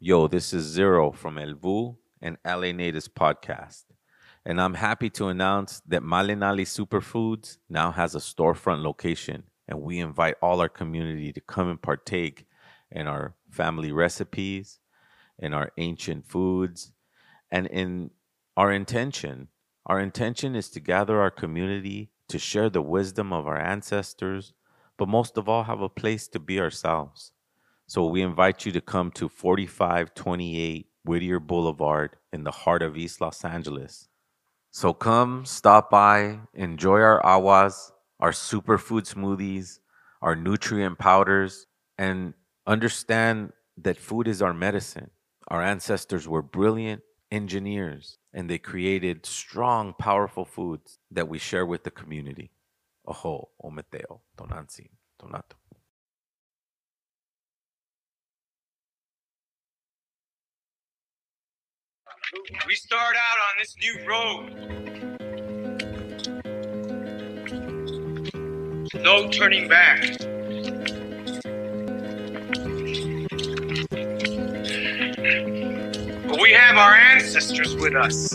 Yo, 0.00 0.28
this 0.28 0.52
is 0.52 0.64
Zero 0.64 1.10
from 1.10 1.38
El 1.38 1.54
Vuh 1.54 1.96
and 2.22 2.38
LA 2.46 2.70
Natives 2.70 3.08
Podcast. 3.08 3.82
And 4.44 4.60
I'm 4.60 4.74
happy 4.74 5.10
to 5.10 5.26
announce 5.26 5.82
that 5.88 6.04
Malinali 6.04 6.62
Superfoods 6.62 7.58
now 7.68 7.90
has 7.90 8.14
a 8.14 8.20
storefront 8.20 8.84
location. 8.84 9.42
And 9.66 9.80
we 9.80 9.98
invite 9.98 10.36
all 10.40 10.60
our 10.60 10.68
community 10.68 11.32
to 11.32 11.40
come 11.40 11.68
and 11.68 11.82
partake 11.82 12.46
in 12.92 13.08
our 13.08 13.34
family 13.50 13.90
recipes, 13.90 14.78
in 15.36 15.52
our 15.52 15.72
ancient 15.78 16.28
foods, 16.28 16.92
and 17.50 17.66
in 17.66 18.12
our 18.56 18.70
intention. 18.70 19.48
Our 19.84 19.98
intention 19.98 20.54
is 20.54 20.70
to 20.70 20.80
gather 20.80 21.20
our 21.20 21.32
community 21.32 22.12
to 22.28 22.38
share 22.38 22.70
the 22.70 22.82
wisdom 22.82 23.32
of 23.32 23.48
our 23.48 23.58
ancestors, 23.58 24.52
but 24.96 25.08
most 25.08 25.36
of 25.36 25.48
all, 25.48 25.64
have 25.64 25.80
a 25.80 25.88
place 25.88 26.28
to 26.28 26.38
be 26.38 26.60
ourselves. 26.60 27.32
So 27.90 28.04
we 28.04 28.20
invite 28.20 28.66
you 28.66 28.72
to 28.72 28.82
come 28.82 29.10
to 29.12 29.30
4528 29.30 30.88
Whittier 31.06 31.40
Boulevard 31.40 32.16
in 32.34 32.44
the 32.44 32.50
heart 32.50 32.82
of 32.82 32.98
East 32.98 33.22
Los 33.22 33.42
Angeles. 33.46 34.08
So 34.70 34.92
come, 34.92 35.46
stop 35.46 35.88
by, 35.88 36.40
enjoy 36.52 37.00
our 37.00 37.22
awas, 37.22 37.92
our 38.20 38.32
superfood 38.32 39.10
smoothies, 39.10 39.78
our 40.20 40.36
nutrient 40.36 40.98
powders, 40.98 41.66
and 41.96 42.34
understand 42.66 43.54
that 43.78 43.96
food 43.96 44.28
is 44.28 44.42
our 44.42 44.52
medicine. 44.52 45.10
Our 45.48 45.62
ancestors 45.62 46.28
were 46.28 46.42
brilliant 46.42 47.00
engineers 47.30 48.18
and 48.34 48.50
they 48.50 48.58
created 48.58 49.24
strong, 49.24 49.94
powerful 49.98 50.44
foods 50.44 50.98
that 51.10 51.26
we 51.26 51.38
share 51.38 51.64
with 51.64 51.84
the 51.84 51.90
community. 51.90 52.50
Oho, 53.06 53.48
ometeo, 53.64 54.20
tonansi, 54.36 54.90
tonato. 55.18 55.57
We 62.66 62.74
start 62.74 63.16
out 63.16 63.38
on 63.38 63.54
this 63.58 63.74
new 63.80 63.96
road. 64.06 64.52
No 69.02 69.30
turning 69.30 69.66
back. 69.66 70.02
But 76.28 76.38
we 76.42 76.52
have 76.52 76.76
our 76.76 76.94
ancestors 76.94 77.74
with 77.76 77.96
us. 77.96 78.34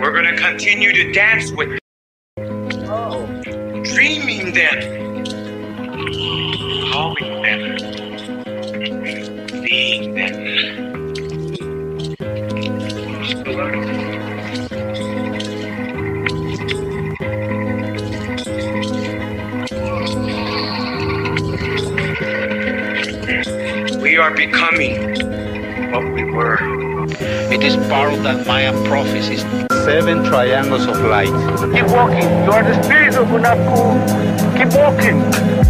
We're 0.00 0.12
going 0.12 0.34
to 0.34 0.36
continue 0.40 0.94
to 0.94 1.12
dance 1.12 1.52
with 1.52 1.68
them. 1.68 1.80
Oh. 2.88 3.26
Dreaming 3.84 4.54
them. 4.54 5.24
Calling 6.92 7.42
them. 7.42 7.75
We 9.86 9.92
are 24.16 24.34
becoming 24.34 25.20
what 25.92 26.02
we 26.12 26.24
were. 26.24 26.58
It 27.52 27.62
is 27.62 27.76
of 28.10 28.24
that 28.24 28.44
Mayan 28.44 28.84
prophecies. 28.86 29.65
Seven 29.86 30.24
triangles 30.24 30.84
of 30.86 30.98
light. 30.98 31.30
Keep 31.72 31.86
walking. 31.94 32.26
You 32.42 32.50
are 32.50 32.64
the 32.64 32.82
spirit 32.82 33.14
of 33.14 33.28
Unapu. 33.28 33.94
Keep 34.58 34.74
walking. 34.74 35.18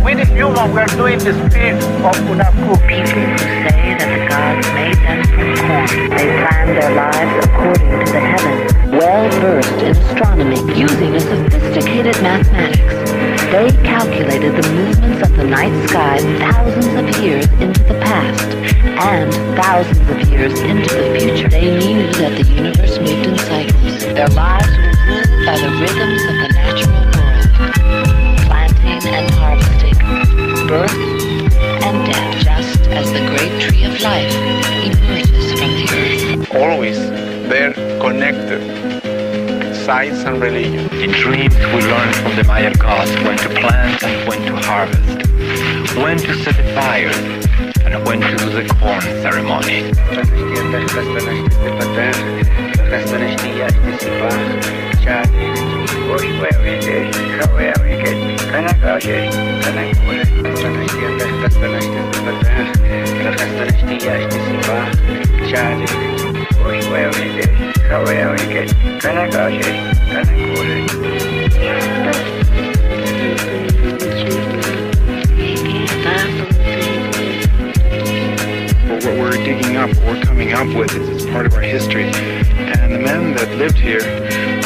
We 0.03 0.15
the 0.15 0.25
human, 0.25 0.73
we 0.73 0.81
are 0.81 0.89
doing 0.97 1.19
the 1.19 1.35
spirit 1.51 1.85
of 2.01 2.17
Unapu. 2.25 2.81
People 2.89 3.13
who 3.13 3.37
say 3.37 3.93
that 3.93 4.09
the 4.09 4.25
gods 4.33 4.67
made 4.73 4.97
them 5.05 5.21
from 5.29 5.53
corn. 5.61 6.09
They 6.17 6.33
planned 6.41 6.73
their 6.81 6.95
lives 6.97 7.45
according 7.45 7.91
to 7.91 8.13
the 8.17 8.21
heavens. 8.21 8.73
Well 8.97 9.31
versed 9.39 9.83
in 9.83 9.91
astronomy, 9.91 10.61
using 10.81 11.15
a 11.15 11.21
sophisticated 11.21 12.17
mathematics, 12.23 13.06
they 13.51 13.71
calculated 13.83 14.61
the 14.61 14.73
movements 14.73 15.29
of 15.29 15.37
the 15.37 15.45
night 15.45 15.89
sky 15.89 16.19
thousands 16.39 16.87
of 16.87 17.23
years 17.23 17.47
into 17.61 17.83
the 17.85 17.99
past 18.03 18.49
and 18.99 19.33
thousands 19.57 20.09
of 20.11 20.29
years 20.29 20.59
into 20.61 20.95
the 20.95 21.19
future. 21.19 21.49
They 21.49 21.79
knew 21.79 22.11
that 22.15 22.37
the 22.37 22.43
universe 22.43 22.99
moved 22.99 23.27
in 23.27 23.39
cycles. 23.39 24.01
Their 24.01 24.29
lives 24.29 24.69
were 24.69 24.95
ruled 25.07 25.47
by 25.47 25.57
the 25.59 25.71
rhythms 25.81 26.23
of 26.27 26.35
the 26.43 26.49
natural 26.59 27.03
world, 27.15 27.47
planting 28.47 29.15
and 29.15 29.31
harvesting, 29.31 29.99
birth 30.67 30.97
and 31.85 32.07
death, 32.07 32.43
just 32.43 32.81
as 32.89 33.13
the 33.13 33.21
great 33.31 33.61
tree 33.63 33.85
of 33.85 34.01
life 34.01 34.35
emerges 34.85 35.53
from 35.53 35.71
the 35.71 35.87
earth. 35.95 36.55
Always 36.55 36.99
they're 37.49 37.75
connected. 38.01 39.06
Science 39.87 40.25
and 40.25 40.43
religion. 40.43 40.93
In 40.95 41.13
dreams, 41.13 41.55
we 41.55 41.63
learn 41.63 42.13
from 42.15 42.35
the 42.35 42.43
Maya 42.43 42.75
gods 42.75 43.09
when 43.23 43.39
to 43.39 43.49
plant 43.51 44.03
and 44.03 44.29
when 44.29 44.43
to 44.43 44.57
harvest, 44.57 45.29
when 45.97 46.19
to 46.19 46.35
set 46.43 46.57
the 46.57 46.65
fire, 46.75 47.09
and 47.85 48.05
when 48.05 48.21
to 48.21 48.37
do 48.37 48.51
the 48.51 48.75
corn 48.81 49.01
ceremony. 49.23 49.93
But 78.87 79.05
what 79.05 79.19
we're 79.19 79.33
digging 79.33 79.77
up, 79.77 79.91
what 79.97 80.07
we're 80.07 80.23
coming 80.23 80.53
up 80.55 80.67
with, 80.77 80.93
is, 80.97 81.27
part 81.27 81.47
of 81.47 81.55
our 81.55 81.61
history. 81.61 82.05
And 82.05 82.93
the 82.93 82.99
men 82.99 83.35
that 83.35 83.57
lived 83.57 83.79
here 83.79 84.01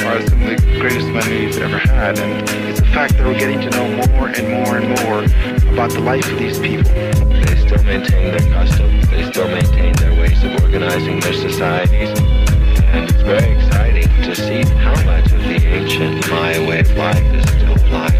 are 0.06 0.20
some 0.26 0.42
of 0.42 0.48
the 0.48 0.78
greatest 0.80 1.08
men 1.08 1.28
we've 1.28 1.58
ever 1.58 1.78
had. 1.78 2.18
And 2.18 2.48
it's 2.68 2.80
a 2.80 2.84
fact 2.86 3.18
that 3.18 3.26
we're 3.26 3.38
getting 3.38 3.60
to 3.60 3.70
know 3.70 3.88
more 3.96 4.28
and 4.28 4.48
more 4.48 4.78
and 4.78 4.88
more 5.02 5.24
about 5.72 5.90
the 5.90 6.00
life 6.00 6.30
of 6.32 6.38
these 6.38 6.58
people. 6.58 6.90
They 6.92 7.56
still 7.56 7.82
maintain 7.84 8.30
their 8.36 8.52
customs. 8.52 9.08
They 9.10 9.30
still 9.30 9.48
maintain 9.48 9.92
ways 10.40 10.54
of 10.54 10.62
organizing 10.62 11.20
their 11.20 11.32
societies. 11.32 12.18
And 12.92 13.08
it's 13.08 13.22
very 13.22 13.52
exciting 13.52 14.08
to 14.24 14.34
see 14.34 14.62
how 14.76 14.94
much 15.04 15.32
of 15.32 15.40
the 15.40 15.66
ancient 15.66 16.28
Maya 16.30 16.66
way 16.66 16.80
of 16.80 16.96
life 16.96 17.24
is 17.34 17.42
still 17.50 17.88
alive. 17.88 18.12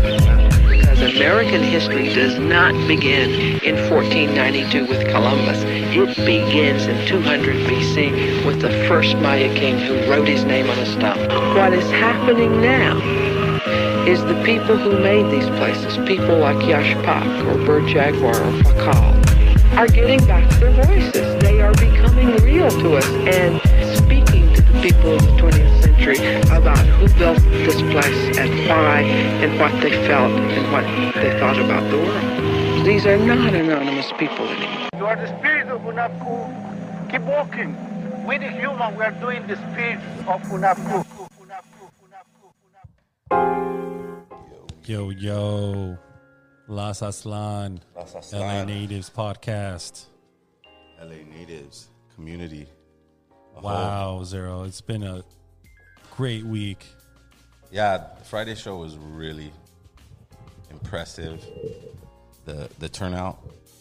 Because 0.69 1.01
American 1.17 1.63
history 1.63 2.09
does 2.15 2.39
not 2.39 2.73
begin 2.87 3.61
in 3.63 3.77
1492 3.91 4.87
with 4.87 5.09
Columbus. 5.09 5.59
It 5.63 6.17
begins 6.25 6.87
in 6.87 7.07
200 7.07 7.57
BC 7.69 8.47
with 8.47 8.61
the 8.61 8.71
first 8.89 9.17
Maya 9.17 9.53
king 9.55 9.79
who 9.79 10.11
wrote 10.11 10.29
his 10.29 10.45
name 10.45 10.69
on 10.71 10.79
a 10.79 10.87
stone. 10.87 11.57
What 11.57 11.73
is 11.73 11.89
happening 11.91 12.61
now 12.61 12.99
is 14.07 14.23
the 14.25 14.41
people 14.45 14.77
who 14.77 14.99
made 14.99 15.31
these 15.31 15.49
places, 15.59 15.97
people 16.07 16.39
like 16.39 16.57
Yax 16.57 17.03
Pac 17.05 17.27
or 17.47 17.65
Bird 17.67 17.89
Jaguar 17.89 18.35
or 18.35 18.53
Pakal, 18.63 19.77
are 19.77 19.89
getting 19.89 20.25
back 20.27 20.49
their 20.59 20.73
voices. 20.85 21.30
They 21.71 21.87
are 21.87 21.93
becoming 21.93 22.35
real 22.43 22.69
to 22.69 22.97
us 22.97 23.07
and 23.07 23.61
speaking 23.97 24.53
to 24.55 24.63
the 24.63 24.81
people 24.83 25.15
of 25.15 25.23
the 25.23 25.33
20th 25.41 25.83
century 25.85 26.17
about 26.51 26.79
who 26.79 27.07
built 27.17 27.39
this 27.39 27.81
place 27.93 28.39
and 28.39 28.69
why 28.69 29.03
and 29.03 29.61
what 29.61 29.71
they 29.81 29.91
felt 30.09 30.33
and 30.33 30.73
what 30.73 30.83
they 31.15 31.39
thought 31.39 31.59
about 31.59 31.89
the 31.93 31.99
world. 31.99 32.85
These 32.85 33.07
are 33.07 33.17
not 33.19 33.55
anonymous 33.55 34.11
people 34.19 34.49
anymore. 34.49 34.89
You 34.97 35.07
are 35.07 35.15
the 35.15 35.29
spirit 35.39 35.69
of 35.69 35.83
Unapu. 35.83 37.09
Keep 37.09 37.23
walking. 37.23 37.77
We 38.27 38.39
the 38.39 38.51
human, 38.51 38.97
we 38.97 39.05
are 39.05 39.13
doing 39.13 39.47
the 39.47 39.55
spirit 39.55 40.01
of 40.27 40.43
Unapu. 40.51 41.07
Yo, 44.87 45.11
yo. 45.11 45.99
Las 46.67 47.03
Aslan, 47.03 47.81
Las 47.95 48.33
LA 48.33 48.65
Natives 48.65 49.09
podcast. 49.11 50.10
LA 51.01 51.25
natives, 51.25 51.89
community. 52.15 52.67
whole- 53.55 53.63
Wow, 53.63 54.25
Zero. 54.25 54.63
It's 54.65 54.81
been 54.81 55.03
a 55.03 55.25
great 56.17 56.45
week. 56.45 56.87
Yeah, 57.71 58.09
the 58.19 58.25
Friday 58.25 58.55
show 58.55 58.77
was 58.79 58.97
really 58.97 59.53
impressive. 60.71 61.45
The 62.45 62.69
the 62.79 62.89
turnout 62.89 63.39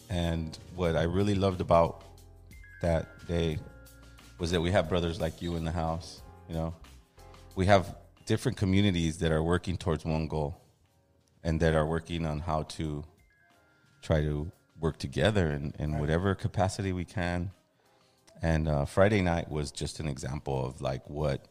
and 0.08 0.58
what 0.74 0.96
I 0.96 1.02
really 1.04 1.34
loved 1.34 1.60
about 1.60 2.02
that 2.82 3.06
day 3.26 3.58
was 4.38 4.50
that 4.52 4.60
we 4.60 4.70
have 4.70 4.88
brothers 4.88 5.20
like 5.20 5.42
you 5.42 5.56
in 5.56 5.64
the 5.64 5.70
house, 5.72 6.22
you 6.48 6.54
know. 6.54 6.74
We 7.54 7.66
have 7.66 7.96
different 8.26 8.56
communities 8.58 9.18
that 9.18 9.32
are 9.32 9.42
working 9.42 9.76
towards 9.76 10.04
one 10.04 10.26
goal 10.28 10.56
and 11.44 11.60
that 11.60 11.74
are 11.74 11.86
working 11.86 12.24
on 12.26 12.38
how 12.40 12.62
to 12.62 13.04
try 14.02 14.20
to 14.22 14.50
work 14.80 14.98
together 14.98 15.50
in, 15.50 15.74
in 15.78 15.98
whatever 15.98 16.34
capacity 16.34 16.92
we 16.92 17.04
can. 17.04 17.50
And 18.42 18.68
uh, 18.68 18.86
Friday 18.86 19.20
night 19.20 19.50
was 19.50 19.70
just 19.70 20.00
an 20.00 20.08
example 20.08 20.64
of 20.64 20.80
like 20.80 21.08
what, 21.08 21.46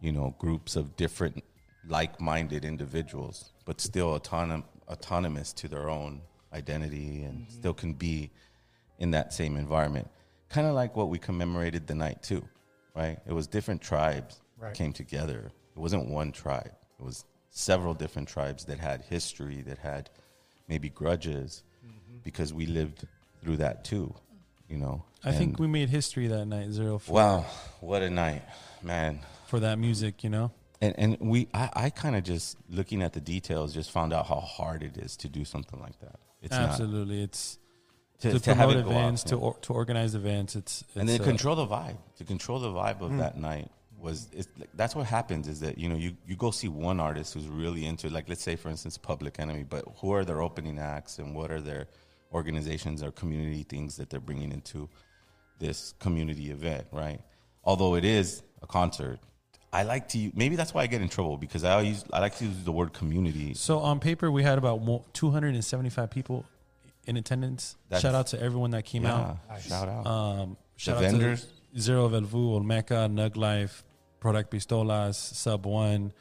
you 0.00 0.12
know, 0.12 0.34
groups 0.38 0.76
of 0.76 0.96
different 0.96 1.42
like-minded 1.88 2.64
individuals, 2.64 3.52
but 3.64 3.80
still 3.80 4.18
autonom- 4.18 4.64
autonomous 4.88 5.52
to 5.54 5.68
their 5.68 5.88
own 5.88 6.20
identity 6.52 7.22
and 7.22 7.46
still 7.50 7.72
can 7.74 7.94
be 7.94 8.30
in 8.98 9.10
that 9.12 9.32
same 9.32 9.56
environment. 9.56 10.08
Kind 10.50 10.66
of 10.66 10.74
like 10.74 10.94
what 10.96 11.08
we 11.08 11.18
commemorated 11.18 11.86
the 11.86 11.94
night 11.94 12.22
too, 12.22 12.46
right? 12.94 13.18
It 13.26 13.32
was 13.32 13.46
different 13.46 13.80
tribes 13.80 14.40
Right. 14.58 14.74
came 14.74 14.92
together. 14.92 15.50
It 15.74 15.80
wasn't 15.80 16.08
one 16.08 16.30
tribe. 16.30 16.70
It 17.00 17.04
was 17.04 17.24
several 17.50 17.94
different 17.94 18.28
tribes 18.28 18.64
that 18.66 18.78
had 18.78 19.02
history, 19.02 19.60
that 19.62 19.78
had 19.78 20.08
maybe 20.68 20.88
grudges, 20.88 21.64
because 22.24 22.52
we 22.52 22.66
lived 22.66 23.06
through 23.42 23.56
that 23.58 23.84
too, 23.84 24.14
you 24.68 24.76
know. 24.78 25.02
I 25.24 25.32
think 25.32 25.58
we 25.58 25.66
made 25.68 25.88
history 25.88 26.26
that 26.28 26.46
night, 26.46 26.70
zero. 26.72 27.00
Wow, 27.08 27.44
what 27.80 28.02
a 28.02 28.10
night, 28.10 28.42
man! 28.82 29.20
For 29.46 29.60
that 29.60 29.78
music, 29.78 30.24
you 30.24 30.30
know. 30.30 30.50
And 30.80 30.94
and 30.98 31.16
we, 31.20 31.46
I, 31.54 31.70
I 31.74 31.90
kind 31.90 32.16
of 32.16 32.24
just 32.24 32.56
looking 32.68 33.02
at 33.02 33.12
the 33.12 33.20
details, 33.20 33.72
just 33.72 33.90
found 33.92 34.12
out 34.12 34.26
how 34.26 34.40
hard 34.40 34.82
it 34.82 34.96
is 34.96 35.16
to 35.18 35.28
do 35.28 35.44
something 35.44 35.78
like 35.80 35.98
that. 36.00 36.18
It's 36.42 36.50
not- 36.52 36.70
Absolutely, 36.70 37.22
it's 37.22 37.58
To- 38.20 38.32
to, 38.32 38.40
to 38.40 38.54
have 38.54 38.68
promote 38.70 38.86
out, 38.86 38.90
events, 38.90 39.22
to 39.24 39.36
or, 39.36 39.56
to 39.62 39.72
organize 39.72 40.16
events. 40.16 40.56
It's, 40.56 40.82
and 40.96 41.08
then 41.08 41.20
uh, 41.20 41.24
control 41.24 41.54
the 41.54 41.66
vibe. 41.66 41.98
To 42.18 42.24
control 42.24 42.58
the 42.58 42.70
vibe 42.70 43.00
of 43.00 43.12
Mm. 43.12 43.18
that 43.18 43.36
night 43.38 43.70
was 44.00 44.28
it's, 44.32 44.48
like, 44.58 44.70
that's 44.74 44.96
what 44.96 45.06
happens. 45.06 45.46
Is 45.46 45.60
that 45.60 45.78
you 45.78 45.88
know 45.88 45.94
you 45.94 46.16
you 46.26 46.34
go 46.34 46.50
see 46.50 46.66
one 46.66 46.98
artist 46.98 47.34
who's 47.34 47.46
really 47.46 47.86
into 47.86 48.08
like 48.10 48.28
let's 48.28 48.42
say 48.42 48.56
for 48.56 48.68
instance 48.68 48.98
Public 48.98 49.38
Enemy, 49.38 49.62
but 49.68 49.84
who 49.98 50.12
are 50.12 50.24
their 50.24 50.42
opening 50.42 50.80
acts 50.80 51.20
and 51.20 51.32
what 51.36 51.52
are 51.52 51.60
their 51.60 51.86
organizations 52.34 53.02
or 53.02 53.10
community 53.12 53.62
things 53.62 53.96
that 53.96 54.10
they're 54.10 54.20
bringing 54.20 54.52
into 54.52 54.88
this 55.58 55.94
community 56.00 56.50
event, 56.50 56.86
right? 56.92 57.20
Although 57.64 57.94
it 57.94 58.04
is 58.04 58.42
a 58.62 58.66
concert, 58.66 59.18
I 59.72 59.84
like 59.84 60.08
to 60.10 60.30
maybe 60.34 60.56
that's 60.56 60.74
why 60.74 60.82
I 60.82 60.86
get 60.86 61.00
in 61.02 61.08
trouble 61.08 61.36
because 61.38 61.64
I 61.64 61.80
use 61.82 62.04
I 62.12 62.20
like 62.20 62.36
to 62.38 62.44
use 62.44 62.62
the 62.64 62.72
word 62.72 62.92
community. 62.92 63.54
So 63.54 63.78
on 63.78 64.00
paper, 64.00 64.30
we 64.30 64.42
had 64.42 64.58
about 64.58 64.80
275 65.14 66.10
people 66.10 66.44
in 67.06 67.16
attendance. 67.16 67.76
That's- 67.88 68.02
shout 68.02 68.14
out 68.14 68.26
to 68.28 68.40
everyone 68.40 68.70
that 68.72 68.84
came 68.84 69.04
Yeah, 69.04 69.14
out. 69.14 69.38
Nice. 69.48 69.68
shout 69.68 69.88
out. 69.88 70.06
Um, 70.06 70.56
The 70.74 70.80
shout 70.80 70.96
out 70.96 71.02
vendors. 71.02 71.46
to 71.74 71.80
Zero 71.80 72.08
Velvu, 72.08 72.60
Olmeca, 72.60 73.10
Nug 73.10 73.36
Life, 73.36 73.82
Product 74.20 74.50
Pistolas, 74.52 75.14
Sub 75.14 75.64
One, 75.66 76.12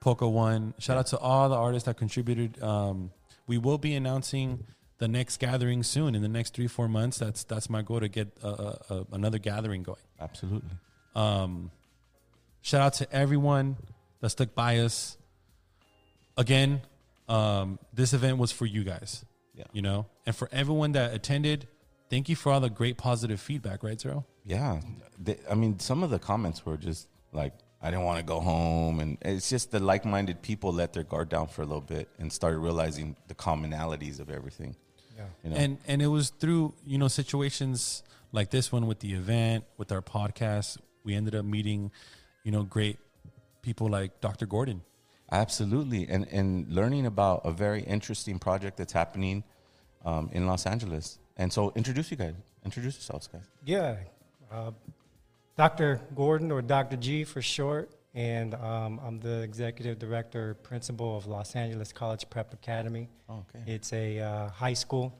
Poco 0.00 0.28
One. 0.28 0.74
Shout 0.78 0.96
out 0.98 1.06
to 1.08 1.18
all 1.18 1.48
the 1.48 1.54
artists 1.56 1.86
that 1.86 1.96
contributed. 1.96 2.60
Um, 2.62 3.10
we 3.46 3.58
will 3.58 3.78
be 3.78 3.94
announcing 3.94 4.64
the 4.98 5.08
next 5.08 5.38
gathering 5.38 5.82
soon 5.82 6.14
in 6.14 6.22
the 6.22 6.28
next 6.28 6.54
three 6.54 6.66
four 6.66 6.88
months. 6.88 7.18
That's 7.18 7.44
that's 7.44 7.70
my 7.70 7.82
goal 7.82 8.00
to 8.00 8.08
get 8.08 8.28
uh, 8.42 8.48
uh, 8.48 8.76
uh, 8.90 9.04
another 9.12 9.38
gathering 9.38 9.82
going. 9.82 9.98
Absolutely. 10.20 10.70
Um, 11.14 11.70
shout 12.62 12.80
out 12.80 12.94
to 12.94 13.12
everyone 13.12 13.76
that 14.20 14.30
stuck 14.30 14.54
by 14.54 14.78
us. 14.78 15.16
Again, 16.36 16.82
um, 17.28 17.78
this 17.92 18.12
event 18.12 18.38
was 18.38 18.52
for 18.52 18.66
you 18.66 18.84
guys. 18.84 19.24
Yeah. 19.54 19.64
You 19.72 19.82
know, 19.82 20.06
and 20.24 20.36
for 20.36 20.48
everyone 20.52 20.92
that 20.92 21.12
attended, 21.12 21.66
thank 22.10 22.28
you 22.28 22.36
for 22.36 22.52
all 22.52 22.60
the 22.60 22.70
great 22.70 22.96
positive 22.96 23.40
feedback, 23.40 23.82
right, 23.82 24.00
Zero? 24.00 24.24
Yeah, 24.44 24.80
they, 25.18 25.38
I 25.50 25.54
mean, 25.54 25.80
some 25.80 26.04
of 26.04 26.10
the 26.10 26.20
comments 26.20 26.64
were 26.64 26.76
just 26.76 27.08
like, 27.32 27.54
"I 27.82 27.90
didn't 27.90 28.04
want 28.04 28.20
to 28.20 28.24
go 28.24 28.38
home," 28.38 29.00
and 29.00 29.18
it's 29.20 29.50
just 29.50 29.72
the 29.72 29.80
like-minded 29.80 30.42
people 30.42 30.72
let 30.72 30.92
their 30.92 31.02
guard 31.02 31.28
down 31.28 31.48
for 31.48 31.62
a 31.62 31.66
little 31.66 31.80
bit 31.80 32.08
and 32.20 32.32
started 32.32 32.58
realizing 32.58 33.16
the 33.26 33.34
commonalities 33.34 34.20
of 34.20 34.30
everything. 34.30 34.76
Yeah. 35.18 35.24
you 35.42 35.50
know? 35.50 35.56
And 35.56 35.78
and 35.86 36.00
it 36.00 36.06
was 36.06 36.30
through, 36.30 36.74
you 36.86 36.96
know, 36.96 37.08
situations 37.08 38.02
like 38.32 38.50
this 38.50 38.70
one 38.72 38.86
with 38.86 39.00
the 39.00 39.12
event, 39.14 39.64
with 39.76 39.90
our 39.92 40.02
podcast, 40.02 40.78
we 41.04 41.14
ended 41.14 41.34
up 41.34 41.44
meeting, 41.44 41.90
you 42.44 42.52
know, 42.52 42.62
great 42.62 42.98
people 43.62 43.88
like 43.88 44.20
Dr. 44.20 44.46
Gordon. 44.46 44.82
Absolutely, 45.30 46.08
and 46.08 46.26
and 46.30 46.70
learning 46.72 47.04
about 47.06 47.42
a 47.44 47.50
very 47.52 47.82
interesting 47.82 48.38
project 48.38 48.76
that's 48.78 48.92
happening 48.92 49.44
um, 50.04 50.30
in 50.32 50.46
Los 50.46 50.66
Angeles. 50.66 51.18
And 51.36 51.52
so, 51.52 51.72
introduce 51.76 52.10
you 52.10 52.16
guys. 52.16 52.34
Introduce 52.64 52.94
yourselves, 52.96 53.28
guys. 53.28 53.42
Yeah, 53.64 53.96
uh, 54.50 54.70
Dr. 55.56 56.00
Gordon 56.14 56.50
or 56.50 56.62
Dr. 56.62 56.96
G 56.96 57.24
for 57.24 57.42
short, 57.42 57.90
and 58.14 58.54
um, 58.54 59.00
I'm 59.04 59.20
the 59.20 59.42
executive 59.42 59.98
director, 59.98 60.54
principal 60.54 61.16
of 61.16 61.26
Los 61.26 61.54
Angeles 61.54 61.92
College 61.92 62.28
Prep 62.30 62.52
Academy. 62.52 63.08
Okay. 63.28 63.62
It's 63.66 63.92
a 63.92 64.20
uh, 64.20 64.48
high 64.48 64.74
school 64.74 65.14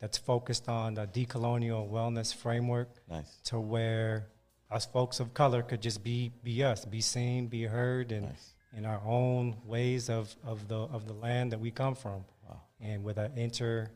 that's 0.00 0.16
focused 0.18 0.68
on 0.68 0.94
the 0.94 1.06
decolonial 1.06 1.90
wellness 1.90 2.34
framework. 2.34 2.88
Nice. 3.08 3.38
To 3.44 3.60
where 3.60 4.26
us 4.70 4.86
folks 4.86 5.20
of 5.20 5.34
color 5.34 5.62
could 5.62 5.82
just 5.82 6.02
be 6.02 6.30
be 6.42 6.62
us, 6.64 6.84
be 6.84 7.00
seen, 7.00 7.48
be 7.48 7.64
heard, 7.64 8.12
and 8.12 8.28
in 8.76 8.86
our 8.86 9.00
own 9.04 9.56
ways 9.64 10.08
of, 10.08 10.34
of 10.44 10.68
the 10.68 10.76
of 10.76 11.06
the 11.06 11.12
land 11.14 11.52
that 11.52 11.60
we 11.60 11.70
come 11.70 11.94
from, 11.94 12.24
wow. 12.48 12.60
and 12.80 13.02
with 13.04 13.18
an 13.18 13.32
inter, 13.36 13.90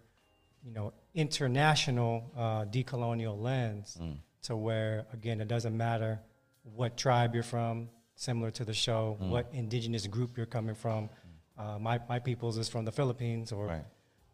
you 0.65 0.73
know, 0.73 0.93
international 1.15 2.31
uh, 2.37 2.65
decolonial 2.65 3.41
lens, 3.41 3.97
Mm. 4.01 4.17
to 4.43 4.57
where 4.57 5.07
again 5.13 5.41
it 5.41 5.49
doesn't 5.49 5.77
matter 5.77 6.21
what 6.65 6.97
tribe 6.97 7.35
you're 7.35 7.43
from, 7.45 7.89
similar 8.17 8.51
to 8.53 8.65
the 8.65 8.75
show, 8.75 9.17
Mm. 9.21 9.31
what 9.31 9.47
indigenous 9.53 10.07
group 10.07 10.37
you're 10.37 10.47
coming 10.47 10.75
from. 10.75 11.11
Uh, 11.59 11.79
my 11.79 12.01
my 12.09 12.19
people's 12.19 12.57
is 12.59 12.69
from 12.69 12.85
the 12.85 12.93
Philippines 12.93 13.53
or 13.53 13.85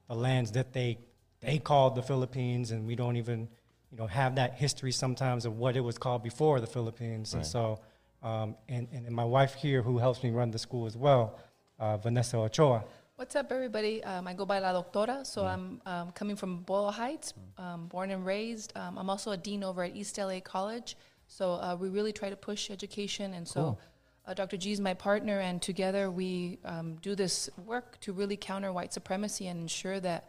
the 0.08 0.14
lands 0.14 0.52
that 0.52 0.72
they 0.72 0.98
they 1.40 1.58
called 1.58 1.94
the 1.94 2.02
Philippines, 2.02 2.70
and 2.70 2.86
we 2.86 2.94
don't 2.96 3.16
even 3.16 3.48
you 3.90 3.96
know 3.98 4.06
have 4.06 4.34
that 4.36 4.54
history 4.54 4.92
sometimes 4.92 5.44
of 5.46 5.56
what 5.58 5.76
it 5.76 5.80
was 5.80 5.98
called 5.98 6.22
before 6.22 6.60
the 6.60 6.66
Philippines, 6.66 7.34
and 7.34 7.44
so. 7.46 7.80
Um, 8.22 8.54
and, 8.68 8.86
and 8.92 9.06
and 9.06 9.16
my 9.16 9.24
wife 9.24 9.54
here, 9.54 9.80
who 9.80 9.96
helps 9.96 10.22
me 10.22 10.30
run 10.30 10.50
the 10.50 10.58
school 10.58 10.84
as 10.84 10.94
well, 10.94 11.38
uh, 11.78 11.96
Vanessa 11.96 12.36
Ochoa. 12.36 12.84
What's 13.16 13.34
up, 13.34 13.50
everybody? 13.50 14.04
Um, 14.04 14.28
I 14.28 14.34
go 14.34 14.44
by 14.44 14.58
La 14.58 14.74
Doctora, 14.74 15.24
so 15.24 15.46
I'm 15.46 15.80
um, 15.86 16.10
coming 16.12 16.36
from 16.36 16.58
Boyle 16.60 16.90
Heights, 16.90 17.32
um, 17.56 17.86
born 17.86 18.10
and 18.10 18.26
raised. 18.26 18.76
Um, 18.76 18.98
I'm 18.98 19.08
also 19.08 19.30
a 19.30 19.38
dean 19.38 19.64
over 19.64 19.84
at 19.84 19.96
East 19.96 20.18
LA 20.18 20.40
College, 20.40 20.98
so 21.30 21.52
uh, 21.52 21.76
we 21.78 21.88
really 21.88 22.12
try 22.12 22.28
to 22.28 22.36
push 22.36 22.70
education. 22.70 23.32
And 23.34 23.46
so, 23.46 23.60
Cool. 23.62 23.80
uh, 24.26 24.34
Dr. 24.34 24.56
G 24.56 24.72
is 24.72 24.80
my 24.80 24.94
partner, 24.94 25.38
and 25.38 25.62
together 25.62 26.10
we 26.10 26.58
um, 26.64 26.96
do 27.00 27.14
this 27.14 27.48
work 27.64 27.98
to 28.00 28.12
really 28.12 28.36
counter 28.36 28.72
white 28.72 28.92
supremacy 28.92 29.46
and 29.46 29.60
ensure 29.60 30.00
that 30.00 30.28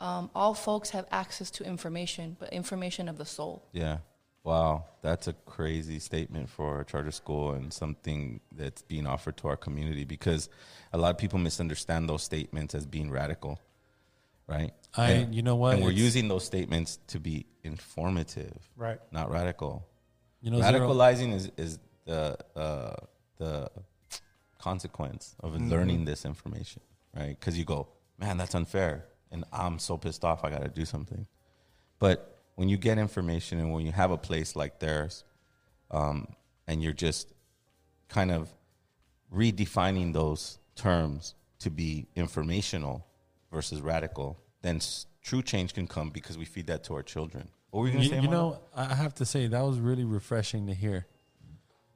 um, 0.00 0.30
all 0.34 0.54
folks 0.54 0.90
have 0.90 1.06
access 1.10 1.50
to 1.52 1.64
information, 1.64 2.36
but 2.40 2.50
information 2.52 3.08
of 3.08 3.18
the 3.18 3.26
soul. 3.26 3.62
Yeah. 3.72 3.98
Wow, 4.44 4.84
that's 5.02 5.28
a 5.28 5.34
crazy 5.44 5.98
statement 5.98 6.48
for 6.48 6.80
a 6.80 6.84
charter 6.84 7.10
school 7.10 7.50
and 7.52 7.70
something 7.70 8.40
that's 8.52 8.80
being 8.80 9.06
offered 9.06 9.36
to 9.38 9.48
our 9.48 9.56
community 9.56 10.04
because 10.04 10.48
a 10.94 10.96
lot 10.96 11.10
of 11.10 11.18
people 11.18 11.38
misunderstand 11.38 12.08
those 12.08 12.22
statements 12.22 12.74
as 12.74 12.86
being 12.86 13.10
radical, 13.10 13.60
right? 14.46 14.72
I- 14.96 15.10
And- 15.10 15.34
you 15.34 15.42
know 15.42 15.56
what? 15.56 15.74
And 15.74 15.82
we're 15.82 15.90
It's- 15.90 16.02
using 16.02 16.28
those 16.28 16.44
statements 16.44 16.98
to 17.08 17.20
be 17.20 17.44
informative, 17.62 18.56
Right. 18.76 18.98
Not 19.12 19.30
radical. 19.30 19.84
You 20.48 20.52
know, 20.56 20.62
Zero- 20.62 20.88
radicalizing 20.88 21.34
is 21.34 21.50
is 21.58 21.78
the 22.06 22.38
uh, 22.56 22.96
the 23.36 23.70
consequence 24.58 25.36
of 25.40 25.52
Mhm. 25.52 25.68
learning 25.68 26.04
this 26.06 26.24
information, 26.24 26.80
right? 27.14 27.38
Because 27.38 27.58
you 27.58 27.66
go, 27.66 27.88
man, 28.16 28.38
that's 28.38 28.54
unfair, 28.54 29.04
and 29.30 29.44
I'm 29.52 29.78
so 29.78 29.98
pissed 29.98 30.24
off. 30.24 30.44
I 30.44 30.48
got 30.50 30.62
to 30.62 30.68
do 30.70 30.86
something. 30.86 31.26
But 31.98 32.40
when 32.54 32.70
you 32.70 32.78
get 32.78 32.96
information 32.96 33.58
and 33.60 33.74
when 33.74 33.84
you 33.84 33.92
have 33.92 34.10
a 34.10 34.16
place 34.16 34.56
like 34.56 34.78
theirs, 34.80 35.22
um, 35.90 36.28
and 36.66 36.82
you're 36.82 36.94
just 36.94 37.34
kind 38.08 38.30
of 38.30 38.48
redefining 39.30 40.14
those 40.14 40.58
terms 40.76 41.34
to 41.58 41.68
be 41.68 42.06
informational 42.16 43.06
versus 43.52 43.82
radical, 43.82 44.40
then 44.62 44.76
s- 44.76 45.04
true 45.20 45.42
change 45.42 45.74
can 45.74 45.86
come 45.86 46.08
because 46.08 46.38
we 46.38 46.46
feed 46.46 46.66
that 46.68 46.84
to 46.84 46.94
our 46.94 47.02
children. 47.02 47.50
What 47.70 47.80
were 47.80 47.84
we 47.84 47.90
going 47.92 48.00
to 48.02 48.04
you, 48.04 48.10
say? 48.10 48.16
you 48.16 48.28
Emmanuel? 48.28 48.50
know, 48.76 48.82
I 48.82 48.94
have 48.94 49.14
to 49.16 49.24
say 49.26 49.46
that 49.46 49.60
was 49.60 49.78
really 49.78 50.04
refreshing 50.04 50.66
to 50.68 50.74
hear. 50.74 51.06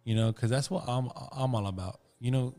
You 0.04 0.14
know, 0.16 0.32
because 0.32 0.50
that's 0.50 0.70
what 0.70 0.84
I'm 0.88 1.08
I'm 1.32 1.54
all 1.54 1.66
about. 1.66 2.00
You 2.20 2.30
know, 2.32 2.54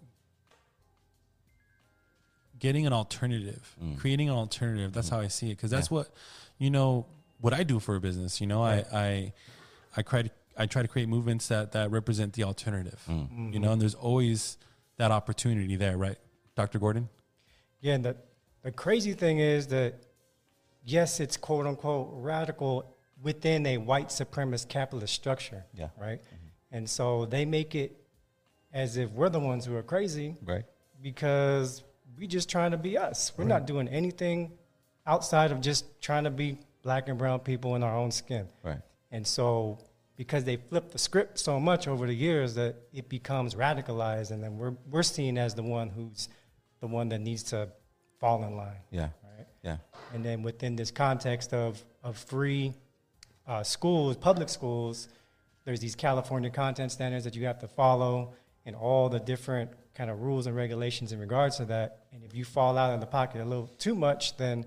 getting 2.60 2.88
an 2.88 2.94
alternative, 2.94 3.76
creating 3.98 4.30
an 4.30 4.36
alternative. 4.36 4.94
That's 4.94 5.10
how 5.10 5.20
I 5.20 5.28
see 5.28 5.48
it. 5.52 5.58
Because 5.58 5.72
that's 5.72 5.90
Yeah. 5.92 5.96
what, 5.98 6.12
you 6.58 6.70
know, 6.70 7.06
what 7.42 7.54
I 7.54 7.64
do 7.64 7.80
for 7.80 7.96
a 7.96 8.00
business. 8.02 8.40
You 8.40 8.48
know, 8.48 8.62
Right. 8.62 8.86
I 8.94 8.98
I 9.06 9.34
I 9.98 10.02
try 10.02 10.22
to 10.24 10.30
I 10.58 10.66
try 10.68 10.82
to 10.82 10.88
create 10.88 11.10
movements 11.10 11.48
that 11.50 11.72
that 11.74 11.92
represent 11.92 12.34
the 12.34 12.44
alternative. 12.44 13.04
Mm. 13.10 13.54
You 13.54 13.60
know, 13.60 13.72
and 13.74 13.82
there's 13.82 13.96
always 13.96 14.58
that 14.98 15.12
opportunity 15.12 15.76
there, 15.76 15.98
right, 15.98 16.18
Dr. 16.56 16.78
Gordon? 16.80 17.10
Yeah, 17.82 17.96
and 17.96 18.06
the, 18.06 18.16
the 18.62 18.72
crazy 18.72 19.14
thing 19.14 19.40
is 19.40 19.68
that, 19.68 19.96
yes, 20.86 21.20
it's 21.20 21.36
quote 21.36 21.66
unquote 21.66 22.10
radical 22.14 22.93
within 23.24 23.66
a 23.66 23.78
white 23.78 24.10
supremacist 24.10 24.68
capitalist 24.68 25.14
structure. 25.14 25.66
Yeah. 25.74 25.88
Right? 25.98 26.22
Mm-hmm. 26.22 26.76
And 26.78 26.90
so 26.90 27.26
they 27.26 27.46
make 27.46 27.74
it 27.74 27.96
as 28.74 28.98
if 28.98 29.10
we're 29.12 29.30
the 29.30 29.40
ones 29.40 29.66
who 29.66 29.76
are 29.76 29.84
crazy. 29.84 30.36
Right. 30.44 30.66
Because 31.02 31.84
we're 32.18 32.28
just 32.28 32.50
trying 32.50 32.72
to 32.72 32.78
be 32.78 32.98
us. 32.98 33.32
We're 33.38 33.46
not 33.46 33.66
doing 33.66 33.88
anything 33.88 34.52
outside 35.06 35.52
of 35.52 35.62
just 35.62 36.02
trying 36.02 36.26
to 36.26 36.30
be 36.30 36.58
black 36.82 37.10
and 37.10 37.18
brown 37.18 37.40
people 37.40 37.76
in 37.76 37.84
our 37.84 37.96
own 37.96 38.12
skin. 38.12 38.48
Right. 38.64 38.82
And 39.12 39.26
so, 39.26 39.80
because 40.16 40.44
they 40.44 40.58
flipped 40.58 40.92
the 40.92 41.00
script 41.00 41.40
so 41.40 41.60
much 41.60 41.88
over 41.88 42.08
the 42.08 42.14
years 42.14 42.56
that 42.56 42.76
it 42.94 43.10
becomes 43.10 43.56
radicalized, 43.56 44.32
and 44.32 44.44
then 44.44 44.58
we're 44.58 44.76
we're 44.90 45.04
seen 45.04 45.38
as 45.38 45.56
the 45.56 45.64
one 45.64 45.90
who's 45.90 46.30
the 46.80 46.88
one 46.88 47.10
that 47.10 47.20
needs 47.20 47.44
to 47.44 47.70
fall 48.20 48.44
in 48.44 48.56
line. 48.56 48.78
Yeah. 48.92 49.10
Right. 49.24 49.48
Yeah. 49.64 49.78
And 50.14 50.24
then 50.24 50.44
within 50.44 50.76
this 50.76 50.92
context 50.92 51.54
of 51.54 51.84
of 52.04 52.18
free 52.18 52.74
uh, 53.48 53.64
schools, 53.64 54.18
public 54.18 54.50
schools, 54.50 55.10
there's 55.66 55.80
these 55.80 55.96
California 55.96 56.50
content 56.50 56.92
standards 56.92 57.24
that 57.24 57.36
you 57.36 57.46
have 57.46 57.60
to 57.60 57.68
follow, 57.68 58.34
and 58.66 58.76
all 58.76 59.10
the 59.10 59.20
different 59.20 59.72
kind 59.96 60.10
of 60.10 60.22
rules 60.22 60.48
and 60.48 60.56
regulations 60.56 61.12
in 61.12 61.20
regards 61.20 61.58
to 61.58 61.66
that. 61.66 62.00
And 62.12 62.24
if 62.24 62.34
you 62.34 62.46
fall 62.46 62.78
out 62.78 62.94
of 62.94 63.00
the 63.00 63.06
pocket 63.06 63.42
a 63.42 63.46
little 63.46 63.68
too 63.78 63.96
much, 63.96 64.38
then 64.38 64.66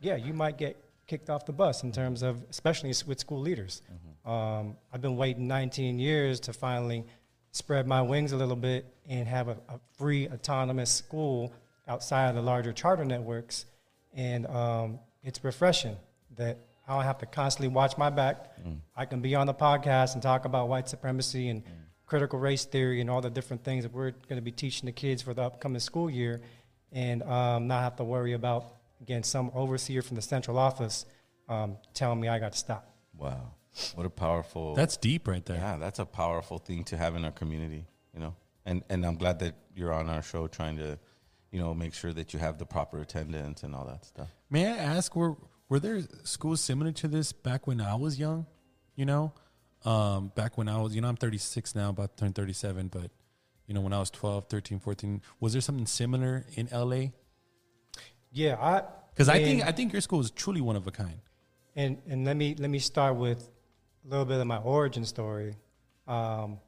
yeah, 0.00 0.16
you 0.16 0.32
might 0.32 0.58
get 0.58 0.76
kicked 1.06 1.30
off 1.30 1.46
the 1.46 1.52
bus 1.52 1.82
in 1.82 1.92
terms 1.92 2.22
of, 2.22 2.44
especially 2.50 2.92
with 3.06 3.18
school 3.18 3.40
leaders. 3.40 3.82
Um, 4.30 4.76
I've 4.92 5.00
been 5.00 5.16
waiting 5.16 5.48
19 5.48 5.98
years 5.98 6.38
to 6.40 6.52
finally 6.52 7.04
spread 7.52 7.86
my 7.86 8.02
wings 8.02 8.32
a 8.32 8.36
little 8.36 8.56
bit 8.56 8.84
and 9.08 9.26
have 9.26 9.48
a, 9.48 9.56
a 9.68 9.80
free 9.96 10.28
autonomous 10.28 10.90
school 10.90 11.52
outside 11.88 12.28
of 12.28 12.34
the 12.34 12.42
larger 12.42 12.72
charter 12.72 13.04
networks. 13.04 13.64
And 14.14 14.46
um, 14.46 14.98
it's 15.24 15.42
refreshing 15.42 15.96
that 16.36 16.58
I 16.88 16.94
don't 16.94 17.04
have 17.04 17.18
to 17.18 17.26
constantly 17.26 17.68
watch 17.68 17.98
my 17.98 18.08
back. 18.08 18.56
I 18.96 19.04
can 19.04 19.20
be 19.20 19.34
on 19.34 19.46
the 19.46 19.54
podcast 19.54 20.14
and 20.14 20.22
talk 20.22 20.46
about 20.46 20.68
white 20.68 20.88
supremacy 20.88 21.50
and 21.50 21.62
critical 22.06 22.38
race 22.38 22.64
theory 22.64 23.02
and 23.02 23.10
all 23.10 23.20
the 23.20 23.28
different 23.28 23.62
things 23.62 23.84
that 23.84 23.92
we're 23.92 24.12
going 24.12 24.36
to 24.36 24.40
be 24.40 24.50
teaching 24.50 24.86
the 24.86 24.92
kids 24.92 25.20
for 25.20 25.34
the 25.34 25.42
upcoming 25.42 25.80
school 25.80 26.08
year 26.08 26.40
and 26.90 27.22
um, 27.24 27.66
not 27.66 27.82
have 27.82 27.96
to 27.96 28.04
worry 28.04 28.32
about, 28.32 28.64
again, 29.02 29.22
some 29.22 29.50
overseer 29.54 30.00
from 30.00 30.16
the 30.16 30.22
central 30.22 30.58
office 30.58 31.04
um, 31.50 31.76
telling 31.92 32.18
me 32.18 32.28
I 32.28 32.38
got 32.38 32.52
to 32.52 32.58
stop. 32.58 32.90
Wow. 33.14 33.52
What 33.94 34.06
a 34.06 34.10
powerful. 34.10 34.74
That's 34.74 34.96
deep 34.96 35.28
right 35.28 35.44
there. 35.44 35.58
Yeah, 35.58 35.76
that's 35.76 35.98
a 35.98 36.06
powerful 36.06 36.56
thing 36.58 36.84
to 36.84 36.96
have 36.96 37.14
in 37.14 37.24
our 37.24 37.30
community, 37.30 37.84
you 38.14 38.20
know. 38.20 38.34
And 38.64 38.82
and 38.88 39.04
I'm 39.06 39.16
glad 39.16 39.38
that 39.40 39.54
you're 39.74 39.92
on 39.92 40.08
our 40.08 40.22
show 40.22 40.48
trying 40.48 40.78
to, 40.78 40.98
you 41.52 41.60
know, 41.60 41.74
make 41.74 41.94
sure 41.94 42.12
that 42.12 42.32
you 42.32 42.40
have 42.40 42.58
the 42.58 42.66
proper 42.66 43.00
attendance 43.00 43.62
and 43.62 43.74
all 43.74 43.84
that 43.84 44.04
stuff. 44.04 44.28
May 44.50 44.66
I 44.66 44.76
ask, 44.76 45.14
were 45.14 45.36
were 45.68 45.80
there 45.80 46.00
schools 46.24 46.60
similar 46.60 46.92
to 46.92 47.08
this 47.08 47.32
back 47.32 47.66
when 47.66 47.80
I 47.80 47.94
was 47.94 48.18
young? 48.18 48.46
You 48.94 49.06
know, 49.06 49.32
um, 49.84 50.32
back 50.34 50.58
when 50.58 50.68
I 50.68 50.80
was, 50.80 50.94
you 50.94 51.00
know, 51.00 51.08
I'm 51.08 51.16
36 51.16 51.74
now, 51.74 51.90
about 51.90 52.16
to 52.16 52.24
turn 52.24 52.32
37, 52.32 52.88
but 52.88 53.10
you 53.66 53.74
know, 53.74 53.80
when 53.80 53.92
I 53.92 54.00
was 54.00 54.10
12, 54.10 54.46
13, 54.48 54.80
14, 54.80 55.22
was 55.40 55.52
there 55.52 55.60
something 55.60 55.86
similar 55.86 56.46
in 56.54 56.68
LA? 56.72 57.08
Yeah, 58.32 58.56
I 58.60 58.82
Because 59.14 59.28
I 59.28 59.42
think 59.42 59.64
I 59.64 59.72
think 59.72 59.92
your 59.92 60.00
school 60.00 60.20
is 60.20 60.30
truly 60.30 60.60
one 60.60 60.76
of 60.76 60.86
a 60.86 60.90
kind. 60.90 61.20
And 61.76 61.98
and 62.08 62.24
let 62.24 62.36
me 62.36 62.54
let 62.58 62.70
me 62.70 62.78
start 62.78 63.16
with 63.16 63.48
a 64.04 64.10
little 64.10 64.24
bit 64.24 64.40
of 64.40 64.46
my 64.46 64.58
origin 64.58 65.04
story. 65.04 65.54
Um, 66.06 66.58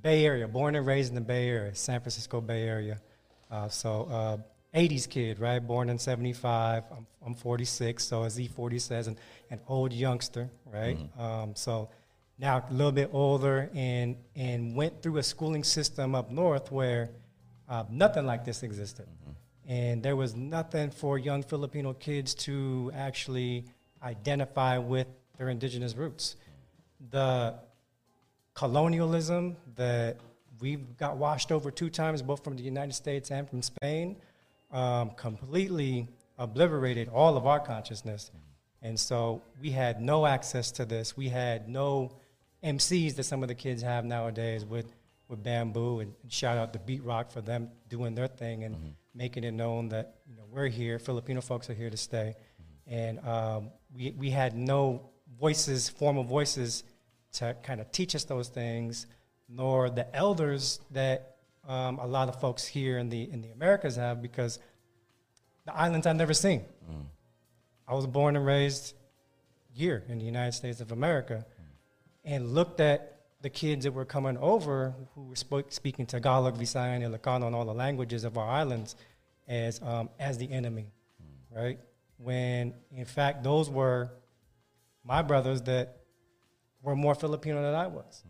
Bay 0.00 0.24
Area, 0.24 0.46
born 0.46 0.74
and 0.76 0.86
raised 0.86 1.08
in 1.08 1.14
the 1.14 1.20
Bay 1.20 1.48
Area, 1.48 1.74
San 1.74 2.00
Francisco 2.00 2.40
Bay 2.40 2.62
Area. 2.62 3.00
Uh, 3.50 3.68
so 3.68 4.02
uh, 4.10 4.36
80s 4.74 5.08
kid, 5.08 5.40
right? 5.40 5.58
Born 5.58 5.88
in 5.88 5.98
75. 5.98 6.84
I'm, 6.90 7.06
I'm 7.24 7.34
46, 7.34 8.04
so 8.04 8.24
as 8.24 8.38
E40 8.38 8.80
says, 8.80 9.06
an, 9.06 9.16
an 9.50 9.60
old 9.68 9.92
youngster, 9.92 10.50
right? 10.72 10.98
Um, 11.18 11.54
so 11.54 11.88
now 12.38 12.64
a 12.68 12.72
little 12.72 12.92
bit 12.92 13.10
older 13.12 13.68
and 13.74 14.16
and 14.36 14.76
went 14.76 15.02
through 15.02 15.16
a 15.18 15.22
schooling 15.22 15.64
system 15.64 16.14
up 16.14 16.30
north 16.30 16.70
where 16.70 17.10
uh, 17.68 17.84
nothing 17.90 18.26
like 18.26 18.44
this 18.44 18.62
existed. 18.62 19.06
And 19.66 20.02
there 20.02 20.16
was 20.16 20.34
nothing 20.34 20.90
for 20.90 21.18
young 21.18 21.42
Filipino 21.42 21.92
kids 21.92 22.34
to 22.46 22.90
actually 22.94 23.66
identify 24.02 24.78
with 24.78 25.06
their 25.36 25.50
indigenous 25.50 25.94
roots. 25.94 26.36
The 27.10 27.54
colonialism 28.54 29.56
that 29.76 30.16
we've 30.60 30.96
got 30.96 31.18
washed 31.18 31.52
over 31.52 31.70
two 31.70 31.90
times, 31.90 32.22
both 32.22 32.42
from 32.42 32.56
the 32.56 32.62
United 32.62 32.94
States 32.94 33.30
and 33.30 33.48
from 33.48 33.60
Spain, 33.60 34.16
um, 34.70 35.10
completely 35.10 36.08
obliterated 36.38 37.08
all 37.08 37.36
of 37.36 37.46
our 37.46 37.60
consciousness. 37.60 38.30
And 38.82 38.98
so 38.98 39.42
we 39.60 39.70
had 39.70 40.00
no 40.00 40.26
access 40.26 40.70
to 40.72 40.84
this. 40.84 41.16
We 41.16 41.28
had 41.28 41.68
no 41.68 42.12
MCs 42.62 43.16
that 43.16 43.24
some 43.24 43.42
of 43.42 43.48
the 43.48 43.54
kids 43.54 43.82
have 43.82 44.04
nowadays 44.04 44.64
with, 44.64 44.94
with 45.28 45.42
Bambu. 45.42 46.02
And 46.02 46.14
shout 46.28 46.56
out 46.56 46.72
to 46.74 46.78
Beat 46.78 47.02
Rock 47.02 47.30
for 47.30 47.40
them 47.40 47.70
doing 47.88 48.14
their 48.14 48.28
thing 48.28 48.64
and 48.64 48.94
making 49.14 49.44
it 49.44 49.52
known 49.52 49.88
that 49.88 50.14
you 50.28 50.36
know, 50.36 50.44
we're 50.50 50.68
here, 50.68 50.98
Filipino 50.98 51.40
folks 51.40 51.68
are 51.68 51.74
here 51.74 51.90
to 51.90 51.96
stay. 51.96 52.34
And 52.86 53.18
um, 53.26 53.70
we, 53.92 54.12
we 54.12 54.30
had 54.30 54.56
no 54.56 55.10
voices, 55.38 55.88
formal 55.88 56.24
voices 56.24 56.84
to 57.32 57.56
kind 57.62 57.80
of 57.80 57.90
teach 57.92 58.14
us 58.14 58.24
those 58.24 58.48
things, 58.48 59.06
nor 59.48 59.90
the 59.90 60.14
elders 60.14 60.80
that 60.92 61.37
um, 61.68 61.98
a 61.98 62.06
lot 62.06 62.28
of 62.28 62.40
folks 62.40 62.66
here 62.66 62.98
in 62.98 63.08
the 63.10 63.30
in 63.30 63.42
the 63.42 63.50
Americas 63.50 63.96
have, 63.96 64.22
because 64.22 64.58
the 65.66 65.76
islands 65.76 66.06
I've 66.06 66.16
never 66.16 66.34
seen. 66.34 66.64
I 67.86 67.94
was 67.94 68.06
born 68.06 68.36
and 68.36 68.44
raised 68.44 68.94
here 69.70 70.02
in 70.08 70.18
the 70.18 70.24
United 70.24 70.52
States 70.52 70.80
of 70.80 70.92
America, 70.92 71.46
and 72.24 72.52
looked 72.54 72.80
at 72.80 73.20
the 73.40 73.50
kids 73.50 73.84
that 73.84 73.92
were 73.92 74.04
coming 74.04 74.36
over 74.38 74.94
who 75.14 75.24
were 75.28 75.36
spoke, 75.36 75.70
speaking 75.72 76.06
Tagalog, 76.06 76.58
Visayan, 76.58 77.02
Ilocano, 77.02 77.46
and 77.46 77.54
all 77.54 77.64
the 77.64 77.74
languages 77.74 78.24
of 78.24 78.36
our 78.36 78.48
islands 78.48 78.96
as 79.46 79.80
um, 79.82 80.08
as 80.18 80.38
the 80.38 80.50
enemy, 80.50 80.90
right? 81.54 81.78
When 82.16 82.74
in 82.90 83.04
fact 83.04 83.44
those 83.44 83.70
were 83.70 84.10
my 85.04 85.22
brothers 85.22 85.62
that 85.62 85.98
were 86.82 86.96
more 86.96 87.14
Filipino 87.14 87.62
than 87.62 87.74
I 87.74 87.86
was. 87.86 88.24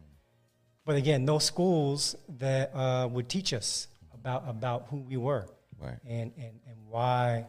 But 0.88 0.97
again, 0.97 1.26
no 1.26 1.38
schools 1.38 2.16
that 2.38 2.75
uh, 2.75 3.07
would 3.12 3.28
teach 3.28 3.52
us 3.52 3.88
about 4.14 4.45
about 4.49 4.87
who 4.88 4.97
we 4.97 5.18
were 5.18 5.47
Right. 5.78 5.99
and, 6.09 6.33
and, 6.38 6.61
and 6.66 6.78
why 6.88 7.45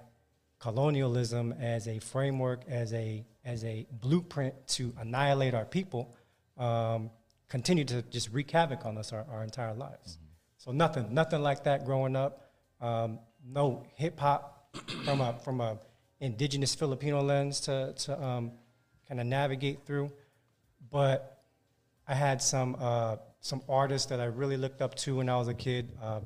colonialism 0.59 1.53
as 1.53 1.87
a 1.87 1.99
framework, 1.99 2.63
as 2.67 2.91
a 2.91 3.25
as 3.45 3.63
a 3.63 3.87
blueprint 4.01 4.55
to 4.75 4.93
annihilate 4.99 5.53
our 5.53 5.63
people, 5.63 6.13
um, 6.57 7.11
continued 7.47 7.87
to 7.87 8.01
just 8.01 8.29
wreak 8.33 8.51
havoc 8.51 8.85
on 8.85 8.97
us 8.97 9.13
our, 9.13 9.25
our 9.31 9.41
entire 9.45 9.73
lives. 9.73 10.17
So 10.57 10.73
nothing, 10.73 11.13
nothing 11.13 11.41
like 11.41 11.63
that 11.63 11.85
growing 11.85 12.17
up. 12.17 12.51
Um, 12.81 13.19
no 13.41 13.85
hip 13.95 14.19
hop 14.19 14.75
from 15.05 15.21
a 15.21 15.39
from 15.45 15.61
a 15.61 15.79
indigenous 16.19 16.75
Filipino 16.75 17.21
lens 17.21 17.61
to 17.61 17.93
to 17.99 18.21
um, 18.21 18.51
kind 19.07 19.21
of 19.21 19.27
navigate 19.27 19.85
through, 19.85 20.11
but 20.91 21.41
I 22.05 22.15
had 22.15 22.41
some 22.41 22.75
uh, 22.77 23.15
some 23.41 23.61
artists 23.69 24.07
that 24.09 24.19
I 24.19 24.25
really 24.25 24.57
looked 24.57 24.81
up 24.81 24.95
to 24.95 25.17
when 25.17 25.29
I 25.29 25.37
was 25.37 25.47
a 25.47 25.53
kid. 25.53 25.91
Uh, 26.01 26.19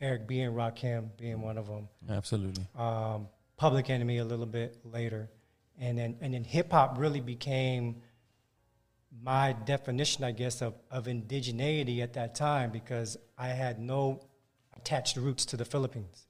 Eric 0.00 0.26
B 0.26 0.40
and 0.40 0.54
Rakim 0.54 1.08
being 1.16 1.40
one 1.40 1.56
of 1.56 1.66
them. 1.66 1.88
Absolutely. 2.08 2.64
Um, 2.76 3.28
Public 3.56 3.88
Enemy 3.88 4.18
a 4.18 4.24
little 4.24 4.46
bit 4.46 4.78
later, 4.84 5.30
and 5.80 5.96
then 5.96 6.16
and 6.20 6.34
then 6.34 6.44
hip 6.44 6.70
hop 6.72 6.98
really 6.98 7.20
became 7.20 8.02
my 9.22 9.54
definition, 9.64 10.24
I 10.24 10.32
guess, 10.32 10.60
of, 10.60 10.74
of 10.90 11.06
indigeneity 11.06 12.02
at 12.02 12.12
that 12.14 12.34
time 12.34 12.70
because 12.70 13.16
I 13.38 13.48
had 13.48 13.78
no 13.78 14.20
attached 14.76 15.16
roots 15.16 15.46
to 15.46 15.56
the 15.56 15.64
Philippines. 15.64 16.26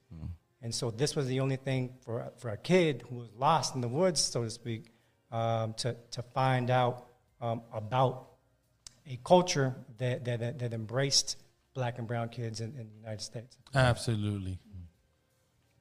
And 0.63 0.75
so 0.75 0.91
this 0.91 1.15
was 1.15 1.27
the 1.27 1.41
only 1.41 1.57
thing 1.57 1.95
for, 2.05 2.33
for 2.39 2.51
a 2.51 2.57
kid 2.57 3.05
who 3.09 3.17
was 3.17 3.29
lost 3.37 3.75
in 3.75 3.81
the 3.81 3.89
woods, 3.89 4.21
so 4.21 4.43
to 4.43 4.51
speak, 4.51 4.91
um, 5.31 5.75
to, 5.75 5.97
to 6.13 6.23
find 6.23 6.71
out 6.71 7.07
um, 7.41 7.63
about 7.73 8.31
a 9.09 9.19
culture 9.25 9.75
that, 9.99 10.25
that, 10.25 10.41
that, 10.41 10.59
that 10.59 10.73
embraced 10.73 11.37
black 11.75 11.99
and 11.99 12.07
brown 12.07 12.29
kids 12.29 12.61
in, 12.61 12.71
in 12.71 12.89
the 12.89 12.97
United 12.97 13.21
States. 13.21 13.57
Absolutely. 13.75 14.59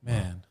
Man, 0.03 0.43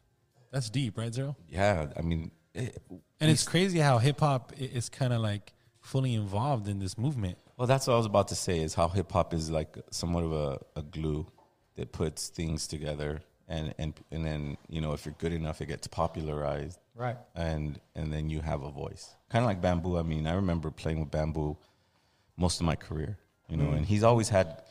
that's 0.50 0.68
deep, 0.68 0.98
right, 0.98 1.14
Zero? 1.14 1.36
Yeah, 1.48 1.86
I 1.96 2.02
mean, 2.02 2.32
it, 2.54 2.76
And 3.20 3.30
it's 3.30 3.44
crazy 3.44 3.78
how 3.78 3.98
hip 3.98 4.18
hop 4.20 4.52
is 4.58 4.88
kind 4.88 5.12
of 5.12 5.20
like 5.20 5.52
fully 5.80 6.14
involved 6.14 6.66
in 6.66 6.80
this 6.80 6.98
movement. 6.98 7.38
Well, 7.56 7.68
that's 7.68 7.86
what 7.86 7.94
I 7.94 7.96
was 7.96 8.06
about 8.06 8.28
to 8.28 8.34
say. 8.34 8.58
Is 8.58 8.74
how 8.74 8.88
hip 8.88 9.12
hop 9.12 9.32
is 9.32 9.50
like 9.50 9.78
somewhat 9.90 10.24
of 10.24 10.32
a, 10.32 10.58
a 10.74 10.82
glue 10.82 11.28
that 11.76 11.92
puts 11.92 12.28
things 12.28 12.66
together, 12.66 13.20
and 13.46 13.74
and 13.78 13.94
and 14.10 14.26
then 14.26 14.56
you 14.68 14.80
know 14.80 14.92
if 14.92 15.06
you're 15.06 15.14
good 15.18 15.32
enough, 15.32 15.60
it 15.60 15.66
gets 15.66 15.86
popularized, 15.86 16.80
Right. 16.94 17.16
And 17.34 17.80
and 17.94 18.12
then 18.12 18.30
you 18.30 18.40
have 18.40 18.62
a 18.62 18.70
voice, 18.70 19.14
kind 19.28 19.44
of 19.44 19.48
like 19.48 19.60
Bambu. 19.60 19.98
I 19.98 20.02
mean, 20.02 20.26
I 20.26 20.34
remember 20.34 20.70
playing 20.70 21.00
with 21.00 21.10
Bambu 21.10 21.56
most 22.36 22.60
of 22.60 22.66
my 22.66 22.76
career, 22.76 23.18
you 23.48 23.56
know, 23.56 23.66
Mm. 23.70 23.76
and 23.78 23.86
he's 23.86 24.02
always 24.02 24.28
had, 24.28 24.62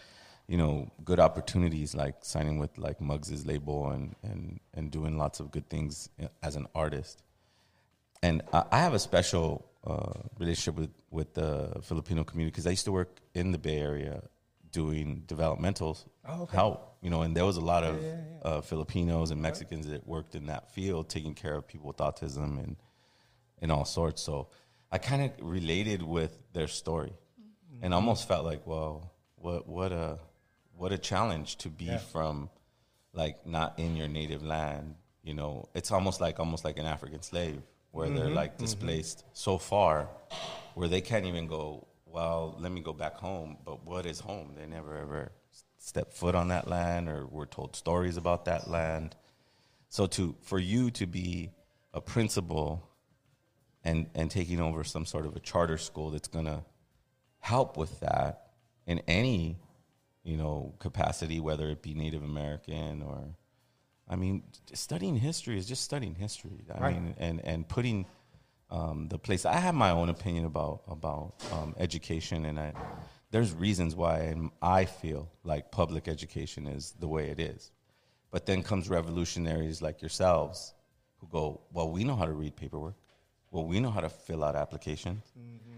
you 0.48 0.58
know, 0.58 0.92
good 1.06 1.20
opportunities 1.20 1.96
like 1.96 2.16
signing 2.26 2.58
with 2.60 2.78
like 2.78 3.00
Muggs's 3.02 3.46
label 3.46 3.90
and 3.92 4.16
and 4.24 4.60
and 4.74 4.92
doing 4.92 5.18
lots 5.18 5.40
of 5.40 5.52
good 5.52 5.68
things 5.70 6.10
as 6.42 6.56
an 6.56 6.68
artist 6.76 7.24
and 8.22 8.42
I, 8.54 8.64
I 8.72 8.80
have 8.80 8.94
a 8.94 9.00
special 9.00 9.66
uh, 9.86 10.14
relationship 10.40 10.76
with 10.80 10.92
with 11.12 11.34
the 11.34 11.80
Filipino 11.82 12.24
community 12.24 12.52
because 12.52 12.68
I 12.68 12.72
used 12.72 12.86
to 12.86 12.92
work 12.92 13.20
in 13.34 13.52
the 13.52 13.58
Bay 13.58 13.80
Area 13.80 14.24
doing 14.72 15.24
developmental 15.28 15.98
Oh, 16.26 16.44
okay. 16.44 16.56
help. 16.58 16.96
You 17.02 17.10
know, 17.10 17.22
and 17.22 17.36
there 17.36 17.46
was 17.46 17.58
a 17.58 17.62
lot 17.74 17.84
of 17.84 18.02
Yeah, 18.02 18.10
yeah, 18.10 18.50
Uh, 18.50 18.62
Filipinos 18.62 19.32
and 19.32 19.42
Mexicans 19.42 19.86
that 19.88 20.06
worked 20.08 20.36
in 20.36 20.46
that 20.48 20.70
field, 20.72 21.10
taking 21.10 21.34
care 21.36 21.56
of 21.56 21.68
people 21.68 21.88
with 21.88 21.98
autism 21.98 22.58
and 22.64 22.76
and 23.62 23.72
all 23.72 23.86
sorts. 23.86 24.22
So 24.22 24.48
I 24.92 24.98
kind 24.98 25.22
of 25.26 25.32
related 25.42 26.02
with 26.02 26.34
their 26.54 26.68
story, 26.68 27.14
and 27.82 27.94
almost 27.94 28.28
felt 28.28 28.46
like, 28.46 28.66
well, 28.68 29.12
what 29.36 29.68
what 29.68 29.92
a 29.92 30.20
what 30.76 30.92
a 30.92 30.98
challenge 30.98 31.58
to 31.58 31.70
be 31.70 31.86
Yeah. 31.86 31.98
from 31.98 32.50
like 33.14 33.46
not 33.46 33.78
in 33.80 33.96
your 33.96 34.08
native 34.08 34.44
land. 34.44 34.96
You 35.24 35.34
know, 35.34 35.70
it's 35.74 35.92
almost 35.92 36.20
like 36.22 36.40
almost 36.40 36.66
like 36.66 36.78
an 36.78 36.86
African 36.86 37.22
slave 37.22 37.62
where 37.92 38.10
they're 38.10 38.30
Mhm, 38.30 38.36
like 38.36 38.56
mhm. 38.56 38.60
displaced 38.60 39.24
so 39.34 39.58
far 39.58 40.10
where 40.74 40.88
they 40.88 41.02
can't 41.02 41.26
even 41.26 41.48
go. 41.48 41.88
Well, 42.06 42.56
let 42.60 42.72
me 42.72 42.82
go 42.82 42.94
back 42.94 43.16
home. 43.16 43.58
But 43.66 43.84
what 43.86 44.06
is 44.06 44.20
home? 44.20 44.54
They 44.56 44.66
never 44.68 44.98
ever 44.98 45.32
step 45.78 46.14
foot 46.14 46.36
on 46.36 46.48
that 46.50 46.68
land, 46.68 47.10
or 47.10 47.26
were 47.28 47.46
told 47.46 47.76
stories 47.76 48.18
about 48.18 48.46
that 48.46 48.70
land. 48.70 49.16
So 49.90 50.08
to 50.08 50.36
for 50.42 50.60
you 50.60 50.92
to 50.92 51.06
be 51.06 51.52
a 51.94 52.02
principal 52.02 52.88
and 53.84 54.10
and 54.16 54.32
taking 54.32 54.60
over 54.60 54.84
some 54.84 55.06
sort 55.06 55.26
of 55.26 55.36
a 55.36 55.40
charter 55.40 55.78
school 55.78 56.10
that's 56.12 56.28
gonna 56.28 56.64
help 57.44 57.76
with 57.76 58.00
that 58.00 58.48
in 58.88 59.00
any 59.08 59.60
you 60.24 60.38
know 60.38 60.74
capacity, 60.80 61.40
whether 61.42 61.70
it 61.70 61.82
be 61.82 61.94
Native 61.94 62.24
American 62.24 63.04
or 63.04 63.36
I 64.08 64.16
mean, 64.16 64.44
studying 64.74 65.16
history 65.16 65.58
is 65.58 65.66
just 65.66 65.84
studying 65.84 66.16
history. 66.16 66.60
I 66.74 66.80
Right. 66.80 66.94
mean, 66.94 67.16
and 67.18 67.42
and 67.46 67.68
putting 67.68 68.06
um, 68.70 69.08
the 69.10 69.20
place. 69.20 69.46
I 69.46 69.58
have 69.68 69.76
my 69.76 69.92
own 69.92 70.10
opinion 70.10 70.46
about 70.46 70.84
about 70.88 71.34
um, 71.52 71.76
education, 71.78 72.46
and 72.46 72.60
I 72.60 72.74
there's 73.32 73.52
reasons 73.52 73.96
why 73.96 74.36
I 74.62 74.86
feel 74.86 75.30
like 75.44 75.72
public 75.72 76.08
education 76.08 76.68
is 76.68 76.94
the 77.00 77.08
way 77.08 77.30
it 77.30 77.40
is. 77.40 77.72
But 78.32 78.46
then 78.46 78.64
comes 78.64 78.90
revolutionaries 78.90 79.82
like 79.82 80.02
yourselves 80.02 80.74
who 81.20 81.28
go, 81.28 81.62
well, 81.72 81.90
we 81.92 82.04
know 82.04 82.16
how 82.16 82.26
to 82.26 82.32
read 82.32 82.56
paperwork. 82.56 82.96
Well, 83.52 83.66
we 83.66 83.80
know 83.80 83.92
how 83.92 84.02
to 84.02 84.10
fill 84.10 84.44
out 84.44 84.56
applications. 84.56 85.24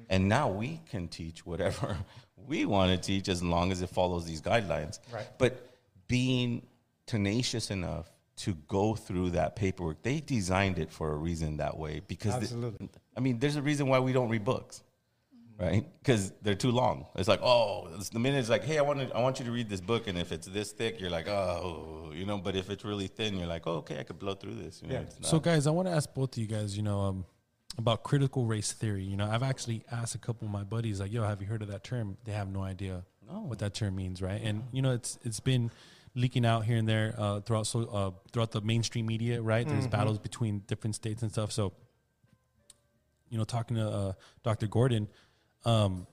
And 0.09 0.27
now 0.29 0.50
we 0.50 0.81
can 0.89 1.07
teach 1.07 1.45
whatever 1.45 1.97
we 2.47 2.65
want 2.65 2.91
to 2.91 2.97
teach 2.97 3.27
as 3.29 3.41
long 3.41 3.71
as 3.71 3.81
it 3.81 3.89
follows 3.89 4.25
these 4.25 4.41
guidelines. 4.41 5.00
Right. 5.12 5.27
But 5.38 5.71
being 6.07 6.65
tenacious 7.07 7.71
enough 7.71 8.12
to 8.38 8.53
go 8.67 8.95
through 8.95 9.31
that 9.31 9.55
paperwork, 9.55 10.03
they 10.03 10.19
designed 10.19 10.77
it 10.79 10.91
for 10.91 11.12
a 11.13 11.15
reason 11.15 11.57
that 11.57 11.77
way 11.77 12.01
because 12.07 12.33
the- 12.33 12.39
Absolutely. 12.41 12.89
I 13.15 13.19
mean, 13.21 13.39
there's 13.39 13.55
a 13.55 13.62
reason 13.62 13.88
why 13.88 14.00
we 14.00 14.12
don't 14.12 14.27
read 14.29 14.43
books, 14.43 14.83
right? 15.57 15.85
Because 16.00 16.33
they're 16.41 16.53
too 16.53 16.71
long. 16.71 17.05
It's 17.15 17.29
like, 17.29 17.41
oh, 17.41 17.88
it's 17.95 18.09
the 18.09 18.19
minute 18.19 18.39
it's 18.39 18.50
like, 18.50 18.65
hey, 18.65 18.77
I 18.77 18.81
want 18.81 19.00
to, 19.00 19.15
I 19.15 19.21
want 19.21 19.39
you 19.39 19.45
to 19.45 19.51
read 19.51 19.69
this 19.69 19.79
book, 19.79 20.07
and 20.07 20.17
if 20.17 20.31
it's 20.33 20.47
this 20.47 20.74
thick, 20.74 21.00
you're 21.00 21.09
like, 21.09 21.29
oh, 21.29 22.12
you 22.13 22.25
know. 22.25 22.38
But 22.38 22.57
if 22.57 22.69
it's 22.69 22.83
really 22.83 23.07
thin, 23.07 23.38
you're 23.38 23.47
like, 23.47 23.65
oh, 23.67 23.77
okay, 23.77 24.00
I 24.00 24.03
could 24.03 24.19
blow 24.19 24.33
through 24.33 24.55
this. 24.55 24.81
You 24.81 24.89
know, 24.89 24.95
it's 25.00 25.17
not- 25.19 25.29
So, 25.29 25.39
guys, 25.39 25.65
I 25.65 25.71
want 25.71 25.88
to 25.88 25.93
ask 25.93 26.13
both 26.13 26.35
of 26.35 26.41
you 26.41 26.47
guys, 26.47 26.75
you 26.75 26.83
know, 26.83 27.00
um, 27.00 27.25
about 27.77 28.03
critical 28.03 28.46
race 28.46 28.72
theory. 28.72 29.03
You 29.03 29.17
know, 29.17 29.29
I've 29.29 29.44
actually 29.44 29.84
asked 29.91 30.15
a 30.15 30.17
couple 30.17 30.46
of 30.48 30.51
my 30.51 30.63
buddies, 30.63 31.00
like, 31.00 31.12
"Yo, 31.12 31.24
have 31.24 31.41
you 31.41 31.48
heard 31.48 31.62
of 31.62 31.67
that 31.70 31.84
term?" 31.84 32.17
They 32.24 32.32
have 32.32 32.48
no 32.50 32.62
idea 32.63 33.03
what 33.27 33.60
that 33.60 33.74
term 33.74 33.96
means, 33.96 34.22
right? 34.22 34.41
And 34.44 34.63
you 34.72 34.82
know, 34.82 34.91
it's 34.94 35.17
it's 35.24 35.39
been 35.39 35.72
leaking 36.13 36.46
out 36.46 36.63
here 36.63 36.77
and 36.77 36.88
there 36.88 37.13
uh, 37.17 37.41
throughout 37.41 37.67
so 37.67 37.82
uh, 37.86 38.12
throughout 38.32 38.51
the 38.51 38.62
mainstream 38.62 39.05
media, 39.05 39.41
right? 39.41 39.67
There's 39.67 39.88
Mhm. 39.88 39.91
battles 39.91 40.20
between 40.20 40.60
different 40.67 40.96
states 40.96 41.22
and 41.22 41.32
stuff. 41.32 41.51
So, 41.51 41.74
you 43.29 43.38
know, 43.38 43.44
talking 43.44 43.75
to 43.77 43.89
uh, 43.89 44.13
Dr. 44.44 44.67
Gordon, 44.67 45.08
um, 45.65 46.08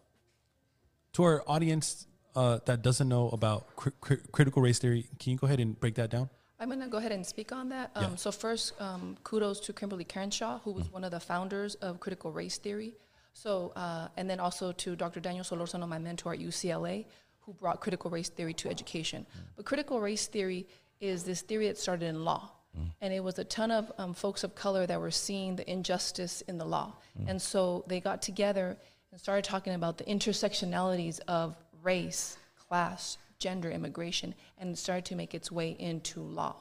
to 1.12 1.22
our 1.22 1.44
audience 1.46 2.06
uh, 2.34 2.58
that 2.64 2.82
doesn't 2.82 3.08
know 3.08 3.28
about 3.28 3.76
cri- 3.76 3.92
cri- 4.00 4.22
critical 4.32 4.62
race 4.62 4.78
theory, 4.78 5.06
can 5.20 5.32
you 5.32 5.38
go 5.38 5.46
ahead 5.46 5.60
and 5.60 5.78
break 5.78 5.94
that 5.96 6.10
down? 6.10 6.30
I'm 6.62 6.68
going 6.68 6.80
to 6.80 6.86
go 6.86 6.98
ahead 6.98 7.10
and 7.10 7.26
speak 7.26 7.50
on 7.50 7.70
that. 7.70 7.90
Um, 7.96 8.02
Yeah. 8.02 8.16
So 8.16 8.30
first, 8.30 8.80
um, 8.80 9.16
kudos 9.24 9.58
to 9.66 9.72
Kimberlé 9.72 10.08
Crenshaw, 10.08 10.60
who 10.60 10.70
was 10.70 10.92
one 10.92 11.02
of 11.02 11.10
the 11.10 11.18
founders 11.18 11.74
of 11.76 11.98
critical 11.98 12.30
race 12.30 12.56
theory. 12.56 12.92
So, 13.32 13.72
uh, 13.74 14.08
and 14.16 14.30
then 14.30 14.38
also 14.38 14.70
to 14.70 14.94
Dr. 14.94 15.18
Daniel 15.18 15.44
Solorzano, 15.44 15.88
my 15.88 15.98
mentor 15.98 16.34
at 16.34 16.38
UCLA, 16.38 17.06
who 17.40 17.52
brought 17.54 17.80
critical 17.80 18.12
race 18.12 18.28
theory 18.28 18.54
to 18.54 18.68
education. 18.70 19.26
But 19.56 19.64
critical 19.64 20.00
race 20.00 20.28
theory 20.28 20.68
is 21.00 21.24
this 21.24 21.40
theory 21.40 21.66
that 21.66 21.78
started 21.78 22.06
in 22.06 22.24
law. 22.24 22.52
And 23.00 23.12
it 23.12 23.22
was 23.22 23.38
a 23.38 23.44
ton 23.44 23.70
of 23.70 23.90
um, 23.98 24.14
folks 24.14 24.44
of 24.44 24.54
color 24.54 24.86
that 24.86 25.00
were 25.00 25.10
seeing 25.10 25.56
the 25.56 25.70
injustice 25.70 26.42
in 26.42 26.58
the 26.58 26.64
law. 26.64 26.94
And 27.26 27.42
so 27.42 27.84
they 27.88 27.98
got 28.00 28.22
together 28.22 28.78
and 29.10 29.20
started 29.20 29.44
talking 29.44 29.74
about 29.74 29.98
the 29.98 30.04
intersectionalities 30.04 31.18
of 31.26 31.56
race, 31.82 32.38
class, 32.56 33.18
gender, 33.46 33.68
immigration, 33.78 34.34
and 34.58 34.78
started 34.78 35.04
to 35.10 35.14
make 35.16 35.32
its 35.34 35.48
way 35.58 35.68
into 35.78 36.20
law. 36.40 36.56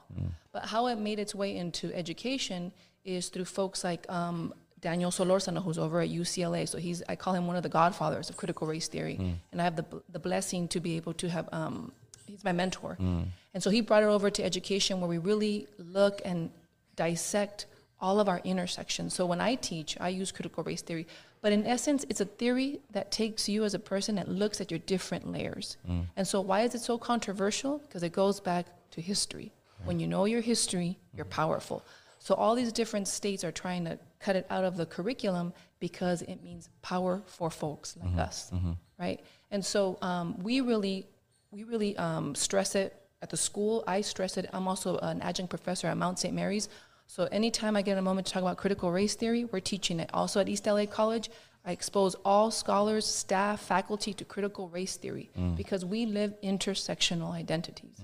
But 0.52 0.62
how 0.74 0.88
it 0.88 0.98
made 0.98 1.20
its 1.26 1.34
way 1.42 1.56
into 1.56 1.86
education 2.04 2.72
is 3.04 3.30
through 3.30 3.46
folks 3.46 3.84
like 3.84 4.04
um, 4.20 4.54
Daniel 4.82 5.12
Solorzano, 5.12 5.64
who's 5.64 5.78
over 5.78 6.02
at 6.02 6.10
UCLA. 6.10 6.68
So 6.68 6.78
he's, 6.78 7.04
I 7.08 7.16
call 7.16 7.34
him 7.34 7.46
one 7.48 7.56
of 7.56 7.64
the 7.64 7.70
godfathers 7.70 8.30
of 8.30 8.38
critical 8.38 8.68
race 8.68 8.88
theory. 8.88 9.18
Mm. 9.20 9.36
And 9.52 9.62
I 9.62 9.64
have 9.64 9.76
the, 9.76 9.86
the 10.10 10.20
blessing 10.20 10.68
to 10.70 10.80
be 10.80 10.98
able 10.98 11.14
to 11.14 11.30
have, 11.30 11.48
um, 11.52 11.92
he's 12.26 12.44
my 12.44 12.52
mentor. 12.52 12.98
Mm. 13.00 13.26
And 13.54 13.64
so 13.64 13.70
he 13.70 13.82
brought 13.82 14.04
it 14.04 14.08
over 14.18 14.30
to 14.38 14.44
education 14.44 15.00
where 15.00 15.10
we 15.10 15.20
really 15.20 15.68
look 15.78 16.22
and 16.26 16.50
dissect 16.96 17.68
all 18.02 18.20
of 18.20 18.28
our 18.28 18.42
intersections. 18.44 19.14
So 19.14 19.26
when 19.26 19.40
I 19.40 19.56
teach, 19.56 19.96
I 20.00 20.10
use 20.10 20.32
critical 20.32 20.64
race 20.64 20.82
theory. 20.82 21.08
But 21.42 21.54
in 21.54 21.66
essence, 21.66 22.06
it's 22.10 22.22
a 22.22 22.26
theory 22.26 22.80
that 22.92 23.12
takes 23.12 23.48
you 23.48 23.64
as 23.64 23.74
a 23.74 23.80
person 23.80 24.18
and 24.18 24.40
looks 24.40 24.60
at 24.60 24.72
your 24.72 24.80
different 24.80 25.32
layers. 25.32 25.78
Mm. 25.88 26.06
And 26.18 26.28
so 26.28 26.42
why 26.42 26.62
is 26.62 26.76
it 26.76 26.82
so 26.82 26.98
controversial? 26.98 27.78
Because 27.80 28.04
it 28.04 28.12
goes 28.12 28.40
back 28.40 28.66
to 28.92 29.02
history. 29.02 29.52
When 29.84 30.00
you 30.00 30.06
know 30.08 30.26
your 30.26 30.42
history, 30.42 31.00
you're 31.16 31.26
powerful. 31.26 31.84
So 32.20 32.36
all 32.36 32.54
these 32.54 32.72
different 32.72 33.08
states 33.08 33.44
are 33.44 33.52
trying 33.52 33.84
to 33.86 33.98
cut 34.20 34.36
it 34.36 34.46
out 34.52 34.64
of 34.64 34.78
the 34.78 34.86
curriculum 34.86 35.54
because 35.80 36.22
it 36.22 36.44
means 36.44 36.70
power 36.84 37.24
for 37.26 37.50
folks 37.50 37.98
like 38.00 38.12
Mhm, 38.12 38.20
us, 38.20 38.52
mhm. 38.54 38.78
right? 39.00 39.20
And 39.50 39.66
so 39.66 39.98
um, 40.04 40.38
we 40.44 40.62
really, 40.62 41.08
we 41.50 41.64
really 41.64 41.98
um, 41.98 42.36
stress 42.36 42.76
it 42.76 42.96
at 43.24 43.32
the 43.32 43.38
school. 43.38 43.84
I 43.88 44.02
stress 44.02 44.38
it. 44.38 44.48
I'm 44.54 44.68
also 44.68 44.98
an 45.00 45.20
adjunct 45.22 45.50
professor 45.50 45.88
at 45.88 45.98
Mount 45.98 46.20
St. 46.20 46.36
Mary's. 46.36 46.70
So 47.12 47.26
anytime 47.26 47.76
I 47.76 47.82
get 47.82 47.98
a 47.98 48.02
moment 48.02 48.28
to 48.28 48.32
talk 48.34 48.42
about 48.42 48.56
critical 48.56 48.90
race 48.90 49.16
theory, 49.16 49.44
we're 49.44 49.60
teaching 49.60 50.00
it. 50.00 50.10
Also 50.14 50.40
at 50.40 50.48
East 50.48 50.66
LA 50.66 50.86
College, 50.86 51.30
I 51.66 51.74
expose 51.74 52.16
all 52.24 52.52
scholars, 52.52 53.06
staff, 53.06 53.60
faculty 53.60 54.14
to 54.14 54.24
critical 54.24 54.70
race 54.70 54.96
theory 54.96 55.30
Mm. 55.38 55.58
because 55.58 55.84
we 55.84 56.06
live 56.06 56.34
intersectional 56.42 57.34
identities. 57.34 57.98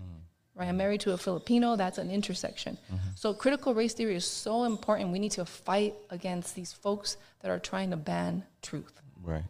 Right, 0.55 0.67
I'm 0.67 0.75
married 0.75 0.99
to 1.01 1.13
a 1.13 1.17
Filipino. 1.17 1.77
That's 1.77 1.99
an 1.99 2.11
intersection. 2.11 2.77
So 3.15 3.33
critical 3.33 3.73
race 3.73 3.93
theory 3.93 4.15
is 4.15 4.25
so 4.25 4.65
important. 4.65 5.13
We 5.13 5.19
need 5.19 5.31
to 5.33 5.45
fight 5.45 5.95
against 6.09 6.55
these 6.55 6.73
folks 6.73 7.15
that 7.39 7.49
are 7.49 7.59
trying 7.59 7.91
to 7.91 7.95
ban 7.97 8.43
truth. 8.61 8.99
Right. 9.23 9.45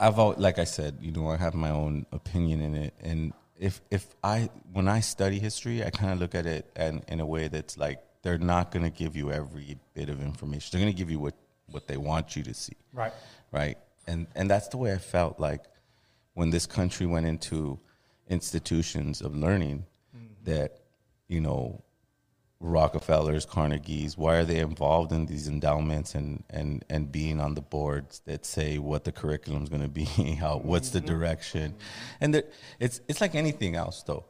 I've 0.00 0.18
al- 0.18 0.34
like 0.38 0.58
I 0.58 0.64
said, 0.64 0.98
you 1.00 1.12
know, 1.12 1.28
I 1.28 1.36
have 1.36 1.54
my 1.54 1.70
own 1.70 2.06
opinion 2.10 2.60
in 2.62 2.74
it, 2.74 2.94
and 3.00 3.32
if 3.56 3.80
if 3.90 4.04
I 4.24 4.50
when 4.72 4.88
I 4.88 5.00
study 5.00 5.38
history, 5.38 5.84
I 5.84 5.90
kind 5.90 6.12
of 6.12 6.18
look 6.18 6.34
at 6.34 6.46
it 6.46 6.64
and 6.74 7.04
in 7.06 7.20
a 7.20 7.26
way 7.26 7.46
that's 7.48 7.78
like 7.78 8.00
they're 8.26 8.38
not 8.38 8.72
going 8.72 8.82
to 8.82 8.90
give 8.90 9.14
you 9.14 9.30
every 9.30 9.78
bit 9.94 10.08
of 10.08 10.20
information. 10.20 10.70
They're 10.72 10.84
going 10.84 10.92
to 10.92 10.98
give 10.98 11.12
you 11.12 11.20
what 11.20 11.34
what 11.70 11.86
they 11.86 11.96
want 11.96 12.34
you 12.34 12.42
to 12.42 12.54
see. 12.54 12.76
Right. 12.92 13.12
Right. 13.52 13.78
And 14.08 14.26
and 14.34 14.50
that's 14.50 14.66
the 14.66 14.78
way 14.78 14.92
I 14.92 14.98
felt 14.98 15.38
like 15.38 15.62
when 16.34 16.50
this 16.50 16.66
country 16.66 17.06
went 17.06 17.26
into 17.26 17.78
institutions 18.28 19.20
of 19.20 19.36
learning 19.36 19.86
mm-hmm. 20.12 20.26
that 20.42 20.80
you 21.28 21.40
know 21.40 21.84
Rockefellers, 22.58 23.46
Carnegies, 23.46 24.18
why 24.18 24.36
are 24.36 24.44
they 24.44 24.58
involved 24.58 25.12
in 25.12 25.26
these 25.26 25.46
endowments 25.46 26.14
and, 26.14 26.42
and, 26.48 26.82
and 26.88 27.12
being 27.12 27.38
on 27.38 27.54
the 27.54 27.60
boards 27.60 28.22
that 28.24 28.46
say 28.46 28.78
what 28.78 29.04
the 29.04 29.12
curriculum 29.12 29.62
is 29.62 29.68
going 29.68 29.82
to 29.82 29.88
be, 29.88 30.04
how 30.40 30.58
what's 30.58 30.90
the 30.90 30.98
mm-hmm. 30.98 31.08
direction, 31.08 31.74
and 32.20 32.42
it's 32.80 33.00
it's 33.06 33.20
like 33.20 33.36
anything 33.36 33.76
else 33.76 34.02
though. 34.02 34.24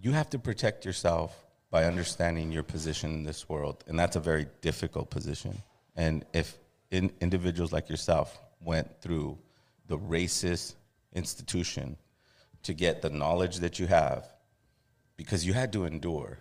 You 0.00 0.12
have 0.12 0.30
to 0.30 0.38
protect 0.38 0.84
yourself 0.84 1.45
by 1.70 1.84
understanding 1.84 2.52
your 2.52 2.62
position 2.62 3.12
in 3.12 3.24
this 3.24 3.48
world, 3.48 3.84
and 3.88 3.98
that's 3.98 4.16
a 4.16 4.20
very 4.20 4.46
difficult 4.60 5.10
position. 5.10 5.62
And 5.96 6.24
if 6.32 6.58
in, 6.90 7.10
individuals 7.20 7.72
like 7.72 7.88
yourself 7.88 8.38
went 8.60 9.00
through 9.00 9.38
the 9.88 9.98
racist 9.98 10.74
institution 11.14 11.96
to 12.62 12.72
get 12.74 13.02
the 13.02 13.10
knowledge 13.10 13.58
that 13.58 13.78
you 13.78 13.86
have, 13.86 14.28
because 15.16 15.46
you 15.46 15.52
had 15.52 15.72
to 15.72 15.84
endure 15.84 16.38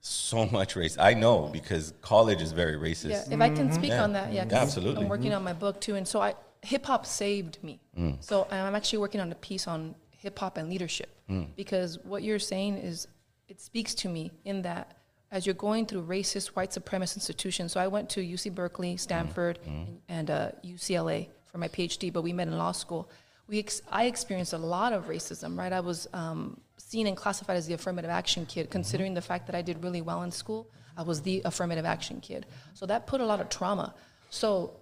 so 0.00 0.46
much 0.46 0.76
race. 0.76 0.96
I 0.98 1.14
know 1.14 1.48
because 1.52 1.92
college 2.00 2.40
is 2.40 2.52
very 2.52 2.76
racist. 2.76 3.10
Yeah, 3.10 3.34
if 3.34 3.40
I 3.40 3.48
can 3.50 3.72
speak 3.72 3.90
Yeah. 3.90 4.04
on 4.04 4.12
that, 4.12 4.32
yeah, 4.32 4.44
'cause 4.44 4.52
absolutely. 4.52 5.02
I'm 5.02 5.08
working 5.08 5.32
on 5.32 5.42
my 5.42 5.52
book 5.52 5.80
too, 5.80 5.96
and 5.96 6.06
so 6.06 6.20
I 6.20 6.34
hip 6.62 6.86
hop 6.86 7.06
saved 7.06 7.62
me. 7.62 7.80
Mm. 7.96 8.22
So 8.22 8.46
I'm 8.50 8.74
actually 8.74 8.98
working 9.00 9.20
on 9.20 9.30
a 9.32 9.34
piece 9.36 9.66
on 9.66 9.94
hip 10.10 10.38
hop 10.38 10.56
and 10.58 10.68
leadership 10.68 11.08
Mm. 11.28 11.54
because 11.56 11.98
what 12.04 12.22
you're 12.22 12.38
saying 12.38 12.78
is 12.78 13.06
it 13.48 13.60
speaks 13.60 13.94
to 13.94 14.08
me 14.08 14.30
in 14.44 14.62
that 14.62 14.96
as 15.30 15.44
you're 15.46 15.54
going 15.54 15.86
through 15.86 16.02
racist 16.02 16.48
white 16.48 16.70
supremacist 16.70 17.16
institutions. 17.16 17.72
So 17.72 17.80
I 17.80 17.88
went 17.88 18.08
to 18.10 18.20
UC 18.20 18.54
Berkeley, 18.54 18.96
Stanford, 18.96 19.58
Mm. 19.66 19.68
and, 19.68 20.00
and 20.08 20.30
uh, 20.30 20.50
UCLA 20.64 21.28
for 21.46 21.58
my 21.58 21.68
PhD, 21.68 22.12
but 22.12 22.22
we 22.22 22.32
met 22.32 22.48
in 22.48 22.56
law 22.58 22.72
school. 22.72 23.08
we 23.48 23.58
ex- 23.60 23.82
I 23.90 24.04
experienced 24.06 24.52
a 24.52 24.58
lot 24.58 24.92
of 24.92 25.06
racism, 25.06 25.56
right? 25.58 25.72
I 25.72 25.80
was 25.80 26.08
um, 26.12 26.60
seen 26.78 27.06
and 27.06 27.16
classified 27.16 27.56
as 27.56 27.66
the 27.66 27.74
affirmative 27.74 28.10
action 28.10 28.44
kid, 28.46 28.70
considering 28.70 29.14
the 29.14 29.20
fact 29.22 29.46
that 29.46 29.54
I 29.54 29.62
did 29.62 29.82
really 29.84 30.00
well 30.02 30.22
in 30.22 30.30
school. 30.32 30.68
I 30.96 31.02
was 31.02 31.22
the 31.22 31.42
affirmative 31.44 31.84
action 31.84 32.20
kid. 32.20 32.46
So 32.74 32.86
that 32.86 33.06
put 33.06 33.20
a 33.20 33.26
lot 33.26 33.40
of 33.40 33.48
trauma. 33.48 33.94
So 34.30 34.72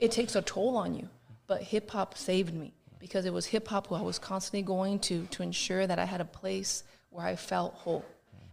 it 0.00 0.10
takes 0.10 0.34
a 0.34 0.42
toll 0.42 0.76
on 0.76 0.94
you. 0.94 1.08
But 1.46 1.62
hip 1.62 1.90
hop 1.90 2.16
saved 2.16 2.54
me 2.54 2.72
because 2.98 3.24
it 3.26 3.32
was 3.32 3.46
hip 3.46 3.68
hop 3.68 3.86
who 3.88 3.94
I 3.96 4.00
was 4.02 4.18
constantly 4.18 4.62
going 4.62 4.98
to 5.00 5.26
to 5.26 5.42
ensure 5.42 5.86
that 5.86 5.98
I 5.98 6.04
had 6.06 6.20
a 6.20 6.24
place 6.24 6.82
where 7.12 7.26
I 7.26 7.36
felt 7.36 7.74
whole. 7.74 8.04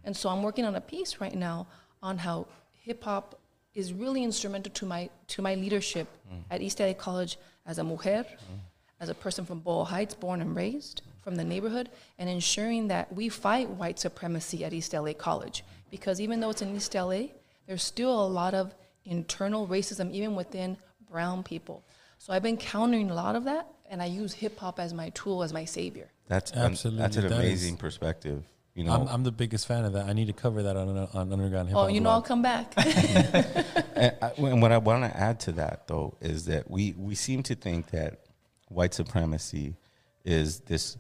And 0.04 0.16
so 0.16 0.30
I'm 0.30 0.44
working 0.44 0.66
on 0.66 0.76
a 0.76 0.82
piece 0.82 1.20
right 1.20 1.36
now 1.36 1.68
on 2.02 2.18
how 2.18 2.48
hip 2.74 3.04
hop 3.04 3.40
is 3.74 3.94
really 3.94 4.24
instrumental 4.24 4.72
to 4.74 4.86
my 4.86 5.10
to 5.28 5.42
my 5.42 5.56
leadership 5.56 6.08
mm. 6.32 6.42
at 6.50 6.62
East 6.62 6.80
LA 6.80 6.94
College 6.94 7.38
as 7.66 7.78
a 7.78 7.84
mujer, 7.84 8.26
mm. 8.26 8.60
as 9.00 9.10
a 9.10 9.14
person 9.14 9.46
from 9.46 9.60
Boyle 9.60 9.86
Heights, 9.86 10.16
born 10.16 10.42
and 10.42 10.56
raised 10.56 11.02
from 11.22 11.36
the 11.36 11.44
neighborhood, 11.44 11.90
and 12.18 12.30
ensuring 12.30 12.88
that 12.88 13.14
we 13.14 13.30
fight 13.30 13.70
white 13.70 14.00
supremacy 14.00 14.66
at 14.66 14.74
East 14.74 14.94
LA 14.94 15.14
College. 15.14 15.64
Because 15.92 16.20
even 16.20 16.40
though 16.40 16.50
it's 16.50 16.62
in 16.62 16.76
East 16.76 16.96
LA, 16.96 17.24
there's 17.68 17.84
still 17.84 18.26
a 18.26 18.28
lot 18.28 18.54
of 18.54 18.74
internal 19.06 19.68
racism 19.68 20.12
even 20.12 20.36
within 20.36 20.78
brown 21.10 21.44
people. 21.44 21.84
So 22.18 22.34
I've 22.34 22.44
been 22.44 22.58
countering 22.58 23.12
a 23.12 23.16
lot 23.16 23.36
of 23.36 23.44
that, 23.46 23.68
and 23.90 24.02
I 24.02 24.06
use 24.06 24.34
hip 24.34 24.58
hop 24.60 24.80
as 24.80 24.94
my 24.94 25.10
tool, 25.10 25.44
as 25.44 25.54
my 25.54 25.66
savior. 25.66 26.10
That's 26.30 26.52
an- 26.52 26.60
Absolutely, 26.60 27.02
that's 27.02 27.18
an 27.18 27.24
that 27.24 27.32
is- 27.32 27.38
amazing 27.40 27.78
perspective. 27.78 28.44
You 28.76 28.86
know, 28.86 28.94
I'm, 28.94 29.08
I'm 29.10 29.24
the 29.24 29.32
biggest 29.32 29.68
fan 29.68 29.84
of 29.84 29.94
that. 29.94 30.06
I 30.06 30.14
need 30.14 30.28
to 30.28 30.34
cover 30.34 30.64
that 30.64 30.78
on 30.78 30.96
on 30.96 31.34
underground 31.34 31.68
hip 31.68 31.76
oh, 31.76 31.82
hop. 31.82 31.90
Oh, 31.90 31.94
you 31.94 32.00
know, 32.00 32.12
I'll 32.12 32.22
come 32.22 32.42
back. 32.42 32.72
and, 32.78 34.16
I, 34.22 34.32
and 34.38 34.62
what 34.62 34.72
I 34.72 34.78
want 34.78 35.04
to 35.04 35.20
add 35.20 35.42
to 35.42 35.52
that 35.54 35.88
though 35.88 36.16
is 36.22 36.46
that 36.46 36.72
we 36.72 36.94
we 36.98 37.16
seem 37.16 37.44
to 37.44 37.56
think 37.56 37.90
that 37.90 38.22
white 38.70 38.94
supremacy 38.94 39.76
is 40.24 40.62
this 40.62 40.98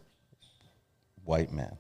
white 1.23 1.53
man, 1.53 1.77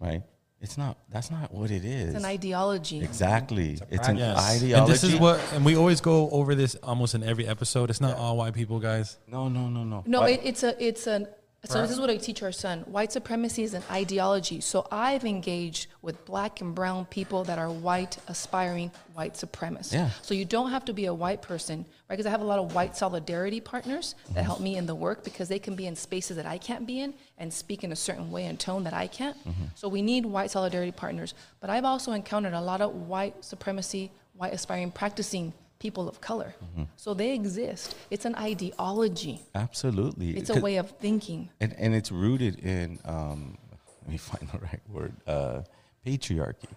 right? 0.00 0.22
It's 0.60 0.76
not. 0.76 0.98
That's 1.08 1.30
not 1.30 1.52
what 1.52 1.70
it 1.70 1.84
is. 1.84 2.14
It's 2.14 2.24
an 2.24 2.24
ideology. 2.24 3.02
Exactly. 3.02 3.80
It's, 3.90 4.08
an 4.08 4.16
Yes. 4.16 4.38
ideology. 4.38 4.72
And 4.74 4.86
this 4.86 5.02
is 5.02 5.16
what, 5.16 5.40
and 5.52 5.64
we 5.64 5.76
always 5.76 6.00
go 6.00 6.30
over 6.30 6.54
this 6.54 6.76
almost 6.76 7.16
in 7.16 7.24
every 7.24 7.48
episode. 7.48 7.90
It's 7.90 8.00
not 8.00 8.16
all 8.16 8.36
white 8.36 8.54
people, 8.54 8.78
guys. 8.78 9.18
No, 9.26 9.48
no, 9.48 9.68
no, 9.68 9.82
no. 9.82 10.04
No, 10.06 10.22
it, 10.22 10.40
it's 10.44 10.62
a 10.62 10.84
it's 10.84 11.08
an 11.08 11.26
so 11.64 11.80
this 11.80 11.92
is 11.92 12.00
what 12.00 12.10
I 12.10 12.16
teach 12.16 12.42
our 12.42 12.50
son. 12.50 12.80
White 12.80 13.12
supremacy 13.12 13.62
is 13.62 13.72
an 13.72 13.84
ideology. 13.90 14.60
So 14.60 14.86
I've 14.90 15.24
engaged 15.24 15.86
with 16.02 16.24
black 16.24 16.60
and 16.60 16.74
brown 16.74 17.04
people 17.06 17.44
that 17.44 17.58
are 17.58 17.70
white, 17.70 18.18
aspiring 18.26 18.90
white 19.14 19.34
supremacists. 19.34 19.92
Yeah. 19.92 20.10
So 20.22 20.34
you 20.34 20.44
don't 20.44 20.70
have 20.70 20.84
to 20.86 20.92
be 20.92 21.06
a 21.06 21.14
white 21.14 21.40
person, 21.40 21.78
right? 22.08 22.16
Because 22.16 22.26
I 22.26 22.30
have 22.30 22.40
a 22.40 22.44
lot 22.44 22.58
of 22.58 22.74
white 22.74 22.96
solidarity 22.96 23.60
partners 23.60 24.16
that 24.34 24.44
help 24.44 24.60
me 24.60 24.76
in 24.76 24.86
the 24.86 24.94
work 24.94 25.22
because 25.22 25.48
they 25.48 25.60
can 25.60 25.76
be 25.76 25.86
in 25.86 25.94
spaces 25.94 26.36
that 26.36 26.46
I 26.46 26.58
can't 26.58 26.84
be 26.84 27.00
in 27.00 27.14
and 27.38 27.52
speak 27.52 27.84
in 27.84 27.92
a 27.92 27.96
certain 27.96 28.32
way 28.32 28.46
and 28.46 28.58
tone 28.58 28.82
that 28.84 28.94
I 28.94 29.06
can't. 29.06 29.38
Mm-hmm. 29.38 29.64
So 29.76 29.88
we 29.88 30.02
need 30.02 30.26
white 30.26 30.50
solidarity 30.50 30.92
partners. 30.92 31.34
But 31.60 31.70
I've 31.70 31.84
also 31.84 32.10
encountered 32.10 32.54
a 32.54 32.60
lot 32.60 32.80
of 32.80 32.92
white 32.92 33.44
supremacy, 33.44 34.10
white 34.34 34.52
aspiring 34.52 34.90
practicing 34.90 35.52
people 35.84 36.08
of 36.08 36.16
color. 36.20 36.54
So 36.96 37.08
they 37.20 37.30
exist. 37.34 37.96
It's 38.14 38.24
an 38.30 38.36
ideology. 38.50 39.36
Absolutely. 39.54 40.30
It's 40.38 40.50
a 40.58 40.60
way 40.60 40.76
of 40.76 40.86
thinking. 41.04 41.40
and 41.60 41.74
and 41.82 41.90
it's 41.98 42.12
rooted 42.24 42.54
in 42.60 42.98
um, 43.04 43.58
let 44.02 44.10
me 44.12 44.18
find 44.30 44.48
the 44.52 44.58
right 44.68 44.84
word 44.96 45.14
uh, 45.26 45.60
patriarchy 46.06 46.72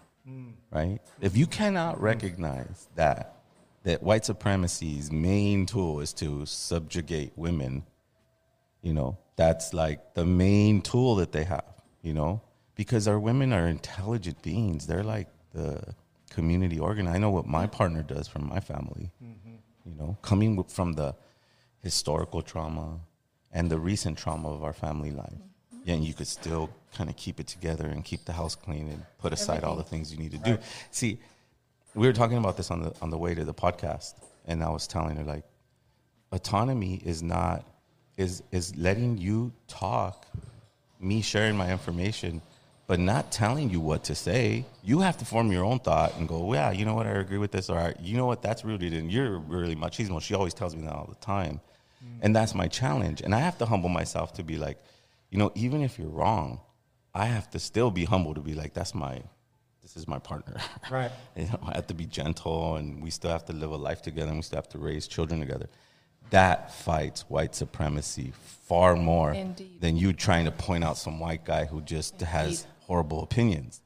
right 0.72 0.98
if 1.20 1.36
you 1.36 1.46
cannot 1.46 1.94
recognize 2.12 2.88
that 2.96 3.22
that 3.84 4.02
white 4.02 4.24
supremacy's 4.24 5.12
main 5.12 5.66
tool 5.66 6.00
is 6.00 6.12
to 6.12 6.44
subjugate 6.46 7.32
women 7.36 7.84
you 8.82 8.92
know 8.92 9.16
that's 9.36 9.72
like 9.82 10.00
the 10.14 10.26
main 10.26 10.82
tool 10.82 11.14
that 11.20 11.30
they 11.30 11.44
have 11.44 11.70
you 12.02 12.12
know 12.12 12.40
because 12.74 13.06
our 13.06 13.20
women 13.20 13.52
are 13.52 13.68
intelligent 13.68 14.38
beings 14.42 14.80
they're 14.88 15.08
like 15.16 15.28
the 15.52 15.94
community 16.38 16.78
organ 16.88 17.06
i 17.14 17.18
know 17.22 17.32
what 17.36 17.46
my 17.58 17.66
partner 17.78 18.02
does 18.14 18.26
for 18.32 18.40
my 18.54 18.60
family 18.70 19.06
you 19.90 19.94
know 20.00 20.10
coming 20.30 20.62
from 20.78 20.88
the 21.00 21.08
historical 21.82 22.42
trauma 22.42 22.86
and 23.56 23.70
the 23.70 23.78
recent 23.78 24.18
trauma 24.18 24.48
of 24.50 24.62
our 24.62 24.72
family 24.72 25.10
life. 25.10 25.40
Mm-hmm. 25.74 25.90
And 25.90 26.04
you 26.04 26.12
could 26.12 26.26
still 26.26 26.68
kind 26.94 27.08
of 27.08 27.16
keep 27.16 27.40
it 27.40 27.46
together 27.46 27.86
and 27.86 28.04
keep 28.04 28.24
the 28.24 28.32
house 28.32 28.54
clean 28.54 28.88
and 28.88 29.02
put 29.18 29.32
aside 29.32 29.64
all 29.64 29.76
the 29.76 29.82
things 29.82 30.12
you 30.12 30.18
need 30.18 30.32
to 30.32 30.38
do. 30.38 30.58
See, 30.90 31.18
we 31.94 32.06
were 32.06 32.12
talking 32.12 32.36
about 32.36 32.56
this 32.58 32.70
on 32.70 32.82
the 32.82 32.92
on 33.00 33.08
the 33.10 33.16
way 33.16 33.34
to 33.34 33.44
the 33.44 33.54
podcast, 33.54 34.14
and 34.46 34.62
I 34.62 34.68
was 34.68 34.86
telling 34.86 35.16
her 35.16 35.24
like, 35.24 35.44
autonomy 36.32 37.00
is 37.04 37.22
not 37.22 37.64
is 38.18 38.42
is 38.52 38.76
letting 38.76 39.16
you 39.16 39.52
talk, 39.68 40.26
me 41.00 41.22
sharing 41.22 41.56
my 41.56 41.70
information, 41.72 42.42
but 42.86 43.00
not 43.00 43.32
telling 43.32 43.70
you 43.70 43.80
what 43.80 44.04
to 44.04 44.14
say. 44.14 44.64
You 44.82 45.00
have 45.00 45.16
to 45.18 45.24
form 45.24 45.50
your 45.50 45.64
own 45.64 45.80
thought 45.80 46.16
and 46.16 46.28
go, 46.28 46.52
yeah, 46.54 46.70
you 46.70 46.84
know 46.84 46.94
what, 46.94 47.06
I 47.06 47.10
agree 47.10 47.38
with 47.38 47.50
this, 47.50 47.68
or 47.68 47.94
you 48.00 48.16
know 48.16 48.26
what, 48.26 48.42
that's 48.42 48.64
rooted 48.64 48.92
in 48.92 49.10
you're 49.10 49.38
really 49.38 49.74
machismo. 49.74 50.22
She 50.22 50.34
always 50.34 50.54
tells 50.54 50.76
me 50.76 50.82
that 50.82 50.92
all 50.92 51.06
the 51.06 51.26
time, 51.26 51.60
mm. 52.04 52.18
and 52.22 52.34
that's 52.34 52.54
my 52.54 52.68
challenge. 52.68 53.22
And 53.22 53.34
I 53.34 53.40
have 53.40 53.58
to 53.58 53.66
humble 53.66 53.88
myself 53.88 54.34
to 54.34 54.44
be 54.44 54.56
like, 54.56 54.78
you 55.30 55.38
know, 55.38 55.50
even 55.54 55.82
if 55.82 55.98
you're 55.98 56.08
wrong, 56.08 56.60
I 57.12 57.26
have 57.26 57.50
to 57.50 57.58
still 57.58 57.90
be 57.90 58.04
humble 58.04 58.34
to 58.34 58.40
be 58.40 58.54
like, 58.54 58.74
that's 58.74 58.94
my, 58.94 59.20
this 59.82 59.96
is 59.96 60.06
my 60.06 60.18
partner. 60.18 60.56
Right. 60.90 61.10
You 61.34 61.46
know, 61.46 61.58
I 61.66 61.74
have 61.74 61.88
to 61.88 61.94
be 61.94 62.06
gentle, 62.06 62.76
and 62.76 63.02
we 63.02 63.10
still 63.10 63.30
have 63.30 63.44
to 63.46 63.52
live 63.52 63.72
a 63.72 63.76
life 63.76 64.02
together, 64.02 64.28
and 64.28 64.36
we 64.36 64.42
still 64.42 64.58
have 64.58 64.68
to 64.68 64.78
raise 64.78 65.08
children 65.08 65.40
together. 65.40 65.68
That 66.30 66.72
fights 66.74 67.22
white 67.28 67.54
supremacy 67.54 68.32
far 68.66 68.96
more 68.96 69.32
Indeed. 69.32 69.80
than 69.80 69.96
you 69.96 70.12
trying 70.12 70.44
to 70.44 70.50
point 70.50 70.84
out 70.84 70.96
some 70.96 71.20
white 71.20 71.44
guy 71.44 71.66
who 71.66 71.80
just 71.82 72.20
has 72.20 72.66
horrible 72.86 73.22
opinions. 73.22 73.80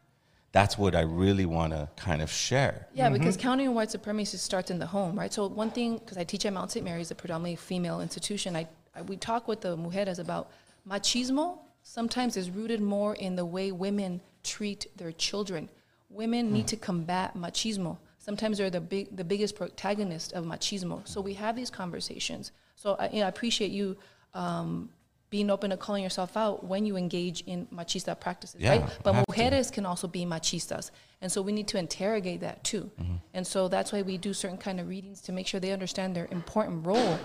That's 0.52 0.76
what 0.76 0.96
I 0.96 1.02
really 1.02 1.46
want 1.46 1.72
to 1.72 1.88
kind 1.96 2.20
of 2.20 2.30
share. 2.30 2.88
Yeah, 2.92 3.08
because 3.08 3.36
countering 3.36 3.72
white 3.74 3.90
supremacy 3.90 4.36
starts 4.36 4.70
in 4.70 4.80
the 4.80 4.86
home, 4.86 5.16
right? 5.16 5.32
So 5.32 5.46
one 5.46 5.70
thing, 5.70 5.98
because 5.98 6.18
I 6.18 6.24
teach 6.24 6.44
at 6.44 6.52
Mount 6.52 6.72
St. 6.72 6.84
Mary's, 6.84 7.10
a 7.12 7.14
predominantly 7.14 7.56
female 7.56 8.00
institution, 8.00 8.56
I, 8.56 8.66
I 8.94 9.02
we 9.02 9.16
talk 9.16 9.46
with 9.46 9.60
the 9.60 9.76
mujeres 9.76 10.18
about 10.18 10.50
machismo. 10.88 11.58
Sometimes 11.82 12.36
is 12.36 12.50
rooted 12.50 12.80
more 12.80 13.14
in 13.14 13.36
the 13.36 13.44
way 13.44 13.70
women 13.70 14.20
treat 14.42 14.86
their 14.96 15.12
children. 15.12 15.68
Women 16.08 16.52
need 16.52 16.66
to 16.68 16.76
combat 16.76 17.36
machismo. 17.36 17.96
Sometimes 18.18 18.58
they're 18.58 18.70
the 18.70 18.80
big, 18.80 19.16
the 19.16 19.24
biggest 19.24 19.54
protagonist 19.54 20.32
of 20.32 20.44
machismo. 20.44 21.06
So 21.06 21.20
we 21.20 21.34
have 21.34 21.54
these 21.54 21.70
conversations. 21.70 22.50
So 22.74 22.96
I, 22.98 23.08
you 23.10 23.20
know, 23.20 23.26
I 23.26 23.28
appreciate 23.28 23.70
you 23.70 23.96
um, 24.34 24.90
being 25.30 25.48
open 25.48 25.70
to 25.70 25.76
calling 25.76 26.02
yourself 26.02 26.36
out 26.36 26.64
when 26.64 26.84
you 26.84 26.96
engage 26.96 27.42
in 27.46 27.66
machista 27.66 28.18
practices, 28.18 28.60
Yeah, 28.60 28.70
right? 28.70 28.98
But 29.04 29.14
have 29.14 29.24
to. 29.26 29.32
mujeres 29.32 29.70
can 29.72 29.86
also 29.86 30.08
be 30.08 30.24
machistas, 30.26 30.90
and 31.20 31.30
so 31.30 31.40
we 31.40 31.52
need 31.52 31.68
to 31.68 31.78
interrogate 31.78 32.40
that 32.40 32.62
too. 32.64 32.90
Mm-hmm. 33.00 33.14
And 33.34 33.46
so 33.46 33.68
that's 33.68 33.92
why 33.92 34.02
we 34.02 34.18
do 34.18 34.34
certain 34.34 34.58
kind 34.58 34.80
of 34.80 34.88
readings 34.88 35.20
to 35.22 35.32
make 35.32 35.46
sure 35.46 35.60
they 35.60 35.72
understand 35.72 36.16
their 36.16 36.26
important 36.32 36.84
role 36.84 37.18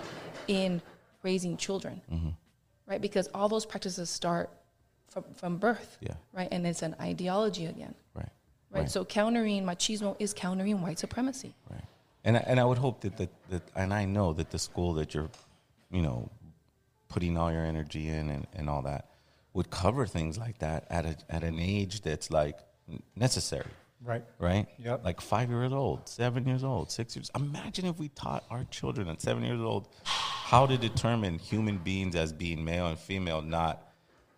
in 0.46 0.80
raising 1.22 1.56
children, 1.56 2.00
Mm-hmm. 2.12 2.28
right? 2.86 3.00
Because 3.00 3.28
all 3.34 3.48
those 3.48 3.66
practices 3.66 4.08
start 4.08 4.50
from, 5.08 5.24
from 5.34 5.56
birth, 5.58 5.98
Yeah. 6.00 6.14
right? 6.32 6.48
And 6.52 6.64
it's 6.66 6.82
an 6.82 6.94
ideology 7.00 7.66
again, 7.66 7.94
Right. 8.14 8.28
right? 8.70 8.80
Right. 8.82 8.90
So 8.90 9.04
countering 9.04 9.64
machismo 9.64 10.14
is 10.20 10.32
countering 10.32 10.80
white 10.80 11.00
supremacy. 11.00 11.54
Right. 11.68 11.82
And 12.24 12.36
I, 12.36 12.40
and 12.46 12.60
I 12.60 12.64
would 12.64 12.78
hope 12.78 13.00
that, 13.00 13.16
that 13.18 13.30
that 13.50 13.62
and 13.74 13.92
I 13.92 14.04
know 14.04 14.32
that 14.32 14.50
the 14.50 14.58
school 14.58 14.94
that 14.94 15.14
you're, 15.14 15.30
you 15.90 16.02
know, 16.02 16.28
putting 17.08 17.36
all 17.36 17.52
your 17.52 17.64
energy 17.64 18.08
in 18.08 18.30
and, 18.30 18.46
and 18.54 18.68
all 18.68 18.82
that 18.82 19.08
would 19.52 19.70
cover 19.70 20.06
things 20.06 20.36
like 20.36 20.58
that 20.58 20.86
at 20.90 21.06
a 21.06 21.16
at 21.30 21.42
an 21.42 21.58
age 21.58 22.02
that's 22.02 22.30
like 22.30 22.58
necessary. 23.14 23.70
Right. 24.04 24.24
Right? 24.38 24.66
Yep. 24.78 25.04
Like 25.04 25.20
five 25.20 25.50
years 25.50 25.72
old, 25.72 26.08
seven 26.08 26.46
years 26.46 26.62
old, 26.62 26.92
six 26.92 27.16
years. 27.16 27.30
Imagine 27.34 27.86
if 27.86 27.98
we 27.98 28.08
taught 28.10 28.44
our 28.50 28.64
children 28.70 29.08
at 29.08 29.20
seven 29.20 29.42
years 29.42 29.60
old 29.60 29.88
how 30.04 30.66
to 30.66 30.76
determine 30.76 31.38
human 31.38 31.78
beings 31.78 32.14
as 32.14 32.32
being 32.32 32.64
male 32.64 32.86
and 32.86 32.98
female, 32.98 33.42
not 33.42 33.82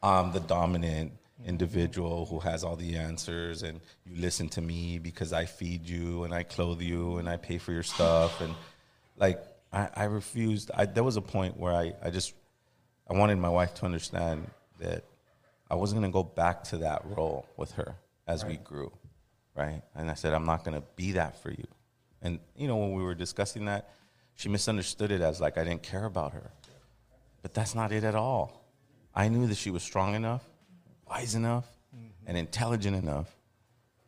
I'm 0.02 0.32
the 0.32 0.40
dominant 0.40 1.12
individual 1.44 2.26
who 2.26 2.38
has 2.40 2.64
all 2.64 2.76
the 2.76 2.96
answers 2.96 3.62
and 3.62 3.80
you 4.06 4.20
listen 4.20 4.48
to 4.50 4.60
me 4.60 4.98
because 4.98 5.32
I 5.32 5.44
feed 5.44 5.88
you 5.88 6.24
and 6.24 6.34
I 6.34 6.42
clothe 6.42 6.80
you 6.80 7.18
and 7.18 7.28
I 7.28 7.36
pay 7.36 7.58
for 7.58 7.72
your 7.72 7.82
stuff 7.82 8.40
and 8.40 8.54
like 9.16 9.40
I, 9.72 9.88
I 9.94 10.04
refused 10.04 10.70
I 10.74 10.86
there 10.86 11.04
was 11.04 11.16
a 11.16 11.22
point 11.22 11.56
where 11.56 11.72
I, 11.72 11.92
I 12.02 12.10
just 12.10 12.34
I 13.08 13.14
wanted 13.14 13.38
my 13.38 13.48
wife 13.48 13.74
to 13.74 13.84
understand 13.84 14.50
that 14.78 15.04
I 15.70 15.74
wasn't 15.74 16.00
gonna 16.00 16.12
go 16.12 16.22
back 16.22 16.64
to 16.64 16.78
that 16.78 17.02
role 17.04 17.46
with 17.56 17.72
her 17.72 17.96
as 18.26 18.44
we 18.44 18.56
grew. 18.56 18.92
Right. 19.54 19.82
And 19.94 20.10
I 20.10 20.14
said, 20.14 20.34
I'm 20.34 20.44
not 20.46 20.64
gonna 20.64 20.82
be 20.96 21.12
that 21.12 21.42
for 21.42 21.50
you. 21.50 21.66
And 22.22 22.38
you 22.56 22.68
know, 22.68 22.76
when 22.76 22.92
we 22.92 23.02
were 23.02 23.14
discussing 23.14 23.64
that, 23.66 23.90
she 24.34 24.48
misunderstood 24.48 25.10
it 25.10 25.20
as 25.20 25.40
like 25.40 25.58
I 25.58 25.64
didn't 25.64 25.82
care 25.82 26.04
about 26.04 26.32
her. 26.32 26.50
But 27.42 27.54
that's 27.54 27.74
not 27.74 27.92
it 27.92 28.04
at 28.04 28.14
all. 28.14 28.64
I 29.14 29.28
knew 29.28 29.46
that 29.46 29.56
she 29.56 29.70
was 29.70 29.82
strong 29.82 30.14
enough, 30.14 30.44
wise 31.08 31.34
enough, 31.34 31.66
mm-hmm. 31.94 32.06
and 32.26 32.36
intelligent 32.36 32.96
enough 32.96 33.34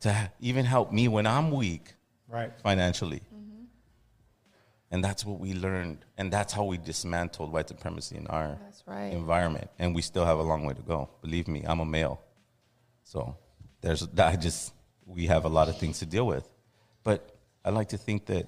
to 0.01 0.31
even 0.39 0.65
help 0.65 0.91
me 0.91 1.07
when 1.07 1.27
I'm 1.27 1.51
weak 1.51 1.93
Right. 2.27 2.51
financially. 2.63 3.21
And 4.91 5.01
that's 5.01 5.25
what 5.25 5.39
we 5.39 5.53
learned. 5.53 5.99
And 6.17 6.31
that's 6.31 6.51
how 6.51 6.65
we 6.65 6.77
dismantled 6.77 7.51
white 7.51 7.69
supremacy 7.69 8.17
in 8.17 8.27
our 8.27 8.57
That's 8.61 8.83
right. 8.85 9.13
environment. 9.13 9.69
And 9.79 9.95
we 9.95 10.01
still 10.01 10.25
have 10.25 10.37
a 10.37 10.43
long 10.43 10.65
way 10.65 10.73
to 10.73 10.81
go. 10.81 11.09
Believe 11.21 11.47
me, 11.47 11.63
I'm 11.65 11.79
a 11.79 11.85
male. 11.85 12.21
So 13.03 13.37
there's 13.79 14.07
I 14.17 14.35
just 14.35 14.73
we 15.05 15.27
have 15.27 15.45
a 15.45 15.49
lot 15.49 15.69
of 15.69 15.77
things 15.77 15.99
to 15.99 16.05
deal 16.05 16.27
with. 16.27 16.47
But 17.03 17.35
I 17.63 17.69
like 17.69 17.89
to 17.89 17.97
think 17.97 18.25
that, 18.25 18.47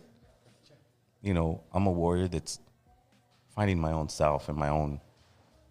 you 1.21 1.33
know, 1.33 1.63
I'm 1.73 1.87
a 1.87 1.91
warrior 1.91 2.27
that's 2.27 2.59
finding 3.55 3.79
my 3.79 3.91
own 3.91 4.09
self 4.09 4.49
and 4.49 4.57
my 4.57 4.69
own 4.69 4.99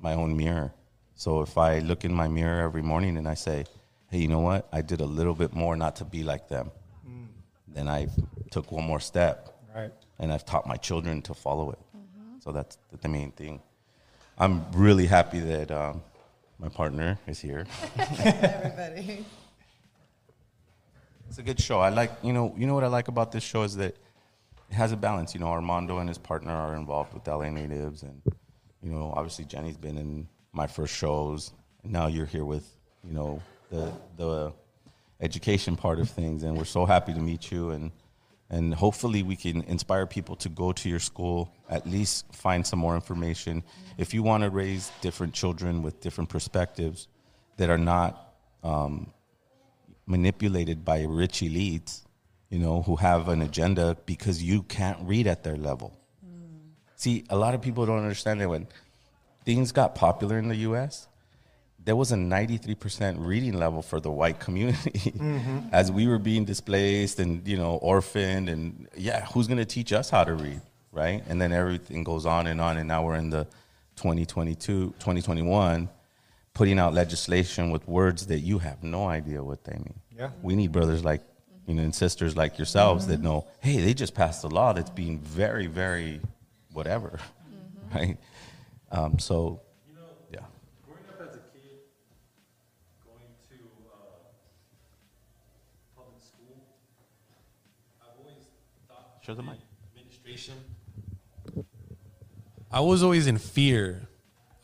my 0.00 0.14
own 0.14 0.36
mirror. 0.36 0.72
So 1.14 1.42
if 1.42 1.58
I 1.58 1.80
look 1.80 2.04
in 2.04 2.14
my 2.14 2.28
mirror 2.28 2.62
every 2.62 2.82
morning 2.82 3.18
and 3.18 3.28
I 3.28 3.34
say, 3.34 3.66
Hey, 4.10 4.18
you 4.18 4.28
know 4.28 4.40
what? 4.40 4.68
I 4.72 4.80
did 4.82 5.00
a 5.00 5.06
little 5.06 5.34
bit 5.34 5.54
more 5.54 5.76
not 5.76 5.96
to 5.96 6.04
be 6.04 6.22
like 6.22 6.48
them. 6.48 6.70
Mm. 7.06 7.26
Then 7.68 7.88
I 7.88 8.08
took 8.50 8.72
one 8.72 8.84
more 8.84 9.00
step. 9.00 9.58
Right. 9.74 9.92
And 10.22 10.32
I've 10.32 10.46
taught 10.46 10.66
my 10.68 10.76
children 10.76 11.20
to 11.22 11.34
follow 11.34 11.72
it. 11.72 11.78
So 12.38 12.52
that's 12.52 12.78
the 13.00 13.08
main 13.08 13.32
thing. 13.32 13.60
I'm 14.38 14.64
really 14.72 15.06
happy 15.06 15.40
that 15.40 15.70
um, 15.72 16.00
my 16.60 16.68
partner 16.68 17.18
is 17.26 17.40
here. 17.40 17.66
Everybody. 17.98 19.24
It's 21.28 21.38
a 21.38 21.42
good 21.42 21.60
show. 21.60 21.80
I 21.80 21.88
like, 21.88 22.12
you 22.22 22.32
know, 22.32 22.54
you 22.56 22.68
know 22.68 22.74
what 22.74 22.84
I 22.84 22.86
like 22.86 23.08
about 23.08 23.32
this 23.32 23.42
show 23.42 23.64
is 23.64 23.74
that 23.76 23.96
it 24.70 24.74
has 24.74 24.92
a 24.92 24.96
balance. 24.96 25.34
You 25.34 25.40
know, 25.40 25.48
Armando 25.48 25.98
and 25.98 26.08
his 26.08 26.18
partner 26.18 26.52
are 26.52 26.76
involved 26.76 27.14
with 27.14 27.26
LA 27.26 27.50
Natives, 27.50 28.04
and 28.04 28.22
you 28.80 28.90
know, 28.92 29.12
obviously 29.16 29.44
Jenny's 29.44 29.76
been 29.76 29.98
in 29.98 30.28
my 30.52 30.68
first 30.68 30.94
shows. 30.94 31.52
And 31.82 31.92
now 31.92 32.06
you're 32.06 32.26
here 32.26 32.44
with, 32.44 32.68
you 33.04 33.12
know, 33.12 33.42
the 33.70 33.92
the 34.16 34.52
education 35.20 35.74
part 35.74 35.98
of 35.98 36.08
things, 36.08 36.44
and 36.44 36.56
we're 36.56 36.64
so 36.64 36.86
happy 36.86 37.12
to 37.12 37.20
meet 37.20 37.50
you 37.50 37.70
and. 37.70 37.90
And 38.52 38.74
hopefully, 38.74 39.22
we 39.22 39.34
can 39.34 39.62
inspire 39.62 40.06
people 40.06 40.36
to 40.36 40.50
go 40.50 40.72
to 40.72 40.88
your 40.88 41.00
school, 41.00 41.50
at 41.70 41.86
least 41.86 42.32
find 42.34 42.66
some 42.66 42.78
more 42.78 42.94
information. 42.94 43.64
If 43.96 44.12
you 44.12 44.22
want 44.22 44.44
to 44.44 44.50
raise 44.50 44.92
different 45.00 45.32
children 45.32 45.82
with 45.82 46.00
different 46.00 46.28
perspectives 46.28 47.08
that 47.56 47.70
are 47.70 47.78
not 47.78 48.34
um, 48.62 49.10
manipulated 50.06 50.84
by 50.84 51.04
rich 51.04 51.40
elites, 51.40 52.02
you 52.50 52.58
know, 52.58 52.82
who 52.82 52.96
have 52.96 53.28
an 53.28 53.40
agenda 53.40 53.96
because 54.04 54.42
you 54.42 54.62
can't 54.62 54.98
read 55.00 55.26
at 55.26 55.42
their 55.42 55.56
level. 55.56 55.98
See, 56.96 57.24
a 57.30 57.36
lot 57.36 57.54
of 57.54 57.62
people 57.62 57.86
don't 57.86 57.98
understand 57.98 58.42
that 58.42 58.48
when 58.50 58.68
things 59.46 59.72
got 59.72 59.94
popular 59.94 60.38
in 60.38 60.48
the 60.48 60.56
US, 60.56 61.08
there 61.84 61.96
was 61.96 62.12
a 62.12 62.16
93% 62.16 63.16
reading 63.18 63.54
level 63.54 63.82
for 63.82 63.98
the 64.00 64.10
white 64.10 64.38
community 64.38 65.12
Mhm. 65.16 65.68
as 65.72 65.90
we 65.90 66.06
were 66.06 66.18
being 66.18 66.44
displaced 66.44 67.18
and, 67.18 67.46
you 67.46 67.56
know, 67.56 67.76
orphaned 67.76 68.48
and 68.48 68.88
yeah, 68.96 69.24
who's 69.26 69.46
going 69.48 69.58
to 69.58 69.64
teach 69.64 69.92
us 69.92 70.08
how 70.10 70.22
to 70.24 70.34
read, 70.34 70.60
right? 70.92 71.22
And 71.28 71.40
then 71.40 71.52
everything 71.52 72.04
goes 72.04 72.24
on 72.26 72.46
and 72.46 72.60
on 72.60 72.76
and 72.76 72.86
now 72.86 73.04
we're 73.04 73.16
in 73.16 73.30
the 73.30 73.44
2022, 73.96 74.94
2021 74.98 75.88
putting 76.54 76.78
out 76.78 76.92
legislation 76.92 77.70
with 77.70 77.86
words 77.88 78.26
that 78.26 78.40
you 78.40 78.58
have 78.58 78.82
no 78.82 79.06
idea 79.08 79.42
what 79.42 79.64
they 79.64 79.72
mean. 79.74 79.98
Yeah. 80.16 80.30
We 80.42 80.54
need 80.54 80.70
brothers 80.72 81.02
like 81.04 81.22
you 81.66 81.74
know 81.74 81.82
and 81.82 81.94
sisters 81.94 82.36
like 82.36 82.58
yourselves 82.58 83.06
that 83.06 83.20
Mhm. 83.20 83.24
know, 83.24 83.46
hey, 83.60 83.80
they 83.80 83.94
just 83.94 84.14
passed 84.14 84.44
a 84.44 84.48
law 84.48 84.72
that's 84.72 84.90
being 84.90 85.18
very, 85.20 85.66
very 85.66 86.20
whatever. 86.72 87.18
Right? 87.94 88.16
Um, 88.90 89.18
so 89.18 89.60
yeah. 90.32 90.40
Growing 90.86 91.06
up 91.10 91.20
as 91.28 91.34
a 91.36 91.42
kid, 91.52 91.80
going 93.04 93.28
to 93.50 93.56
uh, 93.92 94.32
public 95.96 96.20
school, 96.20 96.56
I've 98.00 98.16
always 98.18 98.44
thought 99.22 99.26
Show 99.26 99.34
the 99.34 99.42
mic. 99.42 99.58
administration. 99.96 100.54
I 102.70 102.80
was 102.80 103.02
always 103.02 103.26
in 103.26 103.38
fear 103.38 104.02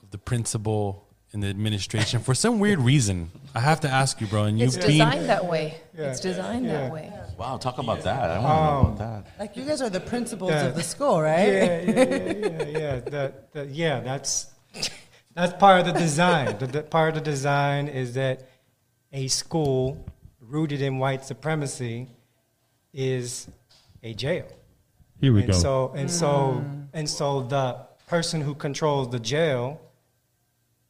of 0.03 0.11
the 0.11 0.19
principal 0.19 1.07
and 1.33 1.43
the 1.43 1.49
administration 1.49 2.21
for 2.21 2.35
some 2.35 2.59
weird 2.59 2.79
reason. 2.79 3.31
I 3.55 3.61
have 3.61 3.81
to 3.81 3.89
ask 3.89 4.21
you, 4.21 4.27
bro. 4.27 4.45
And 4.45 4.59
you 4.59 4.67
It's 4.67 4.77
being 4.77 4.99
designed 4.99 5.29
that 5.29 5.45
way. 5.47 5.77
Yeah. 5.97 6.11
It's 6.11 6.21
designed 6.21 6.65
Yeah. 6.67 6.73
that 6.83 6.93
way. 6.93 7.13
Wow, 7.37 7.57
talk 7.59 7.79
about 7.79 8.03
that. 8.03 8.31
I 8.31 8.39
want 8.39 8.47
to 8.47 8.49
know 8.49 8.79
Um, 8.79 8.87
about 8.95 8.99
that. 9.25 9.39
Like 9.39 9.57
you 9.57 9.65
guys 9.65 9.81
are 9.83 9.91
the 9.91 10.01
principals 10.01 10.51
Yeah. 10.51 10.67
of 10.67 10.75
the 10.75 10.83
school, 10.83 11.21
right? 11.21 11.47
Yeah, 11.49 11.81
yeah, 11.81 11.93
yeah, 11.93 12.65
yeah, 12.65 12.79
yeah. 12.79 13.01
That, 13.01 13.53
that, 13.53 13.69
yeah, 13.69 14.01
that's 14.01 14.47
that's 15.35 15.53
part 15.59 15.81
of 15.87 15.93
the 15.93 15.99
design. 16.01 16.59
The, 16.59 16.67
the 16.67 16.83
part 16.83 17.11
of 17.17 17.23
the 17.23 17.31
design 17.31 17.87
is 17.89 18.15
that 18.15 18.49
a 19.13 19.29
school 19.29 20.05
rooted 20.41 20.81
in 20.83 20.99
white 20.99 21.25
supremacy 21.25 22.09
is 22.93 23.49
a 24.03 24.15
jail. 24.15 24.47
Here 25.21 25.33
we 25.33 25.41
and 25.41 25.53
go. 25.53 25.59
So 25.59 25.93
and 25.97 26.11
so 26.11 26.65
and 26.93 27.09
so 27.09 27.43
the 27.43 27.87
person 28.07 28.41
who 28.41 28.55
controls 28.55 29.11
the 29.11 29.19
jail, 29.19 29.81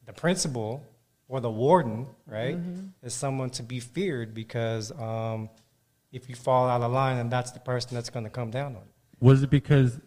the 0.07 0.13
principal 0.13 0.83
or 1.29 1.41
the 1.41 1.51
warden, 1.51 2.07
right, 2.27 2.57
Mhm. 2.57 2.91
is 3.03 3.13
someone 3.15 3.51
to 3.51 3.63
be 3.63 3.81
feared 3.81 4.33
because 4.35 4.93
um, 4.93 5.51
if 6.13 6.29
you 6.29 6.35
fall 6.35 6.69
out 6.69 6.81
of 6.81 6.91
line, 6.93 7.17
then 7.17 7.29
that's 7.29 7.51
the 7.51 7.61
person 7.61 7.95
that's 7.95 8.09
going 8.11 8.25
to 8.25 8.31
come 8.31 8.51
down 8.51 8.77
on 8.77 8.83
you. 8.83 8.93
Was 9.21 9.43
it 9.43 9.51
because 9.51 10.01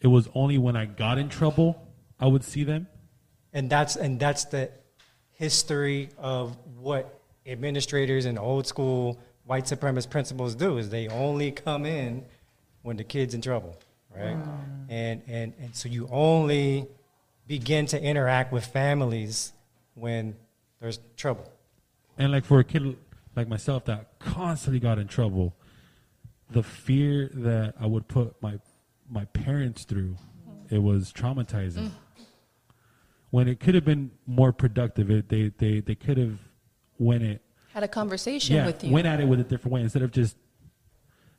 it 0.00 0.06
was 0.08 0.28
only 0.34 0.58
when 0.58 0.76
I 0.76 0.84
got 0.86 1.18
in 1.18 1.28
trouble 1.28 1.82
I 2.20 2.26
would 2.26 2.44
see 2.44 2.64
them? 2.64 2.86
and 3.52 3.70
that's 3.70 3.96
and 3.96 4.20
that's 4.20 4.44
the 4.46 4.70
history 5.32 6.10
of 6.18 6.56
what 6.78 7.20
administrators 7.46 8.24
and 8.26 8.38
old 8.38 8.66
school 8.66 9.18
white 9.46 9.64
supremacist 9.64 10.10
principals 10.10 10.54
do 10.54 10.76
is 10.76 10.90
they 10.90 11.08
only 11.08 11.50
come 11.50 11.86
in 11.86 12.24
when 12.82 12.96
the 12.96 13.04
kid's 13.04 13.32
in 13.34 13.40
trouble 13.40 13.76
right? 14.16 14.36
Mm. 14.36 14.58
And 14.88 15.22
and 15.28 15.52
and 15.60 15.76
so 15.76 15.88
you 15.88 16.08
only 16.10 16.86
begin 17.46 17.86
to 17.86 18.02
interact 18.02 18.52
with 18.52 18.64
families 18.66 19.52
when 19.94 20.36
there's 20.80 20.98
trouble. 21.16 21.50
And 22.18 22.32
like 22.32 22.44
for 22.44 22.58
a 22.60 22.64
kid 22.64 22.96
like 23.34 23.48
myself 23.48 23.84
that 23.86 24.18
constantly 24.18 24.80
got 24.80 24.98
in 24.98 25.08
trouble, 25.08 25.54
the 26.50 26.62
fear 26.62 27.30
that 27.34 27.74
I 27.78 27.86
would 27.86 28.08
put 28.08 28.40
my 28.42 28.58
my 29.08 29.24
parents 29.26 29.84
through, 29.84 30.16
mm-hmm. 30.48 30.74
it 30.74 30.78
was 30.78 31.12
traumatizing. 31.12 31.90
When 33.30 33.48
it 33.48 33.60
could 33.60 33.74
have 33.74 33.84
been 33.84 34.12
more 34.26 34.52
productive, 34.52 35.10
it, 35.10 35.28
they 35.28 35.52
they 35.58 35.80
they 35.80 35.94
could 35.94 36.16
have 36.16 36.38
went 36.98 37.22
it 37.22 37.42
Had 37.76 37.82
a 37.84 37.88
conversation 37.88 38.56
yeah 38.56 38.64
with 38.64 38.82
you. 38.82 38.90
went 38.90 39.06
at 39.06 39.20
it 39.20 39.28
with 39.28 39.38
a 39.38 39.44
different 39.44 39.74
way 39.74 39.82
instead 39.82 40.00
of 40.00 40.10
just 40.10 40.34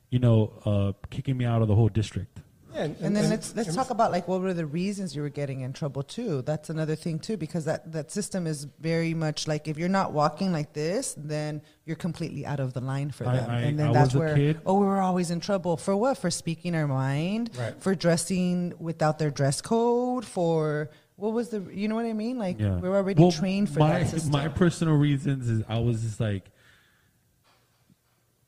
you 0.08 0.20
know 0.20 0.52
uh, 0.64 0.92
kicking 1.10 1.36
me 1.36 1.44
out 1.44 1.62
of 1.62 1.66
the 1.66 1.74
whole 1.74 1.88
district. 1.88 2.38
Yeah, 2.72 2.84
and 3.00 3.16
then 3.16 3.28
let's 3.28 3.56
let's 3.56 3.74
talk 3.74 3.90
about 3.90 4.12
like 4.12 4.28
what 4.28 4.40
were 4.40 4.54
the 4.54 4.64
reasons 4.64 5.16
you 5.16 5.22
were 5.22 5.30
getting 5.30 5.62
in 5.62 5.72
trouble 5.72 6.04
too. 6.04 6.42
That's 6.42 6.70
another 6.70 6.94
thing 6.94 7.18
too, 7.18 7.36
because 7.36 7.64
that 7.64 7.90
that 7.90 8.12
system 8.12 8.46
is 8.46 8.68
very 8.78 9.14
much 9.14 9.48
like 9.48 9.66
if 9.66 9.76
you're 9.78 9.88
not 9.88 10.12
walking 10.12 10.52
like 10.52 10.74
this, 10.74 11.12
then 11.18 11.60
you're 11.84 11.96
completely 11.96 12.46
out 12.46 12.60
of 12.60 12.72
the 12.72 12.82
line 12.82 13.10
for 13.10 13.26
I- 13.26 13.36
them. 13.36 13.50
I- 13.50 13.60
and 13.62 13.76
then 13.76 13.88
I 13.88 13.92
that's 13.94 14.14
was 14.14 14.14
a 14.14 14.18
where 14.20 14.36
kid. 14.36 14.60
oh, 14.64 14.74
we 14.78 14.86
were 14.86 15.00
always 15.00 15.32
in 15.32 15.40
trouble 15.40 15.76
for 15.76 15.96
what? 15.96 16.18
For 16.18 16.30
speaking 16.30 16.76
our 16.76 16.86
mind, 16.86 17.50
Right. 17.58 17.74
for 17.82 17.96
dressing 17.96 18.74
without 18.78 19.18
their 19.18 19.32
dress 19.32 19.60
code, 19.60 20.24
for 20.24 20.90
what 21.18 21.32
was 21.32 21.48
the 21.48 21.60
you 21.72 21.88
know 21.88 21.96
what 21.96 22.06
I 22.06 22.12
mean? 22.12 22.38
Like 22.38 22.58
Yeah. 22.60 22.76
we're 22.76 22.94
already 22.96 23.20
Well, 23.20 23.32
trained 23.32 23.68
for 23.68 23.80
my, 23.80 23.98
that 23.98 24.08
system. 24.08 24.30
My 24.32 24.46
personal 24.48 24.94
reasons 24.94 25.48
is 25.50 25.62
I 25.68 25.78
was 25.80 26.02
just 26.02 26.20
like, 26.20 26.44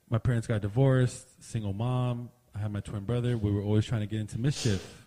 my 0.08 0.18
parents 0.18 0.46
got 0.46 0.60
divorced, 0.60 1.42
single 1.42 1.72
mom. 1.72 2.30
I 2.54 2.58
had 2.60 2.72
my 2.72 2.80
twin 2.80 3.04
brother. 3.04 3.36
We 3.36 3.50
were 3.50 3.62
always 3.62 3.84
trying 3.84 4.00
to 4.02 4.06
get 4.06 4.20
into 4.20 4.38
mischief. 4.38 5.04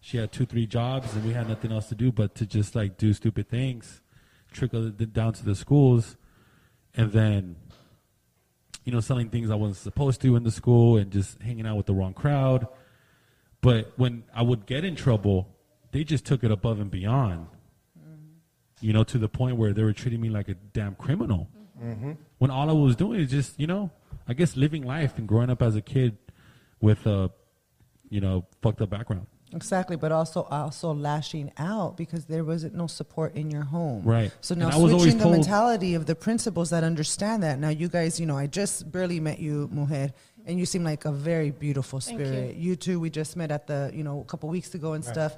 She 0.00 0.16
had 0.18 0.30
two, 0.32 0.46
three 0.46 0.66
jobs, 0.66 1.14
and 1.14 1.24
we 1.24 1.32
had 1.32 1.48
nothing 1.48 1.72
else 1.72 1.88
to 1.88 1.94
do 1.94 2.12
but 2.12 2.34
to 2.36 2.46
just 2.46 2.74
like 2.74 2.96
do 2.96 3.12
stupid 3.12 3.48
things, 3.48 4.00
trickle 4.52 4.86
it 4.88 5.12
down 5.12 5.32
to 5.34 5.44
the 5.44 5.54
schools, 5.54 6.16
and 6.94 7.12
then, 7.12 7.56
you 8.84 8.92
know, 8.92 9.00
selling 9.00 9.30
things 9.30 9.50
I 9.50 9.54
wasn't 9.56 9.78
supposed 9.78 10.20
to 10.22 10.36
in 10.36 10.42
the 10.44 10.50
school 10.52 10.96
and 10.96 11.10
just 11.10 11.40
hanging 11.40 11.66
out 11.66 11.76
with 11.76 11.86
the 11.86 11.94
wrong 11.94 12.14
crowd. 12.14 12.66
But 13.60 13.92
when 13.96 14.22
I 14.34 14.42
would 14.42 14.66
get 14.66 14.84
in 14.84 14.94
trouble, 14.94 15.48
they 15.96 16.04
just 16.04 16.26
took 16.26 16.44
it 16.44 16.50
above 16.50 16.78
and 16.78 16.90
beyond. 16.90 17.46
You 18.82 18.92
know, 18.92 19.02
to 19.04 19.16
the 19.16 19.28
point 19.30 19.56
where 19.56 19.72
they 19.72 19.82
were 19.82 19.94
treating 19.94 20.20
me 20.20 20.28
like 20.28 20.48
a 20.50 20.54
damn 20.54 20.94
criminal. 20.96 21.48
Mhm. 21.82 22.18
When 22.36 22.50
all 22.50 22.68
I 22.68 22.74
was 22.74 22.94
doing 22.94 23.18
is 23.20 23.30
just, 23.30 23.58
you 23.58 23.66
know, 23.66 23.90
I 24.28 24.34
guess 24.34 24.56
living 24.58 24.82
life 24.84 25.16
and 25.16 25.26
growing 25.26 25.48
up 25.48 25.62
as 25.62 25.74
a 25.74 25.80
kid 25.80 26.18
with 26.82 27.06
a, 27.06 27.30
you 28.10 28.20
know, 28.20 28.44
fucked 28.60 28.82
up 28.82 28.90
background. 28.90 29.26
Exactly, 29.54 29.96
but 29.96 30.12
also 30.12 30.42
also 30.50 30.92
lashing 30.92 31.50
out 31.56 31.96
because 31.96 32.26
there 32.26 32.44
wasn't 32.44 32.74
no 32.74 32.86
support 32.86 33.34
in 33.34 33.50
your 33.50 33.62
home. 33.62 34.02
Right. 34.04 34.30
So 34.42 34.54
now 34.54 34.68
I 34.68 34.76
was 34.76 34.92
switching 34.92 35.16
the 35.16 35.24
told- 35.24 35.36
mentality 35.36 35.94
of 35.94 36.04
the 36.04 36.14
principals 36.14 36.68
that 36.70 36.84
understand 36.84 37.42
that. 37.44 37.58
Now 37.58 37.70
you 37.70 37.88
guys, 37.88 38.20
you 38.20 38.26
know, 38.26 38.36
I 38.36 38.46
just 38.48 38.90
barely 38.92 39.20
met 39.20 39.38
you, 39.38 39.70
Mujer, 39.72 40.10
and 40.44 40.58
you 40.58 40.66
seem 40.66 40.84
like 40.84 41.06
a 41.06 41.12
very 41.12 41.50
beautiful 41.52 42.00
Thank 42.00 42.18
you. 42.20 42.26
spirit. 42.26 42.56
You. 42.56 42.76
two, 42.76 43.00
we 43.00 43.08
just 43.08 43.36
met 43.36 43.50
at 43.50 43.66
the, 43.66 43.90
you 43.94 44.04
know, 44.04 44.20
a 44.20 44.24
couple 44.24 44.50
weeks 44.50 44.74
ago 44.74 44.92
and 44.92 45.02
Right. 45.06 45.14
stuff. 45.14 45.36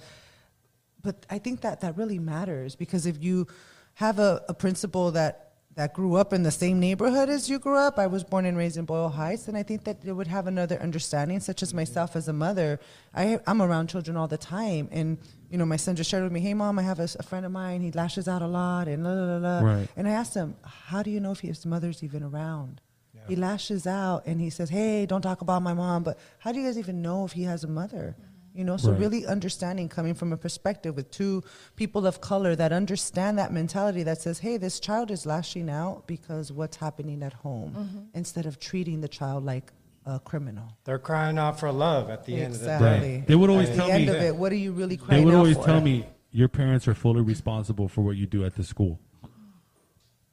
But 1.03 1.27
I 1.31 1.39
think 1.39 1.61
that 1.61 1.81
that 1.81 1.97
really 1.97 2.19
matters 2.19 2.75
because 2.75 3.07
if 3.07 3.23
you 3.23 3.47
have 3.95 4.19
a, 4.19 4.45
a 4.49 4.55
principal 4.55 5.11
that 5.13 5.49
that 5.79 5.95
grew 5.95 6.17
up 6.17 6.33
in 6.33 6.43
the 6.43 6.51
same 6.51 6.81
neighborhood 6.81 7.29
as 7.29 7.49
you 7.49 7.57
grew 7.57 7.77
up. 7.77 8.01
I 8.01 8.09
was 8.09 8.25
born 8.25 8.45
and 8.47 8.57
raised 8.57 8.77
in 8.77 8.85
Boyle 8.85 9.11
Heights, 9.11 9.47
and 9.47 9.57
I 9.57 9.63
think 9.63 9.85
that 9.85 10.01
they 10.01 10.11
would 10.11 10.27
have 10.27 10.49
another 10.49 10.77
understanding, 10.81 11.39
such 11.39 11.63
as 11.63 11.73
myself 11.73 12.17
as 12.17 12.27
a 12.27 12.33
mother. 12.33 12.81
I, 13.15 13.39
I'm 13.47 13.63
around 13.63 13.87
children 13.87 14.17
all 14.17 14.27
the 14.27 14.39
time, 14.39 14.89
and 14.91 15.19
you 15.49 15.57
know, 15.57 15.65
my 15.65 15.77
son 15.77 15.95
just 15.95 16.11
shared 16.11 16.25
with 16.25 16.33
me, 16.33 16.41
"Hey, 16.41 16.53
mom, 16.53 16.81
I 16.81 16.83
have 16.83 16.99
a 16.99 17.07
friend 17.23 17.47
of 17.47 17.53
mine. 17.53 17.81
He 17.81 17.93
lashes 17.93 18.27
out 18.27 18.43
a 18.43 18.49
lot, 18.49 18.89
and 18.89 19.05
la 19.05 19.13
la 19.13 19.37
la." 19.37 19.37
la." 19.37 19.61
Right. 19.61 19.89
And 19.97 20.09
I 20.09 20.11
asked 20.11 20.35
him, 20.35 20.57
"How 20.65 21.05
do 21.05 21.13
you 21.13 21.21
know 21.21 21.31
if 21.31 21.41
his 21.41 21.65
mother's 21.65 22.03
even 22.03 22.25
around?" 22.25 22.81
He 23.29 23.37
lashes 23.37 23.87
out 23.87 24.23
and 24.27 24.41
he 24.41 24.51
says, 24.51 24.71
"Hey, 24.71 25.07
don't 25.07 25.23
talk 25.23 25.43
about 25.43 25.63
my 25.63 25.75
mom." 25.75 26.03
But 26.03 26.19
how 26.41 26.51
do 26.51 26.59
you 26.59 26.67
guys 26.67 26.79
even 26.79 27.03
know 27.03 27.25
if 27.25 27.33
he 27.33 27.43
has 27.45 27.63
a 27.63 27.69
mother? 27.69 28.17
Mm-hmm. 28.19 28.38
You 28.55 28.65
know, 28.65 28.77
so 28.77 28.91
Right. 28.91 29.01
really 29.01 29.27
understanding 29.27 29.89
coming 29.89 30.15
from 30.15 30.33
a 30.33 30.37
perspective 30.37 30.97
with 30.97 31.11
two 31.11 31.45
people 31.77 32.07
of 32.07 32.21
color 32.21 32.57
that 32.57 32.73
understand 32.73 33.39
that 33.39 33.53
mentality 33.53 34.03
that 34.03 34.21
says, 34.21 34.41
"Hey, 34.41 34.57
this 34.57 34.81
child 34.81 35.11
is 35.11 35.27
lashing 35.27 35.71
out 35.71 36.07
because 36.07 36.51
what's 36.51 36.79
happening 36.79 37.23
at 37.23 37.33
home," 37.35 37.73
Mm-hmm. 37.77 37.99
instead 38.15 38.47
of 38.47 38.59
treating 38.59 39.01
the 39.01 39.09
child 39.09 39.45
like 39.45 39.73
a 40.07 40.19
criminal. 40.19 40.65
They're 40.85 40.99
crying 40.99 41.39
out 41.39 41.61
for 41.61 41.71
love 41.71 42.09
at 42.11 42.25
the 42.25 42.35
end 42.37 42.55
of 42.55 42.61
the 42.61 42.73
Exactly. 42.73 42.89
day. 43.09 43.17
Right. 43.19 43.27
They 43.27 43.35
would 43.37 43.51
always 43.51 43.69
At 43.69 43.77
tell 43.77 43.87
the 43.89 43.93
end 43.93 44.07
me- 44.07 44.17
of 44.17 44.23
it, 44.23 44.35
what 44.37 44.51
are 44.51 44.57
you 44.57 44.73
really 44.73 44.97
crying? 44.97 45.09
They 45.09 45.15
crying 45.17 45.25
would 45.27 45.35
out 45.35 45.39
always 45.39 45.57
for? 45.57 45.65
tell 45.67 45.81
me 45.81 46.07
your 46.31 46.49
parents 46.49 46.89
are 46.89 46.95
fully 46.95 47.21
responsible 47.21 47.89
for 47.89 48.03
what 48.03 48.17
you 48.17 48.27
do 48.27 48.45
at 48.45 48.55
the 48.57 48.65
school. 48.65 48.99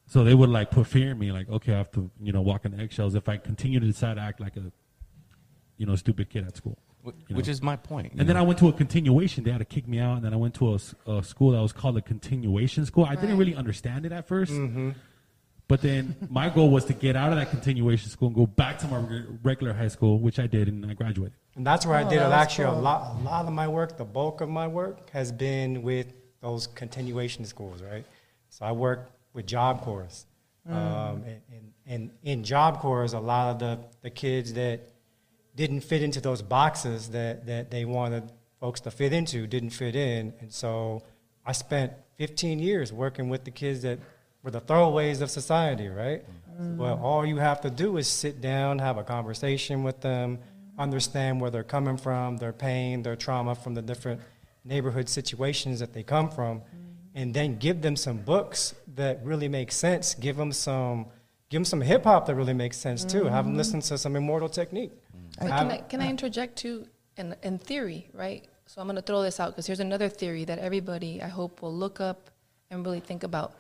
So 0.08 0.24
they 0.24 0.34
would 0.34 0.50
like 0.50 0.72
put 0.72 0.88
fear 0.88 1.12
in 1.12 1.20
me, 1.20 1.32
like, 1.32 1.50
okay, 1.50 1.74
I 1.74 1.78
have 1.78 1.92
to, 1.92 2.10
you 2.22 2.32
know, 2.32 2.42
walk 2.42 2.66
on 2.66 2.80
eggshells 2.80 3.16
if 3.16 3.28
I 3.28 3.38
continue 3.38 3.80
to 3.80 3.86
decide 3.86 4.16
to 4.16 4.22
act 4.22 4.40
like 4.40 4.56
a, 4.56 4.72
you 5.78 5.86
know, 5.86 5.96
stupid 5.96 6.30
kid 6.30 6.46
at 6.46 6.56
school. 6.56 6.78
Wh- 7.06 7.10
you 7.30 7.36
which 7.36 7.48
is 7.48 7.62
my 7.62 7.76
point, 7.76 8.14
you 8.14 8.20
And 8.20 8.28
then? 8.30 8.38
I 8.38 8.42
went 8.42 8.58
to 8.60 8.68
a 8.68 8.74
continuation. 8.74 9.44
They 9.44 9.52
had 9.52 9.60
to 9.60 9.66
kick 9.66 9.88
me 9.88 10.00
out, 10.00 10.16
and 10.18 10.26
then 10.26 10.34
I 10.34 10.38
went 10.38 10.54
to 10.56 10.74
a, 10.74 11.12
a 11.18 11.24
school 11.24 11.52
that 11.52 11.62
was 11.62 11.72
called 11.74 11.98
a 11.98 12.02
continuation 12.02 12.86
school. 12.86 13.06
I 13.06 13.16
didn't 13.16 13.38
really 13.38 13.56
understand 13.56 14.06
it 14.06 14.12
at 14.12 14.28
1st 14.28 14.50
Mm-hmm. 14.50 14.90
but 15.68 15.82
then 15.82 16.16
my 16.30 16.50
goal 16.50 16.70
was 16.70 16.86
to 16.86 16.94
get 16.94 17.16
out 17.16 17.32
of 17.32 17.38
that 17.38 17.50
continuation 17.50 18.10
school 18.10 18.28
and 18.28 18.36
go 18.36 18.46
back 18.46 18.78
to 18.80 18.88
my 18.88 19.24
regular 19.44 19.74
high 19.74 19.88
school, 19.88 20.20
which 20.20 20.38
I 20.40 20.48
did, 20.48 20.68
and 20.68 20.86
I 20.86 20.94
graduated. 20.94 21.34
And 21.56 21.66
that's 21.66 21.86
where 21.86 21.98
I 21.98 22.04
Oh, 22.04 22.10
did 22.10 22.20
that 22.20 22.26
it. 22.26 22.30
was 22.30 22.34
Actually, 22.44 22.66
cool. 22.66 22.80
a 22.80 22.82
lot, 22.82 23.20
a 23.20 23.24
lot 23.24 23.46
of 23.46 23.54
my 23.54 23.68
work, 23.68 23.98
the 23.98 24.06
bulk 24.06 24.42
of 24.42 24.50
my 24.50 24.68
work, 24.68 25.10
has 25.12 25.32
been 25.32 25.82
with 25.82 26.08
those 26.42 26.68
continuation 26.68 27.46
schools, 27.46 27.82
right? 27.82 28.06
So 28.50 28.66
I 28.66 28.72
work 28.74 29.10
with 29.34 29.46
Job 29.48 29.82
Corps, 29.82 30.26
Mm. 30.68 30.74
um, 30.74 31.24
and, 31.24 31.42
and, 31.54 31.72
and 31.86 32.12
in 32.24 32.44
Job 32.44 32.80
Corps, 32.80 33.14
a 33.14 33.20
lot 33.20 33.52
of 33.52 33.60
the, 33.60 33.80
the 34.02 34.10
kids 34.10 34.54
that 34.54 34.80
didn't 35.56 35.82
fit 35.82 36.04
into 36.04 36.22
those 36.22 36.42
boxes 36.42 37.10
that, 37.10 37.46
that 37.46 37.72
they 37.72 37.86
wanted 37.86 38.32
folks 38.60 38.82
to 38.82 38.92
fit 38.92 39.14
into 39.14 39.48
didn't 39.48 39.72
fit 39.72 39.96
in, 39.96 40.34
and 40.40 40.52
so 40.52 41.02
I 41.46 41.52
spent 41.52 41.94
15 42.18 42.60
years 42.60 42.92
working 42.92 43.30
with 43.30 43.44
the 43.44 43.52
kids 43.52 43.82
that 43.84 44.00
were 44.44 44.52
the 44.52 44.62
throwaways 44.62 45.22
of 45.22 45.30
society, 45.30 45.88
right? 45.88 46.24
Mm-hmm. 46.60 46.78
Well, 46.78 47.00
all 47.02 47.26
you 47.26 47.38
have 47.38 47.62
to 47.62 47.70
do 47.70 47.98
is 47.98 48.08
sit 48.08 48.42
down, 48.42 48.80
have 48.80 48.98
a 48.98 49.04
conversation 49.04 49.84
with 49.84 50.02
them, 50.02 50.40
understand 50.78 51.42
where 51.42 51.52
they're 51.52 51.64
coming 51.64 51.98
from, 51.98 52.38
their 52.38 52.54
pain, 52.54 53.04
their 53.04 53.16
trauma 53.16 53.56
from 53.56 53.74
the 53.74 53.82
different 53.82 54.22
neighborhood 54.64 55.10
situations 55.10 55.80
that 55.80 55.94
they 55.94 56.04
come 56.04 56.30
from, 56.30 56.60
mm-hmm. 56.60 56.78
and 57.16 57.34
then 57.34 57.58
give 57.58 57.82
them 57.82 57.96
some 57.96 58.18
books 58.18 58.76
that 58.96 59.20
really 59.24 59.48
make 59.48 59.72
sense. 59.72 60.16
Give 60.16 60.38
them 60.38 60.52
some, 60.52 61.08
give 61.50 61.60
them 61.60 61.66
some 61.66 61.82
hip 61.82 62.04
hop 62.04 62.26
that 62.28 62.36
really 62.36 62.54
makes 62.54 62.78
sense 62.78 63.04
too. 63.04 63.26
Have 63.26 63.46
them 63.46 63.54
mm-hmm. 63.54 63.58
listen 63.58 63.82
to 63.82 63.98
some 63.98 64.16
Immortal 64.16 64.50
Technique. 64.50 64.92
Can 65.40 65.52
I, 65.52 65.78
can 65.78 66.02
I 66.02 66.10
interject 66.10 66.58
too? 66.58 66.88
In, 67.18 67.36
in 67.44 67.58
theory, 67.60 68.10
right? 68.14 68.46
So 68.66 68.82
I'm 68.82 68.88
going 68.88 68.96
to 68.96 69.02
throw 69.02 69.22
this 69.22 69.40
out 69.40 69.52
because 69.52 69.68
here's 69.68 69.80
another 69.80 70.10
theory 70.10 70.44
that 70.46 70.60
everybody, 70.60 71.22
I 71.22 71.28
hope, 71.28 71.62
will 71.62 71.74
look 71.74 72.02
up 72.02 72.30
and 72.70 72.86
really 72.86 73.00
think 73.00 73.24
about. 73.24 73.54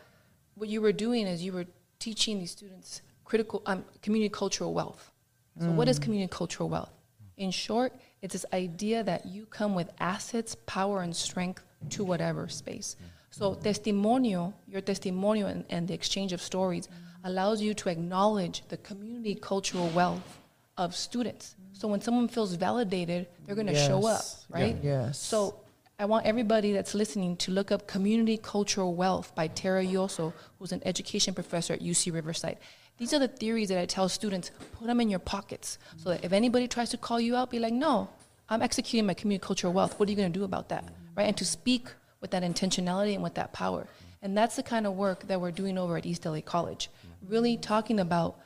What 0.55 0.67
you 0.69 0.81
were 0.81 0.91
doing 0.91 1.27
is 1.27 1.43
you 1.43 1.53
were 1.53 1.65
teaching 1.99 2.39
these 2.39 2.51
students 2.51 3.01
critical 3.23 3.61
um, 3.65 3.85
community 4.01 4.29
cultural 4.29 4.73
wealth. 4.73 5.11
So 5.59 5.71
what 5.71 5.87
is 5.87 5.99
Mm. 5.99 6.03
community 6.03 6.31
cultural 6.31 6.67
wealth? 6.69 6.91
In 7.37 7.51
short, 7.51 7.93
it's 8.21 8.33
this 8.33 8.45
idea 8.51 9.03
that 9.03 9.25
you 9.25 9.45
come 9.45 9.73
with 9.73 9.89
assets, 9.99 10.55
power, 10.65 11.01
and 11.01 11.15
strength 11.15 11.63
to 11.91 12.03
whatever 12.03 12.47
space. 12.49 12.95
So 13.31 13.53
testimonio, 13.55 14.53
your 14.67 14.81
testimonial 14.81 15.47
and, 15.47 15.65
and 15.69 15.87
the 15.87 15.93
exchange 15.93 16.33
of 16.33 16.41
stories 16.41 16.89
allows 17.23 17.61
you 17.61 17.73
to 17.73 17.89
acknowledge 17.89 18.63
the 18.69 18.77
community 18.77 19.35
cultural 19.35 19.87
wealth 19.89 20.39
of 20.77 20.95
students. 20.95 21.55
So 21.77 21.89
when 21.89 21.99
someone 21.99 22.29
feels 22.29 22.53
validated, 22.55 23.27
they're 23.45 23.55
going 23.55 23.67
to 23.67 23.75
show 23.75 24.07
up, 24.07 24.23
right? 24.49 24.77
Yeah. 24.81 25.07
Yes. 25.07 25.19
So 25.19 25.59
I 25.99 26.05
want 26.05 26.25
everybody 26.25 26.71
that's 26.71 26.95
listening 26.95 27.35
to 27.37 27.51
look 27.51 27.69
up 27.69 27.85
Community 27.85 28.37
Cultural 28.37 28.95
Wealth 28.95 29.35
by 29.35 29.47
Tara 29.47 29.83
Yosso, 29.83 30.31
who's 30.57 30.71
an 30.71 30.81
education 30.85 31.33
professor 31.33 31.73
at 31.73 31.81
UC 31.81 32.13
Riverside. 32.13 32.59
These 32.97 33.13
are 33.13 33.19
the 33.19 33.27
theories 33.27 33.67
that 33.69 33.77
I 33.77 33.85
tell 33.85 34.07
students, 34.07 34.51
put 34.71 34.87
them 34.87 35.01
in 35.01 35.09
your 35.09 35.19
pockets 35.19 35.77
so 35.97 36.11
that 36.11 36.23
if 36.23 36.31
anybody 36.31 36.69
tries 36.69 36.91
to 36.91 36.97
call 36.97 37.19
you 37.19 37.35
out, 37.35 37.51
be 37.51 37.59
like, 37.59 37.73
no, 37.73 38.07
I'm 38.47 38.61
executing 38.61 39.05
my 39.05 39.13
community 39.13 39.45
cultural 39.45 39.73
wealth. 39.73 39.99
What 39.99 40.07
are 40.07 40.11
you 40.11 40.17
going 40.17 40.31
to 40.31 40.39
do 40.39 40.45
about 40.45 40.69
that? 40.69 40.85
Right? 41.13 41.25
And 41.25 41.35
to 41.37 41.45
speak 41.45 41.89
with 42.21 42.31
that 42.31 42.43
intentionality 42.43 43.13
and 43.13 43.21
with 43.21 43.35
that 43.35 43.51
power. 43.51 43.85
And 44.21 44.37
that's 44.37 44.55
the 44.55 44.63
kind 44.63 44.87
of 44.87 44.93
work 44.93 45.27
that 45.27 45.41
we're 45.41 45.51
doing 45.51 45.77
over 45.77 45.97
at 45.97 46.05
East 46.05 46.25
LA 46.25 46.39
College. 46.39 46.89
Really 47.27 47.57
talking 47.57 47.99
about 47.99 48.39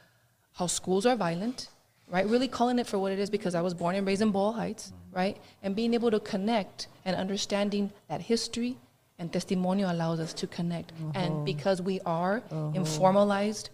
how 0.53 0.65
schools 0.65 1.05
are 1.05 1.15
violent, 1.15 1.69
right? 2.09 2.27
Really 2.27 2.47
calling 2.47 2.79
it 2.79 2.87
for 2.87 2.97
what 2.99 3.11
it 3.11 3.19
is 3.19 3.29
because 3.29 3.55
I 3.55 3.61
was 3.61 3.73
born 3.73 3.95
and 3.95 4.05
raised 4.05 4.21
in 4.21 4.31
Boyle 4.31 4.51
Heights, 4.53 4.91
right? 5.11 5.37
And 5.63 5.75
being 5.75 5.93
able 5.93 6.11
to 6.11 6.19
connect 6.19 6.87
and 7.05 7.15
understanding 7.15 7.91
that 8.07 8.21
history 8.21 8.77
and 9.19 9.31
testimonio 9.31 9.89
allows 9.91 10.19
us 10.19 10.33
to 10.33 10.47
connect. 10.47 10.91
And 11.13 11.33
Uh-huh. 11.33 11.43
because 11.43 11.81
we 11.81 11.99
are 12.05 12.37
Uh-huh. 12.51 12.71
in 12.73 12.85
formalized 12.85 13.69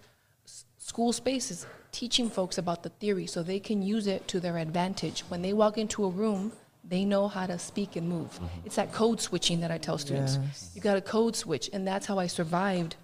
s- 0.45 0.65
school 0.77 1.13
spaces, 1.13 1.65
teaching 1.91 2.29
folks 2.29 2.57
about 2.57 2.83
the 2.83 2.89
theory 2.89 3.25
so 3.27 3.41
they 3.41 3.59
can 3.59 3.81
use 3.81 4.05
it 4.07 4.27
to 4.27 4.39
their 4.39 4.57
advantage. 4.57 5.21
When 5.29 5.41
they 5.41 5.53
walk 5.53 5.77
into 5.77 6.03
a 6.03 6.09
room, 6.09 6.51
they 6.87 7.05
know 7.05 7.27
how 7.27 7.45
to 7.47 7.57
speak 7.57 7.95
and 7.95 8.07
move. 8.09 8.39
It's 8.65 8.75
that 8.75 8.91
code 8.91 9.21
switching 9.21 9.61
that 9.61 9.71
I 9.71 9.77
tell 9.77 9.97
students. 9.97 10.37
Yes. 10.41 10.71
You 10.75 10.81
got 10.81 10.95
to 10.95 11.01
code 11.01 11.35
switch, 11.35 11.69
and 11.73 11.87
that's 11.87 12.05
how 12.05 12.19
I 12.19 12.27
survived 12.27 12.95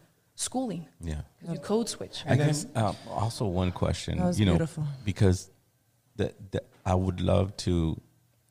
schooling. 0.41 0.83
Yeah. 0.99 1.21
'Cause 1.39 1.53
you 1.53 1.59
code 1.59 1.87
switch. 1.89 2.23
I 2.27 2.35
guess 2.35 2.65
um, 2.75 2.95
also 3.09 3.45
one 3.45 3.71
question, 3.71 4.17
That 4.17 4.25
was 4.27 4.39
you 4.39 4.45
know, 4.45 4.53
beautiful. 4.53 4.83
because 5.05 5.49
the, 6.15 6.33
the 6.51 6.61
I 6.85 6.95
would 6.95 7.19
love 7.21 7.55
to, 7.65 7.99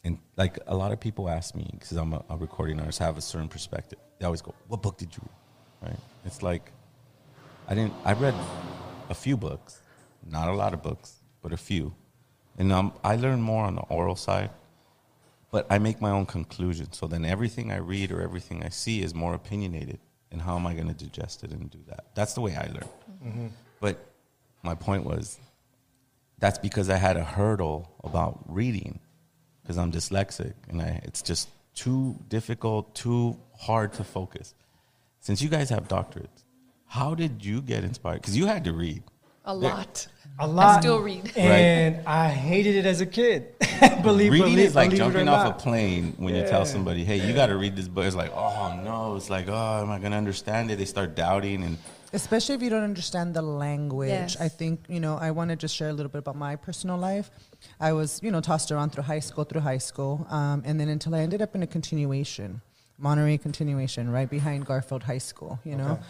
and 0.05 0.19
like 0.37 0.59
a 0.67 0.77
lot 0.83 0.93
of 0.93 0.99
people 1.01 1.29
ask 1.29 1.55
me 1.55 1.67
because 1.73 1.97
I'm 1.97 2.13
a, 2.15 2.25
a 2.31 2.37
recording 2.37 2.79
artist, 2.81 3.01
I 3.01 3.05
have 3.05 3.19
a 3.19 3.27
certain 3.33 3.49
perspective. 3.49 3.99
They 4.19 4.25
always 4.27 4.43
go, 4.43 4.55
"What 4.69 4.81
book 4.83 4.97
did 4.99 5.11
you 5.17 5.23
read?" 5.29 5.91
Right? 5.91 6.01
It's 6.25 6.43
like 6.43 6.73
I 7.69 7.75
didn't. 7.75 7.95
I 8.05 8.13
read 8.15 8.35
a 9.09 9.15
few 9.15 9.37
books, 9.37 9.81
not 10.25 10.49
a 10.49 10.53
lot 10.63 10.73
of 10.75 10.83
books, 10.83 11.09
but 11.43 11.53
a 11.53 11.57
few, 11.57 11.93
and 12.59 12.73
um, 12.73 12.93
I 13.03 13.17
learn 13.17 13.41
more 13.41 13.65
on 13.65 13.75
the 13.77 13.83
oral 13.83 14.17
side. 14.17 14.51
But 15.53 15.67
I 15.69 15.79
make 15.79 16.01
my 16.01 16.11
own 16.11 16.27
conclusions. 16.27 16.97
So 16.97 17.09
then 17.09 17.25
everything 17.25 17.73
I 17.73 17.79
read 17.79 18.13
or 18.13 18.21
everything 18.23 18.63
I 18.63 18.69
see 18.69 19.03
is 19.03 19.13
more 19.15 19.35
opinionated. 19.35 19.99
And 20.33 20.41
how 20.41 20.57
am 20.57 20.67
I 20.67 20.75
going 20.75 20.89
to 20.89 20.95
digest 20.95 21.43
it 21.45 21.51
and 21.51 21.71
do 21.71 21.79
that? 21.89 22.07
That's 22.15 22.35
the 22.35 22.41
way 22.41 22.55
I 22.57 22.67
learn. 22.67 22.89
Mhm. 23.25 23.51
But 23.81 23.99
my 24.63 24.75
point 24.75 25.05
was 25.05 25.39
that's 26.39 26.59
because 26.59 26.89
I 26.89 26.97
had 26.97 27.17
a 27.17 27.25
hurdle 27.25 27.91
about 28.05 28.41
reading 28.47 29.01
because 29.63 29.77
I'm 29.77 29.93
dyslexic 29.93 30.55
and 30.69 30.81
I, 30.81 31.01
it's 31.05 31.21
just 31.23 31.49
too 31.75 32.17
difficult, 32.29 32.95
too 32.95 33.39
hard 33.59 33.93
to 33.95 34.05
focus. 34.05 34.55
Since 35.21 35.43
you 35.43 35.49
guys 35.49 35.69
have 35.71 35.87
doctorates, 35.89 36.45
how 36.87 37.15
did 37.15 37.45
you 37.45 37.61
get 37.61 37.85
inspired? 37.85 38.21
Because 38.23 38.37
you 38.37 38.47
had 38.47 38.65
to 38.65 38.73
read. 38.73 39.03
A 39.45 39.55
lot. 39.55 40.07
A 40.39 40.47
lot. 40.47 40.79
I 40.79 40.81
still 40.81 41.01
read. 41.01 41.33
And 41.37 42.07
I 42.07 42.29
hated 42.29 42.77
it 42.77 42.87
as 42.87 43.01
a 43.01 43.07
kid. 43.07 43.55
believe, 44.03 44.33
Reading 44.33 44.53
believe, 44.53 44.59
is 44.59 44.75
like 44.75 44.91
believe 44.91 45.01
it 45.01 45.05
or 45.05 45.13
jumping 45.13 45.29
off 45.29 45.45
not. 45.45 45.61
a 45.61 45.63
plane 45.63 46.15
when 46.17 46.35
you 46.35 46.47
tell 46.47 46.65
somebody, 46.65 47.05
"Hey, 47.05 47.27
you 47.27 47.35
got 47.35 47.47
to 47.47 47.57
read 47.57 47.77
this 47.77 47.89
book." 47.89 48.05
It's 48.05 48.17
like, 48.17 48.33
"Oh 48.35 48.79
no!" 48.83 49.17
It's 49.17 49.29
like, 49.29 49.49
"Oh, 49.49 49.83
am 49.83 49.91
I 49.91 49.99
going 49.99 50.13
to 50.13 50.19
understand 50.19 50.71
it?" 50.71 50.77
They 50.77 50.85
start 50.85 51.15
doubting, 51.15 51.63
and 51.63 51.77
especially 52.13 52.55
if 52.55 52.63
you 52.63 52.71
don't 52.71 52.85
understand 52.85 53.35
the 53.35 53.43
language. 53.43 54.09
Yes. 54.09 54.37
I 54.41 54.49
think 54.49 54.85
you 54.89 55.01
know. 55.01 55.17
I 55.17 55.31
want 55.31 55.51
to 55.51 55.57
just 55.57 55.75
share 55.75 55.89
a 55.89 55.93
little 55.93 56.11
bit 56.11 56.19
about 56.19 56.37
my 56.37 56.57
personal 56.57 56.97
life. 56.97 57.31
I 57.79 57.93
was 57.93 58.21
you 58.23 58.31
know 58.31 58.41
tossed 58.41 58.71
around 58.73 58.91
through 58.91 59.05
high 59.05 59.21
school, 59.21 59.45
through 59.45 59.63
high 59.63 59.79
school, 59.79 60.27
um, 60.31 60.63
and 60.65 60.79
then 60.81 60.89
until 60.89 61.15
I 61.15 61.21
ended 61.21 61.43
up 61.43 61.55
in 61.55 61.63
a 61.63 61.67
continuation, 61.67 62.63
Monterey 62.99 63.39
continuation, 63.39 64.11
right 64.11 64.29
behind 64.31 64.67
Garfield 64.67 65.03
High 65.03 65.19
School. 65.19 65.59
You 65.65 65.77
know. 65.77 65.93
Okay. 65.93 66.03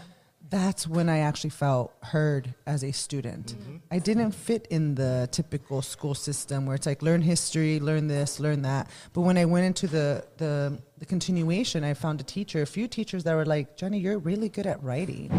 That's 0.51 0.87
when 0.89 1.09
I 1.09 1.21
actually 1.21 1.51
felt 1.51 1.95
heard 2.03 2.55
as 2.67 2.83
a 2.83 2.91
student. 2.91 3.55
Mm-hmm. 3.55 3.77
I 3.93 4.01
didn't 4.01 4.33
fit 4.33 4.67
in 4.69 4.97
the 4.97 5.29
typical 5.31 5.81
school 5.81 6.15
system 6.15 6.67
where 6.67 6.75
it's 6.75 6.87
like 6.87 7.03
learn 7.03 7.23
history, 7.23 7.79
learn 7.79 8.09
this, 8.09 8.41
learn 8.41 8.63
that. 8.63 8.91
But 9.13 9.21
when 9.21 9.39
I 9.39 9.45
went 9.45 9.67
into 9.67 9.87
the, 9.87 10.25
the, 10.39 10.77
the 10.99 11.07
continuation, 11.07 11.85
I 11.85 11.95
found 11.95 12.21
a 12.21 12.25
teacher, 12.25 12.63
a 12.63 12.67
few 12.67 12.89
teachers 12.89 13.23
that 13.25 13.35
were 13.35 13.47
like, 13.47 13.77
Jenny, 13.77 14.01
you're 14.01 14.19
really 14.19 14.49
good 14.49 14.67
at 14.67 14.83
writing. 14.83 15.31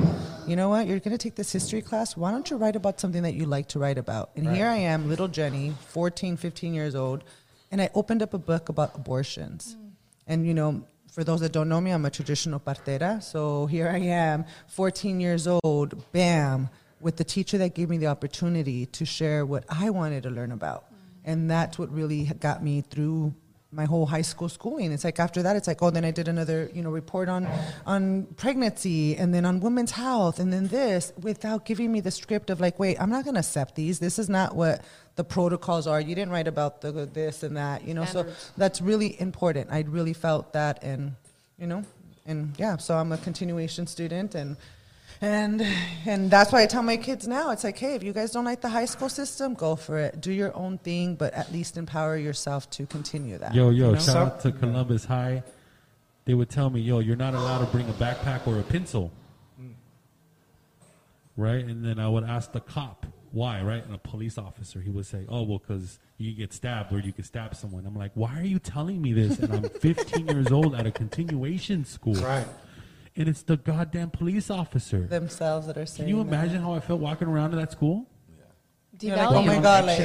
You 0.48 0.56
know 0.56 0.70
what? 0.70 0.88
You're 0.88 1.00
going 1.00 1.18
to 1.18 1.22
take 1.22 1.36
this 1.36 1.52
history 1.52 1.82
class. 1.82 2.16
Why 2.16 2.32
don't 2.32 2.50
you 2.50 2.56
write 2.56 2.78
about 2.78 3.02
something 3.02 3.24
that 3.24 3.34
you 3.34 3.46
like 3.46 3.68
to 3.70 3.80
write 3.80 3.98
about? 3.98 4.32
And 4.38 4.48
here 4.48 4.68
I 4.68 4.78
am, 4.78 5.10
little 5.10 5.28
Jenny, 5.28 5.74
14, 5.90 6.38
15 6.38 6.74
years 6.74 6.96
old, 6.96 7.26
and 7.70 7.82
I 7.82 7.90
opened 7.94 8.24
up 8.24 8.34
a 8.34 8.40
book 8.40 8.70
about 8.70 8.96
abortions. 8.96 9.76
Mm. 9.78 9.90
And, 10.28 10.48
you 10.48 10.54
know, 10.54 10.86
for 11.12 11.26
those 11.26 11.42
that 11.42 11.52
don't 11.52 11.68
know 11.68 11.82
me, 11.82 11.92
I'm 11.92 12.06
a 12.06 12.10
traditional 12.10 12.60
partera. 12.60 13.22
So 13.22 13.66
here 13.66 13.90
I 13.90 13.98
am, 13.98 14.46
14 14.68 15.20
years 15.20 15.46
old, 15.46 16.12
bam, 16.14 16.70
with 17.02 17.18
the 17.18 17.24
teacher 17.26 17.58
that 17.58 17.76
gave 17.76 17.90
me 17.90 17.98
the 17.98 18.08
opportunity 18.08 18.86
to 18.88 19.06
share 19.06 19.46
what 19.46 19.66
I 19.70 19.90
wanted 19.90 20.24
to 20.24 20.30
learn 20.30 20.54
about. 20.54 20.86
And 21.26 21.52
that's 21.52 21.78
what 21.78 21.92
really 21.94 22.24
got 22.40 22.64
me 22.64 22.82
through 22.82 23.34
my 23.72 23.86
whole 23.86 24.06
high 24.06 24.22
school 24.22 24.50
schooling. 24.50 24.92
It's 24.92 25.04
like 25.04 25.20
after 25.20 25.42
that, 25.44 25.56
it's 25.56 25.68
like, 25.68 25.82
oh, 25.82 25.90
then 25.90 26.04
I 26.04 26.12
did 26.12 26.28
another, 26.28 26.70
you 26.74 26.82
know, 26.82 26.90
report 26.90 27.30
on 27.30 27.48
on 27.86 28.26
pregnancy 28.36 29.16
and 29.16 29.34
then 29.34 29.46
on 29.46 29.62
women's 29.62 29.92
health 29.92 30.40
and 30.40 30.52
then 30.52 30.68
this 30.68 31.14
without 31.22 31.66
giving 31.66 31.92
me 31.92 32.02
the 32.02 32.12
script 32.12 32.50
of 32.50 32.60
like, 32.60 32.80
wait, 32.80 33.00
I'm 33.00 33.10
not 33.10 33.24
going 33.24 33.36
to 33.36 33.40
accept 33.40 33.76
these. 33.76 34.00
This 34.00 34.20
is 34.20 34.30
not 34.30 34.56
what 34.56 34.84
the 35.16 35.24
protocols 35.24 35.88
are. 35.88 36.02
You 36.02 36.16
didn't 36.16 36.32
write 36.32 36.48
about 36.48 36.82
the 36.82 36.92
this 36.92 37.44
and 37.44 37.56
that, 37.58 37.88
you 37.88 37.94
know. 37.94 38.06
Standards. 38.06 38.38
So 38.38 38.52
that's 38.58 38.82
really 38.82 39.20
important. 39.22 39.72
I 39.72 39.82
really 39.88 40.14
felt 40.14 40.54
that, 40.54 40.84
and 40.84 41.16
you 41.58 41.68
know, 41.68 41.84
and 42.26 42.54
yeah. 42.58 42.78
So 42.78 42.96
I'm 42.96 43.12
a 43.12 43.18
continuation 43.18 43.88
student, 43.88 44.36
and 44.36 44.58
and 45.22 45.66
and 46.06 46.32
that's 46.32 46.52
why 46.52 46.64
I 46.64 46.66
tell 46.66 46.82
my 46.82 46.98
kids 46.98 47.28
now. 47.28 47.52
It's 47.52 47.64
like, 47.64 47.78
hey, 47.78 47.94
if 47.94 48.02
you 48.02 48.12
guys 48.12 48.32
don't 48.32 48.46
like 48.46 48.62
the 48.62 48.70
high 48.70 48.86
school 48.86 49.08
system, 49.08 49.54
go 49.54 49.76
for 49.76 50.00
it. 50.00 50.20
Do 50.20 50.32
your 50.32 50.56
own 50.56 50.80
thing, 50.80 51.16
but 51.16 51.34
at 51.34 51.52
least 51.52 51.78
empower 51.78 52.18
yourself 52.18 52.70
to 52.72 52.88
continue 52.88 53.38
that. 53.38 53.54
Yo, 53.54 53.70
yo, 53.70 53.90
you 53.90 53.94
know? 53.94 54.00
shout 54.00 54.16
out 54.16 54.40
to 54.42 54.52
Columbus 54.52 55.06
High. 55.06 55.44
They 56.26 56.34
would 56.34 56.50
tell 56.50 56.70
me, 56.70 56.82
yo, 56.82 57.00
you're 57.00 57.16
not 57.16 57.36
allowed 57.36 57.60
to 57.60 57.66
bring 57.66 57.88
a 57.88 57.94
backpack 57.94 58.48
or 58.48 58.60
a 58.60 58.64
pencil. 58.64 59.12
Mm. 59.62 59.74
Right? 61.36 61.66
And 61.66 61.84
then 61.84 62.00
I 62.00 62.08
would 62.08 62.24
ask 62.24 62.52
the 62.52 62.60
cop, 62.60 63.06
why, 63.32 63.62
right? 63.62 63.84
And 63.84 63.96
a 63.96 63.98
police 63.98 64.38
officer, 64.38 64.82
he 64.82 64.90
would 64.90 65.06
say, 65.06 65.26
oh, 65.30 65.44
well, 65.44 65.60
because 65.60 66.00
you 66.18 66.34
get 66.34 66.54
stabbed 66.54 66.94
or 66.94 67.00
you 67.00 67.12
could 67.12 67.26
stab 67.26 67.56
someone. 67.56 67.86
I'm 67.86 67.96
like, 67.96 68.12
why 68.14 68.40
are 68.40 68.46
you 68.46 68.60
telling 68.60 69.02
me 69.02 69.14
this? 69.14 69.40
And 69.40 69.54
I'm 69.54 69.70
15 69.82 70.28
years 70.28 70.52
old 70.52 70.76
at 70.76 70.86
a 70.86 70.92
continuation 70.92 71.86
school. 71.86 72.16
Right. 72.16 72.48
And 73.16 73.28
it's 73.28 73.44
the 73.44 73.58
goddamn 73.58 74.10
police 74.12 74.50
officer. 74.50 75.02
themselves 75.02 75.68
that 75.68 75.78
are 75.78 75.86
saying. 75.86 76.08
Can 76.08 76.18
you 76.18 76.24
that. 76.24 76.30
imagine 76.30 76.62
how 76.62 76.74
I 76.74 76.80
felt 76.80 77.02
walking 77.02 77.28
around 77.28 77.52
in 77.54 77.60
that 77.60 77.72
school? 77.72 78.08
You're 79.00 79.16
like, 79.18 79.32
oh 79.32 79.42
my 79.42 79.60
god, 79.60 79.86
like 79.86 80.00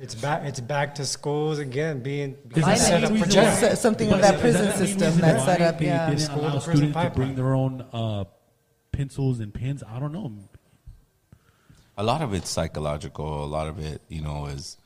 It's 0.00 0.14
back. 0.14 0.44
It's 0.44 0.58
back 0.60 0.94
to 0.94 1.04
schools 1.04 1.58
again, 1.58 2.00
being, 2.02 2.30
Is 2.30 2.54
being 2.54 2.66
that 2.66 2.78
set 2.78 3.04
up 3.04 3.10
main 3.12 3.20
for 3.20 3.26
reason 3.26 3.42
why- 3.44 3.50
jail. 3.60 3.68
So- 3.70 3.74
something 3.74 4.10
of 4.10 4.20
that 4.22 4.40
prison 4.40 4.62
the 4.62 4.68
main 4.70 4.78
system 4.78 5.02
reason 5.08 5.20
that's 5.20 5.44
set 5.44 5.60
up, 5.60 5.78
They, 5.78 5.84
yeah. 5.86 6.06
didn't 6.08 6.20
School 6.22 6.36
to 6.36 6.40
allow 6.48 6.50
prison 6.60 6.76
students 6.92 7.02
to 7.02 7.10
bring 7.10 7.34
their 7.34 7.52
own 7.54 7.84
uh, 7.92 8.24
pencils 8.92 9.40
and 9.40 9.52
pens. 9.52 9.82
I 9.86 9.98
don't 9.98 10.12
know. 10.12 10.32
a 11.98 12.02
lot 12.02 12.22
of 12.22 12.32
it's 12.32 12.48
psychological. 12.48 13.44
A 13.44 13.46
lot 13.46 13.68
of 13.68 13.78
it, 13.78 14.00
you 14.08 14.22
know, 14.22 14.46
is. 14.46 14.78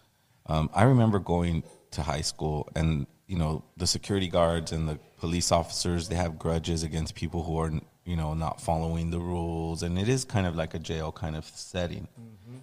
Um, 0.47 0.69
I 0.75 0.85
remember 0.85 1.19
going 1.21 1.63
to 1.93 2.03
high 2.03 2.23
school, 2.23 2.69
and 2.75 3.07
you 3.27 3.37
know, 3.39 3.63
the 3.77 3.87
security 3.87 4.27
guards 4.29 4.73
and 4.73 4.89
the 4.89 4.99
police 5.19 5.53
officers 5.53 6.09
they 6.09 6.15
have 6.15 6.39
grudges 6.39 6.83
against 6.83 7.15
people 7.15 7.43
who 7.43 7.59
are, 7.59 7.73
you 8.05 8.17
know, 8.17 8.35
not 8.35 8.61
following 8.61 9.11
the 9.11 9.19
rules, 9.19 9.83
and 9.83 9.99
it 9.99 10.09
is 10.09 10.25
kind 10.25 10.47
of 10.47 10.57
like 10.57 10.75
a 10.75 10.79
jail 10.79 11.13
kind 11.13 11.37
of 11.37 11.45
setting. 11.45 12.09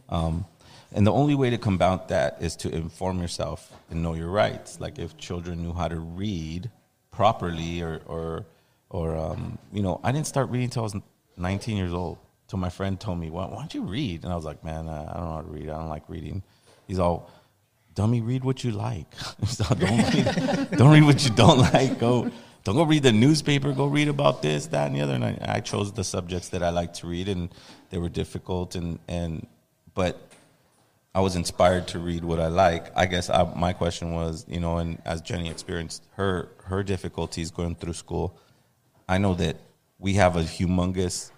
Um, 0.09 0.45
and 0.93 1.05
the 1.05 1.11
only 1.11 1.35
way 1.35 1.49
to 1.49 1.57
combat 1.57 2.07
that 2.07 2.37
is 2.39 2.55
to 2.57 2.69
inform 2.73 3.19
yourself 3.19 3.71
and 3.89 4.01
know 4.01 4.13
your 4.13 4.29
rights. 4.29 4.79
Like 4.79 4.97
if 4.97 5.17
children 5.17 5.61
knew 5.61 5.73
how 5.73 5.87
to 5.87 5.99
read 5.99 6.69
properly, 7.11 7.81
or 7.81 8.01
or 8.05 8.45
or 8.89 9.17
um, 9.17 9.57
you 9.73 9.81
know, 9.81 9.99
I 10.03 10.11
didn't 10.11 10.27
start 10.27 10.49
reading 10.49 10.65
until 10.65 10.83
I 10.83 10.85
was 10.85 10.95
19 11.37 11.77
years 11.77 11.93
old. 11.93 12.17
Till 12.47 12.59
my 12.59 12.69
friend 12.69 12.99
told 12.99 13.19
me, 13.19 13.29
"Why, 13.31 13.45
why 13.45 13.57
don't 13.57 13.73
you 13.73 13.81
read?" 13.81 14.23
And 14.23 14.31
I 14.31 14.35
was 14.35 14.45
like, 14.45 14.63
"Man, 14.63 14.87
uh, 14.87 15.11
I 15.11 15.17
don't 15.17 15.25
know 15.25 15.35
how 15.35 15.41
to 15.41 15.49
read. 15.49 15.67
I 15.67 15.79
don't 15.79 15.89
like 15.89 16.07
reading." 16.07 16.43
He's 16.87 16.99
all, 16.99 17.29
"Dummy, 17.95 18.21
read 18.21 18.43
what 18.43 18.63
you 18.63 18.71
like. 18.71 19.07
So 19.47 19.63
don't 19.73 20.13
read, 20.13 20.69
don't 20.77 20.91
read 20.91 21.03
what 21.03 21.23
you 21.25 21.31
don't 21.31 21.57
like. 21.73 21.97
Go." 21.99 22.31
Don't 22.65 22.75
go 22.75 22.83
read 22.83 23.03
the 23.03 23.11
newspaper. 23.11 23.71
Go 23.73 23.85
read 23.85 24.07
about 24.07 24.41
this, 24.41 24.65
that, 24.67 24.87
and 24.87 24.95
the 24.95 25.01
other. 25.01 25.13
And 25.13 25.23
I, 25.23 25.37
I 25.47 25.59
chose 25.59 25.93
the 25.93 26.03
subjects 26.03 26.49
that 26.49 26.63
I 26.63 26.69
like 26.71 26.93
to 26.95 27.07
read, 27.07 27.29
and 27.29 27.53
they 27.91 27.99
were 27.99 28.09
difficult. 28.09 28.73
And 28.73 28.97
and 29.07 29.45
but 29.93 30.19
I 31.13 31.21
was 31.21 31.35
inspired 31.35 31.87
to 31.89 31.99
read 31.99 32.25
what 32.25 32.39
I 32.39 32.47
like. 32.47 32.91
I 32.97 33.05
guess 33.05 33.29
I, 33.29 33.43
my 33.55 33.71
question 33.71 34.13
was, 34.13 34.45
you 34.49 34.59
know, 34.59 34.79
and 34.79 34.99
as 35.05 35.21
Jenny 35.21 35.47
experienced 35.47 36.03
her 36.15 36.49
her 36.63 36.81
difficulties 36.81 37.51
going 37.51 37.75
through 37.75 37.93
school, 37.93 38.35
I 39.07 39.19
know 39.19 39.35
that 39.35 39.57
we 39.99 40.15
have 40.15 40.35
a 40.35 40.41
humongous 40.41 41.29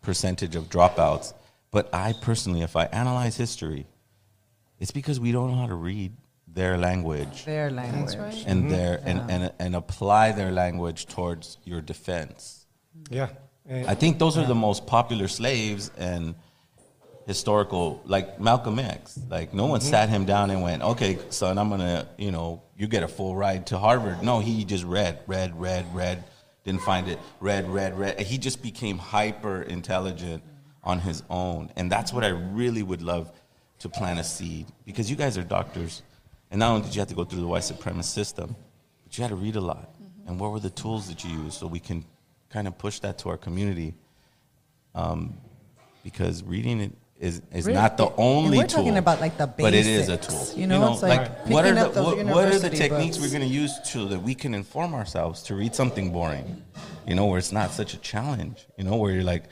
percentage 0.00 0.56
of 0.56 0.70
dropouts. 0.70 1.34
But 1.72 1.94
I 1.94 2.14
personally, 2.14 2.62
if 2.62 2.74
I 2.74 2.86
analyze 2.86 3.36
history, 3.36 3.86
it's 4.78 4.92
because 4.92 5.20
we 5.20 5.30
don't 5.30 5.50
know 5.50 5.56
how 5.56 5.66
to 5.66 5.74
read 5.74 6.12
their 6.54 6.78
language, 6.78 7.44
Their 7.44 7.70
language. 7.70 8.16
right. 8.16 8.44
and 8.46 8.64
Mhm. 8.64 8.70
their 8.70 9.00
and, 9.04 9.18
Yeah. 9.18 9.34
and 9.34 9.52
and 9.58 9.76
apply 9.76 10.32
their 10.32 10.52
language 10.52 11.06
towards 11.06 11.58
your 11.64 11.80
defense. 11.80 12.66
Yeah. 13.10 13.28
And- 13.66 13.86
I 13.88 13.94
think 13.94 14.18
those 14.18 14.38
are 14.38 14.46
the 14.46 14.54
most 14.68 14.86
popular 14.86 15.26
slaves 15.28 15.90
and 15.98 16.34
historical, 17.26 18.00
like 18.04 18.38
Malcolm 18.38 18.78
X. 18.78 19.18
Like 19.28 19.54
no 19.54 19.66
one 19.66 19.80
Mhm. 19.80 19.90
sat 19.90 20.08
him 20.10 20.24
down 20.26 20.50
and 20.50 20.62
went, 20.62 20.82
"Okay, 20.82 21.18
son, 21.30 21.58
I'm 21.58 21.70
gonna, 21.70 22.06
you 22.18 22.30
know, 22.30 22.62
you 22.76 22.86
get 22.86 23.02
a 23.02 23.08
full 23.08 23.34
ride 23.34 23.66
to 23.68 23.78
Harvard." 23.78 24.22
No, 24.22 24.40
he 24.40 24.64
just 24.64 24.84
read, 24.84 25.18
read, 25.26 25.58
read, 25.58 25.86
read, 25.94 26.24
didn't 26.64 26.82
find 26.82 27.08
it, 27.08 27.18
read, 27.40 27.68
read, 27.68 27.98
read. 27.98 28.20
He 28.20 28.36
just 28.38 28.62
became 28.62 28.98
hyper 28.98 29.62
intelligent 29.62 30.42
on 30.82 31.00
his 31.00 31.22
own, 31.30 31.70
and 31.76 31.90
that's 31.90 32.12
what 32.12 32.24
I 32.24 32.28
really 32.28 32.82
would 32.82 33.00
love 33.02 33.32
to 33.78 33.88
plant 33.88 34.18
a 34.18 34.24
seed 34.24 34.66
because 34.84 35.10
you 35.10 35.16
guys 35.16 35.38
are 35.38 35.42
doctors, 35.42 36.02
and 36.54 36.60
not 36.60 36.70
only 36.70 36.82
did 36.86 36.94
you 36.94 37.00
have 37.00 37.08
to 37.08 37.16
go 37.16 37.24
through 37.24 37.40
the 37.40 37.48
white 37.48 37.64
supremacist 37.64 38.14
system, 38.14 38.54
but 39.02 39.18
you 39.18 39.22
had 39.22 39.30
to 39.30 39.34
read 39.34 39.56
a 39.56 39.60
lot. 39.60 39.90
And 40.28 40.38
what 40.38 40.52
were 40.52 40.60
the 40.60 40.70
tools 40.70 41.08
that 41.08 41.24
you 41.24 41.30
used 41.42 41.58
so 41.58 41.66
we 41.66 41.80
can 41.80 42.04
kind 42.48 42.68
of 42.68 42.78
push 42.78 43.00
that 43.00 43.18
to 43.18 43.28
our 43.30 43.36
community? 43.36 43.94
Um, 44.94 45.36
because 46.04 46.44
reading 46.44 46.78
it 46.80 46.92
is 47.18 47.42
is 47.50 47.66
Really? 47.66 47.74
not 47.80 47.96
the 47.96 48.06
And 48.06 48.14
only 48.18 48.58
we're 48.58 48.68
tool. 48.68 48.78
talking 48.84 48.98
about, 48.98 49.20
like, 49.20 49.36
the 49.36 49.48
basics, 49.48 49.64
but 49.66 49.74
it 49.74 49.84
is 49.86 50.08
a 50.08 50.16
tool. 50.16 50.46
you 50.60 50.68
know? 50.68 50.92
It's 50.92 51.02
like 51.02 51.44
what 51.48 51.64
are 51.64 51.74
the 51.74 52.02
what, 52.02 52.24
what 52.26 52.44
are 52.46 52.58
the 52.60 52.70
techniques 52.70 53.16
books. 53.16 53.32
we're 53.32 53.36
going 53.36 53.48
to 53.50 53.54
use 53.62 53.72
so 53.82 54.04
that 54.06 54.20
we 54.22 54.36
can 54.36 54.54
inform 54.54 54.94
ourselves 54.94 55.42
to 55.46 55.56
read 55.56 55.74
something 55.74 56.12
boring? 56.12 56.62
You 57.08 57.16
know, 57.16 57.26
where 57.26 57.38
it's 57.38 57.50
not 57.50 57.72
such 57.72 57.94
a 57.94 57.98
challenge. 57.98 58.64
You 58.78 58.84
know, 58.84 58.94
where 58.94 59.10
you're 59.12 59.24
like, 59.34 59.44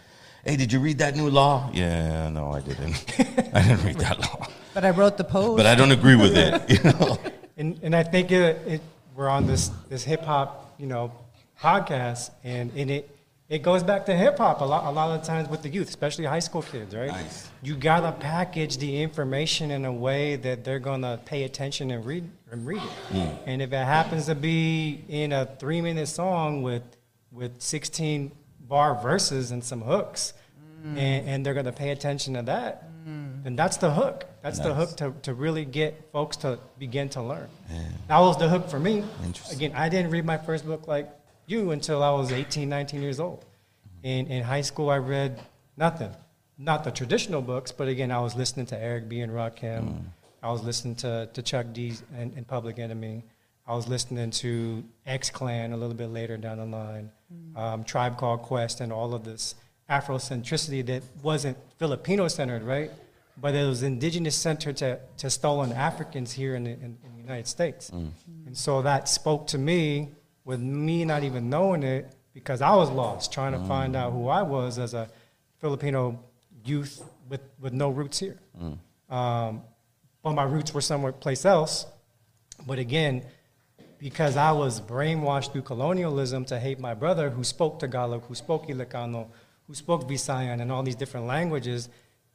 "Hey, 0.45 0.55
did 0.57 0.71
you 0.73 0.79
read 0.79 0.99
that 0.99 1.17
new 1.17 1.29
law?" 1.31 1.69
Yeah, 1.75 2.29
no, 2.31 2.53
I 2.53 2.61
didn't. 2.61 2.95
I 3.57 3.61
didn't 3.67 3.83
read 3.85 3.99
that 4.07 4.21
law. 4.21 4.47
But 4.75 4.85
I 4.85 4.91
wrote 4.91 5.17
the 5.17 5.25
post. 5.25 5.57
But 5.57 5.67
I 5.67 5.75
don't 5.75 5.93
agree 5.93 6.17
with 6.17 6.37
it. 6.37 6.71
You 6.71 6.83
know. 6.93 7.19
and 7.57 7.79
and 7.83 7.95
I 7.97 8.03
think 8.03 8.31
it, 8.33 8.57
it 8.67 8.81
we're 9.15 9.29
on 9.29 9.47
this 9.47 9.69
this 9.89 10.03
hip 10.05 10.23
hop 10.23 10.75
you 10.79 10.87
know 10.87 11.13
podcast 11.61 12.31
and 12.45 12.73
and 12.77 12.91
it 12.91 13.09
it 13.49 13.63
goes 13.63 13.83
back 13.83 14.07
to 14.07 14.15
hip 14.17 14.39
hop 14.39 14.63
a 14.63 14.65
lot 14.65 14.85
a 14.85 14.91
lot 14.91 15.19
of 15.19 15.25
times 15.27 15.49
with 15.49 15.63
the 15.63 15.69
youth, 15.69 15.89
especially 15.89 16.25
high 16.25 16.39
school 16.41 16.63
kids, 16.63 16.95
right? 16.95 17.09
Nice. 17.11 17.49
You 17.63 17.77
gotta 17.77 18.13
package 18.13 18.79
the 18.79 19.03
information 19.03 19.71
in 19.71 19.85
a 19.85 19.93
way 19.93 20.37
that 20.37 20.65
they're 20.65 20.79
gonna 20.79 21.21
pay 21.25 21.45
attention 21.45 21.91
and 21.91 22.05
read 22.07 22.29
and 22.51 22.67
read 22.67 22.83
it. 22.83 23.15
Mm. 23.17 23.39
And 23.47 23.63
if 23.63 23.73
it 23.73 23.85
happens 23.85 24.27
to 24.27 24.35
be 24.35 25.05
in 25.09 25.33
a 25.33 25.45
three 25.59 25.81
minute 25.83 26.07
song 26.09 26.63
with 26.63 26.83
with 27.31 27.61
sixteen 27.61 28.33
bar 28.61 28.95
verses 29.03 29.51
and 29.51 29.63
some 29.63 29.83
hooks, 29.83 30.33
Mm. 30.85 30.99
and, 30.99 31.29
and 31.29 31.47
they're 31.47 31.55
gonna 31.55 31.71
pay 31.71 31.91
attention 31.91 32.35
to 32.35 32.43
that, 32.43 32.89
then 33.43 33.57
that's 33.57 33.77
the 33.77 33.91
hook. 33.91 34.25
That's 34.43 34.59
the 34.59 34.75
hook 34.75 34.97
to, 34.97 35.15
to 35.23 35.35
really 35.35 35.65
get 35.65 36.11
folks 36.13 36.37
to 36.39 36.59
begin 36.79 37.09
to 37.11 37.23
learn. 37.23 37.49
That 38.09 38.19
was 38.19 38.39
the 38.39 38.49
hook 38.49 38.69
for 38.69 38.79
me. 38.79 39.05
Interesting. 39.25 39.57
Again, 39.57 39.73
I 39.75 39.89
didn't 39.89 40.11
read 40.11 40.25
my 40.25 40.39
first 40.39 40.67
book 40.67 40.87
like 40.89 41.09
you 41.47 41.71
until 41.71 42.03
I 42.03 42.11
was 42.11 42.33
18, 42.33 42.69
19 42.69 43.03
years 43.03 43.21
old. 43.21 43.45
In, 44.03 44.27
in 44.27 44.43
high 44.43 44.63
school, 44.63 44.91
I 44.91 44.99
read 44.99 45.41
nothing. 45.77 46.11
Not 46.59 46.85
the 46.85 46.91
traditional 46.91 47.41
books, 47.41 47.73
but 47.73 47.89
again, 47.89 48.11
I 48.11 48.21
was 48.21 48.35
listening 48.35 48.67
to 48.67 48.79
Eric 48.79 49.09
B. 49.09 49.21
and 49.21 49.33
Rakim. 49.33 49.85
Mm. 49.85 50.03
I 50.43 50.51
was 50.51 50.63
listening 50.63 50.97
to, 50.97 51.29
to 51.33 51.43
Chuck 51.43 51.67
D. 51.73 51.95
and, 52.17 52.33
and 52.37 52.47
Public 52.47 52.79
Enemy. 52.79 53.25
I 53.67 53.75
was 53.75 53.87
listening 53.87 54.31
to 54.33 54.83
X 55.07 55.31
Clan 55.31 55.73
a 55.73 55.77
little 55.77 55.95
bit 55.95 56.09
later 56.09 56.37
down 56.37 56.59
the 56.59 56.65
line, 56.65 57.11
um, 57.55 57.85
Tribe 57.85 58.19
Called 58.19 58.43
Quest, 58.43 58.81
and 58.81 58.93
all 58.93 59.15
of 59.15 59.25
this 59.25 59.55
Afrocentricity 59.89 60.85
that 60.87 61.03
wasn't 61.23 61.57
Filipino 61.79 62.27
centered, 62.27 62.65
right? 62.65 62.91
But 63.37 63.55
it 63.55 63.67
was 63.67 63.83
indigenous 63.83 64.37
center 64.37 64.73
to, 64.75 65.01
to 65.19 65.31
stolen 65.31 65.73
Africans 65.73 66.33
here 66.33 66.55
in 66.55 66.65
the, 66.65 66.71
in, 66.71 66.99
in 67.03 67.13
the 67.15 67.21
United 67.21 67.47
States. 67.47 67.91
Mm. 67.91 68.11
And 68.47 68.57
so 68.57 68.83
that 68.83 69.09
spoke 69.09 69.47
to 69.49 69.59
me 69.59 70.11
with 70.45 70.61
me 70.61 71.05
not 71.05 71.23
even 71.23 71.49
knowing 71.49 71.83
it 71.83 72.15
because 72.35 72.61
I 72.61 72.75
was 72.75 72.91
lost 72.91 73.33
trying 73.33 73.53
to 73.53 73.59
mm. 73.59 73.69
find 73.69 73.97
out 73.97 74.13
who 74.13 74.29
I 74.29 74.43
was 74.43 74.79
as 74.79 74.95
a 74.95 75.09
Filipino 75.61 76.23
youth 76.65 77.03
with, 77.29 77.41
with 77.61 77.73
no 77.73 77.91
roots 77.91 78.19
here. 78.19 78.39
Mm. 78.61 78.79
Um, 79.15 79.63
but 80.23 80.33
my 80.33 80.45
roots 80.45 80.73
were 80.75 80.81
somewhere 80.81 81.13
place 81.13 81.45
else. 81.45 81.87
But 82.67 82.79
again, 82.79 83.25
because 83.99 84.37
I 84.37 84.53
was 84.53 84.81
brainwashed 84.81 85.53
through 85.53 85.63
colonialism 85.63 86.45
to 86.47 86.59
hate 86.59 86.81
my 86.81 86.95
brother 86.95 87.31
who 87.31 87.45
spoke 87.45 87.79
Tagalog, 87.79 88.25
who 88.27 88.35
spoke 88.35 88.69
Ilocano, 88.69 89.29
who 89.67 89.75
spoke 89.75 90.09
Visayan 90.09 90.61
and 90.61 90.73
all 90.73 90.83
these 90.83 90.97
different 90.97 91.27
languages, 91.27 91.89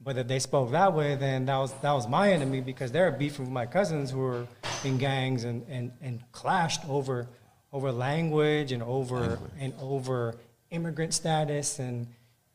but 0.08 0.18
if 0.18 0.26
they 0.26 0.40
spoke 0.40 0.72
that 0.72 0.94
way, 0.94 1.16
then 1.16 1.48
that 1.48 1.58
was, 1.58 1.74
that 1.82 1.92
was 1.92 2.08
my 2.08 2.32
enemy 2.32 2.62
because 2.62 2.94
they 2.94 3.02
were 3.02 3.12
beefing 3.12 3.44
with 3.44 3.52
my 3.52 3.66
cousins 3.66 4.10
who 4.10 4.20
were 4.20 4.48
in 4.86 4.98
gangs 4.98 5.44
and, 5.44 5.66
and, 5.68 5.92
and 6.02 6.22
clashed 6.32 6.88
over 6.88 7.28
over 7.74 7.92
language 7.92 8.72
and 8.72 8.82
over 8.82 9.38
and 9.60 9.74
over 9.82 10.36
immigrant 10.72 11.14
status. 11.14 11.80
And 11.80 12.08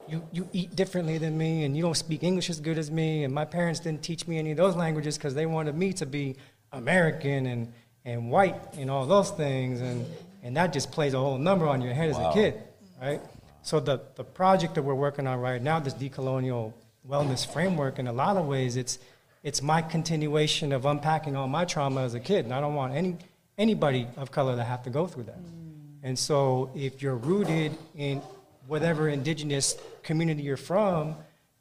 you, 0.08 0.26
you 0.32 0.48
eat 0.54 0.74
differently 0.74 1.18
than 1.18 1.36
me 1.36 1.64
and 1.64 1.76
you 1.76 1.82
don't 1.82 1.94
speak 1.94 2.22
English 2.22 2.48
as 2.48 2.58
good 2.58 2.78
as 2.78 2.90
me. 2.90 3.24
And 3.24 3.34
my 3.34 3.44
parents 3.44 3.80
didn't 3.80 4.02
teach 4.02 4.26
me 4.26 4.38
any 4.38 4.52
of 4.52 4.56
those 4.56 4.74
languages 4.74 5.18
because 5.18 5.34
they 5.34 5.44
wanted 5.44 5.76
me 5.76 5.92
to 5.92 6.06
be 6.06 6.36
American 6.72 7.44
and, 7.44 7.70
and 8.06 8.30
white 8.30 8.56
and 8.78 8.90
all 8.90 9.04
those 9.04 9.30
things. 9.30 9.82
And, 9.82 10.06
and 10.42 10.56
that 10.56 10.72
just 10.72 10.90
plays 10.90 11.12
a 11.12 11.18
whole 11.18 11.36
number 11.36 11.68
on 11.68 11.82
your 11.82 11.92
head 11.92 12.08
as 12.08 12.16
a 12.16 12.30
kid, 12.32 12.62
right? 12.98 13.20
So 13.60 13.78
the, 13.78 14.00
the 14.14 14.24
project 14.24 14.74
that 14.76 14.82
we're 14.82 14.94
working 14.94 15.26
on 15.26 15.38
right 15.38 15.60
now, 15.60 15.80
this 15.80 15.92
decolonial 15.92 16.72
wellness 17.08 17.50
framework, 17.50 17.98
in 17.98 18.06
a 18.06 18.12
lot 18.12 18.36
of 18.36 18.46
ways, 18.46 18.76
it's 18.76 18.98
it's 19.42 19.60
my 19.60 19.82
continuation 19.82 20.72
of 20.72 20.86
unpacking 20.86 21.34
all 21.34 21.48
my 21.48 21.64
trauma 21.64 22.02
as 22.02 22.14
a 22.14 22.20
kid, 22.20 22.44
and 22.44 22.54
I 22.54 22.60
don't 22.60 22.74
want 22.74 22.94
any 22.94 23.16
anybody 23.58 24.06
of 24.16 24.30
color 24.30 24.56
to 24.56 24.64
have 24.64 24.82
to 24.84 24.90
go 24.90 25.06
through 25.06 25.24
that. 25.24 25.42
Mm. 25.42 25.98
And 26.04 26.18
so, 26.18 26.70
if 26.74 27.02
you're 27.02 27.16
rooted 27.16 27.76
in 27.96 28.22
whatever 28.66 29.08
indigenous 29.08 29.76
community 30.02 30.42
you're 30.42 30.56
from, 30.56 31.16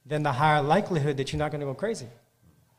then 0.06 0.24
the 0.24 0.32
higher 0.32 0.62
likelihood 0.62 1.18
that 1.18 1.32
you're 1.32 1.40
not 1.40 1.52
going 1.52 1.62
to 1.62 1.68
go 1.68 1.74
crazy. 1.74 2.08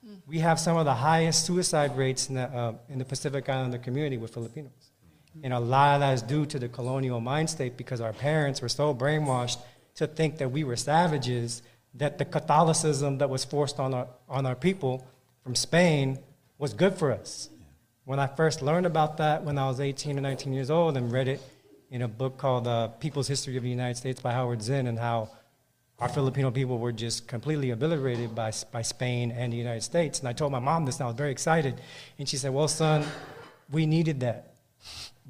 Mm. 0.07 0.19
We 0.27 0.39
have 0.39 0.59
some 0.59 0.77
of 0.77 0.85
the 0.85 0.95
highest 0.95 1.47
suicide 1.47 1.97
rates 1.97 2.29
in 2.29 2.37
the, 2.37 2.43
uh, 2.43 2.75
in 2.89 2.99
the 2.99 3.05
Pacific 3.05 3.49
Islander 3.49 3.79
community 3.79 4.17
with 4.17 4.33
Filipinos. 4.33 4.73
Mm. 5.37 5.41
And 5.45 5.55
a 5.55 5.61
lot 5.61 5.95
of 5.95 6.01
that 6.01 6.15
is 6.15 6.23
due 6.23 6.47
to 6.47 6.59
the 6.59 6.69
colonial 6.69 7.21
mind 7.21 7.51
state 7.51 7.77
because 7.77 8.01
our 8.01 8.13
parents 8.13 8.63
were 8.63 8.69
so 8.69 8.95
brainwashed 8.95 9.59
to 9.97 10.07
think 10.07 10.39
that 10.39 10.51
we 10.51 10.65
were 10.65 10.77
savages 10.77 11.63
that 11.95 12.19
the 12.19 12.25
Catholicism 12.25 13.19
that 13.19 13.29
was 13.29 13.45
forced 13.45 13.79
on 13.79 13.95
our, 13.95 14.09
on 14.29 14.47
our 14.47 14.55
people 14.55 15.07
from 15.43 15.55
Spain 15.55 16.19
was 16.59 16.73
good 16.73 16.95
for 16.95 17.13
us. 17.13 17.51
When 18.05 18.19
I 18.19 18.27
first 18.27 18.63
learned 18.63 18.87
about 18.87 19.19
that 19.19 19.45
when 19.45 19.59
I 19.59 19.67
was 19.69 19.81
18 19.81 20.19
or 20.19 20.21
19 20.21 20.53
years 20.53 20.71
old 20.71 20.97
and 20.97 21.13
read 21.13 21.29
it 21.29 21.41
in 21.91 22.03
a 22.03 22.09
book 22.09 22.39
called 22.39 22.67
uh, 22.67 22.89
People's 22.89 23.29
History 23.29 23.57
of 23.57 23.63
the 23.63 23.69
United 23.69 23.97
States 23.97 24.21
by 24.21 24.33
Howard 24.33 24.63
Zinn 24.63 24.87
and 24.87 24.99
how 24.99 25.31
our 26.01 26.09
Filipino 26.09 26.51
people 26.51 26.79
were 26.79 26.91
just 26.91 27.29
completely 27.29 27.71
obliterated 27.71 28.35
by, 28.35 28.53
by 28.73 28.83
Spain 28.83 29.31
and 29.31 29.53
the 29.53 29.57
United 29.57 29.83
States. 29.83 30.19
And 30.19 30.29
I 30.29 30.33
told 30.33 30.51
my 30.51 30.59
mom 30.59 30.85
this 30.85 30.97
and 30.97 31.05
I 31.05 31.07
was 31.07 31.17
very 31.17 31.31
excited. 31.31 31.81
And 32.19 32.29
she 32.29 32.37
said, 32.37 32.53
Well, 32.53 32.67
son, 32.67 33.05
we 33.71 33.87
needed 33.87 34.21
that. 34.21 34.52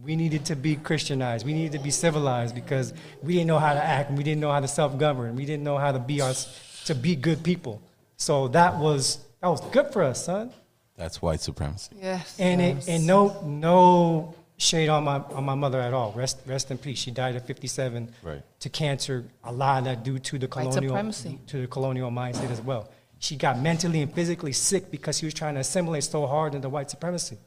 We 0.03 0.16
needed 0.16 0.45
to 0.47 0.57
be 0.57 0.76
Christianized. 0.76 1.45
We 1.47 1.53
needed 1.53 1.72
to 1.72 1.78
be 1.78 1.90
civilized 1.90 2.55
because 2.55 2.93
we 3.22 3.34
didn't 3.34 3.47
know 3.49 3.59
how 3.59 3.74
to 3.74 3.82
act 3.82 4.09
and 4.09 4.18
we 4.18 4.24
didn't 4.24 4.40
know 4.40 4.51
how 4.51 4.61
to 4.61 4.68
self 4.68 4.99
govern. 4.99 5.36
We 5.36 5.45
didn't 5.45 5.64
know 5.64 5.78
how 5.78 5.93
to 5.93 5.99
be 5.99 6.20
us 6.20 6.82
to 6.86 6.95
be 6.95 7.14
good 7.14 7.43
people. 7.43 7.80
So 8.16 8.49
that 8.49 8.78
was 8.78 9.18
that 9.40 9.49
was 9.49 9.61
good 9.70 9.93
for 9.93 10.03
us, 10.03 10.24
son. 10.24 10.51
That's 10.97 11.20
white 11.20 11.40
supremacy. 11.40 11.97
Yes. 12.01 12.36
And 12.38 12.61
it, 12.61 12.88
and 12.88 13.07
no 13.07 13.43
no 13.45 14.34
shade 14.57 14.88
on 14.88 15.05
my 15.05 15.16
on 15.18 15.45
my 15.45 15.55
mother 15.55 15.80
at 15.80 15.93
all. 15.93 16.12
Rest 16.12 16.38
rest 16.47 16.70
in 16.70 16.78
peace. 16.78 16.99
She 16.99 17.11
died 17.11 17.36
at 17.36 17.47
57 17.47 18.12
Right. 18.22 18.43
to 18.61 18.68
cancer. 18.68 19.24
A 19.45 19.53
lot 19.53 19.78
of 19.78 19.84
that 19.84 20.05
due 20.05 20.18
to 20.18 20.38
the 20.38 20.47
White 20.47 20.70
colonial 20.70 20.93
supremacy. 20.95 21.38
to 21.49 21.61
the 21.62 21.66
colonial 21.66 22.11
mindset 22.11 22.51
as 22.51 22.61
well. 22.61 22.88
She 23.18 23.36
got 23.36 23.59
mentally 23.61 24.01
and 24.03 24.12
physically 24.12 24.53
sick 24.53 24.90
because 24.90 25.18
she 25.18 25.26
was 25.26 25.34
trying 25.34 25.55
to 25.55 25.61
assimilate 25.61 26.03
so 26.05 26.26
hard 26.26 26.55
into 26.57 26.68
white 26.68 26.90
supremacy. 26.90 27.38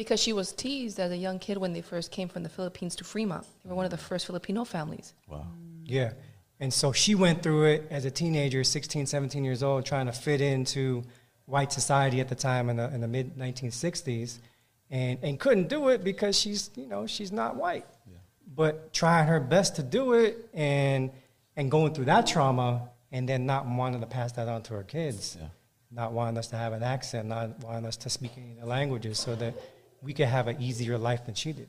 Because 0.00 0.18
she 0.18 0.32
was 0.32 0.52
teased 0.52 0.98
as 0.98 1.10
a 1.12 1.16
young 1.16 1.38
kid 1.38 1.58
when 1.58 1.74
they 1.74 1.82
first 1.82 2.10
came 2.10 2.26
from 2.26 2.42
the 2.42 2.48
Philippines 2.48 2.96
to 2.96 3.04
Fremont. 3.04 3.46
They 3.62 3.68
were 3.68 3.76
one 3.76 3.84
of 3.84 3.90
the 3.90 3.98
first 3.98 4.24
Filipino 4.24 4.64
families. 4.64 5.12
Wow. 5.28 5.44
Yeah. 5.84 6.12
And 6.58 6.72
so 6.72 6.90
she 6.90 7.14
went 7.14 7.42
through 7.42 7.64
it 7.64 7.86
as 7.90 8.06
a 8.06 8.10
teenager, 8.10 8.64
16, 8.64 9.04
17 9.04 9.44
years 9.44 9.62
old, 9.62 9.84
trying 9.84 10.06
to 10.06 10.12
fit 10.12 10.40
into 10.40 11.04
white 11.44 11.70
society 11.70 12.18
at 12.18 12.30
the 12.30 12.34
time 12.34 12.70
in 12.70 12.78
the, 12.78 12.94
in 12.94 13.02
the 13.02 13.08
mid 13.08 13.36
1960s 13.36 14.38
and, 14.90 15.18
and 15.22 15.38
couldn't 15.38 15.68
do 15.68 15.88
it 15.88 16.02
because 16.02 16.38
she's, 16.40 16.70
you 16.76 16.86
know, 16.86 17.06
she's 17.06 17.30
not 17.30 17.56
white. 17.56 17.84
Yeah. 18.10 18.16
But 18.56 18.94
trying 18.94 19.26
her 19.26 19.38
best 19.38 19.76
to 19.76 19.82
do 19.82 20.14
it 20.14 20.48
and, 20.54 21.10
and 21.56 21.70
going 21.70 21.92
through 21.92 22.06
that 22.06 22.26
trauma 22.26 22.88
and 23.12 23.28
then 23.28 23.44
not 23.44 23.66
wanting 23.66 24.00
to 24.00 24.06
pass 24.06 24.32
that 24.32 24.48
on 24.48 24.62
to 24.62 24.72
her 24.72 24.82
kids. 24.82 25.36
yeah. 25.38 25.48
Not 25.90 26.12
wanting 26.12 26.38
us 26.38 26.46
to 26.46 26.56
have 26.56 26.72
an 26.72 26.82
accent, 26.82 27.28
not 27.28 27.62
wanting 27.62 27.84
us 27.84 27.98
to 27.98 28.08
speak 28.08 28.32
any 28.38 28.52
of 28.52 28.60
the 28.60 28.66
languages 28.66 29.18
so 29.18 29.34
that 29.34 29.52
we 30.02 30.12
could 30.12 30.26
have 30.26 30.46
an 30.48 30.60
easier 30.60 30.98
life 30.98 31.26
than 31.26 31.34
she 31.34 31.52
did. 31.52 31.68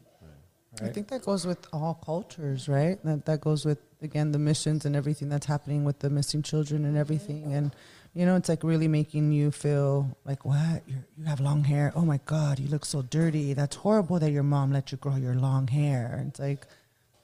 I 0.82 0.88
think 0.88 1.09
that 1.09 1.23
goes 1.23 1.45
with 1.45 1.67
all 1.73 1.95
cultures, 2.05 2.69
right? 2.69 2.97
That 3.03 3.25
that 3.25 3.41
goes 3.41 3.65
with 3.65 3.79
again 4.01 4.32
the 4.32 4.39
missions 4.39 4.86
and 4.86 4.95
everything 4.95 5.29
that's 5.29 5.45
happening 5.45 5.84
with 5.84 5.99
the 5.99 6.09
missing 6.09 6.41
children 6.43 6.86
and 6.86 6.97
everything, 6.97 7.53
and 7.53 7.75
you 8.13 8.25
know 8.25 8.36
it's 8.36 8.47
like 8.47 8.63
really 8.63 8.88
making 8.88 9.34
you 9.34 9.51
feel 9.51 10.17
like 10.23 10.45
what 10.45 10.82
you 10.88 10.95
you 11.17 11.25
have 11.25 11.41
long 11.41 11.65
hair. 11.65 11.91
Oh 11.95 12.05
my 12.05 12.19
God, 12.25 12.57
you 12.57 12.69
look 12.69 12.86
so 12.86 13.01
dirty. 13.01 13.53
That's 13.53 13.75
horrible 13.75 14.17
that 14.19 14.32
your 14.32 14.43
mom 14.43 14.71
let 14.71 14.91
you 14.91 14.97
grow 14.97 15.17
your 15.17 15.36
long 15.36 15.67
hair. 15.67 16.23
It's 16.27 16.39
like 16.39 16.65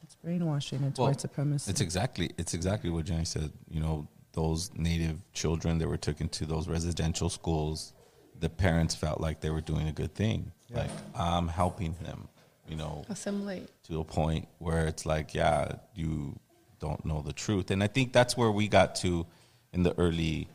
it's 0.04 0.16
brainwashing. 0.16 0.84
It's 0.84 1.00
Well, 1.00 1.08
white 1.08 1.22
supremacy. 1.22 1.72
It's 1.72 1.82
exactly 1.82 2.32
it's 2.38 2.54
exactly 2.54 2.90
what 2.90 3.06
Jenny 3.06 3.26
said. 3.26 3.54
You 3.70 3.80
know, 3.80 4.10
those 4.34 4.72
native 4.76 5.22
children 5.32 5.78
that 5.78 5.88
were 5.88 5.98
taken 5.98 6.28
to 6.30 6.46
those 6.46 6.68
residential 6.68 7.30
schools, 7.30 7.94
the 8.38 8.50
parents 8.50 8.94
felt 8.94 9.22
like 9.22 9.40
they 9.40 9.50
were 9.50 9.62
doing 9.62 9.88
a 9.88 9.94
good 9.94 10.14
thing. 10.14 10.52
Yeah. 10.70 10.80
Like 10.80 10.90
I'm 11.16 11.48
helping 11.48 11.94
him, 11.94 12.28
You 12.68 12.76
know, 12.76 13.06
Assimilate. 13.10 13.70
to 13.84 14.00
a 14.00 14.04
point 14.04 14.48
where 14.60 14.88
it's 14.88 15.06
like, 15.06 15.34
yeah, 15.34 15.76
you 15.96 16.38
don't 16.80 17.04
know 17.06 17.22
the 17.22 17.34
truth. 17.34 17.72
And 17.72 17.84
I 17.84 17.88
think 17.88 18.14
that's 18.14 18.36
where 18.38 18.52
we 18.52 18.68
got 18.68 18.96
to 18.98 19.26
in 19.74 19.84
the 19.84 19.98
early 19.98 20.48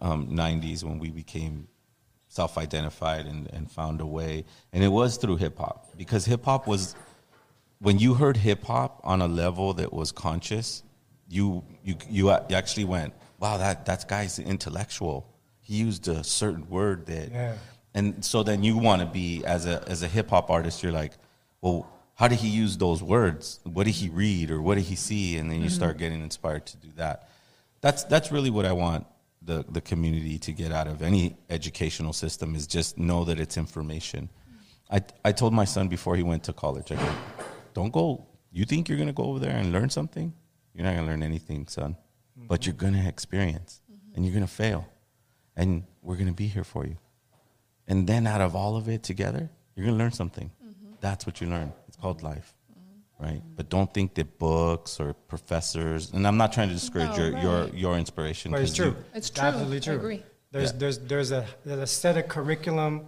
um, 0.00 0.28
90s 0.28 0.84
when 0.84 0.98
we 0.98 1.10
became 1.10 1.68
self 2.28 2.58
identified 2.58 3.26
and, 3.26 3.48
and 3.52 3.70
found 3.70 4.00
a 4.00 4.06
way. 4.06 4.44
And 4.72 4.84
it 4.84 4.88
was 4.88 5.16
through 5.16 5.36
hip 5.36 5.56
hop 5.58 5.88
because 5.96 6.24
hip 6.24 6.44
hop 6.44 6.66
was, 6.66 6.94
when 7.78 7.98
you 7.98 8.14
heard 8.14 8.36
hip 8.36 8.64
hop 8.64 9.00
on 9.04 9.22
a 9.22 9.28
level 9.28 9.72
that 9.74 9.92
was 9.92 10.12
conscious, 10.12 10.82
you, 11.28 11.64
you, 11.82 11.96
you 12.10 12.30
you 12.48 12.54
actually 12.56 12.84
went, 12.84 13.14
wow, 13.38 13.56
that, 13.56 13.86
that 13.86 14.06
guy's 14.08 14.38
intellectual. 14.38 15.26
He 15.60 15.76
used 15.76 16.06
a 16.08 16.22
certain 16.22 16.68
word 16.68 17.06
that, 17.06 17.30
Yeah. 17.30 17.54
And 17.94 18.24
so 18.24 18.42
then 18.42 18.62
you 18.62 18.76
want 18.76 19.00
to 19.00 19.06
be 19.06 19.44
as 19.44 19.66
a 19.66 19.82
as 19.88 20.02
a 20.02 20.08
hip 20.08 20.30
hop 20.30 20.50
artist, 20.50 20.82
you're 20.82 20.92
like, 20.92 21.12
well, 21.60 21.86
how 22.14 22.28
did 22.28 22.38
he 22.38 22.48
use 22.48 22.76
those 22.76 23.02
words? 23.02 23.60
What 23.64 23.84
did 23.84 23.92
he 23.94 24.08
read 24.08 24.50
or 24.50 24.60
what 24.62 24.74
did 24.76 24.84
he 24.84 24.96
see? 24.96 25.36
And 25.38 25.50
then 25.50 25.60
you 25.62 25.68
Mhm. 25.68 25.74
start 25.80 25.98
getting 25.98 26.20
inspired 26.22 26.66
to 26.66 26.76
do 26.76 26.90
that. 26.96 27.28
That's 27.80 28.04
that's 28.04 28.30
really 28.32 28.50
what 28.50 28.64
I 28.66 28.72
want 28.72 29.06
the 29.42 29.64
the 29.68 29.80
community 29.80 30.38
to 30.38 30.52
get 30.52 30.72
out 30.72 30.86
of 30.88 31.02
any 31.02 31.36
educational 31.50 32.12
system 32.12 32.54
is 32.54 32.66
just 32.66 32.96
know 32.98 33.24
that 33.24 33.38
it's 33.38 33.56
information. 33.56 34.28
I 34.90 35.02
I 35.24 35.32
told 35.32 35.52
my 35.52 35.64
son 35.66 35.88
before 35.88 36.16
he 36.16 36.22
went 36.22 36.42
to 36.44 36.52
college, 36.52 36.90
I 36.92 36.96
go, 36.96 37.14
don't 37.74 37.92
go. 37.92 38.26
You 38.52 38.64
think 38.64 38.88
you're 38.88 38.98
gonna 38.98 39.12
go 39.12 39.24
over 39.24 39.38
there 39.40 39.56
and 39.56 39.72
learn 39.72 39.90
something? 39.90 40.32
You're 40.72 40.84
not 40.86 40.94
gonna 40.94 41.06
learn 41.06 41.22
anything, 41.22 41.66
son. 41.68 41.96
But 42.36 42.66
you're 42.66 42.74
gonna 42.84 43.06
experience, 43.08 43.80
and 44.14 44.24
you're 44.24 44.34
gonna 44.34 44.46
fail, 44.46 44.86
and 45.56 45.84
we're 46.02 46.16
gonna 46.16 46.32
be 46.32 46.46
here 46.48 46.64
for 46.64 46.84
you. 46.86 46.96
And 47.86 48.06
then 48.06 48.26
out 48.26 48.40
of 48.40 48.54
all 48.56 48.76
of 48.76 48.88
it 48.88 49.02
together, 49.02 49.50
you're 49.74 49.86
gonna 49.86 49.98
learn 49.98 50.12
something. 50.12 50.50
That's 51.00 51.26
what 51.26 51.40
you 51.40 51.48
learn. 51.48 51.72
It's 51.86 51.96
called 51.98 52.22
life, 52.22 52.54
right? 53.18 53.42
But 53.56 53.68
don't 53.68 53.92
think 53.92 54.14
that 54.14 54.38
books 54.38 54.98
or 55.00 55.12
professors. 55.12 56.10
And 56.12 56.26
I'm 56.26 56.36
not 56.38 56.52
trying 56.52 56.68
to 56.68 56.74
discourage 56.74 57.10
No, 57.10 57.16
your, 57.16 57.38
your 57.38 57.60
right. 57.64 57.74
your 57.74 57.98
inspiration. 57.98 58.52
But 58.52 58.62
it's 58.62 58.70
'cause 58.70 58.76
true. 58.76 58.86
you- 58.86 58.96
It's 59.14 59.28
It's 59.28 59.30
true. 59.30 59.44
Absolutely 59.48 59.76
I 59.76 59.80
true. 59.80 59.94
agree. 59.96 60.22
There's 60.52 60.70
Yeah. 60.72 60.78
there's 60.78 60.98
there's 61.00 61.32
a 61.32 61.46
there's 61.66 61.80
a 61.80 61.86
set 61.86 62.16
of 62.16 62.28
curriculum 62.28 63.06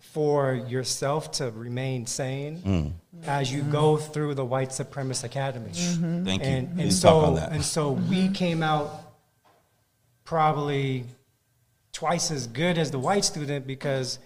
for 0.00 0.54
yourself 0.54 1.30
to 1.32 1.50
remain 1.52 2.06
sane 2.06 2.58
Mm. 2.62 2.92
as 3.28 3.52
you 3.52 3.62
go 3.62 3.96
through 3.96 4.34
the 4.34 4.44
white 4.44 4.70
supremacist 4.70 5.24
academy. 5.24 5.70
Mhm. 5.70 6.24
Thank 6.24 6.42
you. 6.42 6.48
And, 6.48 6.80
and 6.80 6.92
so 6.92 7.08
talk 7.10 7.28
on 7.28 7.34
that. 7.36 7.52
and 7.52 7.64
so 7.64 7.92
we 7.92 8.28
came 8.30 8.62
out 8.62 9.02
probably 10.24 11.04
twice 11.96 12.30
as 12.30 12.46
good 12.46 12.76
as 12.76 12.90
the 12.90 12.98
white 12.98 13.24
student 13.24 13.66
because 13.66 14.18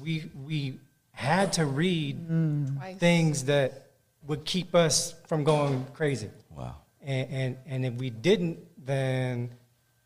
we 0.00 0.30
we 0.44 0.78
had 1.10 1.52
to 1.52 1.66
read 1.66 2.16
Twice. 2.76 2.96
things 2.98 3.44
that 3.46 3.88
would 4.28 4.44
keep 4.44 4.76
us 4.76 5.14
from 5.26 5.42
going 5.42 5.84
crazy. 5.92 6.30
Wow. 6.56 6.76
And, 7.02 7.30
and, 7.30 7.56
and 7.66 7.86
if 7.86 7.94
we 7.94 8.10
didn't, 8.10 8.60
then 8.86 9.50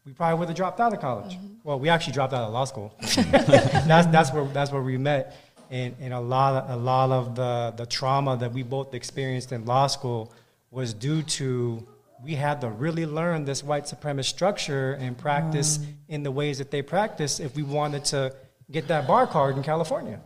we 0.06 0.12
probably 0.12 0.38
would 0.38 0.48
have 0.48 0.56
dropped 0.56 0.80
out 0.80 0.94
of 0.94 1.00
college. 1.00 1.34
Mm-hmm. 1.34 1.54
Well, 1.62 1.78
we 1.78 1.90
actually 1.90 2.14
dropped 2.14 2.32
out 2.32 2.44
of 2.44 2.52
law 2.54 2.64
school. 2.64 2.94
that's, 3.00 4.06
that's, 4.06 4.32
where, 4.32 4.46
that's 4.46 4.72
where 4.72 4.82
we 4.82 4.96
met. 4.96 5.36
And, 5.70 5.94
and 6.00 6.14
a, 6.14 6.20
lot 6.20 6.64
of, 6.64 6.70
a 6.70 6.76
lot 6.76 7.10
of 7.10 7.34
the, 7.34 7.74
the 7.76 7.86
trauma 7.86 8.38
that 8.38 8.52
we 8.52 8.62
both 8.62 8.94
experienced 8.94 9.52
in 9.52 9.66
law 9.66 9.88
school 9.88 10.32
was 10.70 10.94
due 10.94 11.22
to 11.22 11.86
we 12.24 12.34
had 12.34 12.60
to 12.62 12.68
really 12.68 13.06
learn 13.06 13.44
this 13.44 13.62
white 13.62 13.84
supremacist 13.84 14.26
structure 14.26 14.94
and 14.94 15.16
practice 15.16 15.78
mm. 15.78 15.86
in 16.08 16.22
the 16.22 16.30
ways 16.30 16.58
that 16.58 16.70
they 16.70 16.80
practice 16.80 17.38
if 17.38 17.54
we 17.54 17.62
wanted 17.62 18.04
to 18.06 18.34
get 18.70 18.88
that 18.88 19.06
bar 19.06 19.26
card 19.26 19.56
in 19.56 19.62
California. 19.62 20.20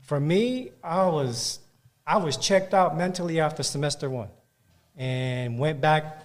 For 0.00 0.18
me, 0.18 0.70
I 0.82 1.06
was 1.06 1.60
I 2.06 2.16
was 2.18 2.36
checked 2.36 2.74
out 2.74 2.96
mentally 2.96 3.40
after 3.40 3.62
semester 3.62 4.08
one, 4.10 4.28
and 4.96 5.58
went 5.58 5.80
back 5.80 6.22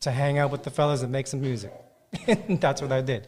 to 0.00 0.10
hang 0.10 0.38
out 0.38 0.50
with 0.50 0.62
the 0.62 0.70
fellas 0.70 1.02
and 1.02 1.10
make 1.10 1.26
some 1.26 1.40
music. 1.40 1.72
That's 2.48 2.82
what 2.82 2.92
I 2.92 3.00
did. 3.00 3.26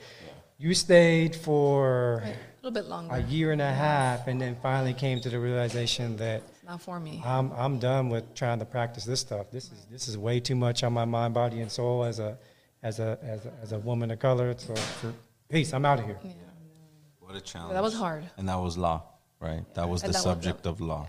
You 0.59 0.75
stayed 0.75 1.37
for 1.37 2.23
A 2.25 2.35
little 2.63 2.71
bit 2.71 2.89
longer. 2.89 3.15
a 3.15 3.23
year 3.23 3.53
and 3.53 3.61
a 3.61 3.73
half, 3.73 4.27
and 4.27 4.41
then 4.41 4.57
finally 4.63 4.95
came 4.95 5.21
to 5.21 5.31
the 5.31 5.39
realization 5.39 6.17
that 6.17 6.43
Not 6.67 6.81
for 6.81 6.99
me. 6.99 7.23
I'm 7.25 7.53
I'm 7.53 7.79
done 7.79 8.09
with 8.09 8.35
trying 8.35 8.59
to 8.59 8.65
practice 8.65 9.05
this 9.05 9.21
stuff. 9.21 9.51
This 9.51 9.67
is 9.71 9.87
this 9.91 10.09
is 10.09 10.19
way 10.19 10.41
too 10.41 10.57
much 10.57 10.83
on 10.83 10.93
my 10.93 11.05
mind, 11.05 11.33
body, 11.35 11.61
and 11.61 11.71
soul 11.71 12.05
as 12.05 12.19
a 12.19 12.37
as 12.83 12.99
a 12.99 13.19
as 13.23 13.47
a, 13.47 13.53
as 13.63 13.73
a 13.73 13.79
woman 13.79 14.11
of 14.11 14.19
color. 14.19 14.55
So 14.59 14.75
for, 14.75 15.13
peace. 15.49 15.73
I'm 15.73 15.85
out 15.85 16.01
of 16.01 16.07
here. 16.07 16.19
What 17.21 17.37
a 17.37 17.41
challenge. 17.41 17.73
that 17.75 17.83
was 17.83 17.95
hard. 17.95 18.25
And 18.37 18.49
that 18.49 18.57
was 18.61 18.77
law, 18.77 19.03
right? 19.41 19.63
That 19.75 19.89
was 19.89 20.03
And 20.03 20.11
the 20.11 20.19
that 20.19 20.19
was 20.19 20.23
subject 20.25 20.63
the- 20.65 20.71
of 20.71 20.81
law. 20.81 21.07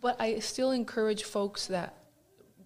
But 0.00 0.20
I 0.20 0.38
still 0.40 0.70
encourage 0.72 1.24
folks 1.24 1.68
that, 1.68 1.94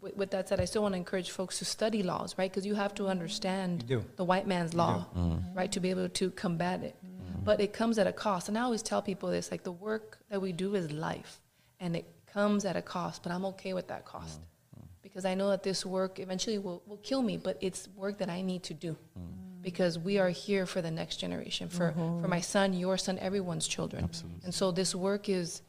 with, 0.01 0.17
with 0.17 0.31
that 0.33 0.49
said, 0.49 0.59
I 0.61 0.65
still 0.65 0.83
want 0.83 0.95
to 0.95 0.97
encourage 0.97 1.31
folks 1.31 1.61
to 1.61 1.65
study 1.65 2.03
laws, 2.03 2.35
right? 2.37 2.51
Because 2.51 2.67
you 2.67 2.75
have 2.75 2.93
to 2.95 3.07
understand 3.07 3.85
the 4.17 4.25
white 4.25 4.49
man's 4.49 4.75
law, 4.75 5.07
do. 5.15 5.21
Mhm. 5.21 5.55
right, 5.55 5.71
to 5.71 5.79
be 5.79 5.91
able 5.91 6.09
to 6.09 6.31
combat 6.33 6.83
it. 6.83 6.97
But 7.45 7.61
it 7.61 7.73
comes 7.73 7.97
at 8.01 8.09
a 8.09 8.13
cost. 8.13 8.49
And 8.49 8.59
I 8.59 8.63
always 8.63 8.83
tell 8.83 9.01
people 9.03 9.31
this 9.31 9.53
like, 9.53 9.63
the 9.63 9.71
work 9.73 10.19
that 10.31 10.43
we 10.43 10.51
do 10.51 10.75
is 10.75 10.91
life, 10.91 11.41
and 11.79 11.95
it 11.95 12.05
comes 12.33 12.65
at 12.65 12.77
a 12.77 12.83
cost, 12.83 13.23
but 13.23 13.33
I'm 13.33 13.45
okay 13.47 13.73
with 13.75 13.89
that 13.89 14.05
cost. 14.05 14.41
Mm-hmm. 14.41 14.81
Mm-hmm. 14.81 14.87
Because 15.03 15.25
I 15.25 15.35
know 15.35 15.49
that 15.51 15.63
this 15.63 15.85
work 15.87 16.19
eventually 16.19 16.59
will, 16.59 16.83
will 16.87 16.99
kill 16.99 17.23
me, 17.23 17.37
but 17.37 17.57
it's 17.61 17.89
work 17.97 18.19
that 18.19 18.29
I 18.29 18.43
need 18.43 18.63
to 18.65 18.75
do. 18.75 18.93
Mm-hmm. 18.93 19.63
Because 19.63 19.99
we 19.99 20.19
are 20.19 20.29
here 20.29 20.67
for 20.67 20.81
the 20.81 20.91
next 20.91 21.17
generation, 21.17 21.69
for, 21.69 21.93
Mhm. 21.93 22.23
for 22.23 22.29
my 22.29 22.41
son, 22.41 22.73
your 22.75 22.97
son, 22.97 23.19
everyone's 23.19 23.67
children. 23.67 24.05
Absolutely. 24.05 24.41
And 24.45 24.55
so 24.55 24.71
this 24.71 24.95
work 24.95 25.29
is 25.29 25.63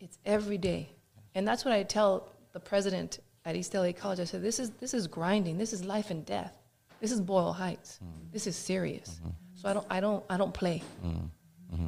it's 0.00 0.18
every 0.24 0.58
day. 0.58 0.88
And 1.34 1.46
that's 1.46 1.64
what 1.64 1.74
I 1.74 1.82
tell 1.82 2.28
the 2.52 2.60
president 2.60 3.18
at 3.44 3.56
East 3.56 3.74
LA 3.74 3.92
College. 3.92 4.20
I 4.20 4.24
said, 4.24 4.42
this 4.42 4.60
is, 4.60 4.70
this 4.78 4.94
is 4.94 5.08
grinding. 5.08 5.58
This 5.58 5.72
is 5.72 5.84
life 5.84 6.10
and 6.12 6.24
death. 6.24 6.54
This 7.00 7.10
is 7.10 7.20
Boyle 7.20 7.52
Heights. 7.52 7.98
This 8.32 8.46
is 8.46 8.54
serious. 8.56 9.20
So 9.54 9.68
I 9.68 9.72
don't, 9.72 9.86
I 9.90 10.00
don't, 10.00 10.24
I 10.30 10.36
don't 10.36 10.54
play. 10.54 10.82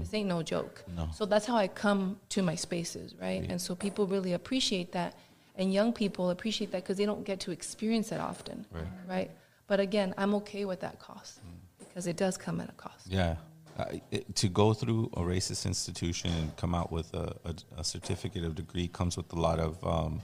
This 0.01 0.13
ain't 0.15 0.29
no 0.29 0.43
joke. 0.43 0.85
No. 0.97 1.09
So 1.15 1.25
that's 1.25 1.47
how 1.47 1.57
I 1.57 1.67
come 1.69 2.19
to 2.31 2.43
my 2.43 2.55
spaces, 2.55 3.15
right? 3.21 3.43
And 3.49 3.61
so 3.61 3.75
people 3.75 4.07
really 4.07 4.33
appreciate 4.35 4.93
that. 4.93 5.15
And 5.57 5.73
young 5.73 5.93
people 5.93 6.31
appreciate 6.31 6.71
that 6.73 6.83
because 6.83 6.97
they 6.99 7.07
don't 7.07 7.25
get 7.25 7.41
to 7.41 7.51
experience 7.51 8.13
it 8.13 8.21
often, 8.21 8.67
Right. 8.73 8.85
right? 9.09 9.31
But 9.67 9.81
again, 9.81 10.15
I'm 10.19 10.35
okay 10.37 10.65
with 10.65 10.81
that 10.81 10.99
cost 10.99 11.41
because 11.79 12.07
it 12.07 12.17
does 12.17 12.37
come 12.37 12.61
at 12.61 12.69
a 12.69 12.73
cost. 12.73 13.07
Yeah. 13.07 13.37
Uh, 13.79 13.85
it, 14.11 14.35
to 14.37 14.49
go 14.49 14.75
through 14.75 15.09
a 15.15 15.21
racist 15.21 15.65
institution 15.65 16.31
and 16.33 16.55
come 16.57 16.75
out 16.75 16.93
with 16.93 17.15
a, 17.15 17.35
a, 17.45 17.55
a 17.79 17.85
certificate 17.85 18.45
of 18.45 18.55
degree 18.55 18.89
comes 18.89 19.17
with 19.17 19.33
a 19.33 19.37
lot 19.41 19.59
of 19.59 19.83
um, 19.85 20.21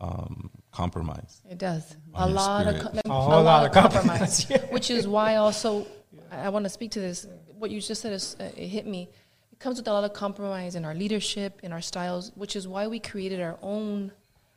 um, 0.00 0.50
compromise. 0.72 1.42
It 1.48 1.58
does. 1.58 1.96
On 2.14 2.24
A 2.24 2.26
your 2.28 2.36
lot 2.36 2.66
of 2.66 2.80
co- 2.80 3.00
A 3.04 3.12
whole 3.12 3.42
lot 3.42 3.66
of 3.66 3.72
compromise, 3.72 4.44
compromise. 4.46 4.72
which 4.72 4.90
is 4.90 5.06
why 5.06 5.36
also 5.36 5.86
I, 6.30 6.46
I 6.46 6.48
want 6.48 6.64
to 6.64 6.70
speak 6.70 6.90
to 6.92 7.00
this. 7.00 7.26
What 7.58 7.70
you 7.70 7.80
just 7.80 8.02
said 8.02 8.12
is 8.12 8.36
uh, 8.40 8.44
it 8.56 8.68
hit 8.68 8.86
me. 8.86 9.08
It 9.52 9.58
comes 9.58 9.76
with 9.78 9.88
a 9.88 9.92
lot 9.92 10.04
of 10.04 10.12
compromise 10.12 10.74
in 10.74 10.84
our 10.84 10.94
leadership, 10.94 11.60
in 11.62 11.72
our 11.72 11.80
styles, 11.82 12.32
which 12.34 12.56
is 12.56 12.66
why 12.66 12.86
we 12.86 12.98
created 13.00 13.40
our 13.40 13.58
own 13.62 14.12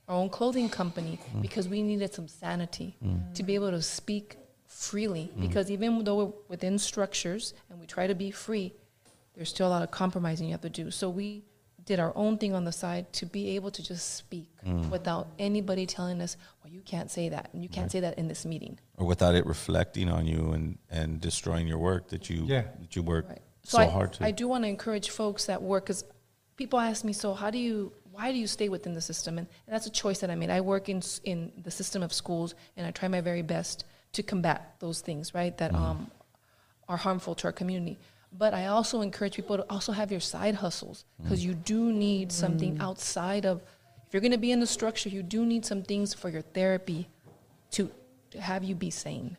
our 0.10 0.16
own 0.18 0.30
clothing 0.30 0.68
company 0.68 1.18
Mm. 1.34 1.42
because 1.42 1.70
we 1.70 1.82
needed 1.82 2.14
some 2.14 2.28
sanity 2.28 2.98
Mm. 3.02 3.34
to 3.36 3.42
be 3.44 3.56
able 3.56 3.72
to 3.72 3.82
speak 3.82 4.36
freely. 4.68 5.32
Mm. 5.38 5.42
Because 5.48 5.72
even 5.72 6.04
though 6.04 6.18
we're 6.26 6.34
within 6.50 6.78
structures 6.78 7.54
and 7.70 7.80
we 7.80 7.86
try 7.88 8.06
to 8.08 8.14
be 8.16 8.30
free, 8.30 8.74
there's 9.34 9.48
still 9.50 9.68
a 9.68 9.70
lot 9.76 9.82
of 9.82 9.92
compromising 9.92 10.48
you 10.48 10.52
have 10.54 10.62
to 10.62 10.70
do. 10.70 10.92
So 10.92 11.10
we 11.10 11.44
did 11.86 12.00
our 12.00 12.14
own 12.16 12.38
thing 12.38 12.54
on 12.54 12.64
the 12.64 12.72
side 12.72 13.12
to 13.14 13.26
be 13.26 13.56
able 13.56 13.72
to 13.72 13.84
just 13.84 14.16
speak 14.16 14.48
Mm. 14.66 14.90
without 14.90 15.28
anybody 15.38 15.86
telling 15.86 16.22
us, 16.22 16.38
well, 16.64 16.72
you 16.72 16.82
can't 16.82 17.12
say 17.12 17.30
that, 17.30 17.50
and 17.54 17.62
you 17.62 17.68
can't 17.70 17.86
Right. 17.86 17.92
say 17.92 18.00
that 18.02 18.18
in 18.18 18.28
this 18.30 18.46
meeting. 18.46 18.80
Or 18.98 19.06
without 19.06 19.36
it 19.36 19.46
reflecting 19.46 20.08
on 20.10 20.26
you 20.26 20.52
and, 20.54 20.78
and 20.90 21.20
destroying 21.20 21.68
your 21.68 21.80
work 21.80 22.08
that 22.10 22.30
you 22.30 22.46
Yeah. 22.46 22.64
that 22.80 22.96
you 22.96 23.04
work 23.04 23.26
So, 23.64 23.78
so 23.78 23.78
I, 23.80 23.86
hard 23.88 24.14
to. 24.14 24.24
I 24.26 24.32
do 24.32 24.48
want 24.48 24.64
to 24.64 24.70
encourage 24.70 25.10
folks 25.10 25.46
that 25.48 25.62
work 25.62 25.86
because 25.86 26.04
people 26.56 26.80
ask 26.80 27.04
me, 27.04 27.12
so 27.14 27.34
how 27.34 27.50
do 27.50 27.58
you, 27.58 27.92
why 28.12 28.32
do 28.32 28.38
you 28.38 28.48
stay 28.48 28.70
within 28.70 28.94
the 28.94 29.02
system? 29.02 29.38
And, 29.38 29.48
and 29.68 29.74
that's 29.74 29.88
a 29.88 29.92
choice 29.92 30.20
that 30.20 30.30
I 30.30 30.36
made. 30.36 30.50
I 30.50 30.62
work 30.62 30.88
in 30.88 31.02
in 31.26 31.52
the 31.64 31.72
system 31.72 32.02
of 32.04 32.14
schools, 32.14 32.56
and 32.78 32.86
I 32.88 32.92
try 32.92 33.08
my 33.10 33.22
very 33.22 33.42
best 33.42 33.84
to 34.14 34.24
combat 34.24 34.76
those 34.80 35.02
things, 35.02 35.34
right, 35.34 35.58
that 35.58 35.72
Mm-hmm. 35.74 35.84
um, 35.84 36.12
are 36.88 36.98
harmful 36.98 37.34
to 37.36 37.48
our 37.48 37.54
community. 37.54 37.98
But 38.38 38.54
I 38.54 38.66
also 38.68 39.02
encourage 39.02 39.36
people 39.36 39.58
to 39.58 39.66
also 39.70 39.92
have 39.92 40.12
your 40.12 40.20
side 40.20 40.56
hustles 40.56 41.06
because 41.22 41.42
Mm. 41.42 41.48
you 41.48 41.54
do 41.54 41.92
need 41.92 42.32
something 42.32 42.80
outside 42.80 43.46
of. 43.46 43.62
If 44.08 44.14
you're 44.14 44.22
going 44.22 44.32
to 44.32 44.38
be 44.38 44.52
in 44.52 44.60
the 44.60 44.68
structure, 44.68 45.10
you 45.10 45.24
do 45.24 45.46
need 45.46 45.66
some 45.66 45.82
things 45.84 46.14
for 46.14 46.30
your 46.30 46.42
therapy 46.42 47.08
to, 47.72 47.90
to 48.32 48.42
have 48.42 48.64
you 48.64 48.76
be 48.76 48.90
sane. 48.92 49.38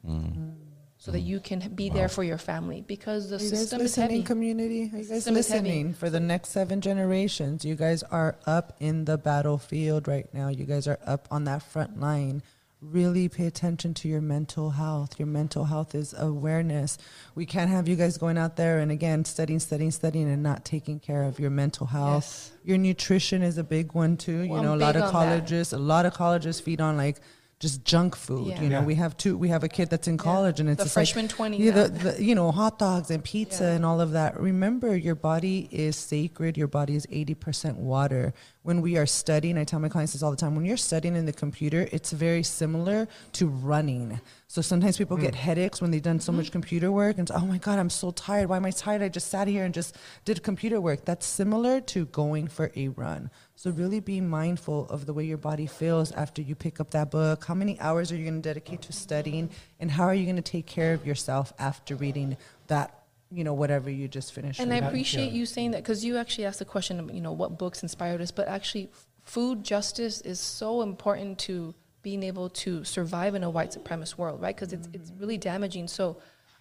So 0.98 1.10
that 1.12 1.20
you 1.20 1.38
can 1.38 1.58
be 1.74 1.90
there 1.90 2.08
for 2.08 2.24
your 2.24 2.38
family 2.38 2.80
because 2.80 3.28
the 3.28 3.36
Are 3.36 3.38
you 3.42 3.50
guys 3.50 3.58
system 3.60 3.80
is 3.80 3.84
listening, 3.98 4.10
heavy. 4.10 4.22
community? 4.22 4.80
Are 4.84 4.96
you 4.98 5.04
guys 5.04 5.08
System 5.08 5.36
is 5.36 5.50
listening 5.50 5.92
for 5.92 6.08
the 6.08 6.18
next 6.20 6.48
seven 6.48 6.80
generations? 6.80 7.62
You 7.62 7.74
guys 7.74 8.02
are 8.04 8.36
up 8.46 8.74
in 8.80 9.04
the 9.04 9.18
battlefield 9.18 10.08
right 10.08 10.32
now. 10.32 10.48
You 10.48 10.64
guys 10.64 10.88
are 10.88 10.98
up 11.04 11.28
on 11.30 11.44
that 11.44 11.62
front 11.62 12.00
line. 12.00 12.42
Really 12.90 13.28
pay 13.28 13.46
attention 13.46 13.94
to 13.94 14.08
your 14.08 14.20
mental 14.20 14.70
health. 14.70 15.18
Your 15.18 15.26
mental 15.26 15.64
health 15.64 15.94
is 15.94 16.14
awareness. 16.16 16.98
We 17.34 17.46
can't 17.46 17.70
have 17.70 17.88
you 17.88 17.96
guys 17.96 18.18
going 18.18 18.36
out 18.36 18.56
there 18.56 18.78
and 18.78 18.92
again 18.92 19.24
studying, 19.24 19.58
studying, 19.58 19.90
studying, 19.90 20.30
and 20.30 20.42
not 20.42 20.64
taking 20.64 21.00
care 21.00 21.22
of 21.22 21.40
your 21.40 21.50
mental 21.50 21.86
health. 21.86 22.52
Your 22.62 22.78
nutrition 22.78 23.42
is 23.42 23.58
a 23.58 23.64
big 23.64 23.94
one 23.94 24.16
too. 24.16 24.40
You 24.40 24.48
know, 24.48 24.56
I'm 24.56 24.66
a 24.66 24.76
lot 24.76 24.96
of 24.96 25.02
on 25.02 25.12
that. 25.12 25.12
colleges, 25.12 25.72
a 25.72 25.78
lot 25.78 26.04
of 26.06 26.14
colleges 26.14 26.60
feed 26.60 26.80
on 26.80 26.96
like 26.96 27.20
just 27.60 27.84
junk 27.84 28.16
food. 28.16 28.48
Yeah. 28.48 28.62
You 28.62 28.68
know, 28.68 28.80
Yeah. 28.80 28.84
we 28.84 28.94
have 28.96 29.16
two. 29.16 29.38
We 29.38 29.48
have 29.48 29.64
a 29.64 29.68
kid 29.68 29.88
that's 29.90 30.08
in 30.08 30.18
college, 30.18 30.60
and 30.60 30.68
it's 30.68 30.78
The 30.78 30.84
just 30.84 30.96
like, 30.96 31.06
freshman 31.06 31.28
20 31.28 31.58
Yeah, 31.58 31.70
the, 31.72 31.88
the, 31.88 32.22
you 32.22 32.34
know, 32.34 32.50
hot 32.50 32.78
dogs 32.78 33.10
and 33.10 33.22
pizza 33.24 33.64
and 33.64 33.84
all 33.86 34.00
of 34.00 34.12
that. 34.12 34.38
Remember, 34.38 34.96
your 34.96 35.14
body 35.14 35.68
is 35.70 35.96
sacred. 35.96 36.56
Your 36.56 36.66
body 36.68 36.94
is 36.96 37.06
80% 37.06 37.76
water. 37.76 38.34
When 38.62 38.80
we 38.80 38.96
are 38.96 39.06
studying, 39.06 39.56
I 39.58 39.64
tell 39.64 39.78
my 39.80 39.88
clients 39.88 40.12
this 40.14 40.22
all 40.22 40.30
the 40.30 40.36
time 40.36 40.54
when 40.56 40.64
you're 40.64 40.76
studying 40.76 41.16
in 41.16 41.26
the 41.26 41.32
computer, 41.32 41.88
it's 41.92 42.12
very 42.12 42.42
similar 42.42 43.08
to 43.32 43.46
running. 43.46 44.20
So 44.54 44.62
sometimes 44.62 44.96
people 44.96 45.16
get 45.16 45.34
mm. 45.34 45.38
headaches 45.38 45.82
when 45.82 45.90
they've 45.90 46.00
done 46.00 46.20
so 46.20 46.30
much 46.30 46.50
mm. 46.50 46.52
computer 46.52 46.92
work 46.92 47.18
and, 47.18 47.28
oh 47.32 47.44
my 47.44 47.58
God, 47.58 47.80
I'm 47.80 47.90
so 47.90 48.12
tired. 48.12 48.48
Why 48.48 48.56
am 48.56 48.64
I 48.64 48.70
tired? 48.70 49.02
I 49.02 49.08
just 49.08 49.26
sat 49.26 49.48
here 49.48 49.64
and 49.64 49.74
just 49.74 49.96
did 50.24 50.44
computer 50.44 50.80
work. 50.80 51.04
That's 51.04 51.26
similar 51.26 51.80
to 51.80 52.04
going 52.06 52.46
for 52.46 52.70
a 52.76 52.86
run. 52.86 53.32
So 53.56 53.72
really 53.72 53.98
be 53.98 54.20
mindful 54.20 54.86
of 54.90 55.06
the 55.06 55.12
way 55.12 55.24
your 55.24 55.38
body 55.38 55.66
feels 55.66 56.12
after 56.12 56.40
you 56.40 56.54
pick 56.54 56.78
up 56.78 56.92
that 56.92 57.10
book. 57.10 57.44
How 57.46 57.54
many 57.54 57.80
hours 57.80 58.12
are 58.12 58.16
you 58.16 58.22
going 58.22 58.40
to 58.40 58.48
dedicate 58.48 58.82
to 58.82 58.92
studying? 58.92 59.50
And 59.80 59.90
how 59.90 60.04
are 60.04 60.14
you 60.14 60.22
going 60.22 60.36
to 60.36 60.42
take 60.42 60.66
care 60.66 60.94
of 60.94 61.04
yourself 61.04 61.52
after 61.58 61.96
reading 61.96 62.36
that, 62.68 63.06
you 63.32 63.42
know, 63.42 63.54
whatever 63.54 63.90
you 63.90 64.06
just 64.06 64.32
finished? 64.32 64.60
And 64.60 64.70
I 64.72 64.76
reading? 64.76 64.88
appreciate 64.88 65.32
you 65.32 65.46
saying 65.46 65.72
that 65.72 65.82
because 65.82 66.04
you 66.04 66.16
actually 66.16 66.44
asked 66.44 66.60
the 66.60 66.64
question, 66.64 67.10
you 67.12 67.20
know, 67.20 67.32
what 67.32 67.58
books 67.58 67.82
inspired 67.82 68.20
us. 68.20 68.30
But 68.30 68.46
actually, 68.46 68.84
f- 68.84 69.06
food 69.24 69.64
justice 69.64 70.20
is 70.20 70.38
so 70.38 70.82
important 70.82 71.40
to 71.40 71.74
being 72.04 72.22
able 72.22 72.48
to 72.50 72.84
survive 72.84 73.34
in 73.34 73.42
a 73.42 73.50
white 73.50 73.70
supremacist 73.72 74.16
world, 74.16 74.40
right? 74.40 74.54
Because 74.54 74.72
it's, 74.72 74.88
it's 74.92 75.10
really 75.18 75.38
damaging. 75.38 75.88
So 75.88 76.18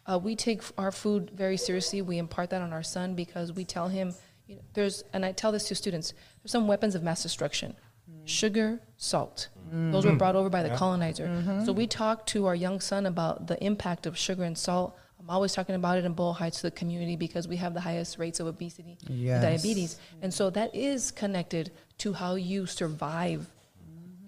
uh, 0.08 0.18
we 0.18 0.36
take 0.36 0.64
our 0.78 0.92
food 0.92 1.30
very 1.36 1.58
seriously. 1.58 2.02
We 2.02 2.18
impart 2.18 2.50
that 2.50 2.62
on 2.64 2.74
our 2.74 2.82
son 2.82 3.14
because 3.14 3.54
we 3.54 3.64
tell 3.66 3.90
him, 3.90 4.16
you 4.48 4.56
know, 4.56 4.62
there's, 4.74 5.04
and 5.14 5.24
I 5.24 5.34
tell 5.34 5.52
this 5.52 5.68
to 5.68 5.76
students, 5.76 6.14
there's 6.42 6.52
some 6.52 6.66
weapons 6.68 6.96
of 6.96 7.04
mass 7.04 7.22
destruction 7.22 7.76
sugar, 8.26 8.80
salt. 8.96 9.50
Those 9.70 10.06
were 10.06 10.12
Mhm. 10.14 10.18
brought 10.18 10.36
over 10.38 10.50
by 10.50 10.64
the 10.64 10.70
Yeah. 10.70 10.78
colonizer. 10.78 11.28
Mm-hmm. 11.28 11.66
So 11.66 11.74
we 11.74 11.88
talk 11.88 12.26
to 12.28 12.46
our 12.46 12.56
young 12.56 12.80
son 12.80 13.06
about 13.06 13.48
the 13.48 13.62
impact 13.62 14.06
of 14.06 14.18
sugar 14.18 14.44
and 14.46 14.58
salt. 14.58 14.96
I'm 15.20 15.30
always 15.30 15.52
talking 15.54 15.76
about 15.76 15.98
it 15.98 16.06
in 16.06 16.14
Boyle 16.14 16.32
Heights 16.32 16.58
to 16.62 16.64
the 16.64 16.72
community 16.72 17.18
because 17.18 17.50
we 17.50 17.58
have 17.58 17.74
the 17.74 17.82
highest 17.82 18.18
rates 18.18 18.40
of 18.40 18.48
obesity 18.48 18.98
Yes. 19.10 19.34
and 19.34 19.42
diabetes. 19.44 19.98
And 20.22 20.34
so 20.34 20.50
that 20.52 20.74
is 20.74 21.12
connected 21.12 21.72
to 21.98 22.14
how 22.14 22.36
you 22.36 22.66
survive 22.66 23.50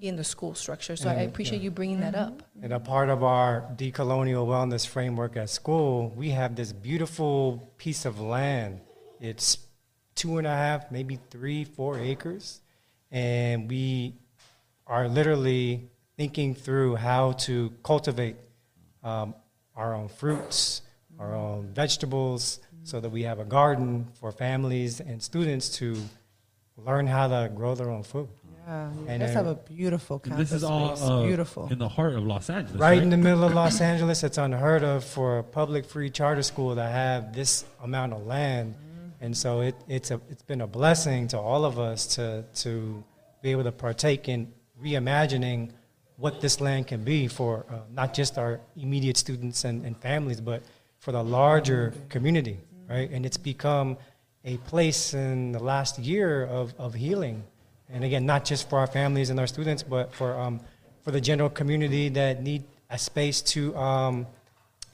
in 0.07 0.15
the 0.15 0.23
school 0.23 0.53
structure. 0.55 0.95
So 0.95 1.09
I 1.09 1.21
appreciate 1.21 1.59
yeah. 1.59 1.65
you 1.65 1.71
bringing 1.71 1.99
that 2.01 2.15
up. 2.15 2.43
And 2.61 2.73
a 2.73 2.79
part 2.79 3.09
of 3.09 3.23
our 3.23 3.65
decolonial 3.75 4.47
wellness 4.47 4.87
framework 4.87 5.37
at 5.37 5.49
school, 5.49 6.13
we 6.15 6.29
have 6.29 6.55
this 6.55 6.71
beautiful 6.71 7.71
piece 7.77 8.05
of 8.05 8.19
land. 8.19 8.81
It's 9.19 9.57
two 10.15 10.37
and 10.37 10.47
a 10.47 10.55
half, 10.55 10.91
maybe 10.91 11.19
three, 11.29 11.63
four 11.63 11.99
acres. 11.99 12.61
And 13.11 13.69
we 13.69 14.15
are 14.87 15.07
literally 15.07 15.89
thinking 16.17 16.55
through 16.55 16.95
how 16.95 17.33
to 17.33 17.73
cultivate 17.83 18.35
um, 19.03 19.35
our 19.75 19.93
own 19.93 20.07
fruits, 20.07 20.81
our 21.19 21.35
own 21.35 21.69
vegetables, 21.73 22.59
so 22.83 22.99
that 22.99 23.09
we 23.09 23.23
have 23.23 23.39
a 23.39 23.45
garden 23.45 24.07
for 24.19 24.31
families 24.31 24.99
and 24.99 25.21
students 25.21 25.69
to 25.69 25.97
learn 26.77 27.07
how 27.07 27.27
to 27.27 27.49
grow 27.53 27.73
their 27.75 27.89
own 27.89 28.03
food. 28.03 28.27
Yeah, 28.67 28.89
you 28.93 28.99
And 29.07 29.07
guys 29.07 29.19
then- 29.19 29.33
have 29.33 29.47
a 29.47 29.55
beautiful 29.55 30.19
campus. 30.19 30.49
This 30.49 30.57
is 30.57 30.63
all 30.63 30.95
space. 30.95 31.07
uh, 31.09 31.21
beautiful. 31.23 31.67
in 31.71 31.77
the 31.77 31.87
heart 31.89 32.13
of 32.15 32.23
Los 32.23 32.49
Angeles, 32.49 32.79
right 32.79 33.01
in 33.01 33.09
the 33.11 33.17
middle 33.17 33.43
of 33.43 33.53
Los 33.63 33.79
Angeles. 33.81 34.23
It's 34.23 34.37
unheard 34.39 34.83
of 34.83 35.03
for 35.03 35.37
a 35.39 35.43
public 35.43 35.85
free 35.85 36.09
charter 36.09 36.41
school 36.41 36.73
to 36.75 36.83
have 36.83 37.33
this 37.35 37.63
amount 37.83 38.13
of 38.13 38.25
land, 38.25 38.73
and 39.21 39.37
so 39.37 39.61
it, 39.61 39.75
it's 39.87 40.09
a 40.11 40.19
it's 40.31 40.41
been 40.41 40.61
a 40.61 40.67
blessing 40.67 41.27
to 41.29 41.39
all 41.39 41.63
of 41.63 41.77
us 41.79 42.07
to 42.15 42.43
to 42.63 43.03
be 43.43 43.51
able 43.51 43.63
to 43.63 43.71
partake 43.71 44.27
in 44.29 44.51
reimagining 44.83 45.69
what 46.17 46.41
this 46.41 46.59
land 46.61 46.87
can 46.87 47.03
be 47.03 47.27
for 47.27 47.65
uh, 47.69 47.75
not 47.91 48.13
just 48.13 48.37
our 48.37 48.59
immediate 48.77 49.17
students 49.17 49.63
and, 49.65 49.85
and 49.85 49.95
families, 49.97 50.39
but 50.41 50.63
for 50.99 51.11
the 51.11 51.21
larger 51.23 51.93
community, 52.09 52.57
right? 52.89 53.11
And 53.11 53.25
it's 53.25 53.37
become 53.37 53.97
a 54.43 54.57
place 54.57 55.13
in 55.13 55.51
the 55.51 55.59
last 55.59 55.99
year 55.99 56.45
of, 56.45 56.73
of 56.79 56.93
healing 56.93 57.43
and 57.89 58.03
again, 58.03 58.25
not 58.25 58.45
just 58.45 58.69
for 58.69 58.79
our 58.79 58.87
families 58.87 59.29
and 59.29 59.39
our 59.39 59.47
students, 59.47 59.83
but 59.83 60.13
for 60.13 60.37
um, 60.39 60.59
for 61.03 61.11
the 61.11 61.21
general 61.21 61.49
community 61.49 62.09
that 62.09 62.41
need 62.41 62.63
a 62.89 62.97
space 62.97 63.41
to 63.41 63.75
um, 63.77 64.27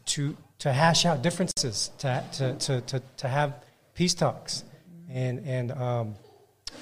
to 0.06 0.36
to 0.60 0.72
hash 0.72 1.06
out 1.06 1.22
differences, 1.22 1.92
to 2.00 2.24
to 2.34 2.56
to 2.56 2.82
to, 2.82 3.02
to 3.18 3.28
have 3.28 3.54
peace 3.94 4.14
talks, 4.14 4.64
and 5.10 5.40
and 5.48 5.72
um, 5.72 6.16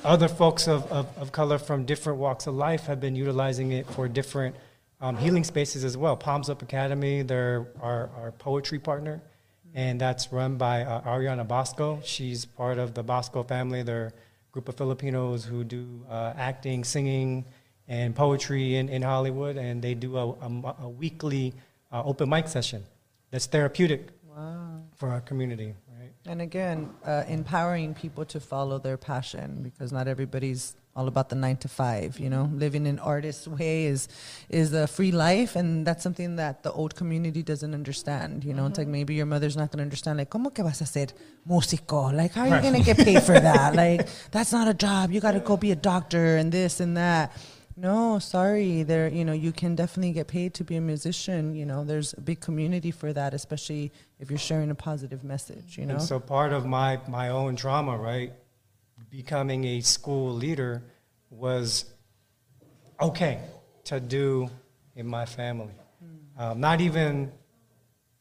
other 0.04 0.28
folks 0.28 0.68
of, 0.68 0.90
of, 0.92 1.08
of 1.18 1.32
color 1.32 1.58
from 1.58 1.86
different 1.86 2.20
walks 2.20 2.48
of 2.48 2.56
life 2.56 2.86
have 2.86 3.00
been 3.00 3.16
utilizing 3.16 3.72
it 3.72 3.86
for 3.88 4.08
different 4.08 4.56
um, 5.02 5.18
healing 5.18 5.44
spaces 5.44 5.84
as 5.84 5.98
well. 5.98 6.16
Palms 6.16 6.50
Up 6.50 6.62
Academy, 6.62 7.22
they're 7.22 7.68
our, 7.82 8.10
our 8.18 8.32
poetry 8.32 8.80
partner, 8.80 9.22
and 9.74 10.00
that's 10.00 10.32
run 10.32 10.58
by 10.58 10.84
uh, 10.84 11.02
Ariana 11.02 11.48
Bosco. 11.48 12.02
She's 12.04 12.46
part 12.46 12.78
of 12.78 12.94
the 12.94 13.04
Bosco 13.04 13.44
family. 13.44 13.84
They're 13.84 14.14
group 14.60 14.68
of 14.68 14.76
Filipinos 14.76 15.46
who 15.46 15.64
do 15.64 16.04
uh, 16.10 16.34
acting, 16.36 16.84
singing, 16.84 17.46
and 17.88 18.14
poetry 18.14 18.76
in, 18.76 18.90
in 18.90 19.02
Hollywood, 19.02 19.56
and 19.56 19.82
they 19.82 19.94
do 19.94 20.18
a, 20.18 20.28
a, 20.32 20.76
a 20.82 20.90
weekly 20.90 21.54
uh, 21.94 22.04
open 22.04 22.28
mic 22.28 22.50
session 22.50 22.84
that's 23.32 23.46
therapeutic 23.46 24.10
Wow. 24.28 24.82
for 24.98 25.10
our 25.10 25.22
community. 25.22 25.76
Right? 25.98 26.12
And 26.26 26.42
again, 26.42 26.90
uh, 27.06 27.24
empowering 27.30 27.94
people 27.94 28.26
to 28.26 28.40
follow 28.42 28.80
their 28.80 28.98
passion 28.98 29.62
because 29.64 29.94
not 29.94 30.10
everybody's 30.10 30.76
all 31.00 31.08
about 31.08 31.30
the 31.30 31.36
nine 31.36 31.56
to 31.58 31.70
five. 31.70 32.20
You 32.20 32.30
know, 32.30 32.50
living 32.54 32.86
an 32.88 33.00
artist's 33.00 33.48
way 33.48 33.86
is 33.86 34.08
is 34.50 34.74
a 34.74 34.86
free 34.86 35.12
life, 35.12 35.56
and 35.56 35.88
that's 35.88 36.04
something 36.04 36.36
that 36.36 36.64
the 36.64 36.72
old 36.72 36.94
community 36.96 37.42
doesn't 37.42 37.74
understand. 37.74 38.44
You 38.44 38.54
know, 38.54 38.66
it's 38.68 38.78
like 38.78 38.88
mm-hmm. 38.88 39.00
maybe 39.00 39.14
your 39.16 39.26
mother's 39.26 39.56
not 39.56 39.72
going 39.72 39.80
to 39.80 39.88
understand. 39.90 40.18
Like, 40.20 40.30
¿cómo 40.30 40.54
que 40.54 40.64
vas 40.64 40.82
a 40.82 40.86
ser 40.86 41.08
músico? 41.50 42.14
Like, 42.14 42.34
how 42.34 42.42
are 42.42 42.48
you 42.48 42.54
Right. 42.54 42.64
going 42.64 42.84
to 42.84 42.84
get 42.84 42.98
paid 42.98 43.24
for 43.24 43.40
that? 43.40 43.76
like, 43.84 44.08
that's 44.32 44.52
not 44.52 44.68
a 44.68 44.74
job. 44.74 45.12
You 45.12 45.22
got 45.22 45.32
to 45.32 45.40
go 45.40 45.56
be 45.56 45.72
a 45.72 45.76
doctor 45.92 46.38
and 46.38 46.52
this 46.52 46.82
and 46.82 46.98
that. 46.98 47.32
No, 47.78 48.20
sorry. 48.20 48.84
There, 48.84 49.08
you 49.08 49.24
know, 49.24 49.32
you 49.32 49.54
can 49.54 49.74
definitely 49.76 50.12
get 50.12 50.28
paid 50.28 50.54
to 50.56 50.66
be 50.66 50.76
a 50.76 50.82
musician. 50.82 51.56
You 51.56 51.66
know, 51.66 51.86
there's 51.86 52.12
a 52.12 52.20
big 52.20 52.42
community 52.42 52.92
for 52.92 53.14
that, 53.14 53.34
especially 53.34 53.94
if 54.20 54.30
you're 54.30 54.38
sharing 54.38 54.70
a 54.70 54.76
positive 54.76 55.24
message. 55.24 55.78
You 55.78 55.86
know, 55.86 55.94
And 55.94 56.04
so 56.04 56.20
part 56.20 56.52
of 56.52 56.66
my, 56.66 57.00
my 57.08 57.30
own 57.30 57.56
trauma, 57.56 57.98
right, 57.98 58.34
becoming 59.10 59.64
a 59.66 59.82
school 59.82 60.34
leader 60.34 60.84
was 61.30 61.86
okay 63.02 63.40
to 63.86 64.00
do 64.00 64.50
in 64.96 65.08
my 65.08 65.26
family. 65.26 65.74
Um, 66.38 66.60
not 66.60 66.80
even 66.80 67.32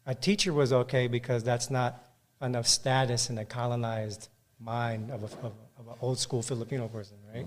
a 0.06 0.14
teacher 0.14 0.52
was 0.52 0.72
okay 0.72 1.06
because 1.06 1.44
that's 1.44 1.70
not 1.70 2.02
enough 2.40 2.66
status 2.66 3.30
in 3.30 3.36
the 3.36 3.44
colonized 3.44 4.28
mind 4.58 5.10
of, 5.10 5.22
a, 5.22 5.26
of, 5.26 5.52
of 5.78 5.88
an 5.88 5.94
old 6.00 6.18
school 6.18 6.42
Filipino 6.42 6.88
person, 6.88 7.16
right? 7.32 7.46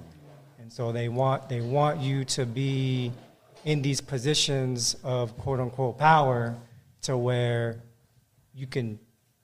And 0.59 0.71
so 0.71 0.91
they 0.91 1.09
want, 1.09 1.49
they 1.49 1.61
want 1.61 1.99
you 1.99 2.23
to 2.25 2.45
be 2.45 3.11
in 3.65 3.81
these 3.81 3.99
positions 3.99 4.95
of 5.03 5.37
quote 5.37 5.59
unquote 5.59 5.97
power 5.97 6.55
to 7.03 7.17
where 7.17 7.81
you 8.53 8.67
can 8.67 8.99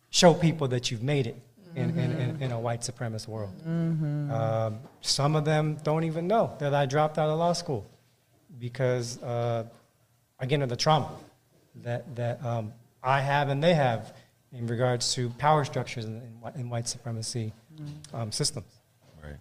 show 0.09 0.33
people 0.33 0.67
that 0.69 0.91
you've 0.91 1.03
made 1.03 1.27
it 1.27 1.35
in, 1.77 1.97
in, 1.97 2.11
in, 2.13 2.41
in 2.41 2.51
a 2.51 2.59
white 2.59 2.81
supremacist 2.81 3.27
world. 3.27 3.53
Mhm. 3.65 4.31
Um, 4.31 4.79
some 5.01 5.35
of 5.35 5.45
them 5.45 5.77
don't 5.83 6.03
even 6.03 6.27
know 6.27 6.53
that 6.59 6.73
I 6.73 6.85
dropped 6.85 7.17
out 7.17 7.29
of 7.29 7.37
law 7.37 7.53
school 7.53 7.85
because, 8.59 9.21
uh, 9.21 9.63
again, 10.39 10.61
of 10.63 10.69
the 10.69 10.75
trauma 10.75 11.11
that, 11.83 12.15
that 12.15 12.43
um, 12.43 12.73
I 13.03 13.21
have 13.21 13.49
and 13.49 13.63
they 13.63 13.75
have 13.75 14.13
in 14.51 14.65
regards 14.65 15.13
to 15.13 15.29
power 15.31 15.63
structures 15.65 16.05
in, 16.05 16.15
in, 16.17 16.33
whi- 16.41 16.53
in 16.55 16.69
white 16.69 16.87
supremacy 16.87 17.53
um, 18.13 18.31
systems. 18.31 18.79
Right. 19.23 19.37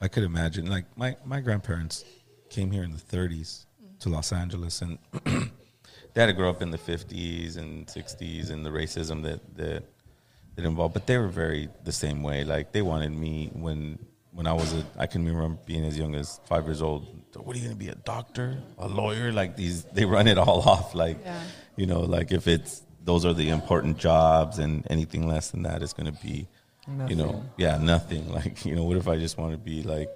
I 0.00 0.08
could 0.08 0.24
imagine. 0.24 0.66
Like 0.66 0.84
my, 0.96 1.16
my 1.24 1.40
grandparents 1.40 2.04
came 2.50 2.70
here 2.70 2.82
in 2.82 2.92
the 2.92 2.98
30s 2.98 3.64
to 4.00 4.10
Los 4.10 4.32
Angeles, 4.32 4.82
and 4.82 4.98
they 5.24 6.20
had 6.20 6.26
to 6.26 6.32
grow 6.34 6.50
up 6.50 6.60
in 6.60 6.70
the 6.70 6.78
50s 6.78 7.56
and 7.56 7.86
60s 7.86 8.50
and 8.50 8.64
the 8.64 8.70
racism 8.70 9.22
that 9.22 9.40
that 9.56 9.84
that 10.58 10.66
involved. 10.66 10.92
But 10.92 11.06
they 11.06 11.16
were 11.16 11.28
very 11.28 11.68
the 11.84 11.92
same 11.92 12.22
way. 12.22 12.44
Like 12.44 12.72
they 12.72 12.82
wanted 12.82 13.12
me 13.12 13.50
when 13.54 13.98
when 14.32 14.46
I 14.46 14.52
was 14.52 14.72
a. 14.74 14.84
I 14.98 15.06
can 15.06 15.24
remember 15.24 15.56
being 15.64 15.84
as 15.84 15.96
young 15.96 16.14
as 16.14 16.40
five 16.46 16.64
years 16.66 16.82
old. 16.82 17.06
What 17.36 17.54
are 17.54 17.58
you 17.58 17.64
going 17.66 17.78
to 17.78 17.84
be? 17.84 17.88
A 17.88 17.94
doctor? 17.94 18.58
A 18.78 18.88
lawyer? 18.88 19.30
Like 19.30 19.54
these, 19.56 19.84
they 19.84 20.04
run 20.04 20.26
it 20.26 20.38
all 20.38 20.60
off. 20.68 20.94
Like 20.94 21.18
Yeah. 21.24 21.40
you 21.76 21.86
know, 21.86 22.00
like 22.00 22.32
if 22.32 22.48
it's 22.48 22.82
those 23.04 23.24
are 23.24 23.32
the 23.32 23.48
important 23.50 23.98
jobs, 23.98 24.58
and 24.58 24.84
anything 24.90 25.28
less 25.28 25.50
than 25.52 25.62
that 25.62 25.82
is 25.82 25.92
going 25.92 26.12
to 26.12 26.20
be, 26.20 26.48
you 27.08 27.14
know, 27.14 27.44
yeah, 27.56 27.78
nothing. 27.78 28.30
Like, 28.38 28.66
you 28.66 28.74
know, 28.74 28.84
what 28.84 28.96
if 28.96 29.06
I 29.08 29.16
just 29.16 29.38
want 29.38 29.52
to 29.52 29.58
be 29.58 29.82
like 29.82 30.10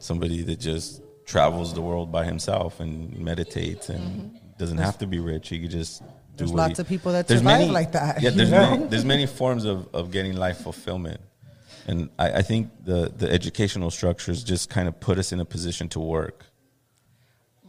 somebody 0.00 0.42
that 0.42 0.58
just 0.58 1.00
travels 1.24 1.72
the 1.72 1.80
world 1.80 2.10
by 2.12 2.24
himself 2.24 2.80
and 2.80 3.16
meditates 3.18 3.88
and 3.88 4.38
doesn't 4.58 4.78
have 4.78 4.98
to 4.98 5.06
be 5.06 5.20
rich. 5.20 5.48
He 5.48 5.60
could 5.60 5.70
just 5.70 6.02
Mm-hmm. 6.02 6.12
There's 6.36 6.50
what 6.52 6.58
lots 6.58 6.78
he- 6.78 6.82
of 6.82 6.88
people 6.88 7.12
that 7.12 7.28
there's 7.28 7.40
survive 7.40 7.60
many- 7.60 7.70
like 7.72 7.92
that, 7.92 8.20
Yeah, 8.22 8.30
there's 8.30 8.50
many, 8.50 8.84
there's 8.86 9.04
many 9.04 9.26
forms 9.26 9.64
of, 9.64 9.88
of 9.94 10.10
getting 10.10 10.34
life 10.36 10.58
fulfillment. 10.58 11.20
And 11.86 12.08
I, 12.18 12.32
I 12.38 12.42
think 12.42 12.70
the, 12.84 13.12
the 13.16 13.30
educational 13.30 13.90
structures 13.90 14.42
just 14.42 14.70
kind 14.70 14.88
of 14.88 14.98
put 15.00 15.18
us 15.18 15.32
in 15.32 15.40
a 15.40 15.44
position 15.44 15.88
to 15.90 16.00
work. 16.00 16.46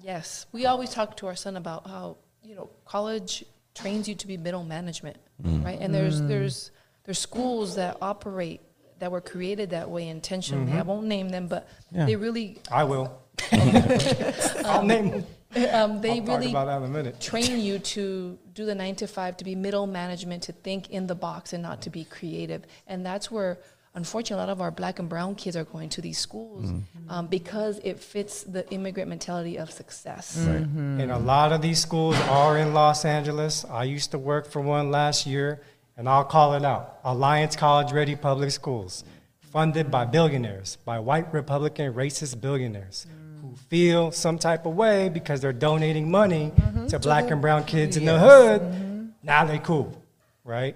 Yes, 0.02 0.46
we 0.52 0.66
always 0.66 0.90
talk 0.92 1.18
to 1.18 1.28
our 1.28 1.36
son 1.36 1.58
about 1.58 1.88
how 1.88 2.18
you 2.44 2.56
know 2.56 2.70
college 2.86 3.44
trains 3.74 4.08
you 4.08 4.16
to 4.16 4.28
be 4.28 4.38
middle 4.38 4.64
management, 4.64 5.18
Mm. 5.44 5.66
right? 5.66 5.78
And 5.82 5.94
there's 5.94 6.22
Mm. 6.22 6.28
there's 6.30 6.72
there's 7.04 7.20
schools 7.20 7.76
that 7.76 7.98
operate 8.02 8.62
that 9.00 9.12
were 9.12 9.20
created 9.22 9.72
that 9.72 9.90
way 9.90 10.08
intentionally. 10.08 10.72
Mhm. 10.72 10.80
I 10.80 10.82
won't 10.84 11.08
name 11.08 11.30
them, 11.30 11.48
but 11.48 11.68
Yeah. 11.92 12.06
they 12.06 12.16
really 12.16 12.60
I 12.72 12.84
will. 12.86 13.20
I'll 13.52 14.84
name 14.84 15.10
them. 15.12 15.26
Um, 15.72 16.02
they 16.02 16.12
I'll 16.12 16.18
talk 16.18 16.28
really 16.28 16.50
about 16.50 16.66
that 16.66 16.78
in 16.78 16.84
a 16.84 16.88
minute. 16.90 17.20
train 17.22 17.60
you 17.60 17.80
to 17.96 18.38
do 18.54 18.66
the 18.66 18.76
nine 18.76 18.96
to 18.98 19.08
five, 19.08 19.38
to 19.38 19.44
be 19.46 19.56
middle 19.56 19.88
management, 19.88 20.44
to 20.44 20.52
think 20.52 20.90
in 20.90 21.08
the 21.08 21.16
box 21.16 21.54
and 21.54 21.64
not 21.64 21.82
to 21.84 21.90
be 21.90 22.04
creative. 22.04 22.64
And 22.88 23.06
that's 23.06 23.32
where, 23.32 23.58
unfortunately, 23.94 24.44
a 24.44 24.46
lot 24.48 24.52
of 24.52 24.60
our 24.62 24.72
black 24.72 25.00
and 25.00 25.08
brown 25.08 25.36
kids 25.36 25.56
are 25.56 25.64
going 25.64 25.90
to 25.90 26.02
these 26.02 26.18
schools 26.18 26.66
Mhm. 26.72 26.84
um, 27.10 27.28
because 27.28 27.80
it 27.84 28.00
fits 28.00 28.44
the 28.44 28.70
immigrant 28.72 29.10
mentality 29.10 29.58
of 29.58 29.72
success. 29.72 30.36
And 30.38 31.10
a 31.12 31.18
lot 31.20 31.52
of 31.54 31.62
these 31.62 31.80
schools 31.80 32.16
are 32.30 32.58
in 32.58 32.74
Los 32.74 33.06
Angeles. 33.06 33.64
I 33.70 33.84
used 33.86 34.12
to 34.12 34.20
work 34.20 34.46
for 34.48 34.62
one 34.62 34.92
last 34.92 35.26
year, 35.26 35.62
and 35.98 36.10
I'll 36.10 36.26
call 36.26 36.54
it 36.56 36.66
out 36.66 37.00
Alliance 37.06 37.56
College 37.56 37.92
Ready 37.94 38.16
Public 38.18 38.52
Schools, 38.52 39.06
funded 39.40 39.90
by 39.90 40.04
billionaires, 40.06 40.78
by 40.84 41.00
white 41.00 41.32
Republican 41.34 41.94
racist 41.94 42.42
billionaires 42.42 43.08
who 43.10 43.25
feel 43.70 44.12
some 44.12 44.38
type 44.38 44.66
of 44.66 44.76
way 44.76 45.10
because 45.10 45.42
they're 45.42 45.54
donating 45.54 46.10
money 46.12 46.52
to 46.90 47.00
black 47.00 47.32
and 47.32 47.42
brown 47.42 47.64
kids 47.64 47.98
in 47.98 48.06
the 48.06 48.14
Yes. 48.14 48.22
hood. 48.62 49.14
Now 49.24 49.46
they 49.46 49.60
cool, 49.60 50.00
right? 50.44 50.76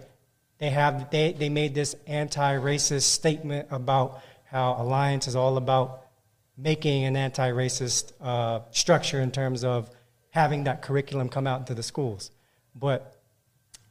They 0.58 0.70
have 0.72 1.10
they, 1.12 1.34
they 1.34 1.50
made 1.50 1.74
this 1.76 1.96
anti-racist 2.08 3.04
statement 3.04 3.68
about 3.72 4.22
how 4.46 4.76
Alliance 4.80 5.28
is 5.28 5.36
all 5.36 5.58
about 5.58 6.06
making 6.58 7.06
an 7.06 7.16
anti-racist 7.16 8.12
uh, 8.20 8.62
structure 8.72 9.22
in 9.22 9.32
terms 9.32 9.64
of 9.64 9.90
having 10.32 10.64
that 10.66 10.82
curriculum 10.82 11.30
come 11.30 11.48
out 11.48 11.60
into 11.62 11.74
the 11.74 11.84
schools. 11.84 12.32
But 12.76 13.16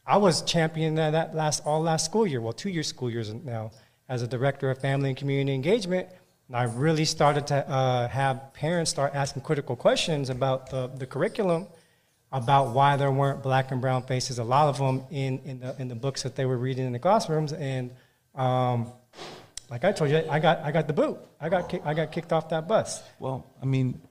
I 0.05 0.17
was 0.17 0.41
championing 0.41 0.95
that, 0.95 1.11
that 1.11 1.35
last 1.35 1.65
all 1.65 1.81
last 1.81 2.05
school 2.05 2.27
year, 2.27 2.41
well, 2.41 2.53
two 2.53 2.69
year 2.69 2.83
school 2.83 3.09
years 3.09 3.33
now, 3.33 3.71
as 4.07 4.21
a 4.21 4.27
director 4.27 4.69
of 4.69 4.79
family 4.79 5.09
and 5.09 5.17
community 5.17 5.53
engagement. 5.55 6.07
And 6.49 6.57
I 6.57 6.63
really 6.63 7.05
started 7.05 7.45
to 7.47 7.69
uh, 7.69 8.07
have 8.07 8.53
parents 8.53 8.89
start 8.89 9.13
asking 9.13 9.43
critical 9.43 9.75
questions 9.75 10.31
about 10.31 10.71
the, 10.71 10.87
the 10.87 11.05
curriculum, 11.05 11.67
about 12.31 12.69
why 12.69 12.97
there 12.97 13.11
weren't 13.11 13.43
black 13.43 13.69
and 13.69 13.79
brown 13.79 14.01
faces, 14.01 14.39
a 14.39 14.43
lot 14.43 14.67
of 14.67 14.79
them 14.79 15.03
in, 15.11 15.39
in, 15.45 15.59
the, 15.59 15.75
in 15.79 15.87
the 15.89 15.95
books 15.95 16.23
that 16.23 16.35
they 16.35 16.45
were 16.45 16.57
reading 16.57 16.87
in 16.87 16.91
the 16.91 16.97
classrooms. 16.97 17.53
And 17.53 17.91
um, 18.33 18.91
like 19.69 19.85
I 19.85 19.91
told 19.91 20.09
you, 20.09 20.23
I 20.27 20.39
got, 20.39 20.61
I 20.61 20.71
got 20.71 20.87
the 20.87 20.93
boot. 20.93 21.19
I 21.39 21.49
got, 21.49 21.71
I 21.85 21.93
got 21.93 22.11
kicked 22.11 22.33
off 22.33 22.49
that 22.49 22.67
bus. 22.67 23.03
Well, 23.19 23.45
I 23.61 23.65
mean, 23.65 24.01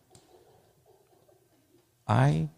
I, 2.06 2.50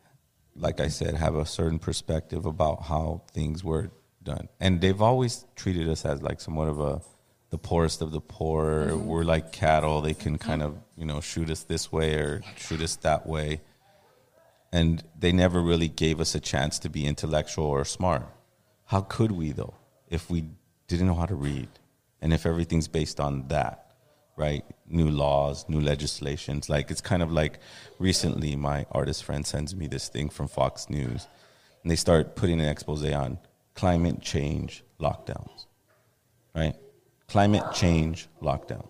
like 0.54 0.80
I 0.80 0.88
said, 0.88 1.14
have 1.14 1.36
a 1.36 1.46
certain 1.46 1.78
perspective 1.78 2.44
about 2.44 2.82
how 2.82 3.22
things 3.32 3.64
were 3.64 3.90
done, 4.22 4.50
and 4.60 4.82
they've 4.82 5.00
always 5.00 5.46
treated 5.56 5.88
us 5.88 6.04
as 6.04 6.20
like 6.20 6.42
somewhat 6.42 6.68
of 6.68 6.80
a 6.80 7.00
the 7.50 7.58
poorest 7.58 8.00
of 8.02 8.10
the 8.12 8.20
poor. 8.20 8.88
Mhm. 8.90 9.04
We're 9.04 9.24
like 9.24 9.52
cattle; 9.52 10.00
they 10.00 10.14
can 10.14 10.38
kind 10.38 10.62
of 10.62 10.78
you 10.96 11.04
know 11.04 11.20
shoot 11.20 11.50
us 11.50 11.64
this 11.64 11.92
way 11.92 12.14
or 12.14 12.42
shoot 12.56 12.80
us 12.80 12.96
that 12.96 13.26
way, 13.26 13.60
and 14.72 15.02
they 15.18 15.32
never 15.32 15.60
really 15.60 15.88
gave 15.88 16.20
us 16.20 16.34
a 16.34 16.40
chance 16.40 16.78
to 16.80 16.88
be 16.88 17.06
intellectual 17.06 17.66
or 17.66 17.84
smart. 17.84 18.26
How 18.86 19.02
could 19.02 19.32
we 19.32 19.52
though, 19.52 19.74
if 20.08 20.30
we 20.30 20.44
didn't 20.88 21.06
know 21.06 21.14
how 21.14 21.26
to 21.26 21.34
read, 21.34 21.68
and 22.20 22.32
if 22.32 22.46
everything's 22.46 22.88
based 22.88 23.20
on 23.20 23.48
that? 23.48 23.86
right? 24.40 24.64
New 24.88 25.10
laws, 25.10 25.66
new 25.68 25.80
legislations. 25.80 26.70
Like 26.70 26.90
it's 26.90 27.02
kind 27.02 27.22
of 27.22 27.30
like 27.30 27.58
recently, 27.98 28.56
my 28.56 28.86
artist 28.90 29.22
friend 29.22 29.46
sends 29.46 29.76
me 29.76 29.86
this 29.86 30.08
thing 30.08 30.30
from 30.30 30.48
Fox 30.48 30.88
News, 30.88 31.28
and 31.82 31.90
they 31.90 31.96
start 31.96 32.36
putting 32.36 32.58
an 32.58 32.66
expose 32.66 33.04
on 33.04 33.38
climate 33.74 34.22
change 34.22 34.82
lockdowns, 34.98 35.66
right? 36.54 36.74
Climate 37.30 37.62
change 37.72 38.28
lockdowns. 38.42 38.88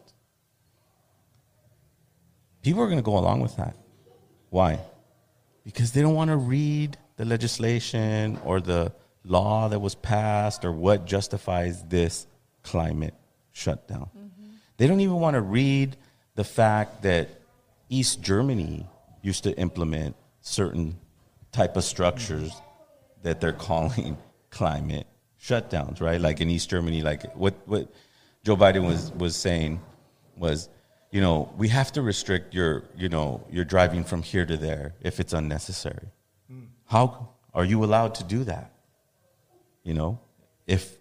People 2.63 2.83
are 2.83 2.87
going 2.87 2.99
to 2.99 3.03
go 3.03 3.19
along 3.19 3.41
with 3.41 3.57
that. 3.57 3.77
Why? 4.49 4.81
Because 5.65 5.93
they 5.93 6.01
don't 6.01 6.15
want 6.15 6.31
to 6.31 6.37
read 6.37 6.97
the 7.17 7.27
legislation 7.27 8.39
or 8.45 8.61
the 8.61 8.93
law 9.25 9.69
that 9.69 9.79
was 9.79 9.95
passed 9.95 10.65
or 10.65 10.73
what 10.73 11.07
justifies 11.07 11.83
this 11.85 12.27
climate 12.63 13.13
shutdown. 13.53 14.09
Mm-hmm. 14.17 14.47
They 14.79 14.87
don't 14.87 15.01
even 15.01 15.17
want 15.17 15.35
to 15.35 15.43
read 15.43 15.97
the 16.35 16.45
fact 16.45 17.03
that 17.03 17.29
East 17.91 18.23
Germany 18.23 18.87
used 19.21 19.45
to 19.45 19.57
implement 19.59 20.17
certain 20.41 20.97
type 21.53 21.77
of 21.77 21.85
structures 21.85 22.53
that 23.23 23.41
they're 23.43 23.53
calling 23.69 24.17
climate 24.49 25.07
shutdowns, 25.43 26.01
right? 26.01 26.21
Like 26.21 26.41
in 26.41 26.49
East 26.49 26.71
Germany, 26.71 27.03
like 27.03 27.35
what 27.35 27.55
what 27.67 27.93
Joe 28.45 28.57
Biden 28.57 28.87
was 28.87 29.13
was 29.13 29.37
saying 29.37 29.81
was, 30.37 30.69
you 31.11 31.21
know, 31.21 31.53
we 31.57 31.69
have 31.69 31.93
to 31.93 32.03
restrict 32.03 32.55
your, 32.55 32.85
you 32.97 33.09
know, 33.09 33.47
your 33.51 33.65
driving 33.65 34.05
from 34.05 34.23
here 34.23 34.47
to 34.47 34.57
there 34.57 34.95
if 35.01 35.21
it's 35.21 35.33
unnecessary. 35.33 36.09
Hmm. 36.49 36.65
How 36.87 37.31
are 37.53 37.65
you 37.65 37.85
allowed 37.85 38.15
to 38.17 38.25
do 38.25 38.45
that? 38.45 38.73
You 39.83 39.95
know, 39.95 40.21
if 40.67 40.97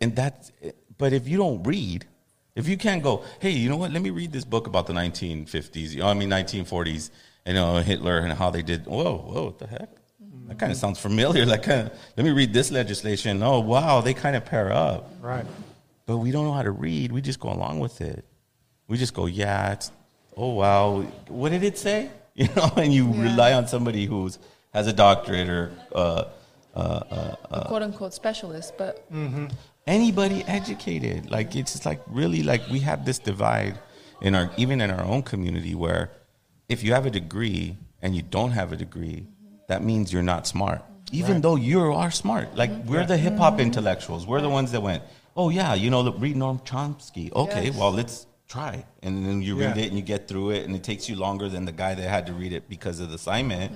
and 0.00 0.16
that's 0.16 0.50
but 0.98 1.12
if 1.12 1.28
you 1.28 1.36
don't 1.36 1.62
read, 1.62 2.06
if 2.54 2.68
you 2.68 2.76
can't 2.76 3.02
go, 3.02 3.24
hey, 3.40 3.50
you 3.50 3.68
know 3.68 3.76
what? 3.76 3.92
Let 3.92 4.02
me 4.02 4.10
read 4.10 4.32
this 4.32 4.44
book 4.44 4.66
about 4.66 4.86
the 4.86 4.92
1950s. 4.92 5.90
You 5.90 6.00
know, 6.00 6.08
I 6.08 6.14
mean 6.14 6.30
1940s. 6.30 7.10
You 7.46 7.52
know, 7.52 7.76
Hitler 7.76 8.18
and 8.18 8.32
how 8.32 8.50
they 8.50 8.62
did. 8.62 8.86
Whoa, 8.86 9.18
whoa, 9.18 9.44
what 9.44 9.58
the 9.58 9.66
heck? 9.66 9.90
Hmm. 10.18 10.48
That 10.48 10.58
kind 10.58 10.72
of 10.72 10.78
sounds 10.78 10.98
familiar. 10.98 11.44
Like, 11.44 11.64
kind 11.64 11.88
of, 11.88 11.98
let 12.16 12.24
me 12.24 12.30
read 12.30 12.54
this 12.54 12.70
legislation. 12.70 13.42
Oh, 13.42 13.60
wow, 13.60 14.00
they 14.00 14.14
kind 14.14 14.34
of 14.34 14.46
pair 14.46 14.72
up. 14.72 15.12
Right. 15.20 15.44
But 16.06 16.18
we 16.18 16.30
don't 16.30 16.44
know 16.44 16.52
how 16.52 16.62
to 16.62 16.70
read. 16.70 17.12
We 17.12 17.20
just 17.20 17.40
go 17.40 17.50
along 17.50 17.80
with 17.80 18.00
it. 18.00 18.24
We 18.88 18.98
just 18.98 19.14
go, 19.14 19.26
yeah, 19.26 19.72
it's, 19.72 19.90
oh, 20.36 20.50
wow. 20.54 21.00
What 21.28 21.50
did 21.50 21.62
it 21.62 21.78
say? 21.78 22.10
You 22.36 22.48
know, 22.56 22.68
and 22.76 22.92
you 22.92 23.12
Yeah. 23.14 23.22
rely 23.30 23.52
on 23.52 23.68
somebody 23.68 24.06
who's 24.06 24.40
has 24.72 24.88
a 24.88 24.92
doctorate 24.92 25.48
or 25.48 25.70
uh, 25.94 26.24
uh, 26.74 26.78
uh, 26.80 27.36
a 27.52 27.64
quote 27.68 27.82
unquote 27.82 28.12
specialist, 28.12 28.74
but 28.76 29.06
anybody 29.86 30.42
educated. 30.48 31.30
Like 31.30 31.54
it's 31.54 31.74
just 31.74 31.86
like 31.86 32.00
really 32.08 32.42
like 32.42 32.60
we 32.72 32.80
have 32.80 33.04
this 33.04 33.20
divide 33.20 33.78
in 34.20 34.34
our 34.34 34.50
even 34.56 34.80
in 34.80 34.90
our 34.90 35.04
own 35.04 35.22
community 35.22 35.76
where 35.76 36.10
if 36.68 36.82
you 36.82 36.92
have 36.92 37.06
a 37.06 37.10
degree 37.10 37.76
and 38.02 38.16
you 38.16 38.22
don't 38.22 38.50
have 38.50 38.72
a 38.72 38.76
degree, 38.76 39.28
that 39.68 39.84
means 39.84 40.12
you're 40.12 40.24
not 40.34 40.44
smart. 40.48 40.82
Even 41.12 41.34
Right. 41.34 41.42
though 41.42 41.54
you 41.54 41.78
are 41.92 42.10
smart. 42.10 42.56
Like 42.56 42.72
we're 42.84 43.06
the 43.06 43.16
hip 43.16 43.36
hop 43.38 43.60
intellectuals. 43.60 44.26
We're 44.26 44.40
the 44.40 44.50
ones 44.50 44.72
that 44.72 44.82
went, 44.82 45.04
Oh 45.36 45.48
yeah, 45.50 45.74
you 45.74 45.90
know, 45.90 46.00
look, 46.00 46.16
read 46.18 46.36
Noam 46.36 46.64
Chomsky. 46.64 47.32
Okay, 47.32 47.66
Yes. 47.66 47.76
well 47.76 47.90
let's 47.92 48.26
try. 48.48 48.84
And 49.02 49.26
then 49.26 49.42
you 49.42 49.56
read 49.56 49.76
Yeah. 49.76 49.84
it 49.84 49.88
and 49.88 49.96
you 49.96 50.02
get 50.02 50.28
through 50.28 50.50
it 50.50 50.64
and 50.64 50.74
it 50.76 50.84
takes 50.84 51.08
you 51.08 51.16
longer 51.16 51.48
than 51.48 51.64
the 51.64 51.72
guy 51.72 51.94
that 51.94 52.08
had 52.08 52.26
to 52.26 52.32
read 52.32 52.52
it 52.52 52.68
because 52.68 53.00
of 53.00 53.08
the 53.08 53.16
assignment. 53.16 53.72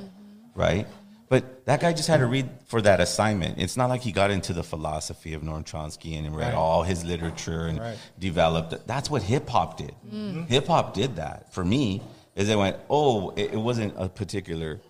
Right? 0.54 0.86
But 1.28 1.66
that 1.66 1.80
guy 1.80 1.92
just 1.92 2.08
had 2.08 2.18
to 2.20 2.26
read 2.26 2.48
for 2.68 2.80
that 2.82 3.00
assignment. 3.00 3.58
It's 3.58 3.76
not 3.76 3.88
like 3.90 4.00
he 4.00 4.12
got 4.12 4.30
into 4.30 4.52
the 4.54 4.62
philosophy 4.62 5.34
of 5.34 5.42
Noam 5.42 5.64
Chomsky 5.64 6.16
and 6.18 6.34
read 6.34 6.46
Right. 6.48 6.54
all 6.54 6.84
his 6.84 7.04
literature 7.04 7.66
and 7.66 7.78
Right. 7.80 7.98
developed. 8.18 8.86
That's 8.86 9.10
what 9.10 9.22
hip 9.22 9.48
hop 9.48 9.76
did. 9.76 9.94
Mhm. 10.10 10.48
Hip 10.48 10.66
hop 10.68 10.94
did 10.94 11.16
that 11.16 11.52
for 11.52 11.64
me. 11.64 12.00
Is 12.34 12.48
it 12.48 12.56
went, 12.56 12.76
oh, 12.88 13.30
it, 13.30 13.52
it 13.52 13.56
wasn't 13.60 13.92
a 13.96 14.08
particular 14.08 14.80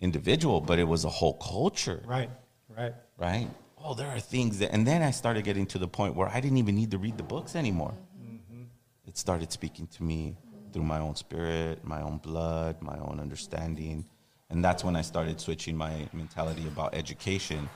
individual, 0.00 0.60
but 0.60 0.78
it 0.78 0.84
was 0.88 1.04
a 1.04 1.08
whole 1.08 1.34
culture. 1.34 2.02
Right. 2.06 2.30
Right. 2.68 2.94
Right. 3.16 3.48
Oh, 3.88 3.94
there 3.94 4.10
are 4.10 4.20
things 4.20 4.58
that, 4.58 4.70
and 4.74 4.86
then 4.86 5.02
I 5.02 5.10
started 5.10 5.44
getting 5.44 5.64
to 5.68 5.78
the 5.78 5.88
point 5.88 6.14
where 6.14 6.28
I 6.28 6.40
didn't 6.40 6.58
even 6.58 6.76
need 6.76 6.90
to 6.90 6.98
read 6.98 7.16
the 7.16 7.22
books 7.22 7.56
anymore. 7.56 7.94
Mm-hmm. 8.22 8.64
It 9.06 9.16
started 9.16 9.50
speaking 9.50 9.86
to 9.86 10.02
me 10.02 10.36
through 10.74 10.82
my 10.82 10.98
own 10.98 11.16
spirit, 11.16 11.82
my 11.84 12.02
own 12.02 12.18
blood, 12.18 12.82
my 12.82 12.98
own 12.98 13.18
understanding. 13.18 14.04
And 14.50 14.62
that's 14.62 14.84
when 14.84 14.94
I 14.94 15.00
started 15.00 15.40
switching 15.40 15.74
my 15.74 16.06
mentality 16.12 16.66
about 16.68 16.94
education 16.94 17.66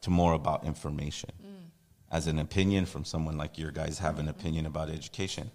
to 0.00 0.08
more 0.08 0.32
about 0.32 0.64
information. 0.64 1.32
Mm. 1.44 1.66
As 2.10 2.28
an 2.28 2.38
opinion 2.38 2.86
from 2.86 3.04
someone 3.04 3.36
like 3.36 3.58
your 3.58 3.70
guys 3.70 3.98
have 3.98 4.18
an 4.18 4.28
opinion 4.28 4.64
about 4.64 4.88
education. 4.88 5.50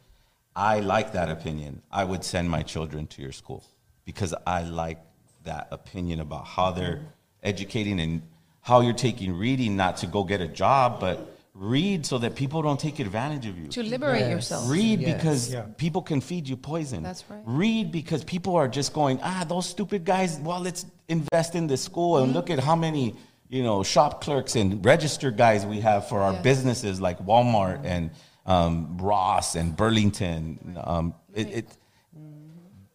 I 0.56 0.80
like 0.82 1.14
that 1.14 1.30
opinion. 1.30 1.82
I 1.92 2.04
would 2.04 2.24
send 2.24 2.52
my 2.52 2.62
children 2.62 3.08
to 3.08 3.24
your 3.24 3.32
school 3.32 3.66
because 4.06 4.36
I 4.46 4.62
like 4.62 5.00
that 5.44 5.70
opinion 5.72 6.20
about 6.20 6.46
how 6.46 6.70
they're 6.70 7.02
educating 7.42 8.00
and 8.00 8.22
how 8.64 8.82
you're 8.82 8.94
taking 8.94 9.38
reading 9.38 9.76
not 9.78 9.98
to 9.98 10.08
go 10.08 10.24
get 10.24 10.42
a 10.42 10.48
job, 10.48 11.00
but 11.00 11.30
read 11.54 12.06
so 12.06 12.18
that 12.18 12.34
people 12.36 12.62
don't 12.64 12.80
take 12.80 12.98
advantage 13.00 13.46
of 13.46 13.58
you. 13.60 13.68
To 13.68 13.84
liberate 13.84 14.22
Yes. 14.22 14.32
yourself. 14.32 14.70
Read 14.72 15.02
Yes. 15.02 15.14
because 15.16 15.54
Yeah. 15.54 15.62
people 15.78 16.02
can 16.02 16.20
feed 16.22 16.48
you 16.48 16.58
poison. 16.58 17.04
That's 17.04 17.24
right. 17.30 17.42
Read 17.46 17.92
because 17.92 18.24
people 18.24 18.56
are 18.56 18.68
just 18.68 18.92
going, 18.94 19.20
ah, 19.22 19.46
those 19.48 19.68
stupid 19.68 20.04
guys, 20.06 20.40
well, 20.40 20.60
let's 20.62 20.86
invest 21.08 21.54
in 21.54 21.68
this 21.68 21.82
school 21.84 22.18
and 22.18 22.34
look 22.34 22.50
at 22.50 22.58
how 22.60 22.76
many, 22.76 23.14
you 23.50 23.62
know, 23.62 23.84
shop 23.84 24.22
clerks 24.24 24.56
and 24.56 24.84
register 24.84 25.30
guys 25.30 25.64
we 25.66 25.82
have 25.82 26.08
for 26.10 26.22
our 26.22 26.34
Yes. 26.34 26.42
businesses 26.44 27.00
like 27.00 27.20
Walmart 27.24 27.82
and 27.86 28.10
um, 28.46 28.98
Ross 28.98 29.56
and 29.56 29.76
Burlington. 29.78 30.78
Um, 30.84 31.14
it, 31.36 31.48
it, 31.50 31.68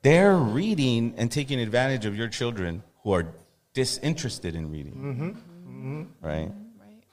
they're 0.03 0.37
reading 0.37 1.15
and 1.17 1.31
taking 1.31 1.61
advantage 1.61 2.07
of 2.07 2.17
your 2.17 2.29
children 2.29 2.83
who 3.03 3.13
are 3.13 3.27
disinterested 3.75 4.55
in 4.57 4.71
reading 4.71 5.37
Mm-hmm. 5.79 6.03
Mm-hmm. 6.03 6.27
right? 6.27 6.53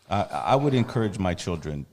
I, 0.10 0.22
I 0.22 0.56
would 0.56 0.74
encourage 0.74 1.18
my 1.20 1.34
children 1.34 1.86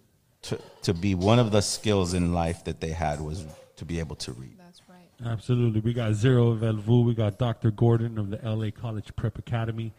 to, 0.42 0.58
to 0.82 0.94
be 0.94 1.14
one 1.14 1.38
of 1.38 1.50
the 1.50 1.60
skills 1.60 2.14
in 2.14 2.32
life 2.32 2.64
that 2.64 2.80
they 2.80 2.90
had 2.90 3.20
was 3.20 3.46
to 3.76 3.84
be 3.84 3.98
able 4.00 4.16
to 4.16 4.32
read. 4.32 4.58
That's 4.58 4.82
right. 4.88 5.30
Absolutely. 5.30 5.80
We 5.80 5.92
got 5.92 6.14
Zero 6.14 6.48
of 6.48 6.62
El 6.62 6.74
Vuh. 6.74 7.04
We 7.04 7.14
got 7.14 7.38
Dr. 7.38 7.70
Gordon 7.70 8.18
of 8.18 8.30
the 8.30 8.38
LA 8.42 8.70
College 8.70 9.14
Prep 9.16 9.38
Academy. 9.38 9.92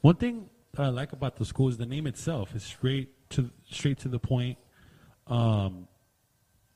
One 0.00 0.16
thing 0.16 0.48
that 0.72 0.82
I 0.82 0.88
like 0.88 1.12
about 1.12 1.36
the 1.36 1.44
school 1.44 1.68
is 1.68 1.78
the 1.78 1.86
name 1.86 2.06
itself 2.06 2.54
is 2.54 2.62
straight 2.62 3.10
to 3.30 3.50
straight 3.70 3.98
to 4.00 4.08
the 4.08 4.18
point. 4.18 4.58
Um, 5.26 5.88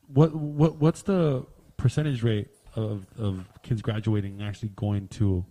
what 0.06 0.34
what 0.34 0.76
what's 0.76 1.02
the 1.02 1.44
percentage 1.76 2.22
rate 2.22 2.48
of, 2.74 3.06
of 3.18 3.44
kids 3.62 3.82
graduating 3.82 4.40
and 4.40 4.42
actually 4.42 4.70
going 4.70 5.08
to 5.08 5.44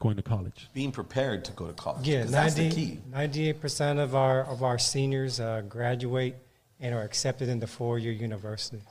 going 0.00 0.16
to 0.16 0.22
college? 0.22 0.68
Being 0.74 0.92
prepared 0.92 1.44
to 1.46 1.52
go 1.52 1.66
to 1.66 1.72
college. 1.72 2.06
Yeah, 2.06 2.22
'cause 2.22 2.30
that's 2.30 2.54
the 2.54 2.70
key. 2.70 3.00
98 3.10 3.60
percent 3.60 3.98
of 3.98 4.14
our 4.14 4.42
of 4.44 4.62
our 4.62 4.78
seniors 4.78 5.40
uh, 5.40 5.62
graduate 5.68 6.36
and 6.80 6.94
are 6.94 7.02
accepted 7.02 7.48
into 7.48 7.66
four 7.66 7.98
year 7.98 8.12
universities. 8.12 8.82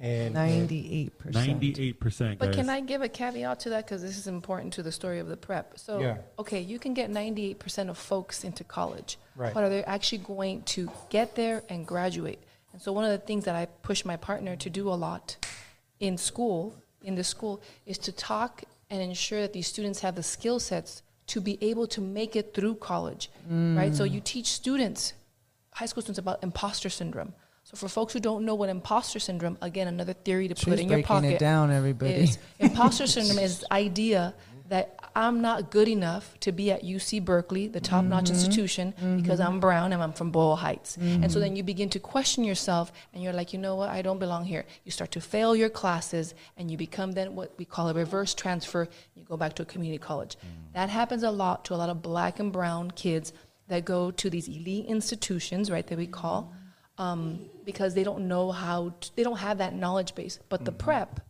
And 0.00 0.34
98%. 0.34 1.10
98%. 1.32 2.38
But 2.38 2.46
guys. 2.46 2.56
can 2.56 2.68
I 2.68 2.80
give 2.80 3.00
a 3.00 3.08
caveat 3.08 3.60
to 3.60 3.70
that 3.70 3.86
because 3.86 4.02
this 4.02 4.18
is 4.18 4.26
important 4.26 4.72
to 4.74 4.82
the 4.82 4.90
story 4.90 5.20
of 5.20 5.28
the 5.28 5.36
prep? 5.36 5.78
So, 5.78 6.00
Yeah. 6.00 6.18
okay, 6.38 6.60
you 6.60 6.80
can 6.80 6.94
get 6.94 7.10
98% 7.10 7.88
of 7.88 7.96
folks 7.96 8.42
into 8.42 8.64
college, 8.64 9.18
Right. 9.36 9.54
but 9.54 9.62
are 9.62 9.68
they 9.70 9.84
actually 9.84 10.18
going 10.18 10.62
to 10.62 10.90
get 11.10 11.36
there 11.36 11.62
and 11.68 11.86
graduate? 11.86 12.40
And 12.72 12.82
so, 12.82 12.92
one 12.92 13.04
of 13.04 13.12
the 13.12 13.24
things 13.24 13.44
that 13.44 13.54
I 13.54 13.66
push 13.66 14.04
my 14.04 14.16
partner 14.16 14.56
to 14.56 14.68
do 14.68 14.88
a 14.88 14.94
lot 14.98 15.36
in 16.00 16.18
school, 16.18 16.74
in 17.00 17.14
the 17.14 17.24
school, 17.24 17.62
is 17.86 17.96
to 17.98 18.12
talk 18.12 18.64
and 18.94 19.02
ensure 19.02 19.40
that 19.42 19.52
these 19.52 19.66
students 19.66 20.00
have 20.00 20.14
the 20.14 20.22
skill 20.22 20.58
sets 20.60 21.02
to 21.26 21.40
be 21.40 21.58
able 21.60 21.86
to 21.88 22.00
make 22.00 22.36
it 22.36 22.54
through 22.54 22.76
college, 22.76 23.30
right? 23.50 23.94
So, 23.94 24.04
Mm. 24.04 24.12
you 24.12 24.20
teach 24.20 24.46
students, 24.52 25.14
high 25.72 25.86
school 25.86 26.02
students, 26.02 26.18
about 26.18 26.42
imposter 26.42 26.88
syndrome. 26.90 27.32
So, 27.64 27.76
for 27.76 27.88
folks 27.88 28.12
who 28.12 28.20
don't 28.20 28.44
know 28.44 28.54
what 28.54 28.68
imposter 28.68 29.18
syndrome, 29.18 29.56
again, 29.62 29.88
another 29.88 30.12
theory 30.12 30.48
to 30.48 30.54
She's 30.54 30.64
put 30.64 30.78
in 30.78 30.88
your 30.88 31.02
pocket. 31.02 31.20
breaking 31.22 31.36
it 31.36 31.38
down, 31.40 31.70
everybody. 31.70 32.12
is 32.14 32.38
imposter 32.60 33.06
syndrome 33.06 33.38
is 33.38 33.60
the 33.60 33.72
idea 33.72 34.34
that 34.68 34.98
I'm 35.16 35.40
not 35.40 35.70
good 35.70 35.86
enough 35.88 36.38
to 36.40 36.50
be 36.50 36.72
at 36.72 36.82
UC 36.82 37.20
Berkeley, 37.24 37.68
the 37.68 37.80
top 37.80 38.04
notch 38.04 38.26
Mhm. 38.26 38.30
institution, 38.30 38.94
because 39.16 39.38
Mhm. 39.38 39.46
I'm 39.46 39.60
brown 39.60 39.92
and 39.92 40.02
I'm 40.02 40.12
from 40.12 40.30
Boyle 40.32 40.56
Heights. 40.56 40.96
And 40.96 41.30
so 41.30 41.38
Mhm. 41.38 41.42
then 41.42 41.56
you 41.56 41.62
begin 41.62 41.88
to 41.90 42.00
question 42.00 42.42
yourself 42.42 42.92
and 43.12 43.22
you're 43.22 43.32
like, 43.32 43.52
you 43.52 43.58
know 43.60 43.76
what, 43.76 43.90
I 43.90 44.02
don't 44.02 44.18
belong 44.18 44.44
here. 44.46 44.64
You 44.84 44.90
start 44.90 45.10
to 45.12 45.20
fail 45.20 45.54
your 45.54 45.70
classes 45.70 46.34
and 46.56 46.68
you 46.70 46.76
become 46.76 47.12
then 47.12 47.36
what 47.36 47.52
we 47.58 47.64
call 47.64 47.88
a 47.88 47.94
reverse 47.94 48.34
transfer. 48.34 48.88
You 49.14 49.22
go 49.22 49.36
back 49.36 49.54
to 49.54 49.62
a 49.62 49.66
community 49.66 49.98
college. 49.98 50.36
That 50.72 50.88
happens 50.90 51.22
a 51.22 51.30
lot 51.30 51.64
to 51.66 51.74
a 51.74 51.76
lot 51.76 51.90
of 51.90 52.02
black 52.02 52.40
and 52.40 52.52
brown 52.52 52.90
kids 52.90 53.32
that 53.68 53.84
go 53.84 54.10
to 54.10 54.28
these 54.28 54.48
elite 54.48 54.86
institutions, 54.86 55.70
right, 55.70 55.86
that 55.86 55.96
we 55.96 56.06
call, 56.08 56.52
um, 56.98 57.48
because 57.64 57.94
they 57.94 58.02
don't 58.04 58.26
know 58.26 58.50
how, 58.52 58.92
to, 59.00 59.16
they 59.16 59.22
don't 59.22 59.38
have 59.38 59.58
that 59.58 59.74
knowledge 59.74 60.14
base. 60.14 60.38
But 60.48 60.64
the 60.64 60.72
prep 60.72 61.20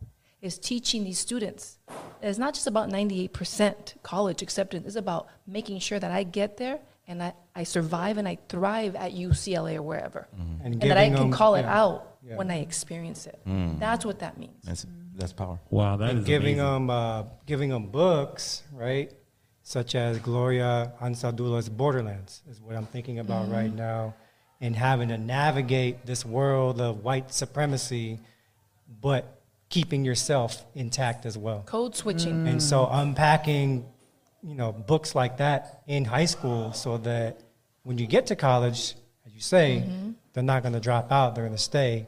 is 0.45 0.57
teaching 0.59 1.03
these 1.03 1.17
students. 1.19 1.77
It's 2.21 2.37
not 2.37 2.53
just 2.53 2.67
about 2.67 2.89
98% 2.89 4.01
college 4.03 4.41
acceptance, 4.41 4.85
it's 4.85 4.95
about 4.95 5.27
making 5.47 5.79
sure 5.79 5.99
that 5.99 6.11
I 6.11 6.23
get 6.23 6.57
there 6.57 6.79
and 7.07 7.21
I, 7.21 7.33
I 7.55 7.63
survive 7.63 8.17
and 8.17 8.27
I 8.27 8.37
thrive 8.49 8.95
at 8.95 9.11
UCLA 9.13 9.75
or 9.75 9.81
wherever. 9.83 10.27
And 10.63 10.73
And, 10.73 10.81
that 10.89 10.97
I 10.97 11.07
can 11.09 11.15
them- 11.15 11.31
call 11.31 11.55
it 11.55 11.61
yeah. 11.61 11.81
out 11.81 12.17
Yeah. 12.23 12.35
when 12.37 12.49
I 12.51 12.59
experience 12.59 13.27
it. 13.27 13.39
Mm. 13.47 13.79
That's 13.79 14.03
what 14.05 14.19
that 14.19 14.37
means. 14.37 14.63
That's 14.63 14.85
that's 15.17 15.31
power. 15.33 15.59
Wow, 15.69 15.95
that 15.97 16.09
is 16.09 16.15
and 16.17 16.25
giving 16.25 16.59
amazing. 16.59 16.87
them 16.87 16.89
uh, 16.89 17.23
giving 17.45 17.69
them 17.69 17.85
books, 17.87 18.63
right? 18.73 19.09
Such 19.63 19.95
as 19.95 20.19
Gloria 20.19 20.91
Anzaldúa's 21.01 21.69
Borderlands 21.69 22.43
is 22.49 22.59
what 22.59 22.75
I'm 22.75 22.85
thinking 22.87 23.19
about 23.19 23.49
right 23.49 23.71
Mhm. 23.71 23.75
now, 23.89 24.13
and 24.59 24.75
having 24.75 25.09
to 25.09 25.17
navigate 25.17 26.05
this 26.05 26.25
world 26.25 26.81
of 26.81 27.03
white 27.03 27.31
supremacy, 27.33 28.19
but 29.01 29.34
keeping 29.75 30.05
yourself 30.05 30.65
intact 30.73 31.25
as 31.25 31.37
well. 31.37 31.61
Code 31.65 31.93
switching. 31.97 32.47
And 32.47 32.63
so 32.63 32.87
unpacking, 32.89 33.85
you 34.41 34.55
know, 34.55 34.71
books 34.71 35.13
like 35.15 35.35
that 35.39 35.81
in 35.85 36.05
high 36.05 36.23
school 36.35 36.71
so 36.71 36.97
that 36.99 37.41
when 37.83 37.97
you 37.97 38.07
get 38.07 38.27
to 38.27 38.37
college, 38.37 38.95
as 39.25 39.33
you 39.33 39.41
say, 39.41 39.83
Mhm. 39.85 40.13
they're 40.31 40.43
not 40.53 40.61
going 40.63 40.75
to 40.75 40.79
drop 40.79 41.11
out, 41.11 41.35
they're 41.35 41.43
going 41.43 41.57
to 41.57 41.61
stay 41.75 42.07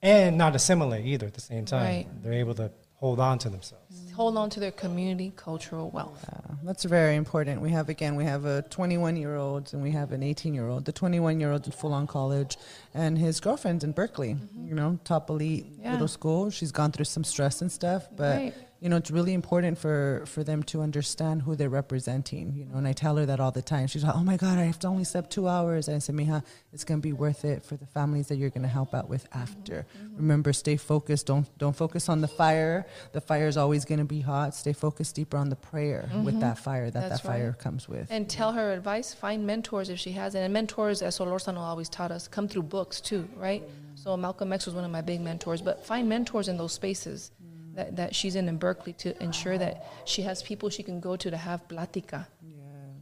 and 0.00 0.38
not 0.38 0.56
assimilate 0.56 1.04
either 1.04 1.26
at 1.26 1.34
the 1.34 1.42
same 1.42 1.66
time. 1.66 1.84
Right. 1.84 2.22
They're 2.22 2.32
able 2.44 2.54
to 2.54 2.70
hold 2.94 3.20
on 3.20 3.38
to 3.40 3.50
themselves. 3.50 3.94
Hold 4.14 4.36
on 4.36 4.50
to 4.50 4.60
their 4.60 4.70
community 4.70 5.32
cultural 5.36 5.90
wealth. 5.90 6.24
Yeah, 6.28 6.54
That's 6.64 6.84
very 6.84 7.16
important. 7.16 7.60
We 7.62 7.70
have 7.70 7.88
again, 7.88 8.14
we 8.16 8.24
have 8.24 8.44
a 8.44 8.62
21 8.62 9.16
year 9.16 9.36
old 9.36 9.72
and 9.72 9.82
we 9.82 9.90
have 9.92 10.12
an 10.12 10.22
18 10.22 10.52
year 10.54 10.68
old. 10.68 10.84
The 10.84 10.92
21 10.92 11.40
year 11.40 11.50
old 11.52 11.64
in 11.66 11.72
full 11.72 11.92
on 11.94 12.06
college, 12.06 12.56
and 12.94 13.16
his 13.18 13.40
girlfriend's 13.40 13.84
in 13.84 13.92
Berkeley. 13.92 14.34
Mm-hmm. 14.34 14.68
You 14.68 14.74
know, 14.74 14.98
top 15.04 15.30
elite 15.30 15.66
Yeah. 15.80 15.92
little 15.92 16.08
school. 16.08 16.50
She's 16.50 16.72
gone 16.72 16.92
through 16.92 17.06
some 17.06 17.24
stress 17.24 17.62
and 17.62 17.70
stuff, 17.72 18.06
but 18.14 18.36
Right. 18.36 18.54
You 18.82 18.88
know, 18.88 18.96
it's 18.96 19.12
really 19.12 19.32
important 19.32 19.78
for 19.78 20.24
for 20.26 20.42
them 20.42 20.60
to 20.64 20.82
understand 20.82 21.42
who 21.42 21.54
they're 21.54 21.70
representing. 21.70 22.52
You 22.56 22.64
know, 22.66 22.78
and 22.78 22.88
I 22.88 22.92
tell 22.92 23.16
her 23.16 23.24
that 23.26 23.38
all 23.38 23.52
the 23.52 23.62
time. 23.62 23.86
She's 23.86 24.02
like, 24.02 24.16
"Oh 24.16 24.24
my 24.24 24.36
God, 24.36 24.58
I 24.58 24.64
have 24.64 24.80
to 24.80 24.88
only 24.88 25.04
slept 25.04 25.30
two 25.30 25.46
hours." 25.46 25.86
And 25.86 25.94
I 25.94 26.00
said, 26.00 26.16
"Mija, 26.16 26.42
it's 26.72 26.82
gonna 26.82 27.00
be 27.00 27.12
worth 27.12 27.44
it 27.44 27.64
for 27.64 27.76
the 27.76 27.86
families 27.86 28.26
that 28.28 28.36
you're 28.36 28.50
gonna 28.50 28.66
help 28.80 28.92
out 28.92 29.08
with 29.08 29.28
after. 29.32 29.86
Remember, 30.16 30.52
stay 30.52 30.76
focused. 30.76 31.26
Don't 31.26 31.46
don't 31.58 31.76
focus 31.76 32.08
on 32.08 32.22
the 32.22 32.28
fire. 32.28 32.84
The 33.12 33.20
fire 33.20 33.46
is 33.46 33.56
always 33.56 33.84
gonna 33.84 34.04
be 34.04 34.20
hot. 34.20 34.52
Stay 34.54 34.72
focused 34.72 35.14
deeper 35.14 35.36
on 35.36 35.48
the 35.48 35.56
prayer 35.70 36.10
with 36.24 36.34
Mhm. 36.34 36.40
that 36.40 36.58
fire 36.58 36.90
that 36.90 37.08
That's 37.08 37.22
that 37.22 37.28
fire 37.32 37.50
right. 37.50 37.58
comes 37.58 37.88
with." 37.88 38.08
And 38.10 38.28
tell 38.28 38.52
her 38.52 38.72
advice, 38.72 39.14
find 39.14 39.46
mentors 39.46 39.90
if 39.90 39.98
she 40.00 40.12
has 40.12 40.34
it. 40.34 40.40
And 40.40 40.52
mentors, 40.52 41.02
as 41.02 41.18
Solorzano 41.18 41.58
always 41.58 41.88
taught 41.88 42.10
us, 42.10 42.26
come 42.26 42.48
through 42.48 42.64
books 42.64 43.00
too, 43.00 43.28
right? 43.38 43.62
So 43.94 44.16
Malcolm 44.16 44.52
X 44.52 44.66
was 44.66 44.74
one 44.74 44.84
of 44.84 44.90
my 44.90 45.02
big 45.02 45.20
mentors. 45.20 45.62
But 45.62 45.86
find 45.86 46.08
mentors 46.08 46.48
in 46.48 46.56
those 46.56 46.72
spaces 46.72 47.30
that, 47.74 47.96
that 47.96 48.14
she's 48.14 48.36
in 48.36 48.48
in 48.48 48.58
Berkeley 48.58 48.92
to 48.94 49.20
ensure 49.22 49.58
that 49.58 49.86
she 50.04 50.22
has 50.22 50.42
people 50.42 50.70
she 50.70 50.82
can 50.82 51.00
go 51.00 51.16
to 51.16 51.30
to 51.30 51.36
have 51.36 51.66
platica, 51.68 52.26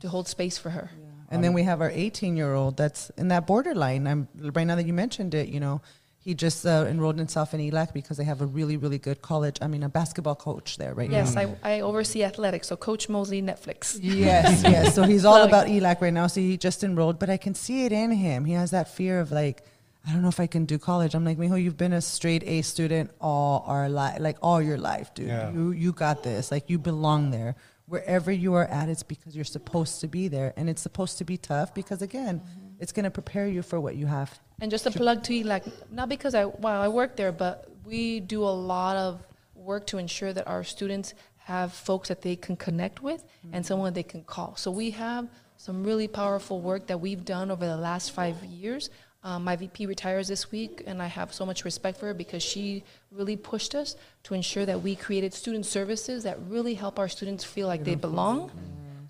to 0.00 0.08
hold 0.08 0.28
space 0.28 0.58
for 0.58 0.70
her. 0.70 0.90
And 1.32 1.44
then 1.44 1.52
we 1.52 1.62
have 1.62 1.80
our 1.80 1.90
18 1.90 2.36
year 2.36 2.54
old 2.54 2.76
that's 2.76 3.10
in 3.10 3.28
that 3.28 3.46
borderline. 3.46 4.06
I'm 4.06 4.28
right 4.36 4.66
now 4.66 4.74
that 4.74 4.86
you 4.86 4.92
mentioned 4.92 5.32
it. 5.34 5.48
You 5.48 5.60
know, 5.60 5.80
he 6.18 6.34
just 6.34 6.66
uh, 6.66 6.86
enrolled 6.88 7.18
himself 7.18 7.54
in 7.54 7.60
ELAC 7.60 7.94
because 7.94 8.16
they 8.16 8.24
have 8.24 8.40
a 8.40 8.46
really, 8.46 8.76
really 8.76 8.98
good 8.98 9.22
college. 9.22 9.56
I 9.62 9.68
mean, 9.68 9.82
a 9.82 9.88
basketball 9.88 10.34
coach 10.34 10.76
there 10.76 10.92
right 10.92 11.10
Yes, 11.10 11.34
now. 11.34 11.56
I, 11.62 11.76
I 11.76 11.80
oversee 11.80 12.24
athletics. 12.24 12.68
So 12.68 12.76
Coach 12.76 13.08
Mosley, 13.08 13.40
Netflix. 13.40 13.98
Yes, 14.02 14.62
yes. 14.64 14.94
So 14.94 15.04
he's 15.04 15.24
all 15.24 15.42
about 15.42 15.68
ELAC 15.68 16.00
right 16.00 16.12
now. 16.12 16.26
So 16.26 16.40
he 16.40 16.56
just 16.56 16.84
enrolled, 16.84 17.18
but 17.18 17.30
I 17.30 17.36
can 17.36 17.54
see 17.54 17.84
it 17.84 17.92
in 17.92 18.10
him. 18.10 18.44
He 18.44 18.52
has 18.52 18.70
that 18.72 18.88
fear 18.92 19.20
of 19.20 19.32
like, 19.32 19.62
I 20.07 20.12
don't 20.12 20.22
know 20.22 20.28
if 20.28 20.40
I 20.40 20.46
can 20.46 20.64
do 20.64 20.78
college. 20.78 21.14
I'm 21.14 21.24
like, 21.24 21.38
Mijo, 21.38 21.62
you've 21.62 21.76
been 21.76 21.92
a 21.92 22.01
straight 22.01 22.42
A 22.46 22.62
student 22.62 23.11
all 23.20 23.64
our 23.66 23.88
life, 23.88 24.18
like 24.20 24.38
all 24.42 24.62
your 24.62 24.78
life, 24.78 25.12
dude. 25.14 25.28
Yeah. 25.28 25.53
You 25.53 25.72
you 25.72 25.92
got 25.92 26.22
this. 26.22 26.51
Like 26.51 26.70
you 26.70 26.78
belong 26.78 27.30
there. 27.30 27.55
Wherever 27.86 28.30
you 28.30 28.55
are 28.55 28.66
at, 28.66 28.88
it's 28.88 29.03
because 29.03 29.34
you're 29.34 29.44
supposed 29.44 30.01
to 30.01 30.09
be 30.09 30.28
there, 30.28 30.55
and 30.57 30.70
it's 30.70 30.80
supposed 30.80 31.18
to 31.18 31.24
be 31.24 31.36
tough 31.36 31.74
because 31.74 32.03
again, 32.03 32.40
mm-hmm. 32.40 32.76
it's 32.78 32.92
going 32.92 33.05
to 33.05 33.11
prepare 33.11 33.48
you 33.48 33.62
for 33.62 33.80
what 33.80 33.96
you 33.96 34.07
have. 34.07 34.38
And 34.61 34.70
just 34.70 34.86
a 34.86 34.90
plug 34.90 35.24
to 35.24 35.34
you, 35.34 35.44
like 35.44 35.64
not 35.90 36.09
because 36.09 36.34
I 36.34 36.44
well 36.46 36.80
I 36.80 36.88
work 36.88 37.16
there, 37.16 37.32
but 37.32 37.68
we 37.84 38.20
do 38.20 38.44
a 38.44 38.57
lot 38.74 38.96
of 38.96 39.22
work 39.55 39.86
to 39.88 39.98
ensure 39.98 40.32
that 40.32 40.46
our 40.46 40.64
students 40.64 41.14
have 41.36 41.72
folks 41.72 42.09
that 42.09 42.22
they 42.22 42.36
can 42.36 42.57
connect 42.57 43.03
with 43.03 43.24
and 43.42 43.53
mm-hmm. 43.53 43.62
someone 43.62 43.92
they 43.92 44.03
can 44.03 44.22
call. 44.22 44.57
So 44.57 44.70
we 44.70 44.92
have 44.92 45.28
some 45.57 45.84
really 45.84 46.09
powerful 46.09 46.61
work 46.61 46.86
that 46.86 47.01
we've 47.01 47.24
done 47.24 47.51
over 47.51 47.66
the 47.66 47.76
last 47.76 48.12
five 48.12 48.42
years. 48.44 48.88
Um, 49.22 49.44
my 49.44 49.54
VP 49.54 49.84
retires 49.84 50.28
this 50.28 50.50
week, 50.50 50.82
and 50.86 51.02
I 51.02 51.06
have 51.06 51.32
so 51.34 51.44
much 51.44 51.64
respect 51.66 51.98
for 51.98 52.06
her 52.06 52.14
because 52.14 52.42
she 52.42 52.84
really 53.10 53.36
pushed 53.36 53.74
us 53.74 53.96
to 54.24 54.34
ensure 54.34 54.64
that 54.64 54.80
we 54.80 54.96
created 54.96 55.34
student 55.34 55.66
services 55.66 56.22
that 56.24 56.38
really 56.48 56.72
help 56.74 56.98
our 56.98 57.08
students 57.08 57.44
feel 57.44 57.66
like 57.66 57.84
they 57.84 57.96
belong, 57.96 58.50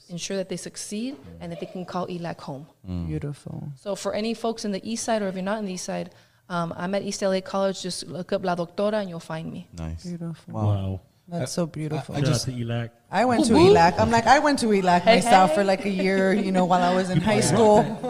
ensure 0.08 0.36
that 0.36 0.48
they 0.48 0.56
succeed, 0.56 1.16
and 1.40 1.52
that 1.52 1.61
they 1.61 1.66
can 1.66 1.84
call 1.84 2.08
ELAC 2.08 2.40
home. 2.40 2.66
Beautiful. 3.06 3.68
So 3.76 3.94
for 3.94 4.12
any 4.12 4.34
folks 4.34 4.64
in 4.64 4.72
the 4.72 4.90
east 4.90 5.04
side, 5.04 5.22
or 5.22 5.28
if 5.28 5.34
you're 5.34 5.44
not 5.44 5.61
in 5.61 5.66
the 5.66 5.74
east 5.74 5.84
side, 5.84 6.11
um, 6.48 6.74
I'm 6.76 6.92
at 6.96 7.02
East 7.02 7.22
LA 7.22 7.40
College. 7.40 7.80
Just 7.80 8.08
look 8.08 8.32
up 8.32 8.44
La 8.44 8.56
Doctora 8.56 8.94
and 8.94 9.08
you'll 9.08 9.20
find 9.20 9.52
me. 9.52 9.68
Nice. 9.78 10.04
Beautiful. 10.04 10.54
Wow. 10.54 11.00
That's 11.31 11.53
so 11.53 11.66
beautiful. 11.66 12.14
Shout 12.16 12.26
out 12.28 12.41
to 12.41 12.51
ELAC. 12.53 12.91
I 13.11 13.24
went 13.24 13.45
to 13.47 13.55
Woo 13.55 13.66
woo. 13.66 13.70
ELAC. 13.74 13.99
I'm 14.01 14.11
like, 14.11 14.26
I 14.26 14.39
went 14.41 14.59
to 14.61 14.66
ELAC 14.66 15.03
Hey, 15.03 15.16
myself 15.16 15.51
hey. 15.51 15.57
for 15.57 15.64
like 15.64 15.85
a 15.85 15.91
year, 15.91 16.33
you 16.33 16.51
know, 16.53 16.64
while 16.64 16.83
I 16.83 16.95
was 16.95 17.11
in 17.11 17.20
high 17.20 17.41
school. 17.41 17.78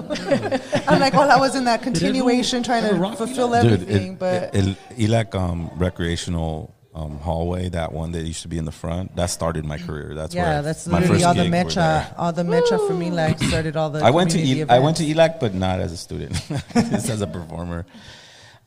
I'm 0.88 1.00
like, 1.00 1.12
while 1.12 1.30
I 1.30 1.36
was 1.36 1.54
in 1.54 1.64
that 1.64 1.82
continuation 1.82 2.62
trying 2.62 2.82
to 2.84 3.16
fulfill 3.16 3.54
everything, 3.54 4.10
Dude, 4.12 4.18
but 4.18 4.54
it, 4.54 4.68
it, 4.68 4.76
ELAC 4.98 5.34
um, 5.34 5.70
recreational 5.76 6.74
um, 6.94 7.18
hallway, 7.18 7.68
that 7.68 7.92
one 7.92 8.12
that 8.12 8.22
used 8.24 8.42
to 8.42 8.48
be 8.48 8.58
in 8.58 8.64
the 8.64 8.72
front, 8.72 9.14
that 9.16 9.26
started 9.26 9.64
my 9.64 9.78
career. 9.78 10.14
That's 10.14 10.34
yeah, 10.34 10.48
where 10.48 10.58
I- 10.58 10.62
that's 10.62 10.86
my 10.86 10.98
literally 11.00 11.18
first 11.20 11.26
all 11.26 11.34
the 11.34 11.42
gig 11.44 11.52
were 11.52 11.58
mecha, 11.70 11.74
there. 11.74 12.14
all 12.18 12.32
the 12.32 12.42
MEChA 12.42 12.86
from 12.86 13.00
ELAC 13.00 13.42
started 13.48 13.76
all 13.76 13.90
the. 13.90 14.00
I 14.00 14.10
went 14.10 14.30
to 14.32 14.38
community 14.38 14.60
E- 14.72 14.74
I 14.74 14.78
went 14.80 14.96
to. 14.96 15.04
ELAC, 15.04 15.40
but 15.40 15.54
not 15.54 15.80
as 15.80 15.92
a 15.92 15.96
student, 15.96 16.32
just 16.74 17.08
as 17.10 17.20
a 17.20 17.26
performer. 17.26 17.86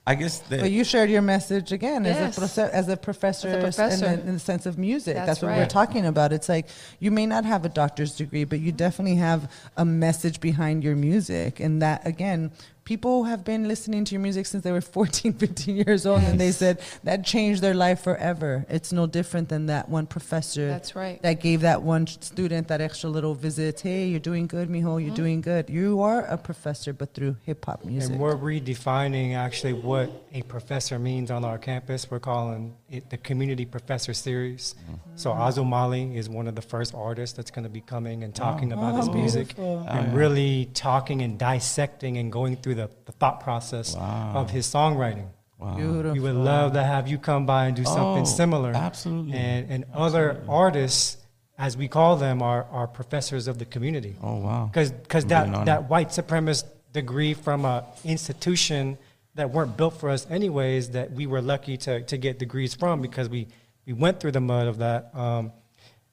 I 0.05 0.15
guess 0.15 0.39
that 0.39 0.59
But 0.59 0.71
you 0.71 0.83
shared 0.83 1.09
your 1.09 1.21
message 1.21 1.71
again 1.71 2.03
Yes. 2.03 2.37
as 2.37 2.37
a 2.37 2.41
profe- 2.41 2.69
as 2.71 2.89
a 2.89 2.97
professor, 2.97 3.47
As 3.47 3.55
a 3.55 3.59
professor. 3.61 4.05
In, 4.05 4.15
the, 4.19 4.27
in 4.27 4.33
the 4.33 4.39
sense 4.39 4.65
of 4.65 4.77
music. 4.77 5.15
That's 5.15 5.27
That's, 5.27 5.41
what 5.41 5.55
we're 5.55 5.65
talking 5.65 6.05
about. 6.05 6.33
It's 6.33 6.49
like 6.49 6.67
you 6.99 7.09
may 7.09 7.25
not 7.25 7.45
have 7.45 7.63
a 7.63 7.69
doctor's 7.69 8.13
degree, 8.15 8.43
but 8.43 8.59
you 8.59 8.73
definitely 8.73 9.15
have 9.15 9.49
a 9.77 9.85
message 9.85 10.41
behind 10.41 10.83
your 10.83 10.95
music, 10.97 11.59
and 11.61 11.81
that 11.81 12.05
again. 12.05 12.51
People 12.85 13.23
have 13.23 13.45
been 13.45 13.67
listening 13.67 14.03
to 14.03 14.13
your 14.13 14.21
music 14.21 14.45
since 14.45 14.63
they 14.63 14.71
were 14.71 14.81
14, 14.93 15.33
15 15.33 15.75
years 15.75 16.05
old, 16.05 16.21
and 16.23 16.39
they 16.39 16.51
said 16.51 16.81
that 17.03 17.23
changed 17.23 17.61
their 17.61 17.73
life 17.73 18.01
forever. 18.01 18.65
It's 18.69 18.91
no 18.91 19.07
different 19.07 19.49
than 19.49 19.67
that 19.67 19.87
one 19.87 20.05
professor 20.05 20.67
That's 20.67 20.95
right. 20.95 21.21
that 21.21 21.39
gave 21.39 21.61
that 21.61 21.81
one 21.81 22.07
student 22.07 22.67
that 22.67 22.81
extra 22.81 23.09
little 23.09 23.35
visit. 23.35 23.79
Hey, 23.79 24.07
you're 24.07 24.19
doing 24.19 24.47
good, 24.47 24.69
mijo. 24.69 24.83
You're 24.83 25.07
mm-hmm. 25.07 25.15
doing 25.15 25.41
good. 25.41 25.69
You 25.69 26.01
are 26.01 26.25
a 26.25 26.37
professor, 26.37 26.91
but 26.91 27.13
through 27.13 27.37
hip 27.43 27.63
hop 27.65 27.85
music. 27.85 28.11
And 28.11 28.19
we're 28.19 28.35
redefining 28.35 29.35
actually 29.35 29.73
what 29.73 30.09
a 30.33 30.41
professor 30.43 30.99
means 30.99 31.31
on 31.31 31.45
our 31.45 31.57
campus. 31.57 32.11
We're 32.11 32.19
calling 32.19 32.75
it 32.93 33.09
the 33.09 33.17
Community 33.17 33.65
Professor 33.65 34.13
Series. 34.13 34.75
So 35.15 35.31
Azumali 35.31 36.15
is 36.15 36.29
one 36.29 36.47
of 36.47 36.55
the 36.55 36.61
first 36.61 36.93
artists 36.93 37.35
that's 37.35 37.51
going 37.51 37.63
to 37.63 37.69
be 37.69 37.81
coming 37.81 38.23
and 38.23 38.33
talking 38.33 38.71
about 38.71 38.95
his 38.95 39.09
Oh, 39.09 39.13
music 39.13 39.47
beautiful. 39.55 39.79
and 39.89 40.07
Oh, 40.07 40.11
yeah. 40.11 40.15
really 40.15 40.69
talking 40.73 41.21
and 41.21 41.37
dissecting 41.39 42.17
and 42.17 42.31
going 42.31 42.55
through 42.57 42.75
the, 42.75 42.89
the 43.05 43.11
thought 43.13 43.39
process 43.41 43.95
Wow. 43.95 44.33
of 44.35 44.51
his 44.51 44.67
songwriting. 44.67 45.27
Wow. 45.59 45.75
Beautiful. 45.75 46.11
We 46.13 46.19
would 46.19 46.35
love 46.35 46.73
to 46.73 46.83
have 46.83 47.07
you 47.07 47.17
come 47.17 47.45
by 47.45 47.65
and 47.67 47.75
do 47.75 47.83
something 47.83 48.23
Oh, 48.23 48.25
similar. 48.25 48.71
absolutely. 48.75 49.33
And, 49.33 49.71
and 49.71 49.85
other 49.93 50.43
artists, 50.47 51.17
as 51.57 51.75
we 51.77 51.87
call 51.87 52.17
them, 52.17 52.41
are, 52.41 52.65
are 52.71 52.87
professors 52.87 53.47
of 53.47 53.57
the 53.57 53.65
community 53.65 54.15
Oh 54.21 54.35
wow! 54.37 54.65
because 54.71 54.91
It'd 54.91 55.29
that, 55.29 55.65
that 55.65 55.89
white 55.89 56.09
supremacist 56.09 56.65
degree 56.91 57.33
from 57.33 57.65
a 57.65 57.85
institution 58.03 58.97
that 59.35 59.51
weren't 59.51 59.75
built 59.77 59.99
for 59.99 60.09
us 60.09 60.27
anyways 60.29 60.91
that 60.91 61.11
we 61.11 61.25
were 61.27 61.41
lucky 61.41 61.77
to, 61.77 62.01
to 62.03 62.17
get 62.17 62.39
degrees 62.39 62.73
from 62.75 63.01
because 63.01 63.29
we, 63.29 63.47
we 63.85 63.93
went 63.93 64.19
through 64.19 64.31
the 64.31 64.39
mud 64.41 64.67
of 64.67 64.77
that 64.77 65.09
um, 65.15 65.51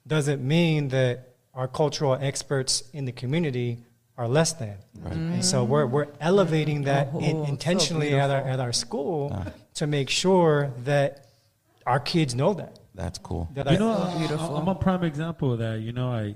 doesn't 0.06 0.42
mean 0.42 0.88
that 0.88 1.34
our 1.54 1.68
cultural 1.68 2.14
experts 2.20 2.82
in 2.92 3.04
the 3.04 3.12
community 3.12 3.78
are 4.16 4.28
less 4.28 4.52
than 4.54 4.76
Right. 4.98 5.12
and 5.14 5.44
so 5.44 5.64
we're, 5.64 5.86
we're 5.86 6.08
elevating 6.20 6.82
that 6.84 7.08
in- 7.14 7.36
Oh, 7.38 7.44
so 7.44 7.48
intentionally 7.48 8.14
at 8.14 8.30
our, 8.30 8.42
at 8.42 8.60
our 8.60 8.72
school 8.72 9.30
Ah. 9.34 9.46
to 9.74 9.86
make 9.86 10.10
sure 10.10 10.72
that 10.84 11.26
our 11.86 12.00
kids 12.00 12.34
know 12.34 12.52
that 12.54 12.78
That's 12.94 13.18
cool. 13.18 13.48
that 13.54 13.66
You 13.66 13.72
I- 13.72 13.78
know, 13.78 13.96
Oh, 13.98 14.18
Beautiful. 14.18 14.56
I'm 14.56 14.68
a 14.68 14.74
prime 14.74 15.04
example 15.04 15.52
of 15.54 15.58
that. 15.60 15.80
You 15.80 15.92
know, 15.92 16.10
I 16.12 16.34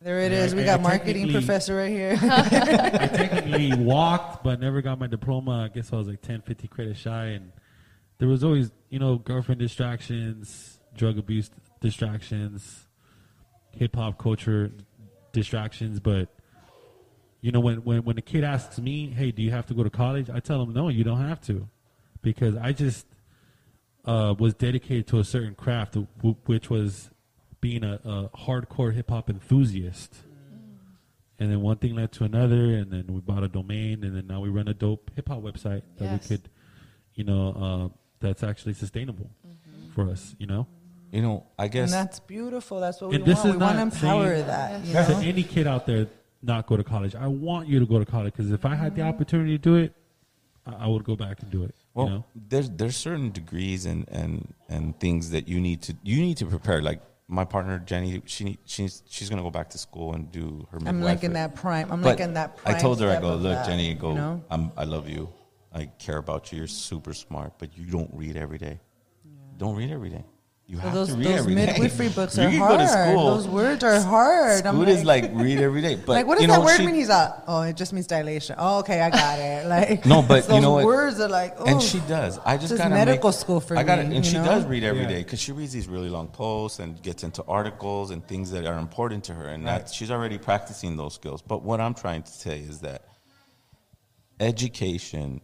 There 0.00 0.20
it 0.20 0.30
Yeah, 0.32 0.44
is. 0.44 0.54
We 0.54 0.64
got 0.64 0.80
I 0.80 0.82
marketing 0.82 1.30
professor 1.32 1.76
right 1.76 1.90
here. 1.90 2.16
I 2.22 3.08
technically 3.12 3.74
walked, 3.74 4.44
but 4.44 4.60
never 4.60 4.80
got 4.80 4.98
my 4.98 5.08
diploma. 5.08 5.64
I 5.64 5.68
guess 5.74 5.92
I 5.92 5.96
was 5.96 6.06
like 6.06 6.20
10, 6.22 6.42
50 6.42 6.68
credits 6.68 7.00
shy. 7.00 7.26
And 7.26 7.50
there 8.18 8.28
was 8.28 8.44
always, 8.44 8.70
you 8.90 8.98
know, 9.00 9.16
girlfriend 9.16 9.60
distractions, 9.60 10.78
drug 10.94 11.18
abuse 11.18 11.50
distractions, 11.80 12.86
hip 13.72 13.96
hop 13.96 14.18
culture 14.18 14.70
distractions. 15.32 15.98
But, 15.98 16.28
you 17.40 17.50
know, 17.50 17.60
when, 17.60 17.78
when, 17.84 18.04
when 18.04 18.18
a 18.18 18.22
kid 18.22 18.44
asks 18.44 18.78
me, 18.78 19.08
hey, 19.10 19.32
do 19.32 19.42
you 19.42 19.50
have 19.50 19.66
to 19.66 19.74
go 19.74 19.82
to 19.82 19.90
college? 19.90 20.30
I 20.30 20.38
tell 20.38 20.64
them, 20.64 20.72
no, 20.74 20.88
you 20.90 21.02
don't 21.02 21.26
have 21.26 21.40
to. 21.42 21.68
Because 22.22 22.56
I 22.56 22.72
just 22.72 23.04
uh, 24.04 24.34
was 24.38 24.54
dedicated 24.54 25.08
to 25.08 25.18
a 25.18 25.24
certain 25.24 25.56
craft, 25.56 25.94
w- 25.94 26.36
which 26.46 26.70
was 26.70 27.10
being 27.60 27.84
a, 27.84 27.94
a 28.04 28.30
hardcore 28.36 28.94
hip 28.94 29.10
hop 29.10 29.28
enthusiast. 29.30 30.14
And 31.40 31.52
then 31.52 31.60
one 31.60 31.76
thing 31.76 31.94
led 31.94 32.10
to 32.12 32.24
another, 32.24 32.74
and 32.74 32.90
then 32.90 33.04
we 33.08 33.20
bought 33.20 33.44
a 33.44 33.48
domain, 33.48 34.02
and 34.02 34.16
then 34.16 34.26
now 34.26 34.40
we 34.40 34.48
run 34.48 34.66
a 34.66 34.74
dope 34.74 35.10
hip 35.14 35.28
hop 35.28 35.40
website 35.42 35.82
that 35.98 36.04
Yes. 36.04 36.28
we 36.30 36.36
could, 36.36 36.48
you 37.14 37.22
know, 37.24 37.52
uh, 37.92 37.98
that's 38.18 38.42
actually 38.42 38.74
sustainable 38.74 39.30
for 39.94 40.10
us, 40.10 40.34
you 40.38 40.46
know. 40.46 40.66
You 41.12 41.22
know, 41.22 41.46
I 41.58 41.64
and 41.64 41.72
guess 41.72 41.90
that's 41.92 42.18
beautiful. 42.20 42.80
That's 42.80 43.00
what 43.00 43.10
we 43.10 43.16
And 43.16 43.24
this 43.24 43.38
want. 43.38 43.48
is 43.48 43.54
We 43.54 43.58
want 43.60 43.76
to 43.76 43.82
empower 43.82 44.36
that. 44.42 44.84
You 44.84 44.92
to 44.92 45.16
any 45.26 45.42
kid 45.42 45.66
out 45.66 45.86
there 45.86 46.08
not 46.42 46.66
go 46.66 46.76
to 46.76 46.84
college. 46.84 47.14
I 47.14 47.28
want 47.28 47.66
you 47.68 47.78
to 47.80 47.86
go 47.86 47.98
to 47.98 48.04
college 48.04 48.34
because 48.34 48.50
if 48.52 48.64
I 48.66 48.74
had 48.74 48.94
the 48.94 49.02
opportunity 49.02 49.52
to 49.52 49.58
do 49.58 49.76
it, 49.76 49.94
I, 50.66 50.84
I 50.84 50.86
would 50.86 51.04
go 51.04 51.16
back 51.16 51.40
and 51.40 51.50
do 51.50 51.62
it. 51.64 51.74
Well, 51.94 52.06
you 52.06 52.12
know? 52.12 52.24
there's 52.48 52.68
there's 52.70 52.96
certain 52.96 53.30
degrees 53.30 53.86
and 53.86 54.06
and 54.10 54.52
and 54.68 54.98
things 55.00 55.30
that 55.30 55.48
you 55.48 55.60
need 55.60 55.82
to 55.82 55.96
you 56.02 56.20
need 56.20 56.36
to 56.38 56.46
prepare. 56.46 56.82
Like 56.82 57.00
my 57.28 57.44
partner 57.44 57.78
Jenny, 57.78 58.22
she 58.24 58.58
she's 58.64 59.02
she's 59.06 59.28
gonna 59.28 59.42
go 59.42 59.50
back 59.50 59.68
to 59.70 59.78
school 59.78 60.14
and 60.14 60.32
do 60.32 60.66
her. 60.70 60.78
I'm 60.84 61.02
like 61.02 61.22
in 61.22 61.34
that 61.34 61.54
prime- 61.54 61.92
I'm 61.92 62.00
But 62.00 62.08
like 62.18 62.20
in 62.20 62.34
that 62.34 62.56
prime. 62.56 62.74
I 62.74 62.78
told 62.78 63.00
her, 63.00 63.10
I 63.10 63.20
go, 63.20 63.34
look, 63.34 63.52
that, 63.52 63.66
Jenny, 63.66 63.92
go, 63.94 64.10
you 64.10 64.14
know? 64.16 64.42
I'm 64.50 64.72
I 64.76 64.84
love 64.84 65.08
you, 65.08 65.28
I 65.72 65.86
care 65.98 66.16
about 66.16 66.50
you. 66.50 66.58
You're 66.58 66.66
super 66.66 67.12
smart, 67.12 67.52
but 67.58 67.76
you 67.76 67.84
don't 67.84 68.10
read 68.12 68.36
every 68.36 68.58
day. 68.58 68.80
Don't 69.58 69.76
read 69.76 69.90
every 69.90 70.08
day. 70.08 70.24
You 70.70 70.76
So 70.76 70.82
have 70.82 70.92
those 70.92 71.08
to 71.08 71.14
read 71.14 71.26
those 71.28 71.38
every 71.38 71.54
day. 71.54 71.66
midwifery 71.66 72.08
books 72.14 72.36
You 72.36 72.44
are 72.44 72.50
hard. 72.50 72.70
go 72.72 72.76
to 72.84 72.88
school. 72.88 73.26
Those 73.36 73.48
words 73.48 73.82
are 73.84 74.00
hard. 74.02 74.66
I'm 74.66 74.74
School 74.74 74.86
is 74.88 75.02
like 75.02 75.30
read 75.32 75.60
every 75.60 75.80
day, 75.80 75.94
but 76.06 76.08
like, 76.08 76.26
what 76.26 76.36
does 76.36 76.46
that 76.46 76.58
know, 76.58 76.64
word 76.64 76.76
she- 76.76 76.84
mean? 76.84 76.94
He's 76.94 77.08
like, 77.08 77.30
oh, 77.46 77.62
it 77.62 77.74
just 77.74 77.94
means 77.94 78.06
dilation. 78.06 78.54
Oh, 78.58 78.80
okay, 78.80 79.00
I 79.00 79.08
got 79.08 79.38
it. 79.38 79.66
Like, 79.68 80.04
No, 80.04 80.20
but 80.20 80.46
you 80.50 80.60
know 80.60 80.72
what? 80.72 80.84
words 80.84 81.20
are 81.20 81.28
like, 81.28 81.54
oh, 81.58 81.64
and 81.64 81.80
she 81.80 82.00
does. 82.00 82.38
I 82.44 82.58
just 82.58 82.76
got 82.76 82.90
medical 82.90 83.32
school 83.32 83.60
for 83.60 83.78
I 83.78 83.82
got 83.82 84.06
me, 84.06 84.14
and 84.16 84.24
she 84.26 84.34
know? 84.34 84.44
does 84.44 84.66
read 84.66 84.84
every 84.84 85.02
Yeah. 85.02 85.08
day 85.08 85.22
because 85.22 85.40
she 85.40 85.52
reads 85.52 85.72
these 85.72 85.88
really 85.88 86.10
long 86.10 86.28
posts 86.28 86.80
and 86.80 87.00
gets 87.02 87.24
into 87.24 87.42
articles 87.44 88.10
and 88.10 88.26
things 88.28 88.50
that 88.50 88.66
are 88.66 88.78
important 88.78 89.24
to 89.24 89.34
her, 89.34 89.46
and 89.48 89.64
Right. 89.64 89.78
that 89.86 89.90
she's 89.90 90.10
already 90.10 90.36
practicing 90.36 90.98
those 90.98 91.14
skills. 91.14 91.40
But 91.40 91.62
what 91.62 91.80
I'm 91.80 91.94
trying 91.94 92.24
to 92.24 92.30
say 92.30 92.60
is 92.60 92.80
that 92.80 93.04
education 94.38 95.40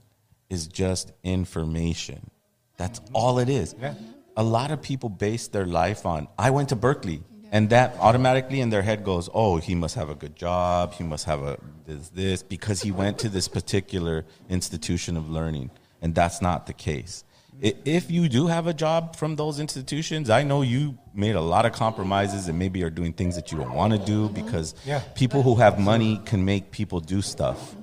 is 0.51 0.67
just 0.67 1.13
information. 1.23 2.31
That's 2.77 3.01
mm-hmm. 3.01 3.17
all 3.17 3.39
it 3.39 3.49
is. 3.49 3.75
Yeah. 3.81 3.95
A 4.37 4.43
lot 4.43 4.71
of 4.71 4.83
people 4.83 5.09
base 5.09 5.49
their 5.49 5.67
life 5.67 6.05
on 6.07 6.29
I 6.39 6.51
went 6.51 6.69
to 6.71 6.77
Berkeley. 6.77 7.23
And 7.53 7.71
that 7.71 7.95
automatically 8.01 8.61
in 8.61 8.71
their 8.71 8.83
head 8.83 9.05
goes, 9.05 9.29
oh, 9.33 9.59
he 9.59 9.77
must 9.77 9.95
have 9.95 10.11
a 10.11 10.17
good 10.17 10.35
job. 10.35 10.93
He 10.95 11.05
must 11.05 11.25
have 11.27 11.43
a 11.45 11.57
this, 11.87 12.09
this 12.09 12.43
because 12.43 12.83
he 12.83 12.91
went 12.91 13.19
to 13.21 13.29
this 13.29 13.47
particular 13.47 14.25
institution 14.49 15.17
of 15.17 15.31
learning. 15.31 15.71
And 16.03 16.15
that's 16.17 16.43
not 16.43 16.67
the 16.67 16.73
case. 16.73 17.23
If 17.61 18.11
you 18.11 18.29
do 18.29 18.49
have 18.49 18.67
a 18.67 18.75
job 18.75 19.15
from 19.15 19.37
those 19.37 19.61
institutions, 19.61 20.29
I 20.29 20.43
know 20.43 20.63
you 20.63 20.99
made 21.15 21.37
a 21.37 21.41
lot 21.41 21.65
of 21.65 21.73
compromises 21.73 22.49
and 22.49 22.59
maybe 22.59 22.83
are 22.83 22.91
doing 22.91 23.13
things 23.13 23.37
that 23.37 23.53
you 23.53 23.59
don't 23.59 23.73
want 23.75 23.93
to 23.93 24.01
do 24.01 24.29
because 24.31 24.75
Yeah. 24.85 25.01
people 25.15 25.43
who 25.45 25.55
have 25.55 25.79
money 25.79 26.21
can 26.25 26.45
make 26.45 26.73
people 26.73 26.99
do 26.99 27.23
stuff. 27.23 27.77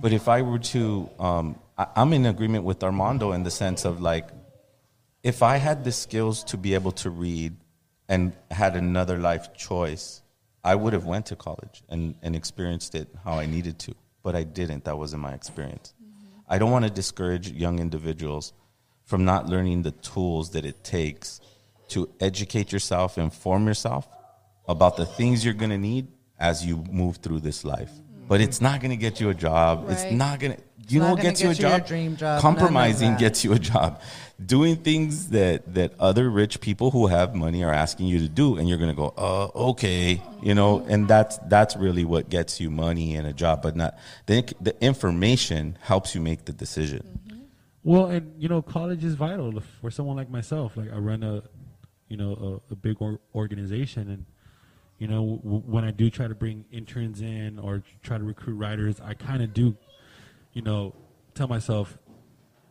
But 0.00 0.12
if 0.12 0.28
I 0.28 0.42
were 0.42 0.60
to, 0.74 1.10
um, 1.18 1.58
I, 1.76 1.86
I'm 1.96 2.12
in 2.12 2.26
agreement 2.26 2.62
with 2.62 2.84
Armando 2.84 3.32
in 3.32 3.42
the 3.42 3.50
sense 3.50 3.84
of 3.84 4.00
like, 4.00 4.28
if 5.22 5.42
I 5.42 5.56
had 5.56 5.84
the 5.84 5.92
skills 5.92 6.44
to 6.44 6.56
be 6.56 6.74
able 6.74 6.92
to 6.92 7.10
read 7.10 7.56
and 8.08 8.32
had 8.50 8.76
another 8.76 9.18
life 9.18 9.54
choice, 9.54 10.22
I 10.64 10.74
would 10.74 10.92
have 10.92 11.04
went 11.04 11.26
to 11.26 11.36
college 11.36 11.82
and, 11.88 12.14
and 12.22 12.34
experienced 12.34 12.94
it 12.94 13.08
how 13.24 13.34
I 13.34 13.46
needed 13.46 13.78
to. 13.80 13.94
But 14.22 14.34
I 14.34 14.42
didn't. 14.44 14.84
That 14.84 14.98
wasn't 14.98 15.22
my 15.22 15.32
experience. 15.32 15.94
Mm-hmm. 16.02 16.40
I 16.48 16.58
don't 16.58 16.70
want 16.70 16.84
to 16.84 16.90
discourage 16.90 17.50
young 17.50 17.78
individuals 17.78 18.52
from 19.04 19.24
not 19.24 19.46
learning 19.46 19.82
the 19.82 19.92
tools 19.92 20.50
that 20.50 20.64
it 20.64 20.84
takes 20.84 21.40
to 21.88 22.10
educate 22.20 22.72
yourself, 22.72 23.16
inform 23.16 23.66
yourself 23.66 24.06
about 24.68 24.96
the 24.96 25.06
things 25.06 25.44
you're 25.44 25.54
going 25.54 25.70
to 25.70 25.78
need 25.78 26.08
as 26.38 26.64
you 26.64 26.84
move 26.90 27.16
through 27.16 27.40
this 27.40 27.64
life. 27.64 27.90
Mm-hmm. 27.90 28.26
But 28.28 28.40
it's 28.40 28.60
not 28.60 28.80
going 28.80 28.90
to 28.90 28.96
get 28.96 29.20
you 29.20 29.30
a 29.30 29.34
job. 29.34 29.86
It's 29.88 30.12
not 30.12 30.38
going 30.40 30.56
to. 30.56 30.62
It's 30.88 30.94
You 30.94 31.00
know 31.00 31.08
not 31.08 31.10
what 31.10 31.16
gonna 31.18 31.28
gets 31.28 31.42
you 31.42 31.50
a 31.50 31.52
get 31.52 31.58
you 31.62 31.68
your 31.68 31.78
job? 31.80 31.86
dream 31.86 32.16
job, 32.16 32.40
Compromising 32.40 33.16
gets 33.16 33.44
you 33.44 33.52
a 33.52 33.58
job. 33.58 34.00
Doing 34.44 34.76
things 34.76 35.28
that 35.28 35.74
that 35.74 35.92
other 36.00 36.30
rich 36.30 36.62
people 36.62 36.90
who 36.92 37.08
have 37.08 37.34
money 37.34 37.62
are 37.62 37.74
asking 37.74 38.06
you 38.06 38.20
to 38.20 38.28
do, 38.28 38.56
and 38.56 38.66
you're 38.66 38.78
going 38.78 38.88
to 38.88 38.96
go, 38.96 39.12
"Uh, 39.18 39.50
okay," 39.70 40.22
you 40.42 40.54
know, 40.54 40.82
and 40.88 41.06
that's 41.06 41.36
that's 41.48 41.76
really 41.76 42.06
what 42.06 42.30
gets 42.30 42.58
you 42.58 42.70
money 42.70 43.16
and 43.16 43.26
a 43.26 43.34
job, 43.34 43.60
but 43.60 43.76
not 43.76 43.98
the 44.24 44.50
the 44.62 44.74
information 44.82 45.76
helps 45.82 46.14
you 46.14 46.22
make 46.22 46.46
the 46.46 46.54
decision. 46.54 47.02
Well, 47.84 48.06
and 48.06 48.32
you 48.40 48.48
know, 48.48 48.62
college 48.62 49.04
is 49.04 49.12
vital 49.14 49.60
for 49.82 49.90
someone 49.90 50.16
like 50.16 50.30
myself. 50.30 50.74
Like 50.74 50.90
I 50.90 50.96
run 50.96 51.22
a, 51.22 51.42
you 52.08 52.16
know, 52.16 52.60
a, 52.70 52.72
a 52.72 52.76
big 52.76 52.96
or- 53.00 53.20
organization, 53.34 54.08
and 54.08 54.24
you 54.98 55.06
know, 55.06 55.36
w- 55.44 55.62
when 55.66 55.84
I 55.84 55.90
do 55.90 56.08
try 56.08 56.28
to 56.28 56.34
bring 56.34 56.64
interns 56.72 57.20
in 57.20 57.58
or 57.58 57.82
try 58.02 58.16
to 58.16 58.24
recruit 58.24 58.54
writers, 58.56 59.00
I 59.00 59.12
kind 59.14 59.42
of 59.42 59.52
do, 59.52 59.76
you 60.58 60.64
know, 60.64 60.92
tell 61.34 61.46
myself, 61.46 61.96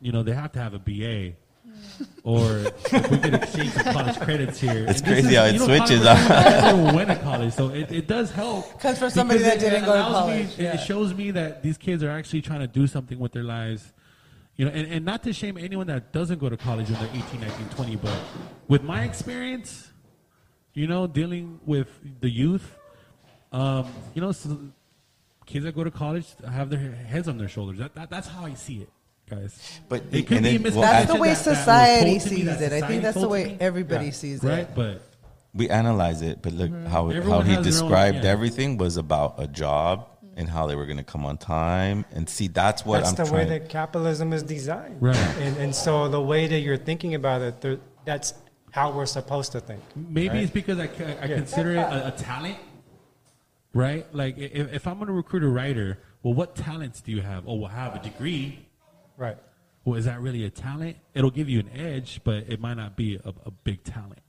you 0.02 0.12
know, 0.12 0.22
they 0.22 0.34
have 0.34 0.52
to 0.52 0.60
have 0.60 0.74
a 0.74 0.80
BA. 0.80 1.36
Or 2.24 2.42
if 2.58 3.10
we 3.12 3.18
could 3.18 3.34
exchange 3.36 3.72
some 3.72 3.94
college 3.94 4.20
credits 4.20 4.60
here. 4.60 4.86
It's 4.90 5.00
And 5.00 5.08
this 5.10 5.22
crazy 5.22 5.36
how 5.36 5.46
it 5.46 5.54
you 5.54 5.60
know, 5.60 5.66
switches, 5.68 6.04
college- 6.04 6.18
huh? 6.28 6.34
I 6.34 6.72
never 6.74 6.96
went 6.98 7.10
to 7.10 7.16
college, 7.16 7.54
so 7.54 7.70
it, 7.70 7.90
it 7.92 8.08
does 8.08 8.30
help. 8.32 8.78
'Cause 8.82 9.00
for 9.00 9.10
somebody 9.10 9.40
because 9.40 9.54
that 9.54 9.66
it- 9.66 9.70
didn't 9.70 9.84
it 9.84 9.86
go 9.86 9.94
to 9.94 10.00
allows 10.10 10.28
me- 10.28 10.34
college, 10.44 10.60
it- 10.60 10.64
yeah. 10.64 10.74
it 10.74 10.80
shows 10.86 11.14
me 11.14 11.32
that 11.32 11.64
these 11.64 11.78
kids 11.78 12.04
are 12.04 12.10
actually 12.10 12.42
trying 12.42 12.60
to 12.60 12.68
do 12.68 12.88
something 12.88 13.18
with 13.20 13.32
their 13.32 13.44
lives. 13.44 13.94
You 14.58 14.66
know, 14.66 14.72
and, 14.72 14.92
and 14.92 15.06
not 15.06 15.24
to 15.24 15.32
shame 15.34 15.56
anyone 15.58 15.88
that 15.88 16.12
doesn't 16.12 16.40
go 16.40 16.50
to 16.50 16.58
college 16.58 16.90
when 16.90 17.00
they're 17.00 17.16
18, 17.16 17.40
19, 17.42 17.70
20, 17.70 17.96
but 17.98 18.20
with 18.68 18.84
my 18.84 19.04
experience, 19.04 19.90
you 20.74 20.88
know, 20.88 21.08
dealing 21.08 21.60
with 21.66 21.88
the 22.20 22.30
youth, 22.30 22.76
um, 23.54 23.86
you 24.14 24.22
know, 24.22 24.32
so 24.34 24.58
kids 25.48 25.66
that 25.66 25.74
go 25.76 25.84
to 25.84 25.90
college 25.92 26.28
have 26.48 26.70
their 26.70 26.92
heads 26.92 27.28
on 27.28 27.38
their 27.40 27.48
shoulders. 27.48 27.80
That, 27.80 27.96
that 27.96 28.10
that's 28.12 28.28
how 28.28 28.46
I 28.46 28.54
see 28.54 28.82
it, 28.84 28.90
guys. 29.30 29.80
But 29.90 30.04
it 30.12 30.28
could 30.28 30.44
be 30.44 30.58
then- 30.58 30.74
well, 30.74 30.82
That's 30.82 31.08
the 31.12 31.16
way 31.16 31.30
that- 31.30 31.44
that 31.44 31.56
society 31.56 32.20
told 32.20 32.22
to 32.22 32.30
me, 32.32 32.36
sees 32.38 32.46
that 32.60 32.72
it. 32.74 32.84
I 32.84 32.88
think 32.88 33.02
that's 33.02 33.20
the 33.20 33.28
way 33.30 33.58
everybody 33.60 34.06
Yeah. 34.08 34.12
sees 34.12 34.44
it. 34.44 34.48
Right, 34.48 34.76
but 34.76 35.02
we 35.56 35.70
analyze 35.70 36.22
it, 36.22 36.42
but 36.44 36.54
look 36.54 36.70
how 36.72 36.90
how 36.90 37.10
Everyone 37.10 37.46
he 37.46 37.54
has 37.54 37.56
their 37.56 37.58
own- 37.60 37.64
described 37.64 38.18
yeah. 38.24 38.30
everything 38.30 38.78
was 38.78 38.98
about 38.98 39.36
a 39.40 39.48
job 39.48 40.06
and 40.36 40.48
how 40.50 40.68
they 40.68 40.76
were 40.76 40.86
going 40.86 40.98
to 40.98 41.04
come 41.04 41.26
on 41.26 41.36
time. 41.38 42.06
And 42.12 42.30
see, 42.30 42.48
that's 42.48 42.86
what 42.86 43.04
That's 43.04 43.20
I'm 43.20 43.26
the 43.26 43.34
way 43.34 43.46
that 43.46 43.70
capitalism 43.70 44.34
is 44.34 44.44
designed. 44.44 44.98
Right. 45.02 45.16
And, 45.40 45.58
and 45.58 45.74
so 45.74 46.08
the 46.10 46.22
way 46.22 46.46
that 46.46 46.60
you're 46.60 46.78
thinking 46.78 47.16
about 47.16 47.42
it, 47.42 47.80
that's 48.06 48.36
how 48.70 48.92
we're 48.92 49.08
supposed 49.08 49.54
to 49.54 49.60
think. 49.60 49.82
Maybe 49.96 50.30
right? 50.30 50.44
it's 50.44 50.52
because 50.52 50.78
I, 50.78 50.84
I 50.84 50.88
Yeah. 51.26 51.28
consider 51.38 51.72
it 51.72 51.78
a, 51.78 52.08
a 52.10 52.12
talent, 52.12 52.58
right? 53.78 54.06
Like 54.14 54.38
if, 54.38 54.74
if 54.74 54.88
I'm 54.88 54.96
going 54.96 55.08
to 55.08 55.14
recruit 55.14 55.44
a 55.44 55.48
writer, 55.48 56.00
well, 56.24 56.34
what 56.34 56.56
talents 56.56 57.02
do 57.02 57.12
you 57.12 57.22
have? 57.22 57.48
Oh, 57.48 57.56
well, 57.56 57.72
I 57.72 57.76
have 57.76 57.96
a 57.96 58.00
degree. 58.00 58.68
Right. 59.16 59.38
Well, 59.86 59.96
is 59.98 60.06
that 60.06 60.20
really 60.20 60.44
a 60.46 60.50
talent? 60.50 60.98
It'll 61.14 61.32
give 61.32 61.48
you 61.48 61.60
an 61.60 61.70
edge, 61.74 62.22
but 62.24 62.46
it 62.50 62.60
might 62.60 62.74
not 62.76 62.98
be 62.98 63.16
a, 63.24 63.34
a 63.46 63.52
big 63.52 63.84
talent, 63.84 64.20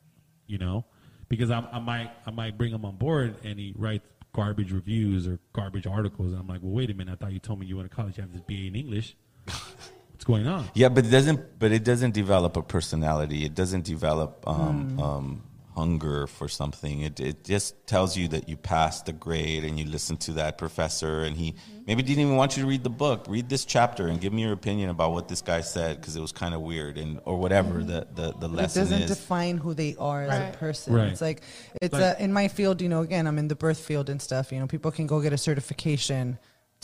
you 0.47 0.59
know? 0.59 0.85
Because 1.29 1.51
I'm, 1.51 1.67
I 1.73 1.79
might 1.79 2.11
I 2.27 2.31
might 2.31 2.57
bring 2.57 2.73
him 2.73 2.85
on 2.85 2.97
board 2.97 3.37
and 3.45 3.59
he 3.59 3.75
writes 3.77 4.07
garbage 4.33 4.71
reviews 4.73 5.27
or 5.27 5.39
garbage 5.53 5.87
articles, 5.87 6.33
and 6.33 6.41
I'm 6.41 6.47
like, 6.47 6.61
well, 6.63 6.73
wait 6.73 6.91
a 6.91 6.95
minute, 6.95 7.13
I 7.13 7.17
thought 7.17 7.33
you 7.33 7.39
told 7.41 7.59
me 7.61 7.67
you 7.67 7.77
went 7.77 7.91
to 7.91 7.95
college, 7.97 8.17
you 8.19 8.23
have 8.23 8.33
this 8.33 8.43
BA 8.43 8.67
in 8.69 8.77
English. 8.77 9.17
What's 9.47 10.25
going 10.25 10.47
on? 10.47 10.69
Yeah, 10.75 10.89
but 10.91 11.07
it 11.07 11.11
doesn't. 11.11 11.59
But 11.59 11.73
it 11.73 11.85
doesn't 11.85 12.13
develop 12.13 12.57
a 12.57 12.63
personality. 12.63 13.45
It 13.45 13.55
doesn't 13.55 13.85
develop 13.85 14.43
um, 14.47 14.97
Mm. 14.97 15.03
um, 15.03 15.43
hunger 15.79 16.27
for 16.27 16.49
something. 16.49 16.97
It 17.09 17.21
it 17.21 17.37
just 17.55 17.69
tells 17.87 18.11
you 18.19 18.27
that 18.35 18.49
you 18.51 18.57
passed 18.57 19.07
the 19.07 19.13
grade 19.27 19.63
and 19.67 19.79
you 19.79 19.85
listened 19.97 20.21
to 20.29 20.33
that 20.41 20.53
professor, 20.65 21.15
and 21.27 21.35
he 21.43 21.49
Mm-hmm. 21.53 21.83
maybe 21.87 22.03
didn't 22.09 22.23
even 22.27 22.37
want 22.43 22.51
you 22.57 22.63
to 22.65 22.69
read 22.75 22.85
the 22.91 22.97
book. 23.05 23.19
Read 23.37 23.49
this 23.55 23.65
chapter 23.65 24.05
and 24.11 24.21
give 24.25 24.33
me 24.37 24.43
your 24.47 24.53
opinion 24.63 24.89
about 24.97 25.11
what 25.17 25.25
this 25.33 25.43
guy 25.51 25.63
said 25.63 25.93
because 26.01 26.15
it 26.19 26.21
was 26.29 26.33
kind 26.43 26.55
of 26.57 26.61
weird 26.71 26.95
and 27.03 27.13
or 27.25 27.37
whatever 27.45 27.75
the 27.93 28.01
the, 28.21 28.27
the 28.33 28.33
Mm-hmm. 28.33 28.41
But 28.41 28.51
it 28.51 28.63
lesson 28.63 28.83
doesn't 28.83 29.03
is. 29.07 29.11
define 29.17 29.57
who 29.65 29.71
they 29.83 29.93
are 30.11 30.23
as 30.25 30.29
Right. 30.31 30.55
a 30.55 30.59
person. 30.67 30.89
Right. 30.99 31.11
It's 31.13 31.23
like 31.29 31.39
it's 31.85 31.95
Like- 31.95 32.19
uh, 32.21 32.25
in 32.25 32.31
my 32.41 32.47
field. 32.57 32.77
You 32.85 32.91
know, 32.93 33.03
again, 33.09 33.25
I'm 33.29 33.39
in 33.43 33.49
the 33.55 33.57
birth 33.65 33.81
field 33.89 34.07
and 34.13 34.21
stuff. 34.29 34.45
You 34.53 34.59
know, 34.61 34.67
people 34.77 34.91
can 34.99 35.07
go 35.07 35.17
get 35.27 35.33
a 35.33 35.39
certification 35.51 36.39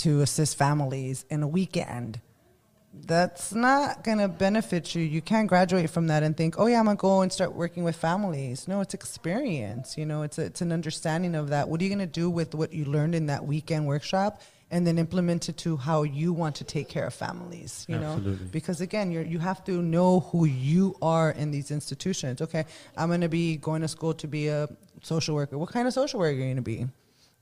to 0.05 0.11
assist 0.27 0.53
families 0.67 1.25
in 1.35 1.43
a 1.43 1.49
weekend. 1.59 2.21
That's 3.07 3.53
not 3.53 4.05
gonna 4.05 4.29
benefit 4.29 4.95
you. 4.95 5.03
You 5.03 5.21
can't 5.21 5.49
graduate 5.49 5.91
from 5.91 6.07
that 6.07 6.23
and 6.23 6.37
think, 6.37 6.55
"Oh 6.59 6.67
yeah, 6.67 6.79
I'm 6.79 6.87
gonna 6.87 6.97
go 6.97 7.21
and 7.23 7.33
start 7.33 7.55
working 7.55 7.85
with 7.85 7.97
families." 7.97 8.69
No, 8.69 8.81
it's 8.81 8.95
experience. 8.95 9.99
You 9.99 10.07
know, 10.07 10.23
it's 10.23 10.39
a, 10.39 10.43
it's 10.43 10.61
an 10.63 10.73
understanding 10.73 11.35
of 11.35 11.49
that. 11.51 11.69
What 11.69 11.81
are 11.81 11.85
you 11.85 11.91
gonna 11.91 12.07
do 12.07 12.31
with 12.31 12.55
what 12.55 12.73
you 12.73 12.85
learned 12.85 13.15
in 13.15 13.27
that 13.27 13.45
weekend 13.47 13.87
workshop, 13.87 14.41
and 14.71 14.87
then 14.87 14.97
implement 14.99 15.49
it 15.49 15.57
to 15.59 15.77
how 15.77 16.05
you 16.05 16.33
want 16.33 16.57
to 16.57 16.65
take 16.65 16.89
care 16.89 17.07
of 17.07 17.13
families? 17.15 17.85
You 17.89 17.99
know, 17.99 18.17
because 18.53 18.81
again 18.81 19.11
you're, 19.11 19.23
you 19.25 19.39
have 19.39 19.65
to 19.65 19.83
know 19.83 20.21
who 20.21 20.47
you 20.47 20.97
are 21.03 21.31
in 21.33 21.51
these 21.51 21.71
institutions 21.71 22.41
okay 22.41 22.65
i'm 22.97 23.09
going 23.09 23.21
to 23.21 23.29
be 23.29 23.57
going 23.57 23.83
to 23.83 23.89
school 23.89 24.15
to 24.15 24.27
be 24.27 24.49
a 24.49 24.69
social 25.03 25.35
worker 25.35 25.59
what 25.59 25.71
kind 25.71 25.87
of 25.87 25.93
social 25.93 26.19
worker 26.21 26.31
are 26.31 26.35
you 26.35 26.45
going 26.45 26.57
to 26.57 26.63
be 26.63 26.87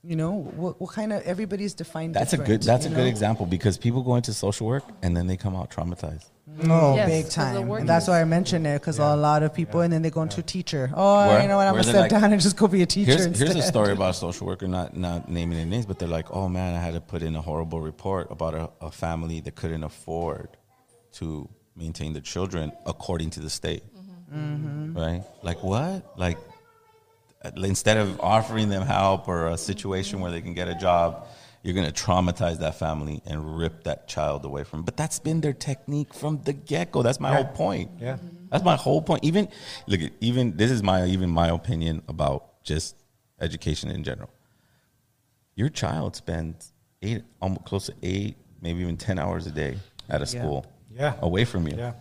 you 0.05 0.15
know 0.17 0.31
what, 0.33 0.79
what 0.81 0.91
kind 0.91 1.13
of 1.13 1.21
everybody's 1.23 1.73
defined 1.73 2.13
That's 2.13 2.33
a 2.33 2.37
good. 2.37 2.61
That's 2.63 2.85
a 2.85 2.89
you 2.89 2.95
good 2.95 3.07
example 3.07 3.45
because 3.45 3.77
people 3.77 4.01
go 4.03 4.15
into 4.15 4.33
social 4.33 4.67
work 4.67 4.83
and 5.01 5.15
then 5.15 5.27
they 5.27 5.37
come 5.37 5.55
out 5.55 5.71
traumatized. 5.71 6.25
Oh, 6.69 6.95
Yes, 6.95 7.07
big 7.09 7.23
'cause 7.23 7.35
the 7.35 7.41
time. 7.41 7.71
And 7.71 7.87
that's 7.89 8.07
why 8.09 8.19
I 8.21 8.25
mentioned 8.25 8.67
it 8.67 8.81
because 8.81 8.99
a 8.99 9.15
lot 9.15 9.43
of 9.43 9.53
people, 9.53 9.79
and 9.79 9.91
then 9.93 10.01
they 10.01 10.09
go 10.09 10.21
into 10.21 10.41
teacher. 10.43 10.91
Oh, 10.93 11.27
Where- 11.29 11.41
you 11.41 11.47
know 11.47 11.55
what? 11.55 11.67
I'm 11.67 11.73
gonna 11.73 11.83
they're 11.83 11.93
step 11.93 12.11
like- 12.11 12.21
down 12.21 12.33
and 12.33 12.41
just 12.41 12.57
go 12.57 12.67
be 12.67 12.81
a 12.81 12.85
teacher 12.85 13.11
Here's, 13.11 13.25
instead. 13.25 13.47
here's 13.53 13.63
a 13.63 13.67
story 13.67 13.93
about 13.93 14.09
a 14.11 14.13
social 14.27 14.45
worker, 14.45 14.67
not 14.67 14.95
not 14.95 15.29
naming 15.29 15.57
any 15.57 15.69
names, 15.69 15.85
but 15.85 15.99
they're 15.99 16.09
like, 16.09 16.27
oh 16.31 16.49
man, 16.49 16.75
I 16.75 16.79
had 16.81 16.95
to 16.95 17.01
put 17.01 17.21
in 17.23 17.35
a 17.37 17.41
horrible 17.41 17.79
report 17.79 18.27
about 18.29 18.53
a, 18.55 18.69
a 18.81 18.91
family 18.91 19.39
that 19.39 19.55
couldn't 19.55 19.83
afford 19.85 20.49
to 21.13 21.47
maintain 21.77 22.11
the 22.13 22.21
children 22.21 22.73
according 22.85 23.29
to 23.31 23.39
the 23.39 23.49
state. 23.49 23.83
Mhm. 24.31 24.95
Right? 24.97 25.23
Like 25.43 25.63
what? 25.63 26.17
Like 26.17 26.37
instead 27.57 27.97
of 27.97 28.19
offering 28.21 28.69
them 28.69 28.83
help 28.83 29.27
or 29.27 29.47
a 29.47 29.57
situation 29.57 30.19
where 30.19 30.31
they 30.31 30.41
can 30.41 30.53
get 30.53 30.67
a 30.67 30.75
job, 30.75 31.27
you're 31.61 31.73
gonna 31.73 31.91
traumatize 31.91 32.59
that 32.59 32.75
family 32.75 33.21
and 33.25 33.57
rip 33.57 33.83
that 33.83 34.07
child 34.07 34.43
away 34.45 34.63
from. 34.63 34.83
But 34.83 34.97
that's 34.97 35.19
been 35.19 35.41
their 35.41 35.53
technique 35.53 36.13
from 36.13 36.41
the 36.43 36.53
get 36.53 36.91
go. 36.91 37.01
That's 37.03 37.19
my 37.19 37.29
Yeah. 37.31 37.43
whole 37.43 37.53
point. 37.53 37.91
Yeah. 37.99 38.17
That's 38.49 38.63
my 38.63 38.75
whole 38.75 39.01
point. 39.01 39.23
Even 39.23 39.47
look, 39.87 40.01
even 40.21 40.57
this 40.57 40.71
is 40.71 40.83
my 40.83 41.05
even 41.05 41.29
my 41.29 41.47
opinion 41.49 42.01
about 42.07 42.63
just 42.63 42.95
education 43.39 43.89
in 43.89 44.03
general. 44.03 44.29
Your 45.55 45.69
child 45.69 46.15
spends 46.15 46.71
eight, 47.01 47.23
almost 47.41 47.65
close 47.65 47.85
to 47.87 47.93
eight, 48.03 48.37
maybe 48.61 48.79
even 48.81 48.97
ten 48.97 49.19
hours 49.19 49.47
a 49.47 49.51
day 49.51 49.77
at 50.09 50.21
a 50.21 50.25
Yeah. 50.25 50.41
school, 50.41 50.65
Yeah. 50.91 51.13
away 51.21 51.45
from 51.45 51.67
you. 51.67 51.75
Yeah. 51.77 51.93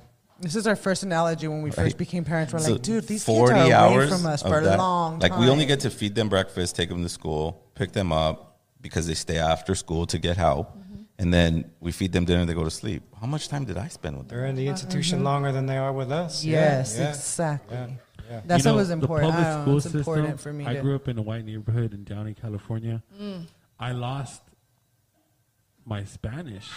This 0.43 0.57
is 0.57 0.67
our 0.67 0.75
first 0.77 1.05
analogy 1.05 1.47
when 1.47 1.63
we 1.63 1.71
first 1.71 1.97
became 1.97 2.25
parents. 2.25 2.53
We're 2.53 2.59
So 2.59 2.73
like, 2.73 2.83
dude, 2.83 3.07
these 3.07 3.25
kids 3.25 3.51
are 3.51 3.55
away 3.55 4.09
from 4.09 4.27
us 4.27 4.43
of 4.43 4.51
for 4.51 4.59
a 4.59 4.65
that. 4.65 4.77
long 4.79 5.21
Like 5.21 5.39
we 5.39 5.49
only 5.49 5.67
get 5.67 5.81
to 5.81 5.91
feed 5.91 6.15
them 6.17 6.29
breakfast, 6.29 6.75
take 6.77 6.89
them 6.89 7.03
to 7.03 7.09
school, 7.09 7.65
pick 7.77 7.93
them 7.93 8.11
up 8.13 8.59
because 8.81 9.07
they 9.07 9.15
stay 9.15 9.39
after 9.39 9.75
school 9.77 10.05
to 10.07 10.19
get 10.19 10.37
help, 10.37 10.77
Mm-hmm. 10.77 11.03
and 11.21 11.33
then 11.33 11.71
we 11.79 11.93
feed 11.93 12.11
them 12.13 12.25
dinner. 12.25 12.45
They 12.45 12.55
go 12.55 12.65
to 12.65 12.71
sleep. 12.71 13.05
How 13.21 13.29
much 13.29 13.47
time 13.49 13.65
did 13.65 13.79
I 13.79 13.87
spend 13.87 14.19
with 14.19 14.27
them? 14.29 14.37
They're 14.37 14.47
in 14.47 14.57
the 14.57 14.67
institution 14.67 15.21
Mhm. 15.21 15.25
longer 15.31 15.53
than 15.53 15.67
they 15.67 15.79
are 15.79 15.93
with 15.93 16.11
us. 16.11 16.45
Yes, 16.45 16.97
yeah, 16.99 17.09
exactly. 17.11 17.77
yeah, 17.77 17.87
yeah. 18.29 18.41
That's 18.45 18.65
You 18.65 18.73
what 18.73 18.79
was 18.79 18.91
important. 18.91 19.33
The 19.33 19.39
I 19.39 19.43
public 19.45 19.63
school 19.63 19.77
it's 19.77 19.85
system. 19.85 20.01
important 20.01 20.41
for 20.41 20.53
me 20.53 20.67
I 20.67 20.75
to- 20.75 20.81
grew 20.81 20.97
up 20.97 21.07
in 21.07 21.19
a 21.19 21.23
white 21.23 21.45
neighborhood 21.45 21.95
in 21.95 22.03
Downey, 22.03 22.35
California. 22.35 23.01
Mm. 23.21 23.47
I 23.79 23.93
lost 23.93 24.43
my 25.85 26.03
Spanish. 26.05 26.69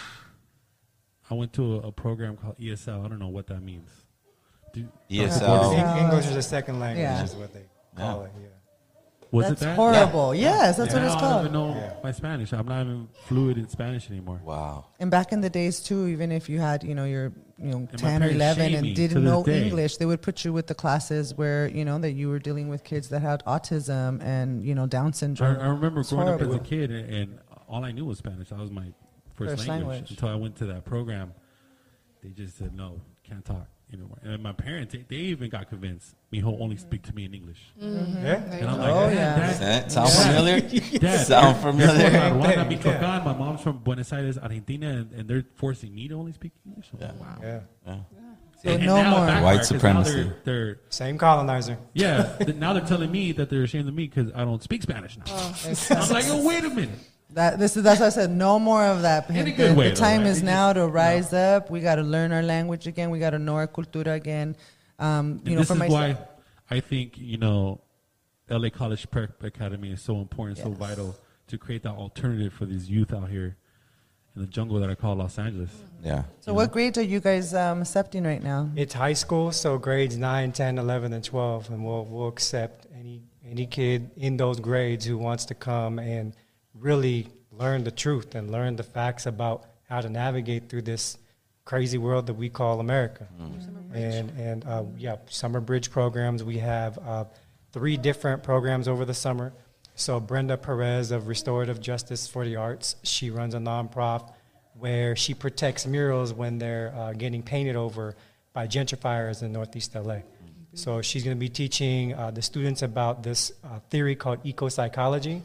I 1.30 1.34
went 1.34 1.52
to 1.54 1.76
a, 1.76 1.88
a 1.88 1.92
program 1.92 2.36
called 2.36 2.58
ESL. 2.58 3.04
I 3.04 3.08
don't 3.08 3.18
know 3.18 3.28
what 3.28 3.46
that 3.48 3.62
means. 3.62 3.90
Do, 4.72 4.86
ESL. 5.10 5.74
Eng- 5.74 6.04
English 6.04 6.26
is 6.26 6.36
a 6.36 6.42
second 6.42 6.78
language, 6.78 7.02
Yeah. 7.02 7.24
is 7.24 7.34
what 7.34 7.52
they 7.52 7.64
call 7.96 8.22
it. 8.22 8.32
Yeah. 8.40 8.46
Was 9.32 9.48
That's 9.48 9.62
it 9.62 9.64
that? 9.64 9.76
horrible. 9.76 10.34
Yes, 10.34 10.76
that's 10.76 10.94
what 10.94 11.02
it's 11.02 11.14
called. 11.14 11.24
I 11.24 11.36
don't 11.36 11.40
even 11.46 11.52
know 11.52 11.96
my 12.02 12.12
Spanish. 12.12 12.52
I'm 12.52 12.66
not 12.66 12.82
even 12.82 13.08
fluid 13.24 13.58
in 13.58 13.68
Spanish 13.68 14.08
anymore. 14.08 14.40
Wow. 14.44 14.86
And 15.00 15.10
back 15.10 15.32
in 15.32 15.40
the 15.40 15.50
days 15.50 15.80
too, 15.80 16.06
even 16.06 16.30
if 16.30 16.48
you 16.48 16.60
had, 16.60 16.84
you 16.84 16.94
know, 16.94 17.04
your 17.04 17.32
you 17.58 17.70
know, 17.70 17.78
my 17.80 17.86
ten 17.96 18.22
or 18.22 18.28
eleven 18.28 18.74
and 18.74 18.94
didn't 18.94 19.24
know 19.24 19.42
day. 19.42 19.64
English, 19.64 19.96
they 19.96 20.06
would 20.06 20.22
put 20.22 20.44
you 20.44 20.52
with 20.52 20.68
the 20.68 20.74
classes 20.74 21.34
where, 21.34 21.66
you 21.68 21.84
know, 21.84 21.98
that 21.98 22.12
you 22.12 22.28
were 22.28 22.38
dealing 22.38 22.68
with 22.68 22.84
kids 22.84 23.08
that 23.08 23.20
had 23.22 23.42
autism 23.46 24.22
and, 24.22 24.62
you 24.64 24.74
know, 24.74 24.86
Down 24.86 25.12
syndrome. 25.12 25.56
I 25.58 25.66
remember 25.68 26.00
It's 26.00 26.10
growing 26.12 26.28
up 26.28 26.40
as 26.40 26.54
a 26.54 26.58
kid, 26.60 26.90
and, 26.90 27.12
and 27.12 27.38
all 27.68 27.84
I 27.84 27.92
knew 27.92 28.04
was 28.04 28.18
Spanish. 28.18 28.50
That 28.50 28.58
was 28.58 28.70
my 28.70 28.92
first, 29.36 29.56
First 29.56 29.68
language, 29.68 29.88
language. 29.88 30.10
until 30.10 30.28
I 30.28 30.34
went 30.34 30.56
to 30.56 30.66
that 30.66 30.84
program. 30.84 31.32
They 32.22 32.30
just 32.30 32.56
said 32.58 32.74
no, 32.74 33.00
can't 33.22 33.44
talk 33.44 33.66
anymore. 33.92 34.18
And 34.22 34.42
my 34.42 34.52
parents, 34.52 34.92
they, 34.92 35.04
they 35.08 35.16
even 35.16 35.48
got 35.48 35.68
convinced. 35.68 36.14
Mijo 36.32 36.60
only 36.60 36.76
speak 36.76 37.02
to 37.04 37.14
me 37.14 37.24
in 37.24 37.34
English. 37.34 37.58
Mhm. 37.80 38.22
Yeah. 38.22 38.34
And 38.56 38.68
I'm 38.70 38.78
like, 38.78 38.90
Oh, 38.92 39.08
yeah. 39.08 39.36
Dad, 39.38 39.60
That 39.60 39.92
sound 39.92 40.10
familiar? 40.10 40.60
Dad, 40.98 41.26
Sound 41.26 41.56
familiar? 41.58 42.02
You're 42.02 42.10
from 42.10 42.40
Aruana, 42.40 42.50
Yeah. 42.56 42.64
Michoacan. 42.68 43.24
My 43.24 43.32
mom's 43.34 43.60
from 43.60 43.78
Buenos 43.78 44.12
Aires, 44.12 44.38
Argentina, 44.38 44.88
and, 44.88 45.12
and 45.12 45.28
they're 45.28 45.44
forcing 45.54 45.94
me 45.94 46.08
to 46.08 46.14
only 46.14 46.32
speak 46.32 46.50
English. 46.66 46.88
I'm 46.94 47.00
like, 47.00 47.20
wow. 47.20 47.38
Yeah. 47.42 47.60
Yeah. 47.86 47.94
So 48.62 48.70
And- 48.70 48.72
and 48.78 48.86
no 48.86 48.96
now 49.02 49.10
more. 49.10 49.26
backfired, 49.26 49.44
White 49.44 49.56
'cause 49.58 49.70
now 49.70 49.76
supremacy. 49.78 50.12
They're, 50.14 50.36
they're 50.44 50.78
Same 50.88 51.18
colonizer. 51.18 51.78
yeah. 51.94 52.36
th- 52.38 52.56
now 52.56 52.72
they're 52.72 52.84
telling 52.86 53.12
me 53.12 53.30
that 53.32 53.50
they're 53.50 53.62
ashamed 53.62 53.86
of 53.88 53.94
me 53.94 54.08
because 54.08 54.32
I 54.34 54.44
don't 54.44 54.62
speak 54.64 54.82
Spanish 54.82 55.16
now. 55.16 55.24
Oh. 55.28 55.54
I'm 55.90 56.08
like, 56.10 56.24
oh, 56.28 56.44
wait 56.44 56.64
a 56.64 56.70
minute. 56.70 56.98
That 57.36 57.58
this 57.58 57.76
is 57.76 57.82
that's 57.82 58.00
what 58.00 58.06
I 58.06 58.08
said. 58.08 58.30
No 58.30 58.58
more 58.58 58.82
of 58.86 59.02
that. 59.02 59.28
In 59.28 59.36
a 59.36 59.44
The- 59.44 59.52
good 59.52 59.76
way, 59.76 59.90
the 59.90 59.94
though, 59.94 60.00
time 60.00 60.22
right? 60.22 60.30
is 60.30 60.42
now 60.42 60.72
to 60.72 60.86
rise 60.86 61.34
up. 61.34 61.70
We 61.70 61.80
got 61.80 61.96
to 61.96 62.02
learn 62.02 62.32
our 62.32 62.42
language 62.42 62.86
again. 62.86 63.10
We 63.10 63.18
got 63.18 63.30
to 63.30 63.38
know 63.38 63.56
our 63.56 63.66
cultura 63.68 64.14
again. 64.14 64.56
Um, 64.98 65.26
you 65.26 65.32
And 65.34 65.44
know, 65.44 65.58
this 65.60 65.68
for 65.68 65.74
is 65.74 65.78
myself. 65.80 66.18
why 66.18 66.76
I 66.76 66.80
think 66.80 67.18
you 67.18 67.36
know, 67.36 67.80
LA 68.48 68.70
College 68.70 69.10
Prep 69.10 69.42
Academy 69.44 69.90
is 69.92 70.00
so 70.00 70.18
important, 70.18 70.56
so 70.56 70.70
vital 70.70 71.14
to 71.48 71.58
create 71.58 71.82
that 71.82 71.92
alternative 71.92 72.54
for 72.54 72.64
these 72.64 72.88
youth 72.88 73.12
out 73.12 73.28
here 73.28 73.56
in 74.34 74.40
the 74.40 74.48
jungle 74.48 74.80
that 74.80 74.88
I 74.88 74.94
call 74.94 75.16
Los 75.16 75.38
Angeles. 75.38 75.70
Yeah. 76.02 76.22
So, 76.40 76.54
what 76.54 76.72
grades 76.72 76.96
are 76.96 77.02
you 77.02 77.20
guys 77.20 77.52
um, 77.52 77.82
accepting 77.82 78.24
right 78.24 78.42
now? 78.42 78.70
It's 78.76 78.94
high 78.94 79.12
school, 79.12 79.52
so 79.52 79.76
grades 79.76 80.16
9, 80.16 80.52
10, 80.52 80.78
11, 80.78 81.12
and 81.12 81.22
12, 81.22 81.70
and 81.70 81.84
we'll, 81.84 82.06
we'll 82.06 82.28
accept 82.28 82.86
any, 82.98 83.20
any 83.46 83.66
kid 83.66 84.10
in 84.16 84.38
those 84.38 84.58
grades 84.58 85.04
who 85.04 85.18
wants 85.18 85.44
to 85.46 85.54
come 85.54 85.98
and 85.98 86.34
really 86.86 87.26
learn 87.50 87.82
the 87.82 87.90
truth 87.90 88.36
and 88.36 88.50
learn 88.50 88.76
the 88.76 88.84
facts 88.84 89.26
about 89.26 89.64
how 89.88 90.00
to 90.00 90.08
navigate 90.08 90.68
through 90.68 90.82
this 90.82 91.18
crazy 91.64 91.98
world 91.98 92.28
that 92.28 92.34
we 92.34 92.48
call 92.48 92.78
America. 92.78 93.26
And, 93.92 94.30
and 94.38 94.64
uh, 94.64 94.84
yeah, 94.96 95.16
summer 95.28 95.60
bridge 95.60 95.90
programs. 95.90 96.44
We 96.44 96.58
have 96.58 96.96
uh, 96.98 97.24
three 97.72 97.96
different 97.96 98.44
programs 98.44 98.86
over 98.86 99.04
the 99.04 99.14
summer. 99.14 99.52
So 99.96 100.20
Brenda 100.20 100.56
Perez 100.56 101.10
of 101.10 101.26
Restorative 101.26 101.80
Justice 101.80 102.28
for 102.28 102.44
the 102.44 102.54
Arts, 102.54 102.94
she 103.02 103.30
runs 103.30 103.54
a 103.54 103.58
nonprofit 103.58 104.32
where 104.78 105.16
she 105.16 105.34
protects 105.34 105.86
murals 105.86 106.32
when 106.32 106.58
they're 106.58 106.94
uh, 106.94 107.12
getting 107.14 107.42
painted 107.42 107.74
over 107.74 108.14
by 108.52 108.68
gentrifiers 108.68 109.42
in 109.42 109.50
Northeast 109.50 109.96
LA. 109.96 110.18
So 110.74 111.02
she's 111.02 111.24
going 111.24 111.36
to 111.36 111.40
be 111.40 111.48
teaching 111.48 112.14
uh, 112.14 112.30
the 112.30 112.42
students 112.42 112.82
about 112.82 113.24
this 113.24 113.50
uh, 113.64 113.80
theory 113.90 114.14
called 114.14 114.38
eco 114.44 114.68
psychology 114.68 115.42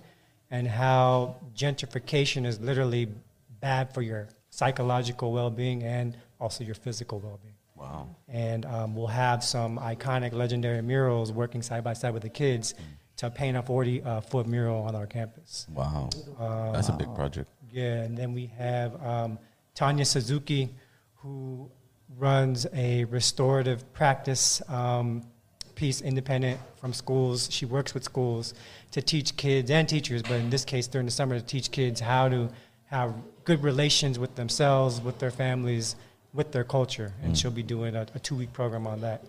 and 0.51 0.67
how 0.67 1.37
gentrification 1.55 2.45
is 2.45 2.59
literally 2.59 3.07
bad 3.61 3.93
for 3.93 4.01
your 4.01 4.27
psychological 4.49 5.31
well 5.31 5.49
being 5.49 5.83
and 5.83 6.17
also 6.39 6.63
your 6.63 6.75
physical 6.75 7.19
well 7.19 7.39
being. 7.41 7.55
Wow. 7.75 8.15
And 8.27 8.65
um, 8.65 8.95
we'll 8.95 9.07
have 9.07 9.43
some 9.43 9.79
iconic 9.79 10.33
legendary 10.33 10.83
murals 10.83 11.31
working 11.31 11.63
side 11.63 11.83
by 11.83 11.93
side 11.93 12.13
with 12.13 12.21
the 12.21 12.29
kids 12.29 12.75
to 13.17 13.29
paint 13.31 13.57
a 13.57 13.63
40 13.63 14.03
uh, 14.03 14.21
foot 14.21 14.45
mural 14.45 14.83
on 14.83 14.95
our 14.95 15.07
campus. 15.07 15.65
Wow. 15.73 16.09
Uh, 16.39 16.71
That's 16.73 16.89
a 16.89 16.93
big 16.93 17.13
project. 17.15 17.49
Yeah, 17.71 18.01
and 18.01 18.17
then 18.17 18.33
we 18.33 18.47
have 18.57 19.01
um, 19.03 19.39
Tanya 19.73 20.05
Suzuki, 20.05 20.69
who 21.15 21.71
runs 22.17 22.67
a 22.73 23.05
restorative 23.05 23.91
practice 23.93 24.61
um, 24.69 25.23
piece 25.81 25.99
independent 26.01 26.59
from 26.79 26.93
schools. 26.93 27.47
She 27.51 27.65
works 27.65 27.95
with 27.95 28.03
schools 28.03 28.53
to 28.91 29.01
teach 29.01 29.35
kids 29.35 29.71
and 29.71 29.89
teachers, 29.89 30.21
but 30.21 30.33
in 30.33 30.51
this 30.51 30.63
case 30.63 30.85
during 30.85 31.05
the 31.07 31.11
summer 31.11 31.39
to 31.39 31.43
teach 31.55 31.71
kids 31.71 31.99
how 31.99 32.29
to 32.29 32.49
have 32.85 33.15
good 33.45 33.63
relations 33.63 34.19
with 34.19 34.35
themselves, 34.35 35.01
with 35.01 35.17
their 35.17 35.31
families, 35.31 35.95
with 36.35 36.51
their 36.51 36.63
culture. 36.63 37.13
And 37.23 37.33
Mm. 37.33 37.37
she'll 37.41 37.57
be 37.63 37.63
doing 37.63 37.95
a, 37.95 38.05
a 38.13 38.19
two 38.19 38.35
week 38.35 38.53
program 38.53 38.85
on 38.85 39.01
that. 39.01 39.23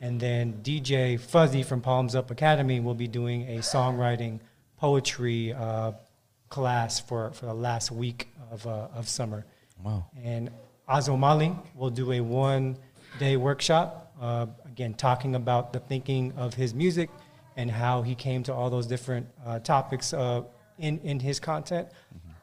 And 0.00 0.20
then 0.20 0.44
DJ 0.62 1.18
Fuzzy 1.18 1.64
from 1.64 1.80
Palms 1.80 2.14
Up 2.14 2.30
Academy 2.30 2.78
will 2.78 2.94
be 2.94 3.08
doing 3.08 3.42
a 3.48 3.58
songwriting 3.58 4.38
poetry 4.76 5.54
uh, 5.54 5.90
class 6.50 7.00
for, 7.00 7.32
for 7.32 7.46
the 7.46 7.54
last 7.68 7.90
week 7.90 8.28
of, 8.52 8.64
uh, 8.64 8.88
of 8.94 9.08
summer. 9.08 9.44
Wow. 9.82 10.06
And 10.22 10.50
Azomali 10.88 11.50
will 11.74 11.90
do 11.90 12.12
a 12.12 12.20
one 12.20 12.76
day 13.18 13.36
workshop, 13.36 14.12
uh, 14.20 14.46
again, 14.76 14.92
talking 14.92 15.34
about 15.34 15.72
the 15.72 15.80
thinking 15.80 16.34
of 16.36 16.52
his 16.52 16.74
music 16.74 17.08
and 17.56 17.70
how 17.70 18.02
he 18.02 18.14
came 18.14 18.42
to 18.42 18.52
all 18.52 18.68
those 18.68 18.86
different 18.86 19.26
uh, 19.46 19.58
topics 19.60 20.12
uh, 20.12 20.42
in, 20.78 20.98
in 20.98 21.18
his 21.18 21.40
content. 21.40 21.88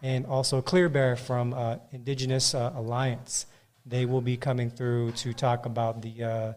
And 0.02 0.26
also 0.26 0.60
Clear 0.60 0.90
Bear 0.90 1.16
from 1.16 1.54
uh, 1.54 1.78
Indigenous 1.92 2.56
uh, 2.56 2.74
Alliance. 2.76 3.46
They 3.86 4.08
will 4.08 4.20
be 4.22 4.36
coming 4.36 4.72
through 4.72 5.12
to 5.12 5.32
talk 5.34 5.68
about 5.68 6.02
the, 6.02 6.24
uh, 6.24 6.54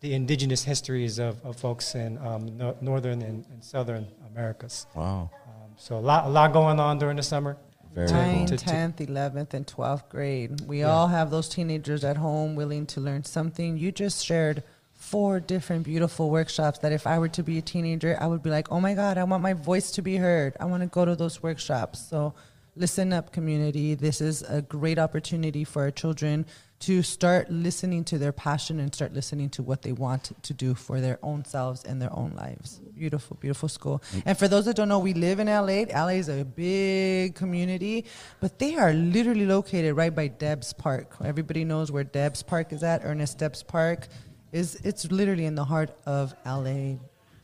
the 0.00 0.14
indigenous 0.14 0.62
histories 0.62 1.18
of, 1.18 1.44
of 1.44 1.56
folks 1.56 1.96
in 1.96 2.18
um, 2.18 2.56
no, 2.56 2.76
northern 2.80 3.20
and, 3.22 3.44
and 3.50 3.64
southern 3.64 4.06
Americas. 4.30 4.86
Wow. 4.94 5.28
Um, 5.48 5.72
so 5.76 5.96
a 5.96 6.04
lot, 6.10 6.26
a 6.26 6.28
lot 6.28 6.52
going 6.52 6.78
on 6.78 7.00
during 7.00 7.16
the 7.16 7.22
summer. 7.24 7.56
Very 7.92 8.12
Ninth, 8.12 8.50
To- 8.50 8.56
to- 8.58 8.64
10th, 8.64 8.96
11th, 9.08 9.54
and 9.54 9.66
12th 9.66 10.08
grade. 10.08 10.60
We 10.66 10.80
Yeah. 10.80 10.90
all 10.92 11.08
have 11.08 11.30
those 11.30 11.48
teenagers 11.48 12.04
at 12.04 12.16
home 12.16 12.54
willing 12.54 12.86
to 12.86 13.00
learn 13.00 13.24
something. 13.24 13.76
You 13.76 13.90
just 13.90 14.24
shared 14.24 14.62
four 15.06 15.38
different 15.38 15.84
beautiful 15.84 16.30
workshops 16.30 16.80
that 16.80 16.90
if 16.90 17.06
I 17.06 17.20
were 17.20 17.28
to 17.28 17.42
be 17.44 17.58
a 17.58 17.62
teenager, 17.62 18.18
I 18.20 18.26
would 18.26 18.42
be 18.42 18.50
like, 18.50 18.72
oh 18.72 18.80
my 18.80 18.94
God, 18.94 19.18
I 19.18 19.24
want 19.24 19.40
my 19.40 19.52
voice 19.52 19.92
to 19.92 20.02
be 20.02 20.16
heard. 20.16 20.56
I 20.58 20.64
want 20.64 20.82
to 20.82 20.88
go 20.88 21.04
to 21.04 21.14
those 21.14 21.42
workshops. 21.42 22.04
So 22.08 22.34
listen 22.74 23.12
up, 23.12 23.32
community. 23.32 23.94
This 23.94 24.20
is 24.20 24.42
a 24.42 24.62
great 24.62 24.98
opportunity 24.98 25.62
for 25.62 25.82
our 25.82 25.92
children 25.92 26.44
to 26.80 27.02
start 27.02 27.48
listening 27.50 28.04
to 28.04 28.18
their 28.18 28.32
passion 28.32 28.80
and 28.80 28.92
start 28.92 29.14
listening 29.14 29.48
to 29.48 29.62
what 29.62 29.82
they 29.82 29.92
want 29.92 30.32
to 30.42 30.52
do 30.52 30.74
for 30.74 31.00
their 31.00 31.20
own 31.22 31.44
selves 31.44 31.84
and 31.84 32.02
their 32.02 32.12
own 32.12 32.32
lives. 32.34 32.80
Beautiful, 32.92 33.36
beautiful 33.40 33.68
school. 33.68 34.02
Mm. 34.12 34.22
And 34.26 34.38
for 34.38 34.48
those 34.48 34.64
that 34.64 34.74
don't 34.74 34.88
know, 34.88 34.98
we 34.98 35.14
live 35.14 35.38
in 35.38 35.46
LA. 35.46 35.84
LA 35.84 36.18
is 36.18 36.28
a 36.28 36.44
big 36.44 37.36
community, 37.36 38.06
but 38.40 38.58
they 38.58 38.74
are 38.74 38.92
literally 38.92 39.46
located 39.46 39.96
right 39.96 40.14
by 40.14 40.26
Debs 40.26 40.72
Park. 40.72 41.14
Everybody 41.24 41.64
knows 41.64 41.92
where 41.92 42.04
Debs 42.04 42.42
Park 42.42 42.72
is 42.72 42.82
at. 42.82 43.02
Ernest 43.04 43.38
Debs 43.38 43.62
Park 43.62 44.08
is 44.56 44.74
it's 44.82 45.10
literally 45.10 45.44
in 45.44 45.54
the 45.54 45.64
heart 45.64 45.90
of 46.06 46.34
LA. 46.44 46.96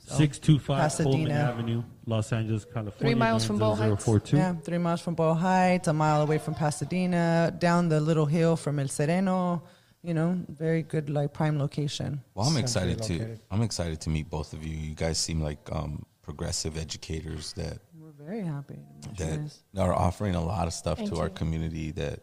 So, 0.05 0.16
625 0.16 1.05
Coleman 1.05 1.30
Avenue, 1.30 1.82
Los 2.06 2.32
Angeles, 2.32 2.64
California. 2.64 2.98
Three 2.98 3.14
miles 3.14 3.44
from 3.44 3.59
Boyle 3.59 3.76
Heights. 3.76 4.32
Yeah, 4.32 4.55
three 4.55 4.78
miles 4.78 5.01
from 5.01 5.14
Boyle 5.14 5.34
Heights, 5.34 5.86
a 5.86 5.93
mile 5.93 6.22
away 6.22 6.39
from 6.39 6.55
Pasadena, 6.55 7.55
down 7.56 7.89
the 7.89 8.01
little 8.01 8.26
hill 8.26 8.56
from 8.56 8.80
El 8.80 8.89
Sereno. 8.89 9.62
You 10.02 10.14
know, 10.14 10.36
very 10.48 10.82
good 10.82 11.09
like 11.09 11.32
prime 11.32 11.56
location. 11.60 12.20
Well, 12.34 12.48
I'm 12.48 12.56
excited 12.56 13.01
to. 13.05 13.39
I'm 13.52 13.62
excited 13.62 14.01
to 14.01 14.10
meet 14.10 14.28
both 14.28 14.52
of 14.52 14.66
you. 14.66 14.76
You 14.76 14.94
guys 14.97 15.18
seem 15.18 15.40
like 15.40 15.60
um, 15.70 16.05
progressive 16.22 16.76
educators 16.76 17.52
that 17.52 17.78
we're 17.97 18.10
very 18.10 18.43
happy. 18.43 18.80
to 19.18 19.40
that 19.74 19.82
are 19.82 19.94
offering 19.94 20.34
a 20.34 20.44
lot 20.44 20.66
of 20.66 20.72
stuff 20.72 20.98
Thank 20.98 21.10
to 21.10 21.20
our 21.20 21.28
community 21.28 21.93
that 21.93 22.18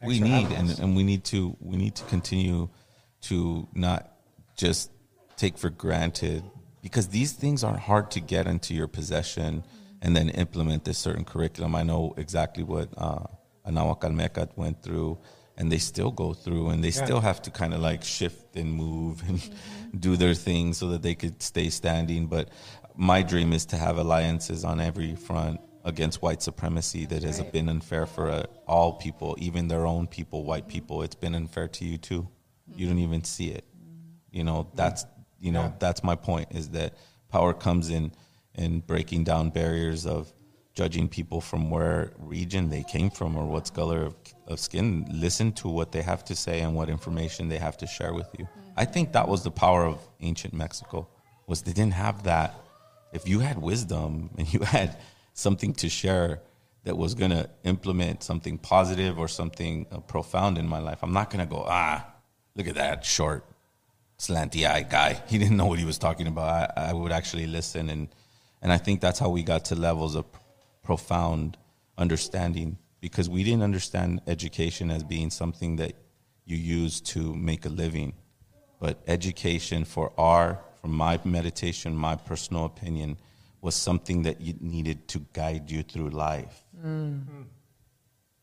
Thanks 0.00 0.08
we 0.08 0.20
need 0.20 0.46
and, 0.52 0.78
and 0.78 0.96
we 0.96 1.02
need 1.02 1.24
to 1.24 1.54
we 1.60 1.76
need 1.76 1.94
to 1.96 2.04
continue 2.04 2.70
to 3.22 3.68
not 3.74 4.17
just 4.58 4.90
take 5.36 5.56
for 5.56 5.70
granted 5.70 6.42
because 6.82 7.08
these 7.08 7.32
things 7.32 7.64
are 7.64 7.76
hard 7.76 8.10
to 8.10 8.20
get 8.20 8.46
into 8.46 8.74
your 8.74 8.88
possession 8.88 9.64
and 10.02 10.14
then 10.16 10.28
implement 10.30 10.84
this 10.84 10.98
certain 10.98 11.24
curriculum. 11.24 11.74
I 11.74 11.82
know 11.84 12.12
exactly 12.16 12.64
what 12.64 12.88
uh, 12.98 13.24
Anahuac 13.66 14.56
went 14.56 14.82
through 14.82 15.18
and 15.56 15.72
they 15.72 15.78
still 15.78 16.10
go 16.10 16.34
through 16.34 16.68
and 16.70 16.84
they 16.84 16.88
Yeah. 16.88 17.04
still 17.04 17.20
have 17.20 17.40
to 17.42 17.50
kind 17.50 17.72
of 17.74 17.80
like 17.80 18.04
shift 18.04 18.56
and 18.56 18.72
move 18.72 19.22
and 19.28 19.40
do 20.00 20.16
their 20.16 20.34
thing 20.34 20.72
so 20.72 20.88
that 20.90 21.02
they 21.02 21.14
could 21.14 21.42
stay 21.42 21.68
standing. 21.70 22.26
But 22.26 22.48
my 22.96 23.22
dream 23.22 23.52
is 23.52 23.64
to 23.66 23.76
have 23.76 23.96
alliances 23.98 24.64
on 24.64 24.80
every 24.80 25.14
front 25.14 25.60
against 25.84 26.20
white 26.22 26.42
supremacy 26.42 27.06
that 27.06 27.22
has 27.22 27.40
Right. 27.40 27.52
been 27.52 27.68
unfair 27.68 28.06
for 28.06 28.28
uh, 28.30 28.44
all 28.66 28.92
people, 28.94 29.36
even 29.38 29.68
their 29.68 29.86
own 29.86 30.06
people, 30.06 30.44
white 30.44 30.68
people. 30.68 31.02
It's 31.02 31.14
been 31.14 31.34
unfair 31.34 31.68
to 31.68 31.84
you 31.84 31.98
too. 31.98 32.28
You 32.76 32.86
don't 32.88 32.98
even 32.98 33.24
see 33.24 33.48
it. 33.50 33.64
You 34.38 34.44
know, 34.44 34.68
that's 34.74 35.04
you 35.40 35.52
know, 35.56 35.66
Yeah. 35.66 35.72
that's 35.84 36.02
my 36.10 36.16
point 36.30 36.48
is 36.60 36.66
that 36.78 36.90
power 37.36 37.52
comes 37.66 37.90
in 37.90 38.04
in 38.54 38.70
breaking 38.92 39.22
down 39.30 39.50
barriers 39.50 40.06
of 40.06 40.32
judging 40.74 41.08
people 41.08 41.40
from 41.40 41.62
where 41.74 42.12
region 42.36 42.70
they 42.70 42.84
came 42.94 43.10
from 43.18 43.36
or 43.36 43.44
what 43.52 43.64
color 43.80 44.00
of, 44.08 44.14
of 44.46 44.56
skin. 44.68 44.86
Listen 45.26 45.48
to 45.60 45.66
what 45.68 45.88
they 45.94 46.02
have 46.02 46.22
to 46.30 46.34
say 46.44 46.56
and 46.64 46.70
what 46.78 46.88
information 46.88 47.48
they 47.48 47.58
have 47.58 47.76
to 47.82 47.86
share 47.86 48.12
with 48.14 48.28
you. 48.38 48.46
I 48.76 48.84
think 48.84 49.12
that 49.12 49.26
was 49.32 49.40
the 49.42 49.50
power 49.50 49.82
of 49.92 49.96
ancient 50.20 50.54
Mexico 50.54 50.98
was 51.48 51.62
they 51.62 51.72
didn't 51.80 51.94
have 52.06 52.22
that. 52.32 52.50
If 53.12 53.22
you 53.30 53.38
had 53.40 53.56
wisdom 53.72 54.30
and 54.38 54.46
you 54.54 54.60
had 54.60 54.90
something 55.34 55.72
to 55.82 55.88
share 55.88 56.30
that 56.84 56.96
was 56.96 57.14
going 57.14 57.32
to 57.40 57.44
implement 57.64 58.22
something 58.22 58.56
positive 58.58 59.18
or 59.18 59.28
something 59.40 59.86
uh, 59.90 59.98
profound 60.14 60.58
in 60.58 60.66
my 60.68 60.78
life, 60.88 60.98
I'm 61.02 61.12
not 61.20 61.28
going 61.30 61.44
to 61.46 61.50
go, 61.56 61.64
ah, 61.66 62.06
look 62.56 62.68
at 62.68 62.76
that 62.76 63.04
short, 63.04 63.44
slanty 64.18 64.68
eyed 64.68 64.90
guy. 64.90 65.22
He 65.28 65.38
didn't 65.38 65.56
know 65.56 65.66
what 65.66 65.78
he 65.78 65.84
was 65.84 65.98
talking 65.98 66.26
about. 66.26 66.72
I, 66.76 66.90
I 66.90 66.92
would 66.92 67.12
actually 67.12 67.46
listen. 67.46 67.88
And, 67.88 68.08
and 68.60 68.72
I 68.72 68.78
think 68.78 69.00
that's 69.00 69.18
how 69.18 69.28
we 69.30 69.42
got 69.42 69.66
to 69.66 69.74
levels 69.74 70.14
of 70.14 70.26
profound 70.82 71.56
understanding 71.96 72.78
because 73.00 73.28
we 73.28 73.44
didn't 73.44 73.62
understand 73.62 74.20
education 74.26 74.90
as 74.90 75.04
being 75.04 75.30
something 75.30 75.76
that 75.76 75.92
you 76.44 76.56
use 76.56 77.00
to 77.00 77.34
make 77.34 77.64
a 77.64 77.68
living. 77.68 78.14
But 78.80 79.00
education 79.06 79.84
for 79.84 80.12
our, 80.18 80.60
from 80.80 80.92
my 80.92 81.20
meditation, 81.24 81.94
my 81.94 82.16
personal 82.16 82.64
opinion, 82.64 83.18
was 83.60 83.74
something 83.74 84.22
that 84.22 84.40
you 84.40 84.54
needed 84.60 85.08
to 85.08 85.24
guide 85.32 85.70
you 85.70 85.82
through 85.82 86.10
life. 86.10 86.64
Mm. 86.84 87.24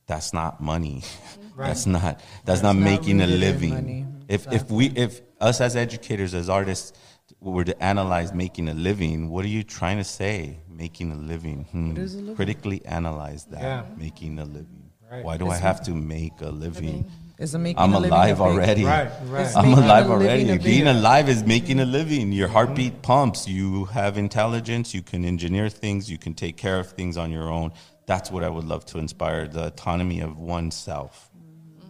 That's 0.07 0.33
not 0.33 0.61
money. 0.61 1.03
Right. 1.55 1.67
That's 1.67 1.85
not 1.85 2.01
that's, 2.01 2.23
That's 2.43 2.63
not 2.63 2.75
not 2.75 2.83
making 2.83 3.21
a 3.21 3.27
living. 3.27 4.25
If 4.27 4.51
if 4.51 4.69
we 4.69 4.87
if 4.87 5.21
us 5.39 5.61
as 5.61 5.75
educators 5.75 6.33
as 6.33 6.49
artists 6.49 6.93
were 7.39 7.63
to 7.63 7.83
analyze 7.83 8.33
making 8.33 8.69
a 8.69 8.73
living, 8.73 9.29
what 9.29 9.45
are 9.45 9.49
you 9.49 9.63
trying 9.63 9.97
to 9.97 10.03
say? 10.03 10.59
Making 10.69 11.11
a 11.11 11.15
living. 11.15 11.65
Hmm. 11.71 11.97
Is 11.97 12.15
a 12.15 12.17
living? 12.19 12.35
Critically 12.35 12.85
analyze 12.85 13.45
that. 13.45 13.61
Yeah. 13.61 13.85
Making 13.97 14.39
a 14.39 14.45
living. 14.45 14.91
Right. 15.11 15.23
Why 15.23 15.37
do 15.37 15.47
I 15.49 15.55
Is- 15.55 15.61
have 15.61 15.83
to 15.83 15.91
make 15.91 16.41
a 16.41 16.49
living? 16.49 17.09
Isn't 17.37 17.61
making 17.63 17.79
I'm 17.79 17.93
a 17.93 17.97
alive 17.97 18.39
a 18.39 18.43
already. 18.43 18.85
Right, 18.85 19.11
right. 19.25 19.45
Is 19.45 19.55
I'm 19.57 19.73
alive 19.73 20.09
already. 20.09 20.49
a 20.51 20.57
Being 20.57 20.87
alive 20.87 21.27
is 21.27 21.43
making 21.43 21.81
a 21.81 21.85
living. 21.85 22.31
Your 22.31 22.47
heartbeat 22.47 23.01
pumps. 23.01 23.45
You 23.45 23.85
have 23.85 24.17
intelligence. 24.17 24.93
You 24.93 25.01
can 25.01 25.25
engineer 25.25 25.67
things. 25.67 26.09
You 26.09 26.17
can 26.17 26.33
take 26.33 26.55
care 26.55 26.79
of 26.79 26.91
things 26.91 27.17
on 27.17 27.31
your 27.31 27.49
own. 27.49 27.73
That's 28.05 28.31
what 28.31 28.45
I 28.45 28.49
would 28.49 28.63
love 28.63 28.85
to 28.85 28.99
inspire 28.99 29.49
the 29.49 29.65
autonomy 29.65 30.21
of 30.21 30.37
oneself 30.37 31.29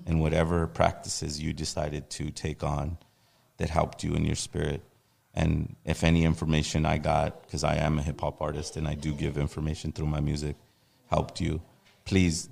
and 0.07 0.19
whatever 0.19 0.65
practices 0.65 1.39
you 1.39 1.53
decided 1.53 2.09
to 2.11 2.31
take 2.31 2.63
on 2.63 2.97
that 3.57 3.69
helped 3.69 4.03
you 4.03 4.13
in 4.13 4.25
your 4.25 4.35
spirit. 4.35 4.81
And 5.33 5.75
if 5.83 6.03
any 6.03 6.23
information 6.23 6.85
I 6.85 6.97
got, 6.97 7.43
because 7.43 7.63
I 7.63 7.75
am 7.75 7.99
a 7.99 8.01
hip 8.01 8.21
hop 8.21 8.41
artist 8.41 8.77
and 8.77 8.87
I 8.87 8.95
do 8.95 9.13
give 9.13 9.37
information 9.37 9.91
through 9.91 10.07
my 10.07 10.21
music, 10.21 10.55
helped 11.07 11.41
you, 11.41 11.61
please 12.05 12.49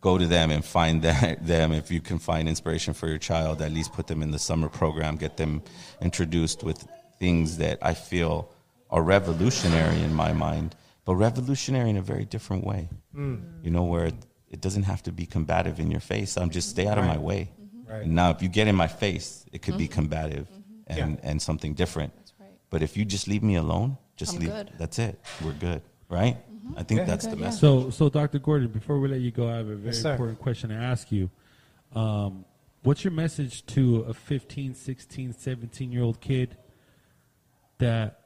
go 0.00 0.18
to 0.18 0.26
them 0.26 0.50
and 0.50 0.64
find 0.64 1.02
that, 1.08 1.46
them. 1.46 1.72
If 1.72 1.90
you 1.90 2.00
can 2.00 2.18
find 2.18 2.48
inspiration 2.48 2.94
for 2.94 3.08
your 3.08 3.18
child, 3.18 3.62
at 3.62 3.72
least 3.72 3.92
put 3.92 4.06
them 4.06 4.22
in 4.22 4.30
the 4.30 4.38
summer 4.38 4.68
program, 4.68 5.16
get 5.16 5.36
them 5.36 5.62
introduced 6.00 6.62
with 6.62 6.86
things 7.18 7.56
that 7.58 7.78
I 7.82 7.94
feel 7.94 8.52
are 8.90 9.02
revolutionary 9.02 10.00
in 10.02 10.14
my 10.14 10.32
mind, 10.32 10.76
but 11.04 11.16
revolutionary 11.16 11.90
in 11.90 11.96
a 11.96 12.02
very 12.02 12.24
different 12.24 12.64
way. 12.64 12.88
Mm. 13.16 13.64
You 13.64 13.70
know, 13.70 13.84
where 13.84 14.06
it, 14.06 14.14
it 14.50 14.60
doesn't 14.60 14.84
have 14.84 15.02
to 15.04 15.12
be 15.12 15.26
combative 15.26 15.80
in 15.80 15.90
your 15.90 16.00
face. 16.00 16.36
I'm 16.36 16.50
just 16.50 16.68
stay 16.70 16.86
out 16.86 16.98
of 16.98 17.04
my 17.04 17.18
way. 17.18 17.50
Right. 17.88 18.06
Now, 18.06 18.30
if 18.30 18.42
you 18.42 18.48
get 18.48 18.66
in 18.68 18.74
my 18.74 18.88
face, 18.88 19.46
it 19.52 19.62
could 19.62 19.78
be 19.78 19.86
Mhm. 19.88 19.92
combative 19.92 20.48
and, 20.86 21.12
Yeah. 21.12 21.30
and 21.30 21.40
something 21.40 21.74
different. 21.74 22.12
But 22.68 22.82
if 22.82 22.96
you 22.96 23.04
just 23.04 23.28
leave 23.28 23.42
me 23.42 23.54
alone, 23.56 23.96
just 24.16 24.34
I'm 24.34 24.40
leave. 24.40 24.48
good. 24.50 24.72
That's 24.78 24.98
it. 24.98 25.20
We're 25.44 25.52
good, 25.52 25.82
right? 26.08 26.36
I 26.76 26.82
think 26.82 27.00
Yeah. 27.00 27.04
that's 27.06 27.26
the 27.26 27.36
message. 27.36 27.60
So, 27.60 27.90
so 27.90 28.08
Dr. 28.08 28.40
Gordon, 28.40 28.68
before 28.68 28.98
we 28.98 29.06
let 29.08 29.20
you 29.20 29.30
go, 29.30 29.48
I 29.48 29.56
have 29.58 29.68
a 29.68 29.76
very 29.76 29.94
Yes, 29.94 30.04
important 30.04 30.40
question 30.40 30.70
to 30.70 30.74
ask 30.76 31.12
you. 31.12 31.30
Um, 31.94 32.44
what's 32.82 33.04
your 33.04 33.12
message 33.12 33.64
to 33.66 34.00
a 34.00 34.12
15, 34.14 34.74
16, 34.74 35.32
17 35.32 35.92
year 35.92 36.02
old 36.02 36.20
kid 36.20 36.56
that 37.78 38.20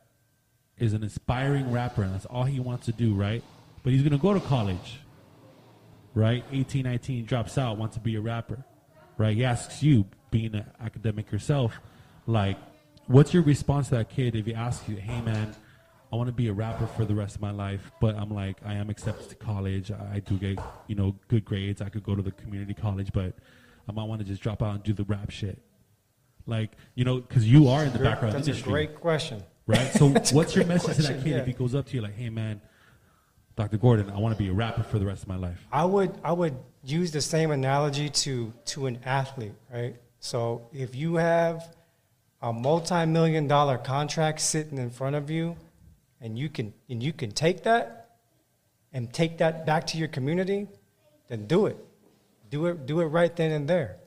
is 0.78 0.94
an 0.94 1.04
aspiring 1.04 1.70
rapper 1.70 2.02
and 2.02 2.14
that's 2.14 2.24
all 2.26 2.44
he 2.44 2.60
wants 2.60 2.86
to 2.86 2.92
do, 2.92 3.12
right? 3.14 3.44
But 3.82 3.92
he's 3.92 4.00
going 4.02 4.12
to 4.12 4.18
go 4.18 4.32
to 4.32 4.40
college, 4.40 5.00
right? 6.14 6.44
18, 6.50 6.84
19, 6.84 7.26
drops 7.26 7.58
out, 7.58 7.76
wants 7.76 7.96
to 7.96 8.00
be 8.00 8.16
a 8.16 8.20
rapper, 8.22 8.64
right? 9.20 9.36
He 9.36 9.44
asks 9.44 9.82
you, 9.82 10.06
being 10.30 10.54
an 10.54 10.64
academic 10.80 11.30
yourself, 11.30 11.78
like, 12.26 12.56
what's 13.06 13.34
your 13.34 13.42
response 13.42 13.90
to 13.90 13.96
that 13.96 14.08
kid 14.08 14.34
if 14.34 14.46
he 14.46 14.54
asks 14.54 14.88
you, 14.88 14.96
hey 14.96 15.20
man, 15.20 15.54
I 16.10 16.16
want 16.16 16.28
to 16.28 16.32
be 16.32 16.48
a 16.48 16.52
rapper 16.52 16.86
for 16.86 17.04
the 17.04 17.14
rest 17.14 17.36
of 17.36 17.42
my 17.42 17.50
life, 17.50 17.92
but 18.00 18.16
I'm 18.16 18.30
like, 18.30 18.56
I 18.64 18.74
am 18.74 18.88
accepted 18.88 19.28
to 19.28 19.34
college. 19.36 19.92
I 19.92 20.14
I 20.14 20.18
do 20.20 20.38
get, 20.38 20.58
you 20.86 20.94
know, 20.94 21.14
good 21.28 21.44
grades. 21.44 21.82
I 21.82 21.90
could 21.90 22.02
go 22.02 22.14
to 22.16 22.22
the 22.22 22.32
community 22.32 22.74
college, 22.74 23.12
but 23.12 23.34
I 23.88 23.92
might 23.92 24.04
want 24.04 24.20
to 24.22 24.26
just 24.26 24.42
drop 24.42 24.62
out 24.62 24.74
and 24.74 24.82
do 24.82 24.94
the 24.94 25.04
rap 25.04 25.30
shit. 25.30 25.60
Like, 26.46 26.70
you 26.94 27.04
know, 27.04 27.20
because 27.20 27.46
you 27.46 27.68
are 27.68 27.84
in 27.84 27.92
the 27.92 27.98
background 27.98 28.34
that's 28.34 28.48
a 28.48 28.62
great 28.62 29.00
question. 29.00 29.42
Right? 29.66 29.92
So, 29.92 30.08
what's 30.32 30.56
your 30.56 30.64
message 30.64 30.96
to 30.96 31.02
that 31.02 31.22
kid 31.22 31.32
yeah. 31.32 31.36
if 31.38 31.46
he 31.46 31.52
goes 31.52 31.74
up 31.74 31.86
to 31.88 31.94
you 31.94 32.00
like, 32.00 32.16
hey 32.16 32.30
man, 32.30 32.62
Dr. 33.60 33.76
Gordon, 33.76 34.08
I 34.08 34.18
want 34.18 34.34
to 34.34 34.42
be 34.42 34.48
a 34.48 34.54
rapper 34.54 34.82
for 34.82 34.98
the 34.98 35.04
rest 35.04 35.20
of 35.20 35.28
my 35.28 35.36
life? 35.36 35.66
I 35.70 35.84
would 35.84 36.18
I 36.24 36.32
would 36.32 36.56
use 36.82 37.12
the 37.12 37.20
same 37.20 37.50
analogy 37.50 38.08
to 38.08 38.54
to 38.72 38.86
an 38.86 39.00
athlete, 39.04 39.52
right? 39.70 39.96
So 40.18 40.66
if 40.72 40.96
you 40.96 41.16
have 41.16 41.76
a 42.40 42.54
multi-million 42.54 43.48
dollar 43.48 43.76
contract 43.76 44.40
sitting 44.40 44.78
in 44.78 44.88
front 44.88 45.14
of 45.14 45.28
you 45.28 45.58
and 46.22 46.38
you 46.38 46.48
can 46.48 46.72
and 46.88 47.02
you 47.02 47.12
can 47.12 47.32
take 47.32 47.64
that 47.64 48.16
and 48.94 49.12
take 49.12 49.36
that 49.38 49.66
back 49.66 49.86
to 49.88 49.98
your 49.98 50.08
community, 50.08 50.66
then 51.28 51.46
do 51.46 51.66
it. 51.66 51.76
Do 52.48 52.64
it 52.64 52.86
do 52.86 53.00
it 53.00 53.08
right 53.08 53.36
then 53.36 53.50
and 53.50 53.68
there. 53.68 53.98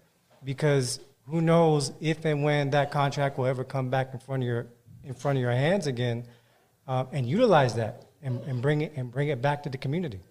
Because 0.43 0.99
who 1.27 1.41
knows 1.41 1.91
if 2.01 2.25
and 2.25 2.43
when 2.43 2.71
that 2.71 2.89
contract 2.89 3.38
will 3.38 3.45
ever 3.45 3.63
come 3.63 3.91
back 3.91 4.15
in 4.15 4.19
front 4.19 4.41
of 4.41 4.47
your 4.47 4.65
in 5.03 5.13
front 5.13 5.38
of 5.38 5.43
your 5.43 5.51
hands 5.51 5.85
again 5.85 6.25
um, 6.88 7.07
and 7.11 7.30
utilize 7.30 7.75
that 7.75 8.07
and, 8.23 8.41
and 8.47 8.61
bring 8.61 8.81
it 8.81 8.93
and 8.95 9.11
bring 9.11 9.27
it 9.27 9.41
back 9.41 9.63
to 9.63 9.69
the 9.69 9.77
community. 9.77 10.21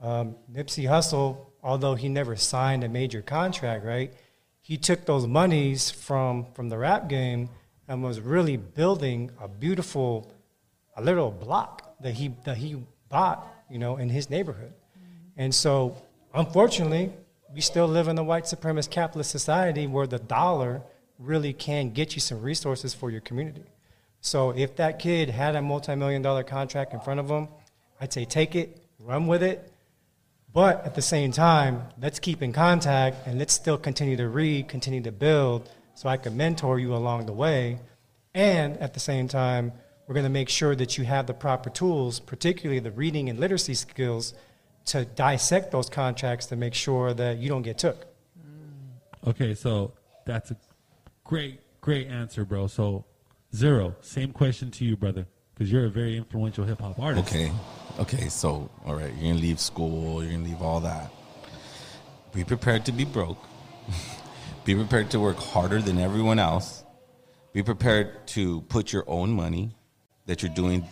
Um, 0.00 0.36
Nipsey 0.52 0.84
Hussle, 0.84 1.36
although 1.62 1.94
he 1.94 2.08
never 2.08 2.36
signed 2.36 2.84
a 2.84 2.88
major 2.88 3.22
contract, 3.22 3.84
right? 3.84 4.12
He 4.60 4.76
took 4.76 5.04
those 5.04 5.26
monies 5.26 5.90
from 5.90 6.46
from 6.54 6.68
the 6.68 6.78
rap 6.78 7.08
game 7.08 7.50
and 7.88 8.02
was 8.02 8.20
really 8.20 8.56
building 8.56 9.30
a 9.40 9.48
beautiful, 9.48 10.32
a 10.96 11.02
little 11.02 11.30
block 11.30 11.96
that 12.00 12.14
he 12.14 12.34
that 12.44 12.56
he 12.56 12.82
bought, 13.08 13.46
you 13.70 13.78
know, 13.78 13.96
in 13.96 14.08
his 14.08 14.30
neighborhood. 14.30 14.72
And 15.36 15.54
so, 15.54 15.96
unfortunately, 16.32 17.12
we 17.52 17.60
still 17.60 17.86
live 17.86 18.08
in 18.08 18.18
a 18.18 18.24
white 18.24 18.44
supremacist 18.44 18.90
capitalist 18.90 19.30
society 19.30 19.86
where 19.86 20.06
the 20.06 20.18
dollar 20.18 20.82
really 21.18 21.52
can 21.52 21.90
get 21.90 22.14
you 22.14 22.20
some 22.20 22.40
resources 22.40 22.94
for 22.94 23.10
your 23.10 23.20
community. 23.20 23.64
So 24.24 24.50
if 24.56 24.76
that 24.76 24.98
kid 24.98 25.28
had 25.28 25.54
a 25.54 25.60
multi-million 25.60 26.22
dollar 26.22 26.44
contract 26.44 26.94
in 26.94 27.00
front 27.00 27.20
of 27.20 27.28
him, 27.28 27.46
I'd 28.00 28.10
say 28.10 28.24
take 28.24 28.54
it, 28.54 28.82
run 28.98 29.26
with 29.26 29.42
it. 29.42 29.70
But 30.50 30.82
at 30.86 30.94
the 30.94 31.02
same 31.02 31.30
time, 31.30 31.82
let's 32.00 32.18
keep 32.18 32.40
in 32.40 32.50
contact 32.50 33.26
and 33.26 33.38
let's 33.38 33.52
still 33.52 33.76
continue 33.76 34.16
to 34.16 34.26
read, 34.26 34.66
continue 34.66 35.02
to 35.02 35.12
build 35.12 35.68
so 35.94 36.08
I 36.08 36.16
can 36.16 36.38
mentor 36.38 36.78
you 36.78 36.94
along 36.94 37.26
the 37.26 37.34
way. 37.34 37.80
And 38.32 38.78
at 38.78 38.94
the 38.94 39.00
same 39.00 39.28
time, 39.28 39.72
we're 40.06 40.14
going 40.14 40.24
to 40.24 40.30
make 40.30 40.48
sure 40.48 40.74
that 40.74 40.96
you 40.96 41.04
have 41.04 41.26
the 41.26 41.34
proper 41.34 41.68
tools, 41.68 42.18
particularly 42.18 42.80
the 42.80 42.92
reading 42.92 43.28
and 43.28 43.38
literacy 43.38 43.74
skills, 43.74 44.32
to 44.86 45.04
dissect 45.04 45.70
those 45.70 45.90
contracts 45.90 46.46
to 46.46 46.56
make 46.56 46.72
sure 46.72 47.12
that 47.12 47.36
you 47.36 47.50
don't 47.50 47.62
get 47.62 47.76
took. 47.76 48.06
Okay, 49.26 49.54
so 49.54 49.92
that's 50.24 50.50
a 50.50 50.56
great, 51.24 51.60
great 51.82 52.06
answer, 52.06 52.46
bro. 52.46 52.68
So, 52.68 53.04
zero, 53.54 53.94
same 54.00 54.32
question 54.32 54.70
to 54.72 54.84
you, 54.84 54.96
brother. 54.96 55.26
because 55.54 55.70
you're 55.70 55.86
a 55.86 55.90
very 55.90 56.16
influential 56.16 56.64
hip 56.64 56.80
hop 56.80 56.98
artist. 56.98 57.28
Okay. 57.28 57.52
Okay. 58.00 58.28
So, 58.28 58.68
all 58.84 58.94
right, 58.94 59.12
you're 59.14 59.32
gonna 59.32 59.34
leave 59.34 59.60
school. 59.60 60.22
You're 60.22 60.32
gonna 60.32 60.44
leave 60.44 60.60
all 60.60 60.80
that. 60.80 61.12
Be 62.34 62.42
prepared 62.42 62.84
to 62.86 62.92
be 62.92 63.04
broke. 63.04 63.38
be 64.64 64.74
prepared 64.74 65.10
to 65.12 65.20
work 65.20 65.36
harder 65.36 65.80
than 65.80 65.98
everyone 65.98 66.38
else. 66.38 66.84
Be 67.52 67.62
prepared 67.62 68.26
to 68.28 68.62
put 68.62 68.92
your 68.92 69.04
own 69.06 69.30
money 69.30 69.76
that 70.26 70.42
you're 70.42 70.54
doing 70.54 70.84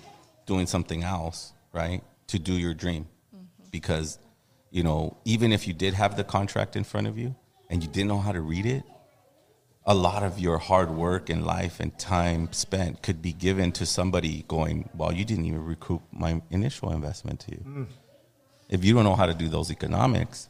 doing 0.47 0.67
something 0.67 1.03
else, 1.03 1.53
right? 1.73 2.03
To 2.29 2.39
do 2.39 2.53
your 2.53 2.75
dream. 2.75 3.09
Mm-hmm. 3.35 3.65
Because, 3.73 4.19
you 4.71 4.85
know, 4.85 5.17
even 5.25 5.53
if 5.53 5.67
you 5.67 5.75
did 5.75 5.95
have 5.95 6.17
the 6.17 6.25
contract 6.25 6.77
in 6.77 6.85
front 6.85 7.09
of 7.09 7.19
you 7.19 7.35
and 7.69 7.83
you 7.83 7.89
didn't 7.89 8.09
know 8.09 8.19
how 8.21 8.33
to 8.33 8.41
read 8.41 8.67
it, 8.67 8.85
a 9.85 9.95
lot 9.95 10.23
of 10.23 10.39
your 10.39 10.59
hard 10.59 10.91
work 10.91 11.29
and 11.29 11.45
life 11.45 11.81
and 11.81 11.97
time 11.99 12.53
spent 12.53 13.03
could 13.03 13.21
be 13.21 13.33
given 13.33 13.73
to 13.73 13.85
somebody 13.85 14.45
going, 14.47 14.89
well, 14.95 15.13
you 15.13 15.25
didn't 15.25 15.45
even 15.45 15.65
recoup 15.65 16.03
my 16.13 16.41
initial 16.51 16.93
investment 16.93 17.41
to 17.41 17.51
you. 17.53 17.65
Mm. 17.67 17.87
If 18.69 18.85
you 18.85 18.95
don't 18.95 19.05
know 19.05 19.17
how 19.17 19.27
to 19.27 19.35
do 19.35 19.49
those 19.49 19.71
economics, 19.71 20.49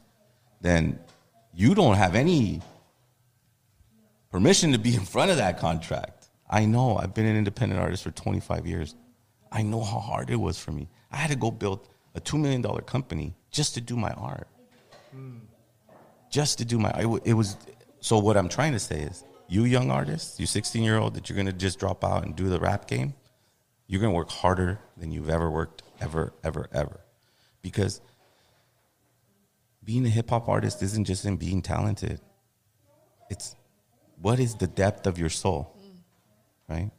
then 0.60 0.98
you 1.54 1.74
don't 1.74 1.96
have 1.96 2.14
any 2.14 2.60
permission 4.30 4.72
to 4.72 4.78
be 4.78 4.94
in 4.94 5.04
front 5.04 5.30
of 5.30 5.38
that 5.38 5.58
contract. 5.58 6.28
I 6.48 6.66
know. 6.66 6.96
I've 6.96 7.14
been 7.14 7.26
an 7.26 7.36
independent 7.36 7.80
artist 7.80 8.02
for 8.02 8.10
25 8.10 8.66
years. 8.66 8.94
I 9.50 9.62
know 9.62 9.82
how 9.82 9.98
hard 9.98 10.30
it 10.30 10.36
was 10.36 10.58
for 10.58 10.72
me. 10.72 10.88
I 11.10 11.16
had 11.16 11.30
to 11.30 11.36
go 11.36 11.50
build 11.50 11.88
a 12.14 12.20
$2 12.20 12.38
million 12.38 12.62
company 12.82 13.34
just 13.50 13.74
to 13.74 13.80
do 13.80 13.96
my 13.96 14.12
art. 14.12 14.48
Just 16.30 16.58
to 16.58 16.64
do 16.64 16.78
my 16.78 16.90
it 17.24 17.34
was 17.34 17.56
so 18.02 18.18
what 18.18 18.36
I'm 18.36 18.48
trying 18.48 18.72
to 18.72 18.80
say 18.80 19.00
is 19.00 19.24
you 19.48 19.64
young 19.64 19.90
artists, 19.90 20.40
you 20.40 20.46
16 20.46 20.82
year 20.82 20.98
old 20.98 21.14
that 21.14 21.28
you're 21.28 21.36
to 21.46 21.52
just 21.52 21.78
drop 21.78 22.04
out 22.04 22.24
and 22.24 22.34
do 22.34 22.48
the 22.48 22.58
rap 22.58 22.88
game, 22.88 23.14
you're 23.86 24.00
to 24.12 24.16
work 24.16 24.30
harder 24.30 24.80
than 24.96 25.12
you've 25.12 25.30
ever 25.30 25.48
worked 25.48 25.84
ever 26.00 26.34
ever 26.42 26.68
ever. 26.72 27.00
Because 27.62 28.00
being 29.84 30.04
a 30.04 30.08
hip 30.08 30.30
hop 30.30 30.48
artist 30.48 30.82
isn't 30.82 31.04
just 31.04 31.24
in 31.24 31.36
being 31.36 31.62
talented. 31.62 32.20
It's 33.30 33.54
what 34.20 34.40
is 34.40 34.56
the 34.56 34.66
depth 34.66 35.06
of 35.06 35.16
your 35.16 35.30
soul, 35.30 35.76
right? 36.68 36.90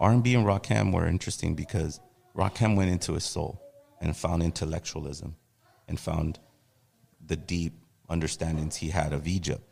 Eric 0.00 0.22
B. 0.22 0.34
and 0.34 0.46
Rakim 0.46 0.92
were 0.92 1.06
interesting 1.06 1.56
because 1.56 2.00
Rakim 2.36 2.76
went 2.76 2.90
into 2.90 3.14
his 3.14 3.24
soul 3.24 3.60
and 4.00 4.16
found 4.16 4.44
intellectualism 4.44 5.34
and 5.88 5.98
found 5.98 6.38
the 7.24 7.36
deep 7.36 7.72
understandings 8.08 8.76
he 8.76 8.90
had 8.90 9.12
of 9.12 9.26
Egypt, 9.26 9.67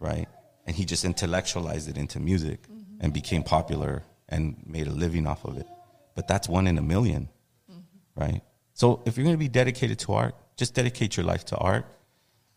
right? 0.00 0.28
And 0.66 0.74
he 0.74 0.84
just 0.84 1.04
intellectualized 1.04 1.88
it 1.88 1.96
into 1.96 2.18
music 2.18 2.62
mm-hmm. 2.62 2.96
and 3.00 3.12
became 3.12 3.42
popular 3.42 4.02
and 4.28 4.56
made 4.66 4.86
a 4.86 4.92
living 4.92 5.26
off 5.26 5.44
of 5.44 5.56
it. 5.56 5.66
But 6.14 6.26
that's 6.26 6.48
one 6.48 6.66
in 6.66 6.78
a 6.78 6.82
1000000 6.82 7.28
mm-hmm. 7.70 7.78
right? 8.16 8.40
So 8.74 9.02
if 9.04 9.16
you're 9.16 9.24
going 9.24 9.36
to 9.36 9.38
be 9.38 9.48
dedicated 9.48 9.98
to 10.00 10.14
art, 10.14 10.34
just 10.56 10.74
dedicate 10.74 11.16
your 11.16 11.26
life 11.26 11.44
to 11.46 11.56
art, 11.56 11.86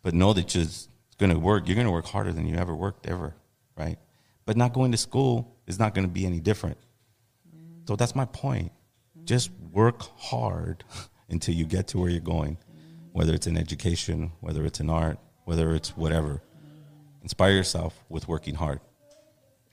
but 0.02 0.14
know 0.14 0.34
that 0.34 0.56
it's 0.56 0.88
going 1.18 1.32
to 1.32 1.40
work. 1.40 1.68
You're 1.68 1.76
going 1.76 1.88
to 1.88 1.92
work 1.92 2.06
harder 2.06 2.32
than 2.32 2.48
you 2.48 2.56
ever 2.56 2.76
worked 2.76 3.08
ever, 3.08 3.36
right? 3.78 3.98
But 4.46 4.58
not 4.58 4.74
going 4.74 4.92
to 4.92 4.98
school 4.98 5.56
is 5.68 5.80
not 5.80 5.94
going 5.94 6.06
to 6.06 6.12
be 6.12 6.26
any 6.26 6.40
different. 6.40 6.78
Mm. 7.48 7.88
So 7.88 7.96
that's 7.96 8.16
my 8.16 8.26
point. 8.26 8.72
Just 9.24 9.52
work 9.72 10.04
hard 10.18 10.84
until 11.30 11.56
you 11.56 11.66
get 11.66 11.88
to 11.90 11.98
where 11.98 12.10
you're 12.10 12.20
going, 12.20 12.58
mm. 12.58 13.10
whether 13.14 13.34
it's 13.34 13.48
in 13.48 13.58
education, 13.58 14.32
whether 14.42 14.66
it's 14.66 14.80
in 14.80 14.90
art, 14.90 15.18
whether 15.46 15.74
it's 15.74 15.96
whatever. 15.96 16.42
Inspire 17.24 17.54
yourself 17.54 18.04
with 18.10 18.28
working 18.28 18.56
hard. 18.56 18.80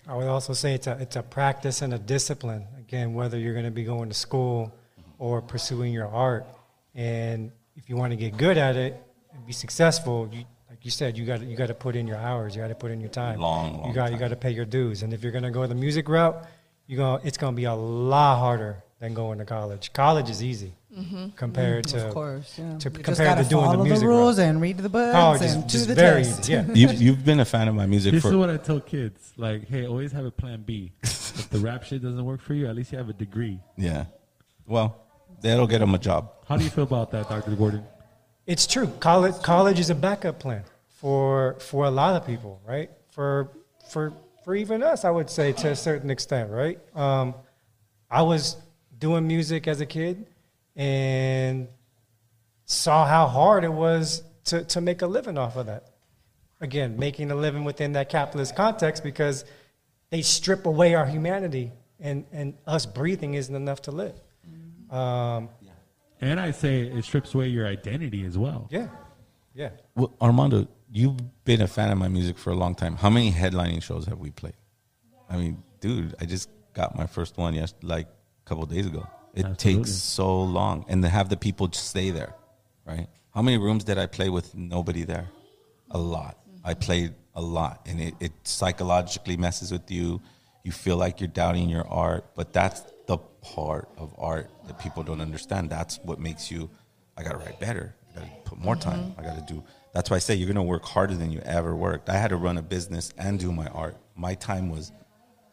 I 0.06 0.16
would 0.16 0.28
also 0.28 0.52
say 0.52 0.74
it's 0.74 0.86
a 0.86 0.96
it's 1.00 1.16
a 1.16 1.22
practice 1.22 1.82
and 1.82 1.92
a 1.92 1.98
discipline. 1.98 2.66
Again, 2.78 3.12
whether 3.12 3.38
you're 3.38 3.52
going 3.52 3.66
to 3.66 3.70
be 3.70 3.84
going 3.84 4.08
to 4.08 4.14
school 4.14 4.72
or 5.18 5.42
pursuing 5.42 5.92
your 5.92 6.08
art, 6.08 6.46
and 6.94 7.50
if 7.76 7.90
you 7.90 7.96
want 7.96 8.12
to 8.12 8.16
get 8.16 8.36
good 8.36 8.56
at 8.56 8.76
it 8.76 9.00
and 9.34 9.46
be 9.46 9.52
successful, 9.52 10.28
you 10.32 10.44
like 10.68 10.84
you 10.84 10.90
said, 10.90 11.18
you 11.18 11.26
got 11.26 11.42
you 11.42 11.56
got 11.56 11.66
to 11.66 11.74
put 11.74 11.96
in 11.96 12.06
your 12.06 12.16
hours. 12.16 12.54
You 12.54 12.62
got 12.62 12.68
to 12.68 12.74
put 12.74 12.92
in 12.92 13.00
your 13.00 13.10
time. 13.10 13.40
Long, 13.40 13.78
long 13.78 13.88
You 13.88 13.94
got 13.94 14.12
you 14.12 14.18
got 14.18 14.28
to 14.28 14.36
pay 14.36 14.50
your 14.52 14.64
dues. 14.64 15.02
And 15.02 15.12
if 15.12 15.22
you're 15.22 15.32
going 15.32 15.44
to 15.44 15.50
go 15.50 15.66
the 15.66 15.74
music 15.74 16.08
route, 16.08 16.46
you 16.86 16.96
go 16.96 17.20
it's 17.22 17.36
going 17.36 17.52
to 17.52 17.56
be 17.56 17.64
a 17.64 17.74
lot 17.74 18.38
harder 18.38 18.82
than 19.00 19.12
going 19.12 19.38
to 19.38 19.44
college. 19.44 19.92
College 19.92 20.30
is 20.30 20.42
easy 20.42 20.74
Mhm. 20.96 21.36
compared 21.36 21.84
Mm, 21.86 21.90
to 21.92 22.06
of 22.08 22.14
course, 22.14 22.58
yeah. 22.58 22.76
to 22.78 22.88
You 22.88 22.98
compared 22.98 23.16
gotta 23.18 23.44
doing 23.48 23.62
the 23.62 23.70
follow 23.70 23.76
the 23.84 23.88
music 23.90 24.08
rules 24.08 24.38
route. 24.38 24.44
and 24.48 24.60
read 24.60 24.78
the 24.78 24.88
books 24.88 25.12
College 25.12 25.42
is 25.42 25.54
and 25.54 25.62
do 25.64 25.68
just 25.68 25.88
the 25.88 25.94
very 25.94 26.24
test. 26.24 26.48
Yeah. 26.48 26.64
You've, 26.74 27.00
you've 27.00 27.24
been 27.24 27.38
a 27.40 27.44
fan 27.44 27.68
of 27.68 27.74
my 27.76 27.86
music 27.86 28.12
This 28.12 28.22
for 28.22 28.30
is 28.30 28.36
what 28.36 28.50
I 28.50 28.56
tell 28.56 28.80
kids. 28.80 29.32
Like, 29.36 29.68
hey, 29.68 29.86
always 29.86 30.10
have 30.12 30.24
a 30.24 30.30
plan 30.32 30.62
B. 30.66 30.92
if 31.02 31.48
the 31.50 31.58
rap 31.60 31.84
shit 31.84 32.02
doesn't 32.02 32.24
work 32.24 32.40
for 32.40 32.54
you, 32.54 32.66
at 32.66 32.74
least 32.74 32.90
you 32.92 32.98
have 32.98 33.08
a 33.08 33.12
degree. 33.12 33.60
Yeah. 33.76 34.06
Well, 34.66 34.96
that'll 35.42 35.68
get 35.68 35.78
them 35.78 35.94
a 35.94 35.98
job. 35.98 36.32
How 36.48 36.56
do 36.56 36.64
you 36.64 36.70
feel 36.70 36.84
about 36.84 37.12
that, 37.12 37.28
Dr. 37.28 37.52
Gordon? 37.54 37.84
It's 38.46 38.66
true. 38.66 38.88
College 38.98 39.36
college 39.42 39.78
is 39.78 39.90
a 39.90 39.94
backup 39.94 40.40
plan 40.40 40.64
for 40.88 41.54
for 41.60 41.84
a 41.84 41.90
lot 41.90 42.16
of 42.16 42.26
people, 42.26 42.60
right? 42.66 42.90
For 43.10 43.48
for 43.88 44.12
for 44.44 44.56
even 44.56 44.82
us, 44.82 45.04
I 45.04 45.10
would 45.10 45.30
say 45.30 45.52
to 45.52 45.68
a 45.70 45.76
certain 45.76 46.10
extent, 46.10 46.50
right? 46.50 46.80
Um, 46.96 47.34
I 48.10 48.22
was 48.22 48.56
doing 48.98 49.26
music 49.28 49.68
as 49.68 49.80
a 49.80 49.86
kid 49.86 50.26
and 50.76 51.68
saw 52.64 53.06
how 53.06 53.26
hard 53.26 53.64
it 53.64 53.72
was 53.72 54.22
to 54.44 54.64
to 54.64 54.80
make 54.80 55.02
a 55.02 55.06
living 55.06 55.36
off 55.38 55.56
of 55.56 55.66
that. 55.66 55.86
Again, 56.60 56.98
making 56.98 57.30
a 57.30 57.34
living 57.34 57.64
within 57.64 57.92
that 57.92 58.08
capitalist 58.10 58.54
context 58.54 59.02
because 59.02 59.44
they 60.10 60.22
strip 60.22 60.66
away 60.66 60.94
our 60.94 61.06
humanity 61.06 61.72
and 61.98 62.24
and 62.32 62.54
us 62.66 62.86
breathing 62.86 63.34
isn't 63.34 63.54
enough 63.54 63.82
to 63.82 63.90
live. 63.90 64.20
Um, 64.90 65.48
And 66.20 66.38
I 66.40 66.50
say 66.50 66.82
it 66.82 67.04
strips 67.04 67.34
away 67.34 67.48
your 67.48 67.66
identity 67.66 68.24
as 68.26 68.36
well. 68.36 68.68
yeah, 68.70 68.88
yeah. 69.54 69.70
Well, 69.94 70.12
Armando, 70.20 70.66
you've 70.92 71.16
been 71.44 71.62
a 71.62 71.66
fan 71.68 71.90
of 71.90 71.98
my 71.98 72.08
music 72.08 72.36
for 72.38 72.50
a 72.50 72.56
long 72.56 72.74
time. 72.74 72.96
How 72.96 73.08
many 73.08 73.30
headlining 73.32 73.82
shows 73.82 74.04
have 74.06 74.18
we 74.18 74.30
played? 74.30 74.56
I 75.30 75.36
mean, 75.36 75.62
dude, 75.80 76.14
I 76.20 76.24
just 76.26 76.50
got 76.74 76.96
my 76.96 77.06
first 77.06 77.38
one 77.38 77.54
yes, 77.54 77.72
like 77.82 78.06
a 78.06 78.48
couple 78.48 78.66
days 78.66 78.86
ago. 78.86 79.06
It 79.34 79.44
Absolutely. 79.44 79.84
takes 79.84 79.92
so 79.92 80.42
long, 80.42 80.84
and 80.88 81.02
to 81.02 81.08
have 81.08 81.28
the 81.28 81.36
people 81.36 81.70
stay 81.72 82.10
there, 82.10 82.34
right? 82.84 83.06
How 83.34 83.42
many 83.42 83.58
rooms 83.58 83.84
did 83.84 83.96
I 83.98 84.06
play 84.06 84.28
with 84.28 84.54
nobody 84.54 85.04
there? 85.04 85.28
A 85.92 85.98
lot. 85.98 86.38
I 86.64 86.72
mm-hmm. 86.72 86.80
played 86.80 87.14
a 87.34 87.40
lot, 87.40 87.86
and 87.86 88.00
it, 88.00 88.14
it 88.20 88.32
psychologically 88.44 89.36
messes 89.36 89.70
with 89.70 89.90
you. 89.90 90.20
You 90.64 90.72
feel 90.72 90.96
like 90.96 91.20
you're 91.20 91.28
doubting 91.28 91.68
your 91.68 91.86
art, 91.88 92.24
but 92.34 92.52
that's 92.52 92.82
the 93.06 93.18
part 93.40 93.88
of 93.96 94.14
art 94.18 94.50
that 94.66 94.78
people 94.78 95.02
don't 95.02 95.20
understand. 95.20 95.70
That's 95.70 95.98
what 96.02 96.18
makes 96.18 96.50
you. 96.50 96.68
I 97.16 97.22
gotta 97.22 97.38
write 97.38 97.60
better. 97.60 97.94
I 98.10 98.20
gotta 98.20 98.30
put 98.44 98.58
more 98.58 98.74
mm-hmm. 98.74 98.90
time. 98.90 99.14
I 99.16 99.22
gotta 99.22 99.44
do. 99.46 99.62
That's 99.94 100.10
why 100.10 100.16
I 100.16 100.20
say 100.20 100.34
you're 100.34 100.48
gonna 100.48 100.62
work 100.62 100.84
harder 100.84 101.14
than 101.14 101.30
you 101.30 101.40
ever 101.40 101.74
worked. 101.74 102.08
I 102.08 102.16
had 102.16 102.28
to 102.28 102.36
run 102.36 102.58
a 102.58 102.62
business 102.62 103.12
and 103.16 103.38
do 103.38 103.52
my 103.52 103.68
art. 103.68 103.96
My 104.16 104.34
time 104.34 104.70
was 104.70 104.92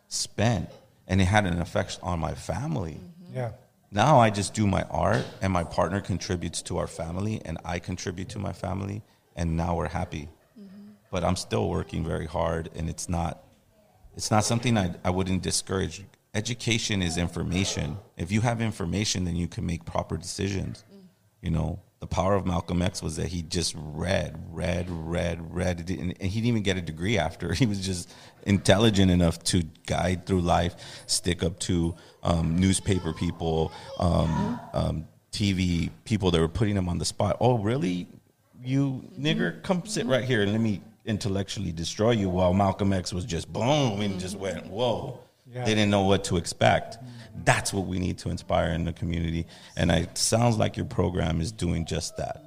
spent, 0.08 0.70
and 1.08 1.22
it 1.22 1.26
had 1.26 1.46
an 1.46 1.62
effect 1.62 2.00
on 2.02 2.20
my 2.20 2.34
family. 2.34 3.00
Mm-hmm. 3.24 3.36
Yeah. 3.36 3.52
Now 3.92 4.20
I 4.20 4.30
just 4.30 4.54
do 4.54 4.68
my 4.68 4.84
art, 4.84 5.26
and 5.42 5.54
my 5.54 5.64
partner 5.64 6.02
contributes 6.02 6.62
to 6.64 6.78
our 6.78 6.88
family, 6.88 7.42
and 7.46 7.58
I 7.64 7.80
contribute 7.80 8.30
to 8.30 8.40
my 8.40 8.52
family, 8.52 9.02
and 9.36 9.56
now 9.56 9.76
we're 9.76 9.88
happy. 9.88 10.28
Mm-hmm. 10.60 10.92
But 11.10 11.24
I'm 11.24 11.38
still 11.38 11.70
working 11.70 12.06
very 12.06 12.26
hard, 12.26 12.70
and 12.76 12.90
it's 12.90 13.08
not 13.08 13.44
it's 14.18 14.32
not 14.32 14.44
something 14.44 14.78
I, 14.78 14.96
I 15.04 15.12
wouldn't 15.12 15.44
discourage. 15.44 16.04
Education 16.34 17.04
is 17.04 17.18
information. 17.18 17.98
If 18.18 18.32
you 18.32 18.42
have 18.42 18.62
information, 18.62 19.26
then 19.26 19.36
you 19.36 19.48
can 19.48 19.66
make 19.66 19.86
proper 19.86 20.18
decisions. 20.18 20.84
Mm. 20.92 21.04
You 21.44 21.52
know, 21.52 21.80
the 22.00 22.08
power 22.08 22.34
of 22.34 22.46
Malcolm 22.46 22.82
X 22.82 23.02
was 23.02 23.16
that 23.18 23.28
he 23.28 23.44
just 23.44 23.76
read, 23.78 24.44
read, 24.50 24.88
read, 24.90 25.54
read, 25.54 25.80
and 25.90 26.18
he 26.20 26.42
didn't 26.42 26.48
even 26.48 26.64
get 26.64 26.78
a 26.78 26.82
degree 26.82 27.18
after. 27.18 27.54
He 27.58 27.66
was 27.66 27.86
just 27.86 28.12
intelligent 28.44 29.12
enough 29.12 29.44
to 29.46 29.64
guide 29.86 30.26
through 30.26 30.42
life, 30.42 30.76
stick 31.06 31.44
up 31.44 31.60
to 31.62 31.96
um, 32.24 32.58
newspaper 32.58 33.14
people, 33.14 33.72
um, 34.00 34.60
um, 34.74 35.08
TV 35.32 35.90
people 36.04 36.32
that 36.32 36.40
were 36.40 36.48
putting 36.48 36.76
him 36.76 36.90
on 36.90 36.98
the 36.98 37.06
spot. 37.06 37.38
Oh, 37.40 37.58
really? 37.58 38.08
You 38.64 39.04
nigger, 39.18 39.62
come 39.64 39.86
sit 39.86 40.08
right 40.08 40.24
here 40.24 40.42
and 40.42 40.52
let 40.52 40.62
me 40.62 40.82
intellectually 41.06 41.72
destroy 41.72 42.12
you. 42.12 42.30
While 42.30 42.54
Malcolm 42.54 42.92
X 42.92 43.14
was 43.14 43.26
just 43.26 43.52
boom 43.52 44.02
and 44.02 44.20
just 44.20 44.38
went, 44.38 44.66
whoa. 44.68 45.20
Yeah. 45.50 45.64
They 45.64 45.76
didn't 45.76 45.92
know 45.92 46.02
what 46.02 46.26
to 46.26 46.38
expect. 46.38 46.98
That's 47.46 47.72
what 47.72 47.88
we 47.88 48.00
need 48.00 48.18
to 48.20 48.30
inspire 48.30 48.72
in 48.72 48.84
the 48.84 48.92
community. 48.92 49.46
And 49.78 49.90
it 49.90 50.18
sounds 50.18 50.58
like 50.58 50.76
your 50.76 50.86
program 50.86 51.40
is 51.40 51.54
doing 51.54 51.86
just 51.86 52.18
that 52.18 52.44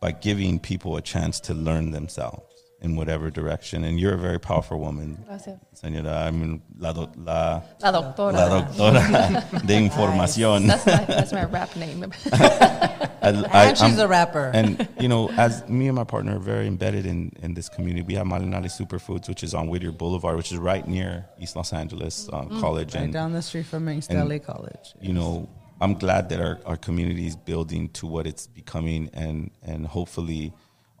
by 0.00 0.10
giving 0.10 0.58
people 0.58 0.96
a 0.96 1.02
chance 1.02 1.38
to 1.40 1.54
learn 1.54 1.92
themselves 1.92 2.51
in 2.82 2.96
whatever 2.96 3.30
direction. 3.30 3.84
And 3.84 3.98
you're 3.98 4.14
a 4.14 4.18
very 4.18 4.38
powerful 4.38 4.78
woman, 4.78 5.24
Gracias. 5.26 5.58
señora. 5.74 6.26
I 6.26 6.30
mean, 6.30 6.60
la, 6.78 6.92
do, 6.92 7.08
la, 7.16 7.62
La 7.80 7.92
doctora. 7.92 8.32
La 8.32 8.48
doctora 8.48 9.62
de 9.66 9.74
información. 9.76 10.66
That's 10.66 10.86
my, 10.86 11.04
that's 11.04 11.32
my 11.32 11.44
rap 11.44 11.74
name. 11.76 12.12
And 13.22 13.78
she's 13.78 13.98
a 13.98 14.08
rapper. 14.08 14.50
And 14.52 14.88
you 14.98 15.08
know, 15.08 15.30
as 15.30 15.66
me 15.68 15.86
and 15.86 15.94
my 15.94 16.04
partner 16.04 16.36
are 16.36 16.40
very 16.40 16.66
embedded 16.66 17.06
in, 17.06 17.30
in 17.40 17.54
this 17.54 17.68
community, 17.68 18.02
we 18.02 18.14
have 18.14 18.26
Malinali 18.26 18.66
Superfoods, 18.66 19.28
which 19.28 19.44
is 19.44 19.54
on 19.54 19.68
Whittier 19.68 19.92
Boulevard, 19.92 20.36
which 20.36 20.50
is 20.50 20.58
right 20.58 20.86
near 20.86 21.26
East 21.38 21.54
Los 21.56 21.72
Angeles 21.72 22.28
uh, 22.32 22.42
Mm. 22.42 22.60
College, 22.60 22.94
Right 22.96 23.04
and 23.04 23.12
down 23.12 23.32
the 23.32 23.40
street 23.42 23.66
from 23.66 23.88
East 23.88 24.10
and, 24.10 24.28
LA 24.28 24.38
College. 24.38 24.94
You 25.00 25.12
know, 25.12 25.48
I'm 25.80 25.94
glad 25.94 26.28
that 26.30 26.40
our, 26.40 26.58
our 26.66 26.76
community 26.76 27.26
is 27.28 27.36
building 27.36 27.88
to 27.90 28.06
what 28.08 28.26
it's 28.26 28.48
becoming, 28.48 29.08
and 29.14 29.52
and 29.62 29.86
hopefully, 29.86 30.52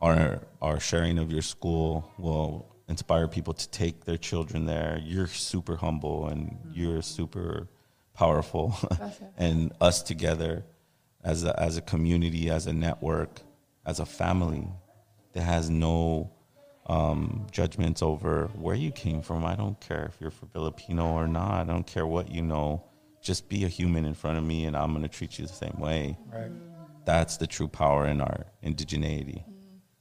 our 0.02 0.40
our 0.60 0.80
sharing 0.80 1.18
of 1.18 1.30
your 1.32 1.42
school 1.42 2.12
will 2.18 2.68
inspire 2.88 3.28
people 3.28 3.54
to 3.54 3.68
take 3.70 4.04
their 4.04 4.18
children 4.18 4.66
there. 4.66 5.00
You're 5.02 5.28
super 5.28 5.76
humble 5.76 6.26
and 6.26 6.58
you're 6.72 7.00
super 7.00 7.68
powerful, 8.12 8.76
and 9.38 9.72
us 9.80 10.02
together 10.02 10.64
as 11.24 11.44
a, 11.44 11.58
as 11.58 11.76
a 11.76 11.80
community, 11.80 12.50
as 12.50 12.66
a 12.66 12.72
network, 12.72 13.40
as 13.86 14.00
a 14.00 14.04
family 14.04 14.68
that 15.32 15.42
has 15.42 15.70
no 15.70 16.30
um, 16.86 17.46
judgments 17.50 18.02
over 18.02 18.50
where 18.54 18.74
you 18.74 18.90
came 18.90 19.22
from. 19.22 19.44
I 19.44 19.54
don't 19.54 19.80
care 19.80 20.10
if 20.12 20.20
you're 20.20 20.32
Filipino 20.32 21.12
or 21.12 21.28
not. 21.28 21.60
I 21.60 21.64
don't 21.64 21.86
care 21.86 22.06
what 22.06 22.28
you 22.28 22.42
know. 22.42 22.84
Just 23.22 23.48
be 23.48 23.64
a 23.64 23.68
human 23.68 24.04
in 24.04 24.14
front 24.14 24.36
of 24.36 24.42
me, 24.42 24.64
and 24.64 24.76
I'm 24.76 24.90
going 24.90 25.04
to 25.04 25.08
treat 25.08 25.38
you 25.38 25.46
the 25.46 25.52
same 25.52 25.78
way. 25.78 26.18
Right. 26.32 26.50
That's 27.04 27.36
the 27.36 27.46
true 27.46 27.68
power 27.68 28.06
in 28.06 28.20
our 28.20 28.46
indigeneity 28.64 29.44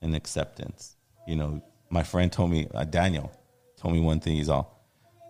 and 0.02 0.16
acceptance. 0.16 0.96
You 1.28 1.36
know, 1.36 1.62
my 1.90 2.04
friend 2.04 2.32
told 2.32 2.52
me, 2.52 2.68
uh, 2.74 2.84
Daniel 2.84 3.32
told 3.78 3.94
me 3.94 4.00
one 4.00 4.20
thing. 4.20 4.36
He's 4.36 4.50
all, 4.50 4.82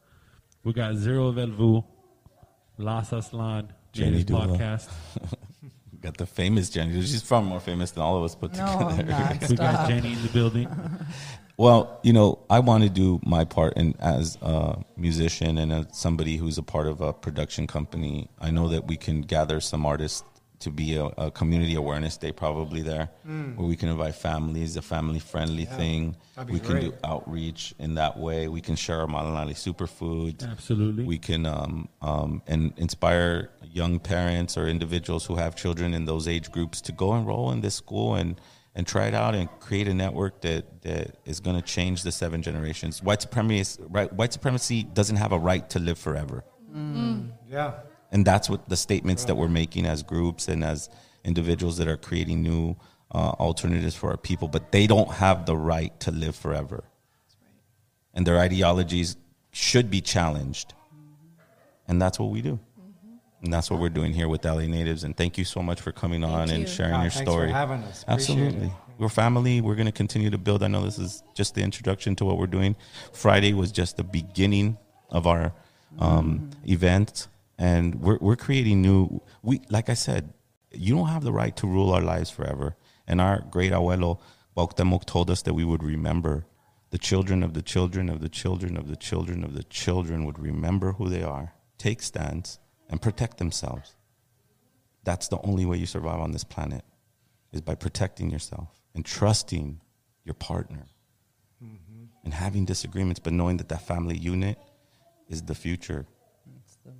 We 0.64 0.72
got 0.72 0.96
Zero 0.96 1.32
Velvu, 1.32 1.84
Las 2.78 3.12
Aslan, 3.12 3.72
Jenny 3.92 4.22
Jenny's 4.22 4.24
Doula. 4.24 4.56
podcast. 4.58 4.88
Got 6.00 6.16
the 6.16 6.26
famous 6.26 6.70
Jenny. 6.70 6.92
She's 7.02 7.22
far 7.22 7.42
more 7.42 7.58
famous 7.58 7.90
than 7.90 8.04
all 8.04 8.16
of 8.18 8.22
us 8.22 8.36
put 8.36 8.52
No, 8.56 8.66
together. 8.88 9.02
I'm 9.02 9.08
not. 9.08 9.50
We 9.50 9.56
got 9.56 9.88
Jenny 9.88 10.12
in 10.12 10.22
the 10.22 10.28
building. 10.28 10.68
Well, 11.56 11.98
you 12.04 12.12
know, 12.12 12.38
I 12.48 12.60
want 12.60 12.84
to 12.84 12.88
do 12.88 13.18
my 13.26 13.44
part, 13.44 13.72
and 13.76 13.96
as 13.98 14.38
a 14.42 14.78
musician 14.96 15.58
and 15.58 15.72
as 15.72 15.86
somebody 15.90 16.36
who's 16.36 16.56
a 16.56 16.62
part 16.62 16.86
of 16.86 17.00
a 17.00 17.12
production 17.12 17.66
company, 17.66 18.30
I 18.40 18.52
know 18.52 18.68
that 18.68 18.86
we 18.86 18.96
can 18.96 19.22
gather 19.22 19.58
some 19.58 19.84
artists 19.84 20.22
to 20.60 20.70
be 20.70 20.96
a, 20.96 21.04
a 21.04 21.30
community 21.30 21.74
awareness 21.76 22.16
day, 22.16 22.32
probably 22.32 22.82
there, 22.82 23.08
Mm. 23.26 23.56
where 23.56 23.66
we 23.68 23.76
can 23.76 23.88
invite 23.88 24.14
families, 24.14 24.76
a 24.76 24.82
family 24.82 25.18
friendly 25.20 25.64
Yeah, 25.64 25.76
thing. 25.76 26.16
that'd 26.34 26.48
be 26.48 26.54
We 26.54 26.60
can 26.60 26.80
do 26.80 26.94
outreach 27.04 27.74
in 27.78 27.94
that 27.94 28.18
way. 28.18 28.48
We 28.48 28.60
can 28.60 28.74
share 28.76 29.00
our 29.00 29.06
Malinali 29.06 29.54
superfoods. 29.54 30.48
Absolutely. 30.48 31.04
We 31.04 31.18
can 31.18 31.46
um, 31.46 31.88
um, 32.02 32.42
and 32.46 32.72
inspire 32.76 33.50
young 33.62 33.98
parents 34.00 34.56
or 34.56 34.66
individuals 34.66 35.26
who 35.26 35.36
have 35.36 35.54
children 35.54 35.94
in 35.94 36.04
those 36.06 36.26
age 36.26 36.50
groups 36.50 36.80
to 36.82 36.92
go 36.92 37.14
enroll 37.14 37.50
in 37.52 37.60
this 37.60 37.74
school 37.74 38.14
and 38.14 38.40
and 38.74 38.86
try 38.86 39.06
it 39.06 39.14
out 39.14 39.34
and 39.34 39.48
create 39.58 39.88
a 39.88 39.94
network 39.94 40.40
that 40.42 40.82
that 40.82 41.16
is 41.24 41.40
going 41.40 41.56
to 41.56 41.62
change 41.62 42.02
the 42.04 42.12
seven 42.12 42.42
generations. 42.42 43.02
White 43.02 43.20
supremacy, 43.22 43.58
is, 43.60 43.78
right, 43.88 44.12
white 44.12 44.32
supremacy 44.32 44.84
doesn't 44.84 45.16
have 45.16 45.32
a 45.32 45.38
right 45.38 45.68
to 45.70 45.78
live 45.80 45.98
forever, 45.98 46.44
Mm. 46.72 47.30
Yeah. 47.50 47.72
And 48.12 48.24
that's 48.24 48.48
what 48.50 48.68
the 48.68 48.76
statements 48.76 49.24
that 49.26 49.34
we're 49.36 49.48
making 49.48 49.86
as 49.86 50.02
groups 50.02 50.48
and 50.48 50.64
as 50.64 50.88
individuals 51.24 51.76
that 51.78 51.88
are 51.88 51.96
creating 51.96 52.42
new 52.42 52.76
uh, 53.12 53.30
alternatives 53.40 53.94
for 53.94 54.10
our 54.10 54.16
people. 54.16 54.48
But 54.48 54.72
they 54.72 54.86
don't 54.86 55.10
have 55.12 55.46
the 55.46 55.56
right 55.56 55.98
to 56.00 56.10
live 56.10 56.36
forever, 56.36 56.84
and 58.14 58.26
their 58.26 58.38
ideologies 58.38 59.16
should 59.50 59.90
be 59.90 60.00
challenged, 60.00 60.74
and 61.86 62.00
that's 62.00 62.18
what 62.18 62.30
we 62.30 62.42
do. 62.42 62.58
And 63.40 63.52
that's 63.52 63.70
what 63.70 63.78
we're 63.78 63.88
doing 63.88 64.12
here 64.12 64.26
with 64.26 64.44
LA 64.44 64.62
Natives. 64.66 65.04
And 65.04 65.16
thank 65.16 65.38
you 65.38 65.44
so 65.44 65.62
much 65.62 65.80
for 65.80 65.92
coming 65.92 66.24
on 66.24 66.50
and 66.50 66.62
you. 66.62 66.66
sharing 66.66 66.94
Ah, 66.94 67.02
your 67.02 67.10
story. 67.12 67.52
having 67.52 67.84
us. 67.84 68.02
Appreciate 68.02 68.36
Absolutely. 68.36 68.66
it. 68.66 68.72
We're 68.98 69.08
family. 69.08 69.60
We're 69.60 69.76
going 69.76 69.86
to 69.86 69.92
continue 69.92 70.28
to 70.30 70.38
build. 70.38 70.64
I 70.64 70.66
know 70.66 70.82
this 70.82 70.98
is 70.98 71.22
just 71.34 71.54
the 71.54 71.62
introduction 71.62 72.16
to 72.16 72.24
what 72.24 72.36
we're 72.36 72.48
doing. 72.48 72.74
Friday 73.12 73.54
was 73.54 73.70
just 73.70 73.96
the 73.96 74.02
beginning 74.02 74.76
of 75.10 75.28
our 75.28 75.52
um, 76.00 76.50
event. 76.66 77.28
And 77.58 77.96
we're, 77.96 78.18
we're 78.20 78.36
creating 78.36 78.82
new. 78.82 79.22
We, 79.42 79.60
like 79.68 79.88
I 79.88 79.94
said, 79.94 80.32
you 80.72 80.94
don't 80.96 81.08
have 81.08 81.24
the 81.24 81.32
right 81.32 81.56
to 81.56 81.66
rule 81.66 81.90
our 81.92 82.00
lives 82.00 82.30
forever. 82.30 82.76
And 83.06 83.20
our 83.20 83.40
great 83.50 83.72
abuelo, 83.72 84.20
Cuauhtémoc, 84.56 85.04
told 85.04 85.30
us 85.30 85.42
that 85.42 85.54
we 85.54 85.64
would 85.64 85.82
remember 85.82 86.46
the 86.90 86.98
children 86.98 87.42
of 87.42 87.54
the 87.54 87.62
children 87.62 88.08
of 88.08 88.20
the 88.20 88.28
children 88.28 88.76
of 88.76 88.88
the 88.88 88.96
children 88.96 89.44
of 89.44 89.54
the 89.54 89.64
children 89.64 90.24
would 90.24 90.38
remember 90.38 90.92
who 90.92 91.08
they 91.08 91.22
are, 91.22 91.52
take 91.76 92.02
stands, 92.02 92.58
and 92.88 93.02
protect 93.02 93.38
themselves. 93.38 93.94
That's 95.04 95.28
the 95.28 95.40
only 95.42 95.66
way 95.66 95.76
you 95.76 95.86
survive 95.86 96.20
on 96.20 96.32
this 96.32 96.44
planet 96.44 96.84
is 97.52 97.60
by 97.60 97.74
protecting 97.74 98.30
yourself 98.30 98.68
and 98.94 99.04
trusting 99.04 99.80
your 100.24 100.34
partner 100.34 100.86
mm-hmm. 101.62 102.04
and 102.24 102.34
having 102.34 102.64
disagreements, 102.64 103.20
but 103.20 103.32
knowing 103.32 103.58
that 103.58 103.68
that 103.68 103.82
family 103.82 104.16
unit 104.16 104.58
is 105.28 105.42
the 105.42 105.54
future. 105.54 106.06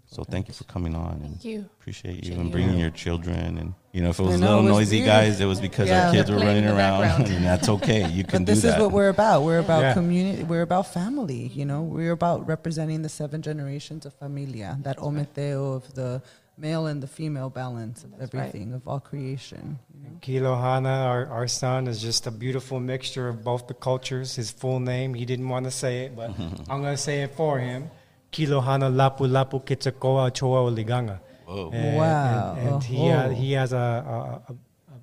So 0.07 0.25
thank 0.25 0.49
you 0.49 0.55
for 0.55 0.65
coming 0.65 0.95
on 0.95 1.13
and 1.23 1.31
Thank 1.33 1.45
you. 1.45 1.67
appreciate 1.81 2.13
you 2.13 2.19
Appreciate 2.19 2.37
and 2.39 2.47
you. 2.47 2.53
bringing 2.53 2.79
your 2.79 2.91
children. 2.91 3.59
And 3.59 3.75
you 3.93 4.03
know, 4.03 4.11
if 4.11 4.19
it 4.19 4.23
was 4.23 4.37
a 4.37 4.39
little 4.39 4.63
noisy, 4.63 4.99
weird. 4.99 5.07
guys, 5.07 5.41
it 5.41 5.45
was 5.47 5.61
because 5.61 5.89
Yeah. 5.89 6.07
our 6.09 6.13
kids 6.13 6.31
were 6.31 6.39
running 6.39 6.65
around, 6.67 7.01
background. 7.03 7.33
and 7.37 7.45
that's 7.45 7.69
okay. 7.69 8.09
You 8.11 8.25
can 8.25 8.45
But 8.45 8.55
this 8.55 8.65
is 8.65 8.77
what 8.79 8.93
we're 8.93 9.09
about. 9.11 9.43
We're 9.43 9.59
about 9.59 9.83
Yeah. 9.83 9.93
community. 9.95 10.45
We're 10.45 10.63
about 10.63 10.87
family. 10.93 11.49
You 11.55 11.65
know, 11.67 11.83
we're 11.83 12.13
about 12.13 12.47
representing 12.47 13.03
the 13.03 13.09
seven 13.09 13.43
generations 13.43 14.07
of 14.07 14.15
familia, 14.15 14.79
that 14.83 14.97
Ometeotl 14.99 15.77
of 15.77 15.95
the 15.95 16.23
male 16.57 16.87
and 16.87 17.01
the 17.01 17.07
female 17.07 17.51
balance 17.51 18.03
of 18.03 18.11
That's 18.19 18.35
right. 18.35 18.49
everything 18.49 18.73
of 18.73 18.87
all 18.89 18.99
creation. 18.99 19.79
You 19.95 20.09
know? 20.11 20.17
Kilo 20.21 20.57
Hana, 20.61 20.89
our, 20.89 21.27
our 21.29 21.47
son, 21.47 21.87
is 21.87 22.03
just 22.03 22.27
a 22.27 22.33
beautiful 22.33 22.81
mixture 22.81 23.29
of 23.29 23.45
both 23.45 23.69
the 23.69 23.75
cultures. 23.75 24.35
His 24.35 24.51
full 24.51 24.81
name, 24.81 25.15
he 25.15 25.25
didn't 25.25 25.49
want 25.49 25.67
to 25.67 25.71
say 25.71 26.01
it, 26.07 26.17
but 26.17 26.31
I'm 26.69 26.81
going 26.83 26.95
to 26.95 26.97
say 26.97 27.23
it 27.23 27.35
for 27.37 27.59
him. 27.61 27.91
Kilo 28.31 28.61
Hana 28.61 28.91
Lapu 28.91 29.27
Lapu 29.27 29.61
Kitsakoa 29.65 30.31
Choa 30.31 30.71
Oliganga. 30.71 31.21
Whoa. 31.47 31.71
And, 31.73 31.97
Wow. 31.97 32.55
And, 32.59 32.69
and 32.69 32.83
he, 32.85 33.09
ha- 33.09 33.25
Oh. 33.27 33.31
he 33.31 33.53
has 33.53 33.73
a, 33.73 33.77
a, 33.77 34.53
a, 34.53 34.57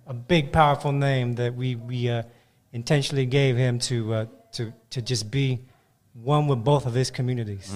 a 0.07 0.13
big, 0.13 0.51
powerful 0.51 0.91
name 0.91 1.33
that 1.33 1.55
we, 1.55 1.75
we 1.75 2.09
uh, 2.09 2.23
intentionally 2.73 3.25
gave 3.25 3.57
him 3.57 3.79
to, 3.79 4.13
uh, 4.13 4.25
to, 4.53 4.71
to 4.91 5.01
just 5.01 5.31
be 5.31 5.61
one 6.13 6.47
with 6.47 6.63
both 6.63 6.85
of 6.85 6.93
his 6.93 7.11
communities 7.11 7.75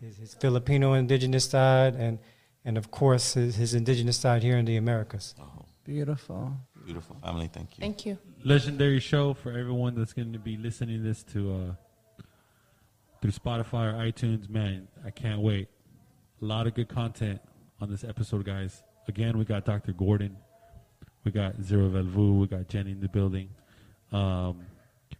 his, 0.00 0.16
his 0.18 0.34
Filipino 0.34 0.92
indigenous 0.94 1.44
side 1.48 1.94
and, 1.94 2.18
and 2.64 2.76
of 2.76 2.90
course, 2.90 3.34
his, 3.34 3.56
his 3.56 3.72
indigenous 3.74 4.16
side 4.18 4.42
here 4.42 4.58
in 4.58 4.64
the 4.64 4.76
Americas. 4.76 5.34
Beautiful. 5.84 6.52
Beautiful 6.84 7.16
family. 7.22 7.48
Thank 7.52 7.78
you. 7.78 7.80
Thank 7.80 8.04
you. 8.06 8.18
legendary 8.44 9.00
show 9.00 9.32
for 9.34 9.50
everyone 9.52 9.94
that's 9.94 10.12
going 10.12 10.32
to 10.32 10.38
be 10.38 10.56
listening 10.56 10.98
to 10.98 11.02
this 11.02 11.22
to 11.32 11.52
uh, 11.52 11.56
through 13.20 13.32
Spotify 13.32 13.92
or 13.92 13.96
iTunes. 13.96 14.48
Man, 14.48 14.88
I 15.04 15.10
can't 15.10 15.40
wait. 15.40 15.68
A 16.40 16.44
lot 16.44 16.66
of 16.66 16.74
good 16.74 16.88
content 16.88 17.40
on 17.80 17.90
this 17.90 18.04
episode, 18.04 18.44
guys. 18.44 18.82
Again, 19.08 19.38
we 19.38 19.44
got 19.44 19.64
Dr. 19.64 19.92
Gordon, 19.92 20.36
we 21.24 21.32
got 21.32 21.60
Zero 21.62 21.88
Velvu, 21.88 22.40
we 22.40 22.46
got 22.46 22.68
Jenny 22.68 22.92
in 22.92 23.00
the 23.00 23.08
building. 23.08 23.48
Um, 24.12 24.60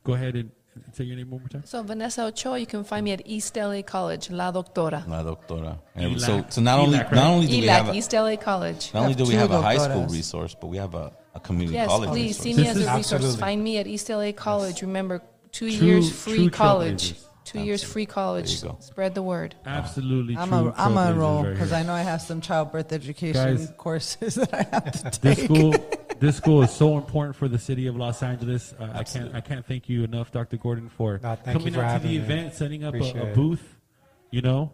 go 0.05 0.13
ahead 0.15 0.35
and 0.37 0.51
and 0.85 0.95
say 0.95 1.03
your 1.03 1.17
name 1.17 1.29
one 1.31 1.41
more 1.41 1.49
time. 1.49 1.63
So 1.65 1.83
Vanessa 1.83 2.23
Ochoa, 2.27 2.57
you 2.59 2.67
can 2.67 2.85
find 2.85 3.05
me 3.05 3.11
at 3.11 3.23
East 3.27 3.57
LA 3.57 3.83
College, 3.83 4.31
La 4.31 4.53
Doctora. 4.53 5.05
La 5.09 5.25
doctora. 5.25 5.77
And 5.97 6.21
so, 6.21 6.45
so 6.51 6.61
not 6.61 6.79
only 6.79 6.99
ELAC, 6.99 7.13
not 7.13 7.27
only 7.31 7.47
do 7.49 7.59
we 7.61 7.67
have 7.67 7.89
a, 7.89 7.95
East 7.95 8.13
LA 8.13 8.37
College. 8.37 8.95
not 8.95 9.03
only 9.03 9.15
do 9.17 9.25
we 9.25 9.35
have 9.35 9.51
a 9.51 9.61
high 9.61 9.77
school 9.79 10.07
resource, 10.07 10.55
but 10.61 10.69
we 10.69 10.77
have 10.77 10.95
a, 10.95 11.11
a 11.35 11.41
community 11.41 11.75
Yes, 11.75 11.89
college 11.89 12.11
please 12.11 12.39
resource. 12.39 12.43
see 12.45 12.55
me 12.55 12.63
This 12.63 12.77
as 12.77 12.77
a 12.77 12.97
resource. 12.97 13.13
Absolutely. 13.15 13.41
Find 13.41 13.65
me 13.65 13.79
at 13.79 13.87
East 13.89 14.09
LA 14.09 14.31
College. 14.31 14.83
Remember, 14.83 15.21
two 15.51 15.77
True- 15.77 15.87
years 15.87 16.13
free 16.13 16.49
college. 16.49 17.15
trailblazers. 17.15 17.25
Two 17.49 17.61
years 17.61 17.83
free 17.83 18.07
college. 18.07 18.61
There 18.61 18.71
you 18.71 18.75
go. 18.77 18.81
Spread 18.81 19.15
the 19.15 19.23
word. 19.23 19.55
Absolutely 19.65 20.37
I'm 20.37 20.49
true. 20.49 20.59
a 20.69 20.75
I'm 20.77 20.97
a 20.97 21.01
trailblazers 21.07 21.17
roll 21.17 21.43
because 21.45 21.71
here. 21.71 21.79
I 21.79 21.83
know 21.83 21.95
I 21.95 22.03
have 22.03 22.21
some 22.21 22.41
childbirth 22.41 22.93
education 22.93 23.57
Guys, 23.57 23.73
courses 23.77 24.35
that 24.37 24.53
I 24.55 24.63
have 24.75 24.93
to 24.93 25.03
take. 25.03 25.21
this 25.21 25.37
take. 25.37 25.45
school 25.47 25.75
this 26.21 26.37
school 26.37 26.63
is 26.63 26.71
so 26.73 26.97
important 26.99 27.37
for 27.37 27.49
the 27.49 27.59
city 27.59 27.87
of 27.87 27.97
Los 27.97 28.23
Angeles. 28.23 28.75
Uh, 28.79 28.89
I 28.93 29.03
can't 29.05 29.35
I 29.35 29.41
can't 29.41 29.65
thank 29.67 29.89
you 29.89 30.05
enough, 30.05 30.31
Dr. 30.31 30.57
Gordon, 30.57 30.89
for 30.89 31.21
No, 31.23 31.37
coming 31.45 31.75
you 31.75 31.81
out 31.81 32.01
to 32.03 32.07
the 32.07 32.19
me. 32.19 32.25
event, 32.25 32.55
setting 32.55 32.85
up 32.85 32.95
a, 32.95 33.31
a 33.31 33.35
booth. 33.35 33.77
You 34.31 34.43
know, 34.43 34.73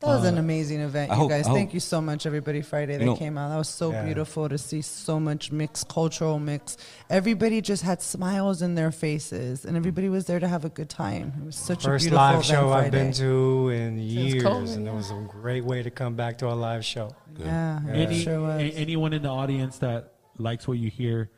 That 0.00 0.06
was 0.06 0.24
an 0.24 0.36
Uh, 0.36 0.40
amazing 0.40 0.80
event, 0.80 1.10
I 1.10 1.14
you 1.14 1.20
hope- 1.20 1.28
guys. 1.28 1.46
I 1.46 1.52
Thank 1.52 1.68
hope- 1.70 1.74
you 1.74 1.80
so 1.80 2.00
much, 2.00 2.24
everybody. 2.24 2.62
Friday 2.62 2.96
that 2.96 3.04
know- 3.04 3.16
came 3.16 3.36
out. 3.36 3.50
That 3.50 3.58
was 3.58 3.68
so 3.68 3.92
Yeah. 3.92 4.02
beautiful 4.06 4.48
to 4.48 4.56
see 4.56 4.80
so 4.80 5.20
much 5.20 5.52
mix, 5.52 5.84
cultural 5.84 6.38
mix. 6.38 6.78
Everybody 7.10 7.60
just 7.60 7.82
had 7.82 8.00
smiles 8.00 8.62
in 8.62 8.76
their 8.76 8.92
faces, 8.92 9.66
and 9.66 9.76
everybody 9.76 10.08
was 10.08 10.24
there 10.24 10.40
to 10.40 10.48
have 10.48 10.64
a 10.64 10.70
good 10.70 10.88
time. 10.88 11.34
It 11.38 11.44
was 11.44 11.56
such 11.56 11.84
a 11.84 11.88
First 11.88 12.04
beautiful 12.04 12.16
live 12.24 12.32
event 12.36 12.44
show 12.46 12.72
I've 12.72 12.90
been 12.90 13.12
to 13.12 13.68
in 13.68 13.98
years, 13.98 14.42
COVID, 14.42 14.74
and 14.76 14.88
it 14.88 14.94
was 14.94 15.10
a 15.10 15.20
great 15.28 15.66
way 15.66 15.82
to 15.82 15.90
come 15.90 16.14
back 16.16 16.38
to 16.38 16.48
a 16.48 16.56
live 16.56 16.82
show. 16.82 17.10
Yeah, 17.38 17.80
Yeah. 17.84 17.92
it 17.92 17.96
Any, 18.08 18.20
sure 18.20 18.40
was. 18.40 18.58
a- 18.58 18.72
anyone 18.78 19.12
in 19.12 19.20
the 19.20 19.28
audience 19.28 19.76
that 19.80 20.14
likes 20.38 20.66
what 20.66 20.78
you 20.78 20.88
hear, 20.88 21.28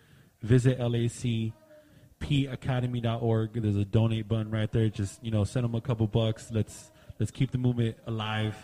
visit 0.41 0.79
lacpacademy.org. 0.79 3.55
There's 3.61 3.75
a 3.75 3.85
donate 3.85 4.29
button 4.29 4.53
right 4.53 4.71
there. 4.71 4.89
Just 4.89 5.19
you 5.25 5.33
know, 5.33 5.43
send 5.43 5.65
them 5.65 5.75
a 5.75 5.81
couple 5.81 6.07
bucks. 6.07 6.49
Let's 6.53 6.92
let's 7.19 7.31
keep 7.31 7.51
the 7.51 7.59
movement 7.59 7.97
alive. 8.07 8.57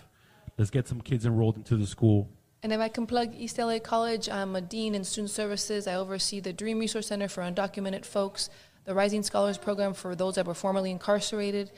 Let's 0.57 0.71
get 0.71 0.89
some 0.89 1.01
kids 1.01 1.25
enrolled 1.27 1.57
into 1.57 1.77
the 1.77 1.87
school. 1.87 2.29
And 2.63 2.73
if 2.73 2.81
I 2.81 2.89
can 2.89 3.07
plug 3.07 3.35
East 3.37 3.59
LA 3.59 3.79
College, 3.79 4.29
I'm 4.29 4.57
a 4.57 4.61
dean 4.61 4.95
in 4.95 5.05
student 5.05 5.31
services. 5.31 5.87
I 5.87 5.95
oversee 5.95 6.41
the 6.41 6.53
Dream 6.53 6.81
Resource 6.81 7.07
Center 7.07 7.29
for 7.29 7.43
undocumented 7.43 8.05
folks, 8.05 8.51
the 8.85 8.95
Rising 8.95 9.23
Scholars 9.23 9.59
Program 9.59 9.95
for 9.95 10.17
those 10.17 10.35
that 10.35 10.47
were 10.47 10.55
formerly 10.55 10.91
incarcerated, 10.91 11.71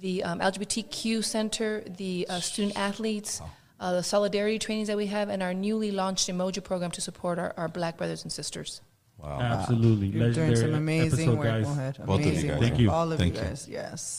the 0.00 0.22
um, 0.22 0.38
LGBTQ 0.38 1.24
Center, 1.24 1.82
the 1.96 2.26
uh, 2.28 2.38
student 2.38 2.78
athletes, 2.78 3.42
uh, 3.80 3.92
the 3.92 4.02
solidarity 4.02 4.60
trainings 4.60 4.86
that 4.86 4.96
we 4.96 5.06
have, 5.06 5.28
and 5.28 5.42
our 5.42 5.54
newly 5.54 5.90
launched 5.90 6.28
Umoja 6.28 6.62
program 6.62 6.92
to 6.92 7.00
support 7.00 7.38
our, 7.40 7.52
our 7.56 7.68
black 7.68 7.96
brothers 7.96 8.22
and 8.22 8.30
sisters. 8.32 8.80
Wow. 9.18 9.40
Absolutely, 9.40 10.06
You're 10.08 10.32
doing 10.32 10.54
some 10.54 10.74
amazing 10.74 11.30
episode, 11.30 11.38
work, 11.38 11.46
guys. 11.46 11.66
Mohit. 11.66 12.06
Both 12.06 12.20
of 12.20 12.26
you 12.26 12.32
guys. 12.34 12.44
work. 12.44 12.60
Thank 12.60 12.78
you. 12.78 12.90
All 12.92 13.10
of 13.10 13.18
Thank 13.18 13.34
you 13.34 13.40
you. 13.40 13.46
Yes. 13.46 14.16